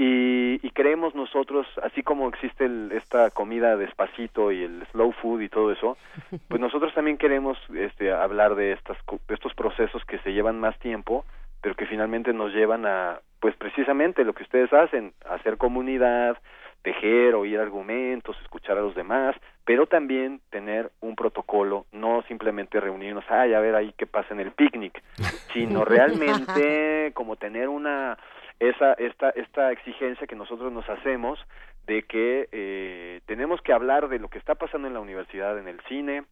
Y, 0.00 0.60
y 0.64 0.70
creemos 0.70 1.16
nosotros, 1.16 1.66
así 1.82 2.04
como 2.04 2.28
existe 2.28 2.64
el- 2.66 2.92
esta 2.92 3.30
comida 3.30 3.76
despacito 3.76 4.52
y 4.52 4.62
el 4.62 4.86
slow 4.92 5.10
food 5.12 5.40
y 5.42 5.48
todo 5.48 5.72
eso, 5.72 5.98
pues 6.48 6.60
nosotros 6.60 6.94
también 6.94 7.18
queremos 7.18 7.58
este, 7.74 8.12
hablar 8.12 8.54
de, 8.54 8.72
estas, 8.72 8.96
de 9.26 9.34
estos 9.34 9.52
procesos 9.54 10.04
que 10.04 10.18
se 10.20 10.32
llevan 10.32 10.60
más 10.60 10.78
tiempo, 10.78 11.24
pero 11.60 11.74
que 11.74 11.86
finalmente 11.86 12.32
nos 12.32 12.52
llevan 12.54 12.86
a, 12.86 13.18
pues 13.40 13.56
precisamente 13.56 14.22
lo 14.24 14.34
que 14.34 14.44
ustedes 14.44 14.72
hacen, 14.72 15.12
hacer 15.28 15.56
comunidad, 15.56 16.38
tejer, 16.82 17.34
oír 17.34 17.58
argumentos, 17.58 18.36
escuchar 18.42 18.78
a 18.78 18.82
los 18.82 18.94
demás, 18.94 19.34
pero 19.64 19.86
también 19.86 20.40
tener 20.50 20.92
un 21.00 21.16
protocolo, 21.16 21.86
no 21.90 22.22
simplemente 22.28 22.78
reunirnos, 22.78 23.24
ay, 23.28 23.52
a 23.52 23.58
ver 23.60 23.74
ahí 23.74 23.92
qué 23.98 24.06
pasa 24.06 24.32
en 24.32 24.38
el 24.38 24.52
picnic, 24.52 25.02
sino 25.52 25.84
realmente 25.84 27.10
como 27.14 27.34
tener 27.34 27.68
una 27.68 28.16
esa 28.60 28.92
esta 28.94 29.30
esta 29.30 29.72
exigencia 29.72 30.26
que 30.26 30.36
nosotros 30.36 30.72
nos 30.72 30.88
hacemos 30.88 31.38
de 31.86 32.02
que 32.02 32.48
eh, 32.52 33.20
tenemos 33.26 33.62
que 33.62 33.72
hablar 33.72 34.08
de 34.08 34.18
lo 34.18 34.28
que 34.28 34.38
está 34.38 34.54
pasando 34.56 34.88
en 34.88 34.94
la 34.94 35.00
universidad, 35.00 35.58
en 35.58 35.68
el 35.68 35.80
cine, 35.88 36.24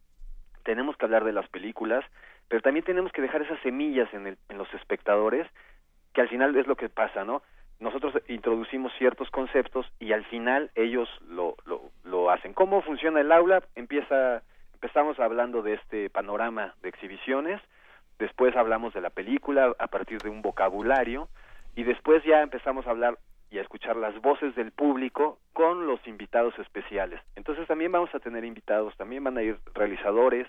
tenemos 0.63 0.95
que 0.97 1.05
hablar 1.05 1.23
de 1.23 1.33
las 1.33 1.47
películas, 1.49 2.05
pero 2.47 2.61
también 2.61 2.85
tenemos 2.85 3.11
que 3.11 3.23
dejar 3.23 3.41
esas 3.41 3.59
semillas 3.61 4.13
en, 4.13 4.27
el, 4.27 4.37
en 4.49 4.57
los 4.59 4.71
espectadores, 4.75 5.47
que 6.13 6.21
al 6.21 6.29
final 6.29 6.55
es 6.55 6.67
lo 6.67 6.75
que 6.75 6.89
pasa, 6.89 7.25
¿no? 7.25 7.41
Nosotros 7.79 8.13
introducimos 8.27 8.91
ciertos 8.97 9.29
conceptos 9.31 9.91
y 9.99 10.11
al 10.11 10.25
final 10.25 10.69
ellos 10.75 11.09
lo, 11.27 11.55
lo, 11.65 11.81
lo 12.03 12.29
hacen. 12.29 12.53
¿Cómo 12.53 12.81
funciona 12.81 13.21
el 13.21 13.31
aula? 13.31 13.63
Empieza, 13.75 14.43
empezamos 14.73 15.19
hablando 15.19 15.63
de 15.63 15.73
este 15.73 16.09
panorama 16.11 16.75
de 16.81 16.89
exhibiciones, 16.89 17.61
después 18.19 18.55
hablamos 18.55 18.93
de 18.93 19.01
la 19.01 19.09
película 19.09 19.73
a 19.79 19.87
partir 19.87 20.19
de 20.21 20.29
un 20.29 20.41
vocabulario 20.43 21.29
y 21.77 21.83
después 21.83 22.23
ya 22.23 22.41
empezamos 22.41 22.87
a 22.87 22.89
hablar 22.89 23.19
y 23.51 23.59
a 23.59 23.61
escuchar 23.61 23.95
las 23.95 24.19
voces 24.19 24.53
del 24.55 24.71
público 24.71 25.37
con 25.53 25.85
los 25.85 26.05
invitados 26.07 26.57
especiales. 26.59 27.21
Entonces 27.35 27.67
también 27.67 27.91
vamos 27.91 28.13
a 28.13 28.19
tener 28.19 28.43
invitados, 28.43 28.97
también 28.97 29.23
van 29.23 29.37
a 29.37 29.43
ir 29.43 29.57
realizadores 29.75 30.47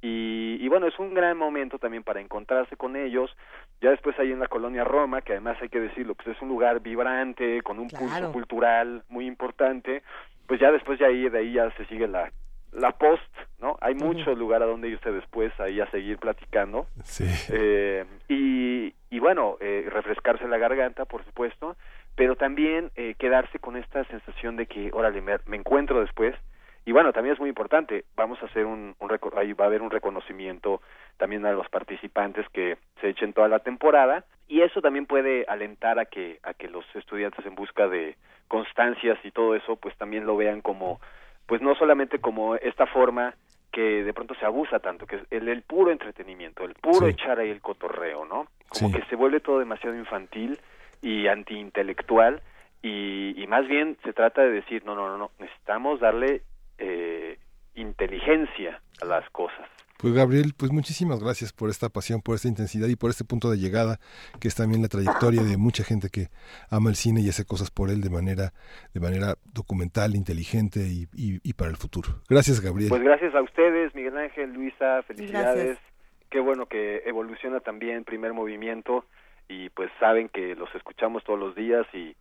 y, 0.00 0.56
y 0.58 0.68
bueno, 0.68 0.86
es 0.88 0.98
un 0.98 1.12
gran 1.14 1.36
momento 1.36 1.78
también 1.78 2.02
para 2.02 2.20
encontrarse 2.22 2.76
con 2.76 2.96
ellos. 2.96 3.30
Ya 3.82 3.90
después 3.90 4.18
ahí 4.18 4.32
en 4.32 4.40
la 4.40 4.48
colonia 4.48 4.82
Roma, 4.82 5.20
que 5.20 5.32
además 5.32 5.58
hay 5.60 5.68
que 5.68 5.78
decirlo, 5.78 6.14
pues 6.14 6.28
es 6.34 6.42
un 6.42 6.48
lugar 6.48 6.80
vibrante, 6.80 7.60
con 7.62 7.78
un 7.78 7.88
Claro. 7.88 8.06
pulso 8.06 8.32
cultural 8.32 9.04
muy 9.10 9.26
importante, 9.26 10.02
pues 10.48 10.58
ya 10.58 10.72
después 10.72 10.98
de 10.98 11.04
ahí, 11.04 11.28
de 11.28 11.38
ahí 11.38 11.52
ya 11.52 11.70
se 11.76 11.84
sigue 11.84 12.08
la, 12.08 12.32
la 12.72 12.92
post, 12.92 13.22
¿no? 13.60 13.76
Hay 13.80 13.94
mucho 13.94 14.34
lugar 14.34 14.62
a 14.62 14.66
donde 14.66 14.88
irse 14.88 15.12
después 15.12 15.52
ahí 15.60 15.80
a 15.80 15.90
seguir 15.90 16.18
platicando. 16.18 16.86
Sí. 17.04 17.24
Eh, 17.52 18.04
y, 18.28 18.94
y 19.10 19.18
bueno, 19.18 19.56
eh, 19.60 19.86
refrescarse 19.90 20.48
la 20.48 20.58
garganta, 20.58 21.04
por 21.04 21.24
supuesto, 21.24 21.76
pero 22.16 22.36
también 22.36 22.90
eh, 22.96 23.14
quedarse 23.18 23.58
con 23.58 23.76
esta 23.76 24.04
sensación 24.04 24.56
de 24.56 24.66
que, 24.66 24.90
órale, 24.92 25.20
me, 25.20 25.36
me 25.46 25.56
encuentro 25.56 26.00
después. 26.00 26.34
Y 26.84 26.92
bueno, 26.92 27.12
también 27.12 27.34
es 27.34 27.38
muy 27.40 27.48
importante, 27.48 28.04
vamos 28.16 28.42
a 28.42 28.46
hacer 28.46 28.66
un, 28.66 28.96
ahí 29.36 29.52
va 29.52 29.66
a 29.66 29.68
haber 29.68 29.82
un 29.82 29.90
reconocimiento 29.90 30.80
también 31.16 31.46
a 31.46 31.52
los 31.52 31.68
participantes 31.68 32.44
que 32.48 32.76
se 33.00 33.10
echen 33.10 33.32
toda 33.32 33.46
la 33.46 33.60
temporada 33.60 34.24
y 34.48 34.62
eso 34.62 34.82
también 34.82 35.06
puede 35.06 35.44
alentar 35.46 36.00
a 36.00 36.06
que 36.06 36.40
a 36.42 36.54
que 36.54 36.66
los 36.66 36.84
estudiantes 36.96 37.46
en 37.46 37.54
busca 37.54 37.86
de 37.86 38.16
constancias 38.48 39.16
y 39.22 39.30
todo 39.30 39.54
eso 39.54 39.76
pues 39.76 39.96
también 39.96 40.26
lo 40.26 40.36
vean 40.36 40.60
como 40.60 41.00
pues 41.52 41.60
no 41.60 41.74
solamente 41.74 42.18
como 42.18 42.54
esta 42.54 42.86
forma 42.86 43.34
que 43.70 44.02
de 44.04 44.14
pronto 44.14 44.34
se 44.36 44.46
abusa 44.46 44.78
tanto, 44.78 45.06
que 45.06 45.16
es 45.16 45.22
el, 45.30 45.48
el 45.48 45.60
puro 45.60 45.90
entretenimiento, 45.92 46.64
el 46.64 46.72
puro 46.76 47.06
Sí. 47.06 47.12
echar 47.12 47.38
ahí 47.40 47.50
el 47.50 47.60
cotorreo, 47.60 48.24
¿no? 48.24 48.46
Como 48.70 48.88
Sí. 48.88 48.94
que 48.94 49.04
se 49.10 49.16
vuelve 49.16 49.40
todo 49.40 49.58
demasiado 49.58 49.94
infantil 49.94 50.58
y 51.02 51.26
antiintelectual 51.26 52.40
y, 52.80 53.34
y 53.36 53.46
más 53.48 53.68
bien 53.68 53.98
se 54.02 54.14
trata 54.14 54.40
de 54.40 54.50
decir, 54.50 54.82
no, 54.86 54.94
no, 54.94 55.08
no, 55.08 55.18
no, 55.18 55.30
necesitamos 55.38 56.00
darle 56.00 56.40
eh, 56.78 57.36
inteligencia 57.74 58.80
a 59.02 59.04
las 59.04 59.28
cosas. 59.28 59.68
Pues 60.02 60.14
Gabriel, 60.14 60.52
pues 60.56 60.72
muchísimas 60.72 61.20
gracias 61.22 61.52
por 61.52 61.70
esta 61.70 61.88
pasión, 61.88 62.20
por 62.22 62.34
esta 62.34 62.48
intensidad 62.48 62.88
y 62.88 62.96
por 62.96 63.08
este 63.10 63.24
punto 63.24 63.50
de 63.50 63.56
llegada, 63.58 63.98
que 64.40 64.48
es 64.48 64.54
también 64.56 64.82
la 64.82 64.88
trayectoria 64.88 65.42
de 65.42 65.56
mucha 65.56 65.84
gente 65.84 66.08
que 66.10 66.26
ama 66.70 66.90
el 66.90 66.96
cine 66.96 67.20
y 67.20 67.28
hace 67.28 67.44
cosas 67.44 67.70
por 67.70 67.88
él 67.88 68.00
de 68.00 68.10
manera, 68.10 68.52
de 68.92 69.00
manera 69.00 69.36
documental, 69.54 70.16
inteligente 70.16 70.80
y, 70.88 71.06
y- 71.14 71.40
y 71.44 71.52
para 71.52 71.70
el 71.70 71.76
futuro. 71.76 72.08
Gracias, 72.28 72.60
Gabriel. 72.60 72.88
Pues 72.90 73.02
gracias 73.02 73.32
a 73.34 73.42
ustedes, 73.42 73.94
Miguel 73.94 74.18
Ángel, 74.18 74.52
Luisa, 74.52 75.02
felicidades. 75.04 75.64
Gracias. 75.66 75.78
Qué 76.30 76.40
bueno 76.40 76.66
que 76.66 77.02
evoluciona 77.06 77.60
también 77.60 78.04
Primer 78.04 78.32
Movimiento 78.32 79.04
y 79.48 79.68
pues 79.70 79.90
saben 80.00 80.28
que 80.30 80.56
los 80.56 80.74
escuchamos 80.74 81.22
todos 81.24 81.38
los 81.38 81.54
días 81.54 81.86
y, 81.94 82.16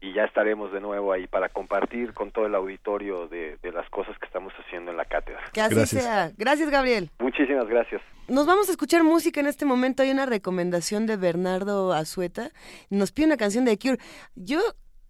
y 0.00 0.12
ya 0.12 0.24
estaremos 0.24 0.72
de 0.72 0.80
nuevo 0.80 1.12
ahí 1.12 1.26
para 1.26 1.48
compartir 1.48 2.12
con 2.12 2.30
todo 2.30 2.46
el 2.46 2.54
auditorio 2.54 3.28
de, 3.28 3.56
de 3.62 3.72
las 3.72 3.88
cosas 3.90 4.16
que 4.18 4.26
estamos 4.26 4.52
haciendo 4.64 4.90
en 4.90 4.96
la 4.96 5.04
cátedra. 5.06 5.40
Que 5.52 5.60
así 5.62 5.74
Gracias. 5.74 6.02
sea. 6.04 6.32
Gracias, 6.36 6.70
Gabriel. 6.70 7.10
Muchísimas 7.18 7.66
gracias. 7.66 8.02
Nos 8.28 8.46
vamos 8.46 8.68
a 8.68 8.72
escuchar 8.72 9.02
música 9.04 9.40
en 9.40 9.46
este 9.46 9.64
momento. 9.64 10.02
Hay 10.02 10.10
una 10.10 10.26
recomendación 10.26 11.06
de 11.06 11.16
Bernardo 11.16 11.92
Azueta. 11.92 12.50
Nos 12.90 13.12
pide 13.12 13.26
una 13.26 13.36
canción 13.36 13.64
de 13.64 13.78
Cure. 13.78 13.98
Yo, 14.34 14.60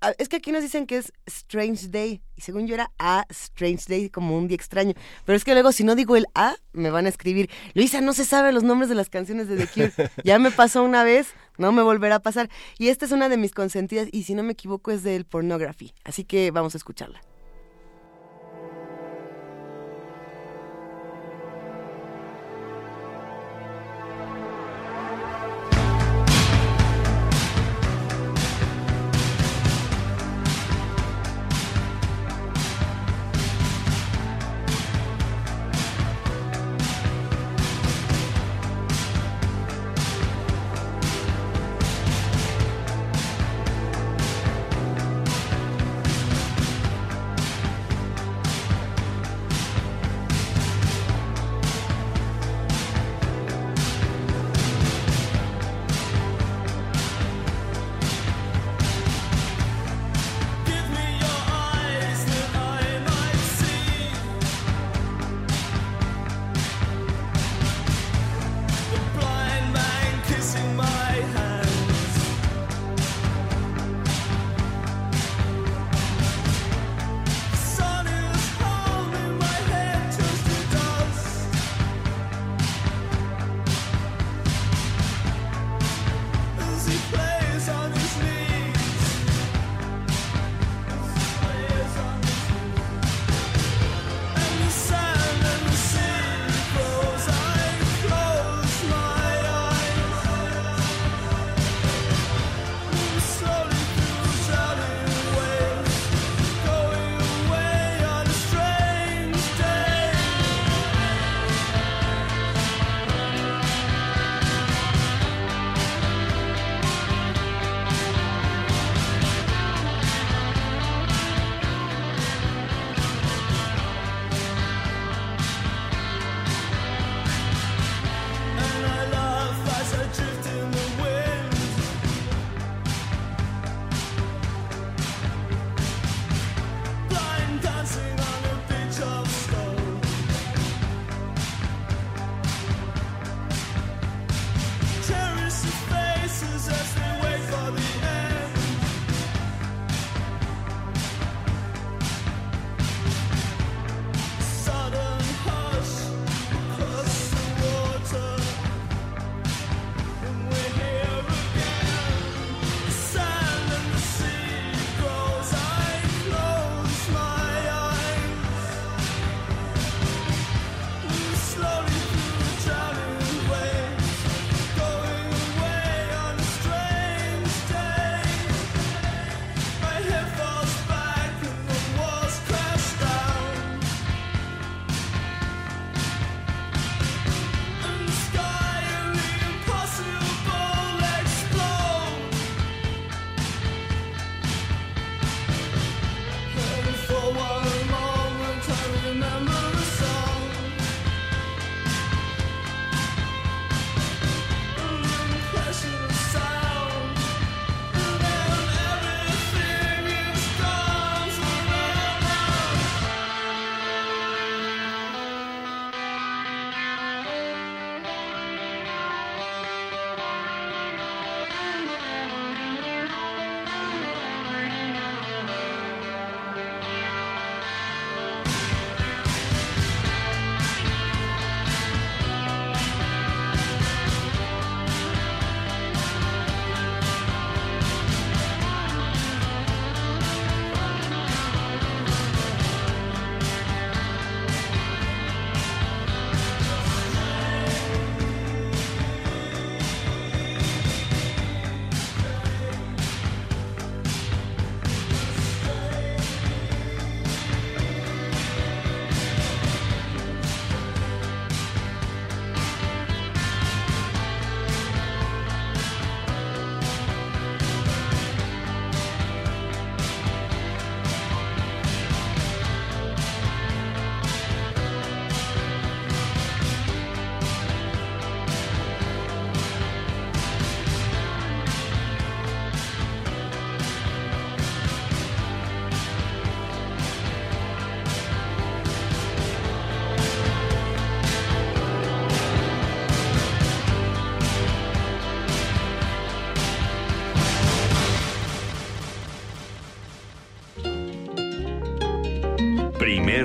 a- 0.03 0.13
es 0.19 0.29
que 0.29 0.37
aquí 0.37 0.53
nos 0.53 0.63
dicen 0.63 0.87
que 0.87 0.99
es 0.99 1.13
Strange 1.27 1.89
Day. 1.89 2.23
Y 2.37 2.43
según 2.43 2.67
yo 2.67 2.75
era 2.75 2.91
A 2.99 3.25
Strange 3.31 3.85
Day, 3.89 4.11
como 4.11 4.37
un 4.37 4.47
día 4.49 4.57
extraño. 4.57 4.93
Pero 5.25 5.35
es 5.37 5.45
que 5.45 5.53
luego, 5.55 5.73
si 5.73 5.83
no 5.83 5.95
digo 5.95 6.15
el 6.17 6.27
A, 6.35 6.55
me 6.73 6.91
van 6.91 7.07
a 7.07 7.09
escribir. 7.09 7.49
Luisa, 7.75 8.01
no 8.03 8.13
se 8.13 8.25
sabe 8.27 8.53
los 8.53 8.63
nombres 8.63 8.89
de 8.91 8.95
las 8.95 9.09
canciones 9.09 9.49
de 9.49 9.57
The 9.57 9.67
Cure. 9.67 9.93
Ya 10.25 10.39
me 10.39 10.51
pasó 10.51 10.83
una 10.85 11.03
vez, 11.03 11.35
no 11.59 11.73
me 11.73 11.83
volverá 11.83 12.17
a 12.17 12.21
pasar. 12.21 12.49
Y 12.79 12.89
esta 12.89 13.05
es 13.05 13.13
una 13.13 13.29
de 13.29 13.37
mis 13.37 13.53
consentidas. 13.53 14.09
Y 14.13 14.25
si 14.25 14.35
no 14.35 14.43
me 14.43 14.53
equivoco, 14.53 14.91
es 14.91 15.03
del 15.03 15.25
Pornography. 15.25 15.93
Así 16.05 16.25
que 16.25 16.51
vamos 16.51 16.75
a 16.75 16.79
escucharla. 16.79 17.21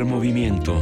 Primer 0.02 0.16
movimiento. 0.16 0.82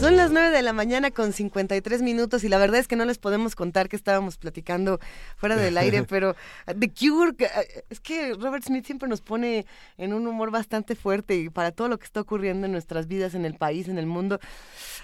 Son 0.00 0.16
las 0.16 0.30
9 0.30 0.50
de 0.50 0.62
la 0.62 0.72
mañana 0.72 1.10
con 1.10 1.34
53 1.34 2.00
minutos 2.00 2.42
y 2.44 2.48
la 2.48 2.56
verdad 2.56 2.80
es 2.80 2.88
que 2.88 2.96
no 2.96 3.04
les 3.04 3.18
podemos 3.18 3.54
contar 3.54 3.90
que 3.90 3.96
estábamos 3.96 4.38
platicando 4.38 4.98
fuera 5.36 5.56
del 5.56 5.76
aire, 5.76 6.04
pero 6.08 6.34
The 6.64 6.90
Cure, 6.90 7.34
eh, 7.38 7.84
es 7.90 8.00
que 8.00 8.32
Robert 8.32 8.64
Smith 8.64 8.86
siempre 8.86 9.10
nos 9.10 9.20
pone 9.20 9.66
en 9.98 10.14
un 10.14 10.26
humor 10.26 10.50
bastante 10.50 10.94
fuerte 10.94 11.36
y 11.36 11.50
para 11.50 11.70
todo 11.70 11.88
lo 11.88 11.98
que 11.98 12.06
está 12.06 12.22
ocurriendo 12.22 12.64
en 12.64 12.72
nuestras 12.72 13.08
vidas, 13.08 13.34
en 13.34 13.44
el 13.44 13.56
país, 13.56 13.88
en 13.88 13.98
el 13.98 14.06
mundo, 14.06 14.40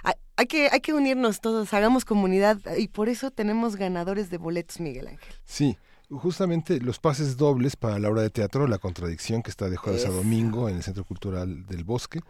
hay, 0.03 0.15
hay 0.37 0.47
que, 0.47 0.71
hay 0.73 0.81
que 0.81 0.95
unirnos 0.95 1.43
todos, 1.43 1.75
hagamos 1.75 2.07
comunidad 2.07 2.59
y 2.79 2.89
por 2.89 3.11
eso 3.11 3.31
tenemos 3.31 3.77
ganadores 3.77 4.31
de 4.31 4.39
boletos, 4.39 4.81
Miguel 4.81 5.09
Ángel. 5.09 5.35
Sí, 5.45 5.77
justamente 6.13 6.81
los 6.81 6.99
pases 6.99 7.37
dobles 7.37 7.77
para 7.77 7.99
la 7.99 8.09
obra 8.09 8.23
de 8.23 8.31
teatro 8.31 8.67
La 8.67 8.79
Contradicción, 8.79 9.43
que 9.43 9.51
está 9.51 9.69
de 9.71 9.77
jueves 9.77 10.07
a 10.07 10.11
domingo 10.11 10.69
en 10.69 10.77
el 10.77 10.83
Centro 10.83 11.05
Cultural 11.05 11.67
del 11.67 11.85
Bosque. 11.85 12.21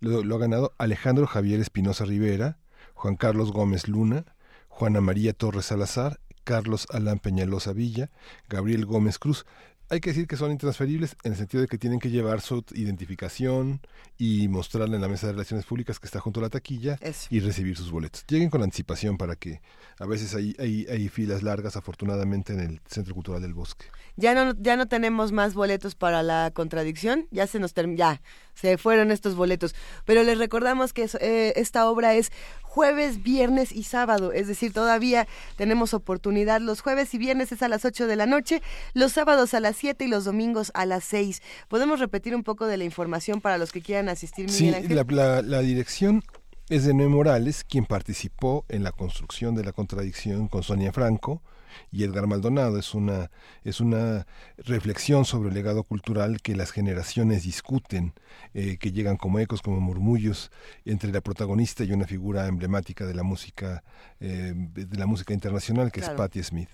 Lo, 0.00 0.22
lo 0.22 0.36
ha 0.36 0.38
ganado 0.38 0.72
Alejandro 0.78 1.26
Javier 1.26 1.60
Espinosa 1.60 2.04
Rivera, 2.04 2.58
Juan 2.94 3.16
Carlos 3.16 3.52
Gómez 3.52 3.88
Luna, 3.88 4.24
Juana 4.68 5.00
María 5.00 5.32
Torres 5.32 5.66
Salazar, 5.66 6.20
Carlos 6.44 6.86
Alán 6.90 7.18
Peñalosa 7.18 7.72
Villa, 7.72 8.10
Gabriel 8.48 8.86
Gómez 8.86 9.18
Cruz. 9.18 9.46
Hay 9.92 10.00
que 10.00 10.08
decir 10.08 10.26
que 10.26 10.38
son 10.38 10.50
intransferibles 10.50 11.16
en 11.22 11.32
el 11.32 11.38
sentido 11.38 11.60
de 11.60 11.68
que 11.68 11.76
tienen 11.76 11.98
que 11.98 12.08
llevar 12.08 12.40
su 12.40 12.64
identificación 12.72 13.82
y 14.16 14.48
mostrarla 14.48 14.96
en 14.96 15.02
la 15.02 15.08
mesa 15.08 15.26
de 15.26 15.34
relaciones 15.34 15.66
públicas 15.66 16.00
que 16.00 16.06
está 16.06 16.18
junto 16.18 16.40
a 16.40 16.44
la 16.44 16.48
taquilla 16.48 16.98
Eso. 17.02 17.28
y 17.28 17.40
recibir 17.40 17.76
sus 17.76 17.90
boletos. 17.90 18.24
Lleguen 18.26 18.48
con 18.48 18.62
anticipación 18.62 19.18
para 19.18 19.36
que 19.36 19.60
a 19.98 20.06
veces 20.06 20.34
hay, 20.34 20.56
hay, 20.58 20.86
hay 20.86 21.10
filas 21.10 21.42
largas, 21.42 21.76
afortunadamente, 21.76 22.54
en 22.54 22.60
el 22.60 22.80
Centro 22.86 23.12
Cultural 23.12 23.42
del 23.42 23.52
Bosque. 23.52 23.84
Ya 24.16 24.34
no, 24.34 24.54
ya 24.58 24.76
no 24.76 24.86
tenemos 24.88 25.32
más 25.32 25.54
boletos 25.54 25.94
para 25.94 26.22
la 26.22 26.50
contradicción, 26.54 27.26
ya 27.30 27.46
se 27.46 27.58
nos 27.58 27.74
term- 27.74 27.96
ya 27.96 28.20
se 28.54 28.76
fueron 28.76 29.10
estos 29.10 29.34
boletos. 29.34 29.74
Pero 30.04 30.22
les 30.22 30.36
recordamos 30.38 30.92
que 30.92 31.04
es- 31.04 31.14
eh, 31.20 31.54
esta 31.56 31.88
obra 31.88 32.14
es 32.14 32.30
jueves, 32.62 33.22
viernes 33.22 33.72
y 33.72 33.84
sábado, 33.84 34.32
es 34.32 34.48
decir, 34.48 34.72
todavía 34.72 35.26
tenemos 35.56 35.94
oportunidad. 35.94 36.60
Los 36.60 36.80
jueves 36.82 37.12
y 37.14 37.18
viernes 37.18 37.52
es 37.52 37.62
a 37.62 37.68
las 37.68 37.84
8 37.84 38.06
de 38.06 38.16
la 38.16 38.26
noche, 38.26 38.62
los 38.94 39.12
sábados 39.12 39.54
a 39.54 39.60
las 39.60 39.76
7 39.76 40.04
y 40.04 40.08
los 40.08 40.24
domingos 40.24 40.70
a 40.74 40.84
las 40.86 41.04
6. 41.04 41.42
¿Podemos 41.68 41.98
repetir 42.00 42.34
un 42.34 42.42
poco 42.44 42.66
de 42.66 42.76
la 42.76 42.84
información 42.84 43.40
para 43.40 43.56
los 43.58 43.72
que 43.72 43.80
quieran 43.82 44.08
asistir, 44.10 44.50
Sí, 44.50 44.64
Miguel 44.66 44.84
Ángel? 44.84 44.96
la, 44.96 45.04
la- 45.08 45.42
la 45.42 45.60
dirección 45.60 46.22
es 46.68 46.84
de 46.84 46.94
Noé 46.94 47.08
Morales, 47.08 47.64
quien 47.64 47.84
participó 47.86 48.64
en 48.68 48.84
la 48.84 48.92
construcción 48.92 49.54
de 49.54 49.64
la 49.64 49.72
contradicción 49.72 50.48
con 50.48 50.62
Sonia 50.62 50.92
Franco 50.92 51.42
y 51.90 52.04
Edgar 52.04 52.26
Maldonado. 52.26 52.78
Es 52.78 52.94
una, 52.94 53.30
es 53.64 53.80
una 53.80 54.26
reflexión 54.58 55.24
sobre 55.24 55.48
el 55.48 55.54
legado 55.54 55.84
cultural 55.84 56.40
que 56.40 56.56
las 56.56 56.70
generaciones 56.70 57.44
discuten, 57.44 58.12
eh, 58.54 58.76
que 58.78 58.92
llegan 58.92 59.16
como 59.16 59.38
ecos, 59.38 59.62
como 59.62 59.80
murmullos 59.80 60.50
entre 60.84 61.12
la 61.12 61.20
protagonista 61.20 61.84
y 61.84 61.92
una 61.92 62.06
figura 62.06 62.46
emblemática 62.46 63.06
de 63.06 63.14
la 63.14 63.22
música, 63.22 63.84
eh, 64.20 64.52
de 64.56 64.96
la 64.98 65.06
música 65.06 65.32
internacional, 65.34 65.90
que 65.92 66.00
Claro. 66.00 66.14
es 66.14 66.18
Patti 66.18 66.42
Smith. 66.42 66.68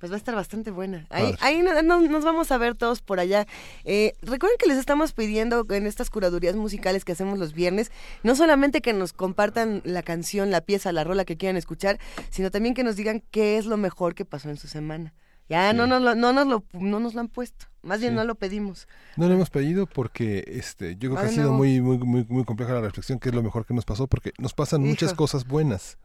Pues 0.00 0.10
va 0.10 0.16
a 0.16 0.18
estar 0.18 0.34
bastante 0.34 0.70
buena. 0.70 1.06
Ahí, 1.10 1.34
ahí 1.40 1.60
no- 1.62 1.82
no- 1.82 2.00
nos 2.00 2.24
vamos 2.24 2.50
a 2.50 2.56
ver 2.58 2.74
todos 2.74 3.02
por 3.02 3.20
allá. 3.20 3.46
Eh, 3.84 4.14
recuerden 4.22 4.56
que 4.58 4.66
les 4.66 4.78
estamos 4.78 5.12
pidiendo 5.12 5.66
en 5.70 5.86
estas 5.86 6.08
curadurías 6.08 6.56
musicales 6.56 7.04
que 7.04 7.12
hacemos 7.12 7.38
los 7.38 7.52
viernes, 7.52 7.92
no 8.22 8.34
solamente 8.34 8.80
que 8.80 8.94
nos 8.94 9.12
compartan 9.12 9.82
la 9.84 10.02
canción, 10.02 10.50
la 10.50 10.62
pieza, 10.62 10.90
la 10.92 11.04
rola 11.04 11.26
que 11.26 11.36
quieran 11.36 11.56
escuchar, 11.58 11.98
sino 12.30 12.50
también 12.50 12.74
que 12.74 12.82
nos 12.82 12.96
digan 12.96 13.22
qué 13.30 13.58
es 13.58 13.66
lo 13.66 13.76
mejor 13.76 14.14
que 14.14 14.24
pasó 14.24 14.48
en 14.48 14.56
su 14.56 14.68
semana. 14.68 15.12
Ya 15.50 15.72
no, 15.74 15.86
nos 15.86 16.00
lo, 16.00 16.14
no, 16.14 16.32
nos 16.32 16.46
lo, 16.46 16.64
no 16.72 16.98
nos 17.00 17.12
lo 17.14 17.20
han 17.20 17.28
puesto, 17.28 17.66
más 17.82 17.98
bien 18.00 18.12
Sí. 18.12 18.16
no 18.16 18.24
lo 18.24 18.36
pedimos. 18.36 18.86
No 19.16 19.26
lo 19.28 19.34
hemos 19.34 19.50
pedido 19.50 19.86
porque 19.86 20.44
este, 20.46 20.94
yo 20.96 21.10
creo 21.10 21.16
que 21.16 21.20
ha 21.26 21.28
de 21.28 21.34
sido 21.34 21.52
muy, 21.52 21.80
muy, 21.82 21.98
muy, 21.98 22.24
muy 22.28 22.44
compleja 22.44 22.72
la 22.72 22.80
reflexión, 22.80 23.18
que 23.18 23.30
es 23.30 23.34
lo 23.34 23.42
mejor 23.42 23.66
que 23.66 23.74
nos 23.74 23.84
pasó, 23.84 24.06
porque 24.06 24.32
nos 24.38 24.54
pasan 24.54 24.80
muchas 24.82 25.12
cosas 25.12 25.46
buenas. 25.46 25.98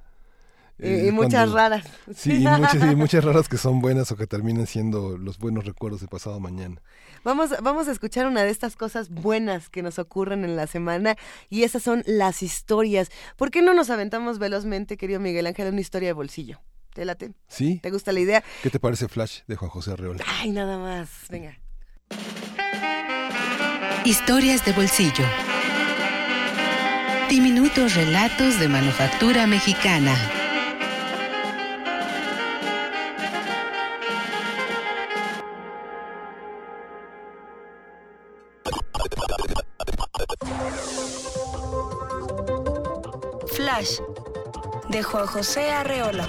Y- 0.77 0.85
Eh, 0.87 1.07
y 1.07 1.11
muchas 1.11 1.51
raras. 1.51 1.85
Sí, 2.15 2.33
y 2.43 2.47
muchas, 2.47 2.75
y 2.91 2.95
muchas 2.95 3.23
raras 3.23 3.47
que 3.47 3.57
son 3.57 3.79
buenas 3.79 4.11
o 4.11 4.17
que 4.17 4.27
terminan 4.27 4.67
siendo 4.67 5.17
los 5.17 5.37
buenos 5.37 5.65
recuerdos 5.65 6.01
de 6.01 6.07
pasado 6.07 6.39
mañana. 6.39 6.81
Vamos, 7.23 7.51
vamos 7.63 7.87
a 7.87 7.91
escuchar 7.91 8.27
una 8.27 8.43
de 8.43 8.49
estas 8.49 8.75
cosas 8.75 9.09
buenas 9.09 9.69
que 9.69 9.81
nos 9.81 9.97
ocurren 9.99 10.43
en 10.43 10.55
la 10.57 10.67
semana 10.67 11.15
y 11.49 11.63
esas 11.63 11.81
son 11.81 12.03
las 12.05 12.43
historias. 12.43 13.09
¿Por 13.37 13.51
qué 13.51 13.61
no 13.61 13.73
nos 13.73 13.89
aventamos 13.89 14.37
velozmente, 14.37 14.97
querido 14.97 15.19
Miguel 15.19 15.47
Ángel, 15.47 15.69
una 15.71 15.81
historia 15.81 16.09
de 16.09 16.13
bolsillo? 16.13 16.59
¿Te 16.93 17.03
late? 17.05 17.31
¿Sí? 17.47 17.79
¿Te 17.81 17.89
gusta 17.91 18.11
la 18.11 18.19
idea? 18.19 18.43
¿Qué 18.61 18.69
te 18.69 18.79
parece 18.79 19.07
Flash 19.07 19.39
de 19.47 19.55
Juan 19.55 19.71
José 19.71 19.91
Arreola? 19.91 20.23
Ay, 20.39 20.51
nada 20.51 20.77
más. 20.77 21.09
Venga. 21.29 21.57
Historias 24.05 24.63
de 24.65 24.71
bolsillo. 24.73 25.25
Diminutos 27.29 27.95
relatos 27.95 28.59
de 28.59 28.67
manufactura 28.67 29.47
mexicana. 29.47 30.15
De 44.89 45.01
Juan 45.01 45.25
José 45.25 45.71
Arreola. 45.71 46.27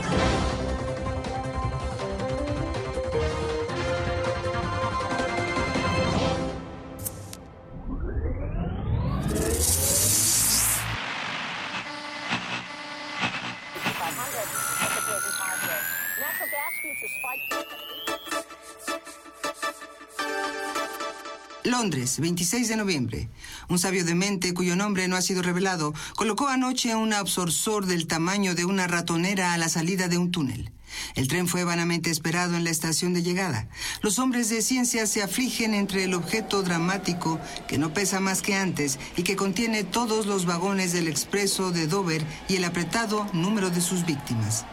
Londres, 21.79 22.21
26 22.21 22.69
de 22.69 22.77
noviembre. 22.77 23.29
Un 23.69 23.79
sabio 23.79 24.03
de 24.03 24.15
mente 24.15 24.55
cuyo 24.55 24.77
nombre 24.77 25.09
no 25.09 25.17
ha 25.17 25.21
sido 25.21 25.43
revelado 25.43 25.93
colocó 26.15 26.49
anoche 26.49 26.95
un 26.95 27.13
absorsor 27.13 27.85
del 27.85 28.07
tamaño 28.07 28.55
de 28.55 28.65
una 28.65 28.87
ratonera 28.87 29.53
a 29.53 29.59
la 29.59 29.69
salida 29.69 30.09
de 30.09 30.17
un 30.17 30.31
túnel. 30.31 30.73
El 31.17 31.29
tren 31.29 31.49
fue 31.49 31.65
vanamente 31.65 32.11
esperado 32.11 32.57
en 32.57 32.65
la 32.65 32.71
estación 32.71 33.13
de 33.13 33.23
llegada. 33.23 33.69
Los 34.01 34.19
hombres 34.19 34.49
de 34.49 34.63
ciencia 34.63 35.07
se 35.07 35.23
afligen 35.23 35.75
entre 35.75 36.05
el 36.05 36.15
objeto 36.15 36.63
dramático 36.63 37.39
que 37.69 37.77
no 37.77 37.93
pesa 37.93 38.21
más 38.21 38.41
que 38.41 38.55
antes 38.55 38.99
y 39.15 39.23
que 39.23 39.37
contiene 39.37 39.85
todos 39.85 40.25
los 40.25 40.47
vagones 40.47 40.95
del 40.95 41.09
expreso 41.09 41.73
de 41.73 41.87
Dover 41.87 42.25
y 42.49 42.57
el 42.57 42.65
apretado 42.65 43.29
número 43.35 43.69
de 43.69 43.83
sus 43.83 44.07
víctimas. 44.07 44.65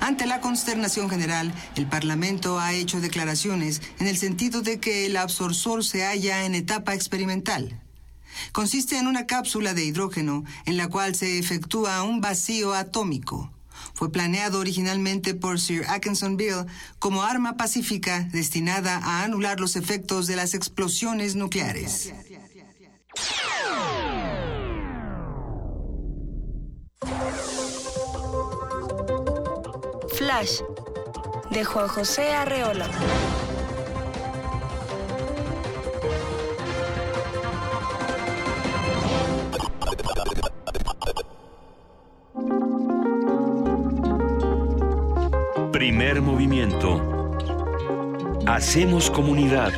Ante 0.00 0.26
la 0.26 0.40
consternación 0.40 1.08
general, 1.10 1.52
el 1.76 1.86
Parlamento 1.86 2.58
ha 2.58 2.72
hecho 2.72 3.00
declaraciones 3.00 3.82
en 3.98 4.06
el 4.06 4.16
sentido 4.16 4.62
de 4.62 4.80
que 4.80 5.06
el 5.06 5.16
absorsor 5.16 5.84
se 5.84 6.04
halla 6.04 6.44
en 6.44 6.54
etapa 6.54 6.94
experimental. 6.94 7.80
Consiste 8.52 8.98
en 8.98 9.06
una 9.06 9.26
cápsula 9.26 9.74
de 9.74 9.84
hidrógeno 9.84 10.44
en 10.66 10.76
la 10.76 10.88
cual 10.88 11.14
se 11.14 11.38
efectúa 11.38 12.02
un 12.02 12.20
vacío 12.20 12.74
atómico. 12.74 13.52
Fue 13.94 14.12
planeado 14.12 14.60
originalmente 14.60 15.34
por 15.34 15.60
Sir 15.60 15.84
Atkinson 15.88 16.36
Bill 16.36 16.66
como 16.98 17.22
arma 17.22 17.56
pacífica 17.56 18.28
destinada 18.32 18.98
a 18.98 19.24
anular 19.24 19.60
los 19.60 19.76
efectos 19.76 20.26
de 20.26 20.36
las 20.36 20.54
explosiones 20.54 21.34
nucleares. 21.34 22.12
Flash, 30.28 30.60
de 31.50 31.64
Juan 31.64 31.88
José 31.88 32.34
Arreola. 32.34 32.86
Primer 45.72 46.20
movimiento. 46.20 47.00
Hacemos 48.46 49.10
comunidad. 49.10 49.72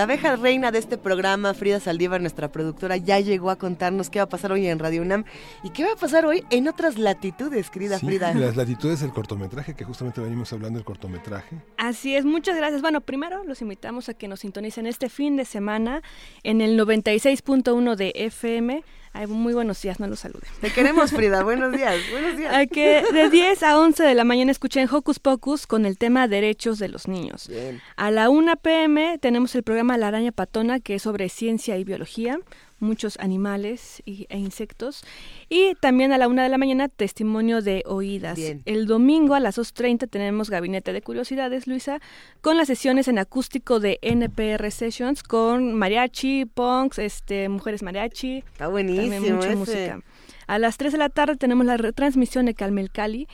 La 0.00 0.04
abeja 0.04 0.34
reina 0.36 0.72
de 0.72 0.78
este 0.78 0.96
programa, 0.96 1.52
Frida 1.52 1.78
Saldívar, 1.78 2.22
nuestra 2.22 2.50
productora, 2.50 2.96
ya 2.96 3.20
llegó 3.20 3.50
a 3.50 3.56
contarnos 3.56 4.08
qué 4.08 4.18
va 4.18 4.22
a 4.22 4.28
pasar 4.30 4.50
hoy 4.50 4.66
en 4.66 4.78
Radio 4.78 5.02
UNAM 5.02 5.24
y 5.62 5.68
qué 5.68 5.84
va 5.84 5.92
a 5.92 5.96
pasar 5.96 6.24
hoy 6.24 6.42
en 6.48 6.68
otras 6.68 6.96
latitudes, 6.96 7.68
querida 7.68 7.98
Sí, 7.98 8.06
Frida. 8.06 8.32
las 8.32 8.56
latitudes 8.56 9.00
del 9.00 9.10
cortometraje, 9.10 9.74
que 9.74 9.84
justamente 9.84 10.22
venimos 10.22 10.50
hablando 10.54 10.78
del 10.78 10.86
cortometraje. 10.86 11.54
Así 11.76 12.16
es, 12.16 12.24
muchas 12.24 12.56
gracias. 12.56 12.80
Bueno, 12.80 13.02
primero 13.02 13.44
los 13.44 13.60
invitamos 13.60 14.08
a 14.08 14.14
que 14.14 14.26
nos 14.26 14.40
sintonicen 14.40 14.86
este 14.86 15.10
fin 15.10 15.36
de 15.36 15.44
semana 15.44 16.00
en 16.44 16.62
el 16.62 16.80
96.1 16.80 17.94
de 17.94 18.12
FM 18.14 18.82
Ay, 19.12 19.26
muy 19.26 19.54
buenos 19.54 19.82
días, 19.82 19.98
no 19.98 20.06
los 20.06 20.20
salude. 20.20 20.46
Te 20.60 20.70
queremos, 20.70 21.10
Frida. 21.10 21.42
Buenos 21.42 21.72
días. 21.72 21.96
Buenos 22.12 22.36
días. 22.36 22.54
A 22.54 22.66
que 22.66 23.02
de 23.12 23.28
10 23.28 23.62
a 23.64 23.78
11 23.78 24.04
de 24.04 24.14
la 24.14 24.22
mañana 24.22 24.52
escuchen 24.52 24.88
Hocus 24.90 25.18
Pocus 25.18 25.66
con 25.66 25.84
el 25.84 25.98
tema 25.98 26.28
Derechos 26.28 26.78
de 26.78 26.88
los 26.88 27.08
Niños. 27.08 27.48
Bien. 27.48 27.80
A 27.96 28.12
la 28.12 28.30
1 28.30 28.56
pm 28.56 29.18
tenemos 29.18 29.54
el 29.56 29.64
programa 29.64 29.98
La 29.98 30.08
Araña 30.08 30.30
Patona, 30.30 30.78
que 30.78 30.94
es 30.94 31.02
sobre 31.02 31.28
ciencia 31.28 31.76
y 31.76 31.84
biología, 31.84 32.38
muchos 32.80 33.18
animales 33.20 34.02
y- 34.04 34.26
e 34.28 34.38
insectos. 34.38 35.04
Y 35.48 35.74
también 35.76 36.12
a 36.12 36.18
la 36.18 36.26
1 36.28 36.42
de 36.42 36.48
la 36.48 36.58
mañana, 36.58 36.88
testimonio 36.88 37.62
de 37.62 37.82
oídas. 37.86 38.36
Bien. 38.36 38.62
El 38.64 38.86
domingo 38.86 39.34
a 39.34 39.40
las 39.40 39.56
2.30 39.58 40.06
tenemos 40.08 40.50
Gabinete 40.50 40.92
de 40.92 41.02
Curiosidades, 41.02 41.66
Luisa, 41.66 42.00
con 42.40 42.56
las 42.56 42.66
sesiones 42.66 43.06
en 43.08 43.18
acústico 43.18 43.80
de 43.80 43.98
NPR 44.02 44.70
Sessions 44.70 45.22
con 45.22 45.74
mariachi, 45.74 46.46
punks, 46.46 46.98
este, 46.98 47.48
mujeres 47.48 47.82
mariachi. 47.82 48.38
Está 48.52 48.68
buenísimo 48.68 49.10
También 49.12 49.34
mucha 49.36 49.46
ese. 49.48 49.56
música. 49.56 50.00
A 50.46 50.58
las 50.58 50.76
3 50.78 50.92
de 50.92 50.98
la 50.98 51.10
tarde 51.10 51.36
tenemos 51.36 51.64
la 51.64 51.76
retransmisión 51.76 52.46
de 52.46 52.54
Calmel 52.54 52.90
Cali 52.90 53.28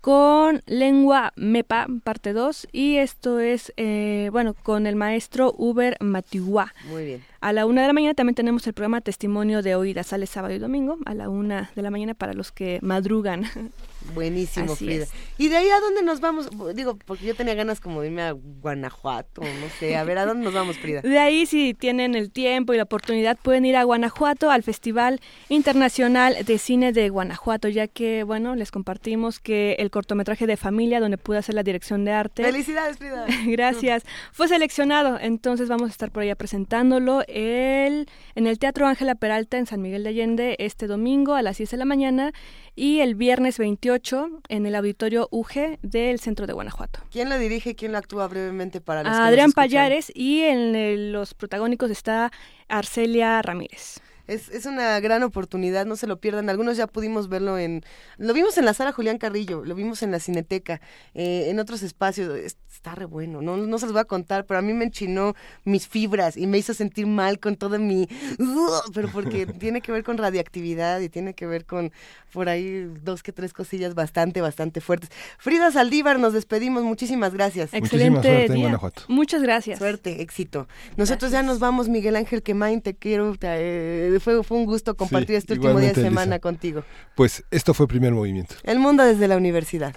con 0.00 0.62
Lengua 0.66 1.32
Mepa, 1.36 1.86
parte 2.04 2.32
2, 2.32 2.68
y 2.72 2.96
esto 2.96 3.40
es, 3.40 3.72
eh, 3.76 4.28
bueno, 4.32 4.54
con 4.54 4.86
el 4.86 4.96
maestro 4.96 5.54
Uber 5.56 5.96
Matiwa. 6.00 6.72
Muy 6.88 7.04
bien. 7.04 7.24
A 7.40 7.52
la 7.52 7.66
una 7.66 7.82
de 7.82 7.86
la 7.86 7.92
mañana 7.92 8.14
también 8.14 8.34
tenemos 8.34 8.66
el 8.66 8.72
programa 8.72 9.00
Testimonio 9.00 9.62
de 9.62 9.74
Oídas, 9.74 10.08
sale 10.08 10.26
sábado 10.26 10.54
y 10.54 10.58
domingo, 10.58 10.98
a 11.06 11.14
la 11.14 11.28
una 11.28 11.70
de 11.74 11.82
la 11.82 11.90
mañana 11.90 12.14
para 12.14 12.32
los 12.32 12.52
que 12.52 12.78
madrugan. 12.82 13.44
Buenísimo, 14.14 14.72
Así 14.72 14.86
Frida. 14.86 15.04
es. 15.04 15.10
¿Y 15.36 15.48
de 15.48 15.56
ahí 15.56 15.68
a 15.68 15.80
dónde 15.80 16.02
nos 16.02 16.20
vamos? 16.20 16.48
Digo, 16.74 16.98
porque 17.04 17.26
yo 17.26 17.34
tenía 17.34 17.54
ganas 17.54 17.80
como 17.80 18.00
de 18.00 18.08
irme 18.08 18.22
a 18.22 18.32
Guanajuato, 18.32 19.42
no 19.42 19.68
sé. 19.78 19.96
A 19.96 20.04
ver, 20.04 20.18
¿a 20.18 20.26
dónde 20.26 20.44
nos 20.44 20.54
vamos, 20.54 20.78
Frida? 20.78 21.00
De 21.02 21.18
ahí, 21.18 21.46
si 21.46 21.74
tienen 21.74 22.14
el 22.14 22.30
tiempo 22.30 22.72
y 22.72 22.76
la 22.76 22.84
oportunidad, 22.84 23.38
pueden 23.40 23.64
ir 23.64 23.76
a 23.76 23.84
Guanajuato, 23.84 24.50
al 24.50 24.62
Festival 24.62 25.20
Internacional 25.48 26.44
de 26.44 26.58
Cine 26.58 26.92
de 26.92 27.08
Guanajuato, 27.08 27.68
ya 27.68 27.86
que, 27.86 28.22
bueno, 28.22 28.54
les 28.56 28.70
compartimos 28.70 29.40
que 29.40 29.76
el 29.78 29.90
cortometraje 29.90 30.46
de 30.46 30.56
familia, 30.56 31.00
donde 31.00 31.18
pude 31.18 31.38
hacer 31.38 31.54
la 31.54 31.62
dirección 31.62 32.04
de 32.04 32.12
arte. 32.12 32.42
¡Felicidades, 32.44 32.98
Frida! 32.98 33.26
Gracias. 33.46 34.04
Fue 34.32 34.48
seleccionado, 34.48 35.18
entonces 35.20 35.68
vamos 35.68 35.88
a 35.88 35.92
estar 35.92 36.10
por 36.10 36.22
allá 36.22 36.34
presentándolo 36.34 37.22
el, 37.28 38.08
en 38.34 38.46
el 38.46 38.58
Teatro 38.58 38.86
Ángela 38.86 39.14
Peralta 39.14 39.58
en 39.58 39.66
San 39.66 39.82
Miguel 39.82 40.02
de 40.02 40.10
Allende 40.10 40.56
este 40.58 40.86
domingo 40.86 41.34
a 41.34 41.42
las 41.42 41.58
10 41.58 41.70
de 41.70 41.76
la 41.76 41.84
mañana 41.84 42.32
y 42.78 43.00
el 43.00 43.16
viernes 43.16 43.58
28 43.58 44.28
en 44.48 44.64
el 44.66 44.76
Auditorio 44.76 45.26
UG 45.32 45.78
del 45.82 46.20
Centro 46.20 46.46
de 46.46 46.52
Guanajuato. 46.52 47.00
¿Quién 47.10 47.28
lo 47.28 47.36
dirige 47.36 47.70
y 47.70 47.74
quién 47.74 47.90
lo 47.90 47.98
actúa 47.98 48.28
brevemente 48.28 48.80
para 48.80 49.02
los 49.02 49.12
A 49.12 49.26
Adrián? 49.26 49.50
Payares 49.52 50.12
y 50.14 50.42
en 50.42 50.76
el- 50.76 51.12
los 51.12 51.34
protagónicos 51.34 51.90
está 51.90 52.30
Arcelia 52.68 53.42
Ramírez. 53.42 54.00
Es, 54.28 54.48
es 54.50 54.66
una 54.66 55.00
gran 55.00 55.22
oportunidad, 55.24 55.86
no 55.86 55.96
se 55.96 56.06
lo 56.06 56.20
pierdan. 56.20 56.48
Algunos 56.48 56.76
ya 56.76 56.86
pudimos 56.86 57.28
verlo 57.28 57.58
en... 57.58 57.82
Lo 58.18 58.32
vimos 58.34 58.56
en 58.58 58.64
la 58.66 58.74
sala 58.74 58.92
Julián 58.92 59.18
Carrillo, 59.18 59.64
lo 59.64 59.74
vimos 59.74 60.02
en 60.02 60.10
la 60.12 60.20
Cineteca, 60.20 60.80
eh, 61.14 61.46
en 61.48 61.58
otros 61.58 61.82
espacios. 61.82 62.36
Es- 62.38 62.56
Está 62.78 62.94
re 62.94 63.06
bueno, 63.06 63.42
no, 63.42 63.56
no 63.56 63.78
se 63.78 63.86
los 63.86 63.92
voy 63.92 64.02
a 64.02 64.04
contar, 64.04 64.44
pero 64.46 64.58
a 64.60 64.62
mí 64.62 64.72
me 64.72 64.84
enchinó 64.84 65.34
mis 65.64 65.88
fibras 65.88 66.36
y 66.36 66.46
me 66.46 66.58
hizo 66.58 66.74
sentir 66.74 67.08
mal 67.08 67.40
con 67.40 67.56
todo 67.56 67.76
mi... 67.80 68.06
Pero 68.94 69.08
porque 69.10 69.46
tiene 69.58 69.80
que 69.80 69.90
ver 69.90 70.04
con 70.04 70.16
radiactividad 70.16 71.00
y 71.00 71.08
tiene 71.08 71.34
que 71.34 71.46
ver 71.46 71.64
con 71.64 71.90
por 72.32 72.48
ahí 72.48 72.84
dos 73.02 73.22
que 73.24 73.32
tres 73.32 73.52
cosillas 73.52 73.94
bastante, 73.94 74.40
bastante 74.42 74.80
fuertes. 74.80 75.10
Frida 75.38 75.72
Saldívar, 75.72 76.20
nos 76.20 76.34
despedimos. 76.34 76.84
Muchísimas 76.84 77.32
gracias. 77.34 77.72
Excelente 77.72 78.46
día. 78.48 78.78
Muchas 79.08 79.42
gracias. 79.42 79.78
Suerte, 79.78 80.22
éxito. 80.22 80.68
Nosotros 80.96 81.32
ya 81.32 81.42
nos 81.42 81.58
vamos, 81.58 81.88
Miguel 81.88 82.14
Ángel 82.16 82.42
Quemain, 82.44 82.80
te 82.82 82.94
quiero. 82.94 83.34
te, 83.36 83.48
eh, 83.50 84.17
fue, 84.20 84.42
fue 84.42 84.58
un 84.58 84.66
gusto 84.66 84.96
compartir 84.96 85.28
Sí, 85.30 85.34
este 85.36 85.52
último 85.54 85.78
día 85.78 85.88
de 85.92 85.94
semana 86.02 86.34
Elisa. 86.36 86.40
contigo. 86.40 86.84
Pues 87.16 87.44
esto 87.50 87.74
fue 87.74 87.86
primer 87.88 88.12
movimiento. 88.12 88.54
El 88.64 88.78
mundo 88.78 89.02
desde 89.04 89.28
la 89.28 89.36
universidad. 89.36 89.94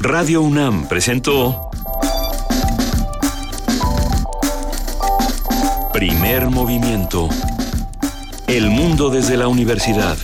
Radio 0.00 0.42
UNAM 0.42 0.86
presentó 0.88 1.70
Primer 5.92 6.50
movimiento. 6.50 7.28
El 8.48 8.68
mundo 8.68 9.10
desde 9.10 9.36
la 9.36 9.48
universidad. 9.48 10.16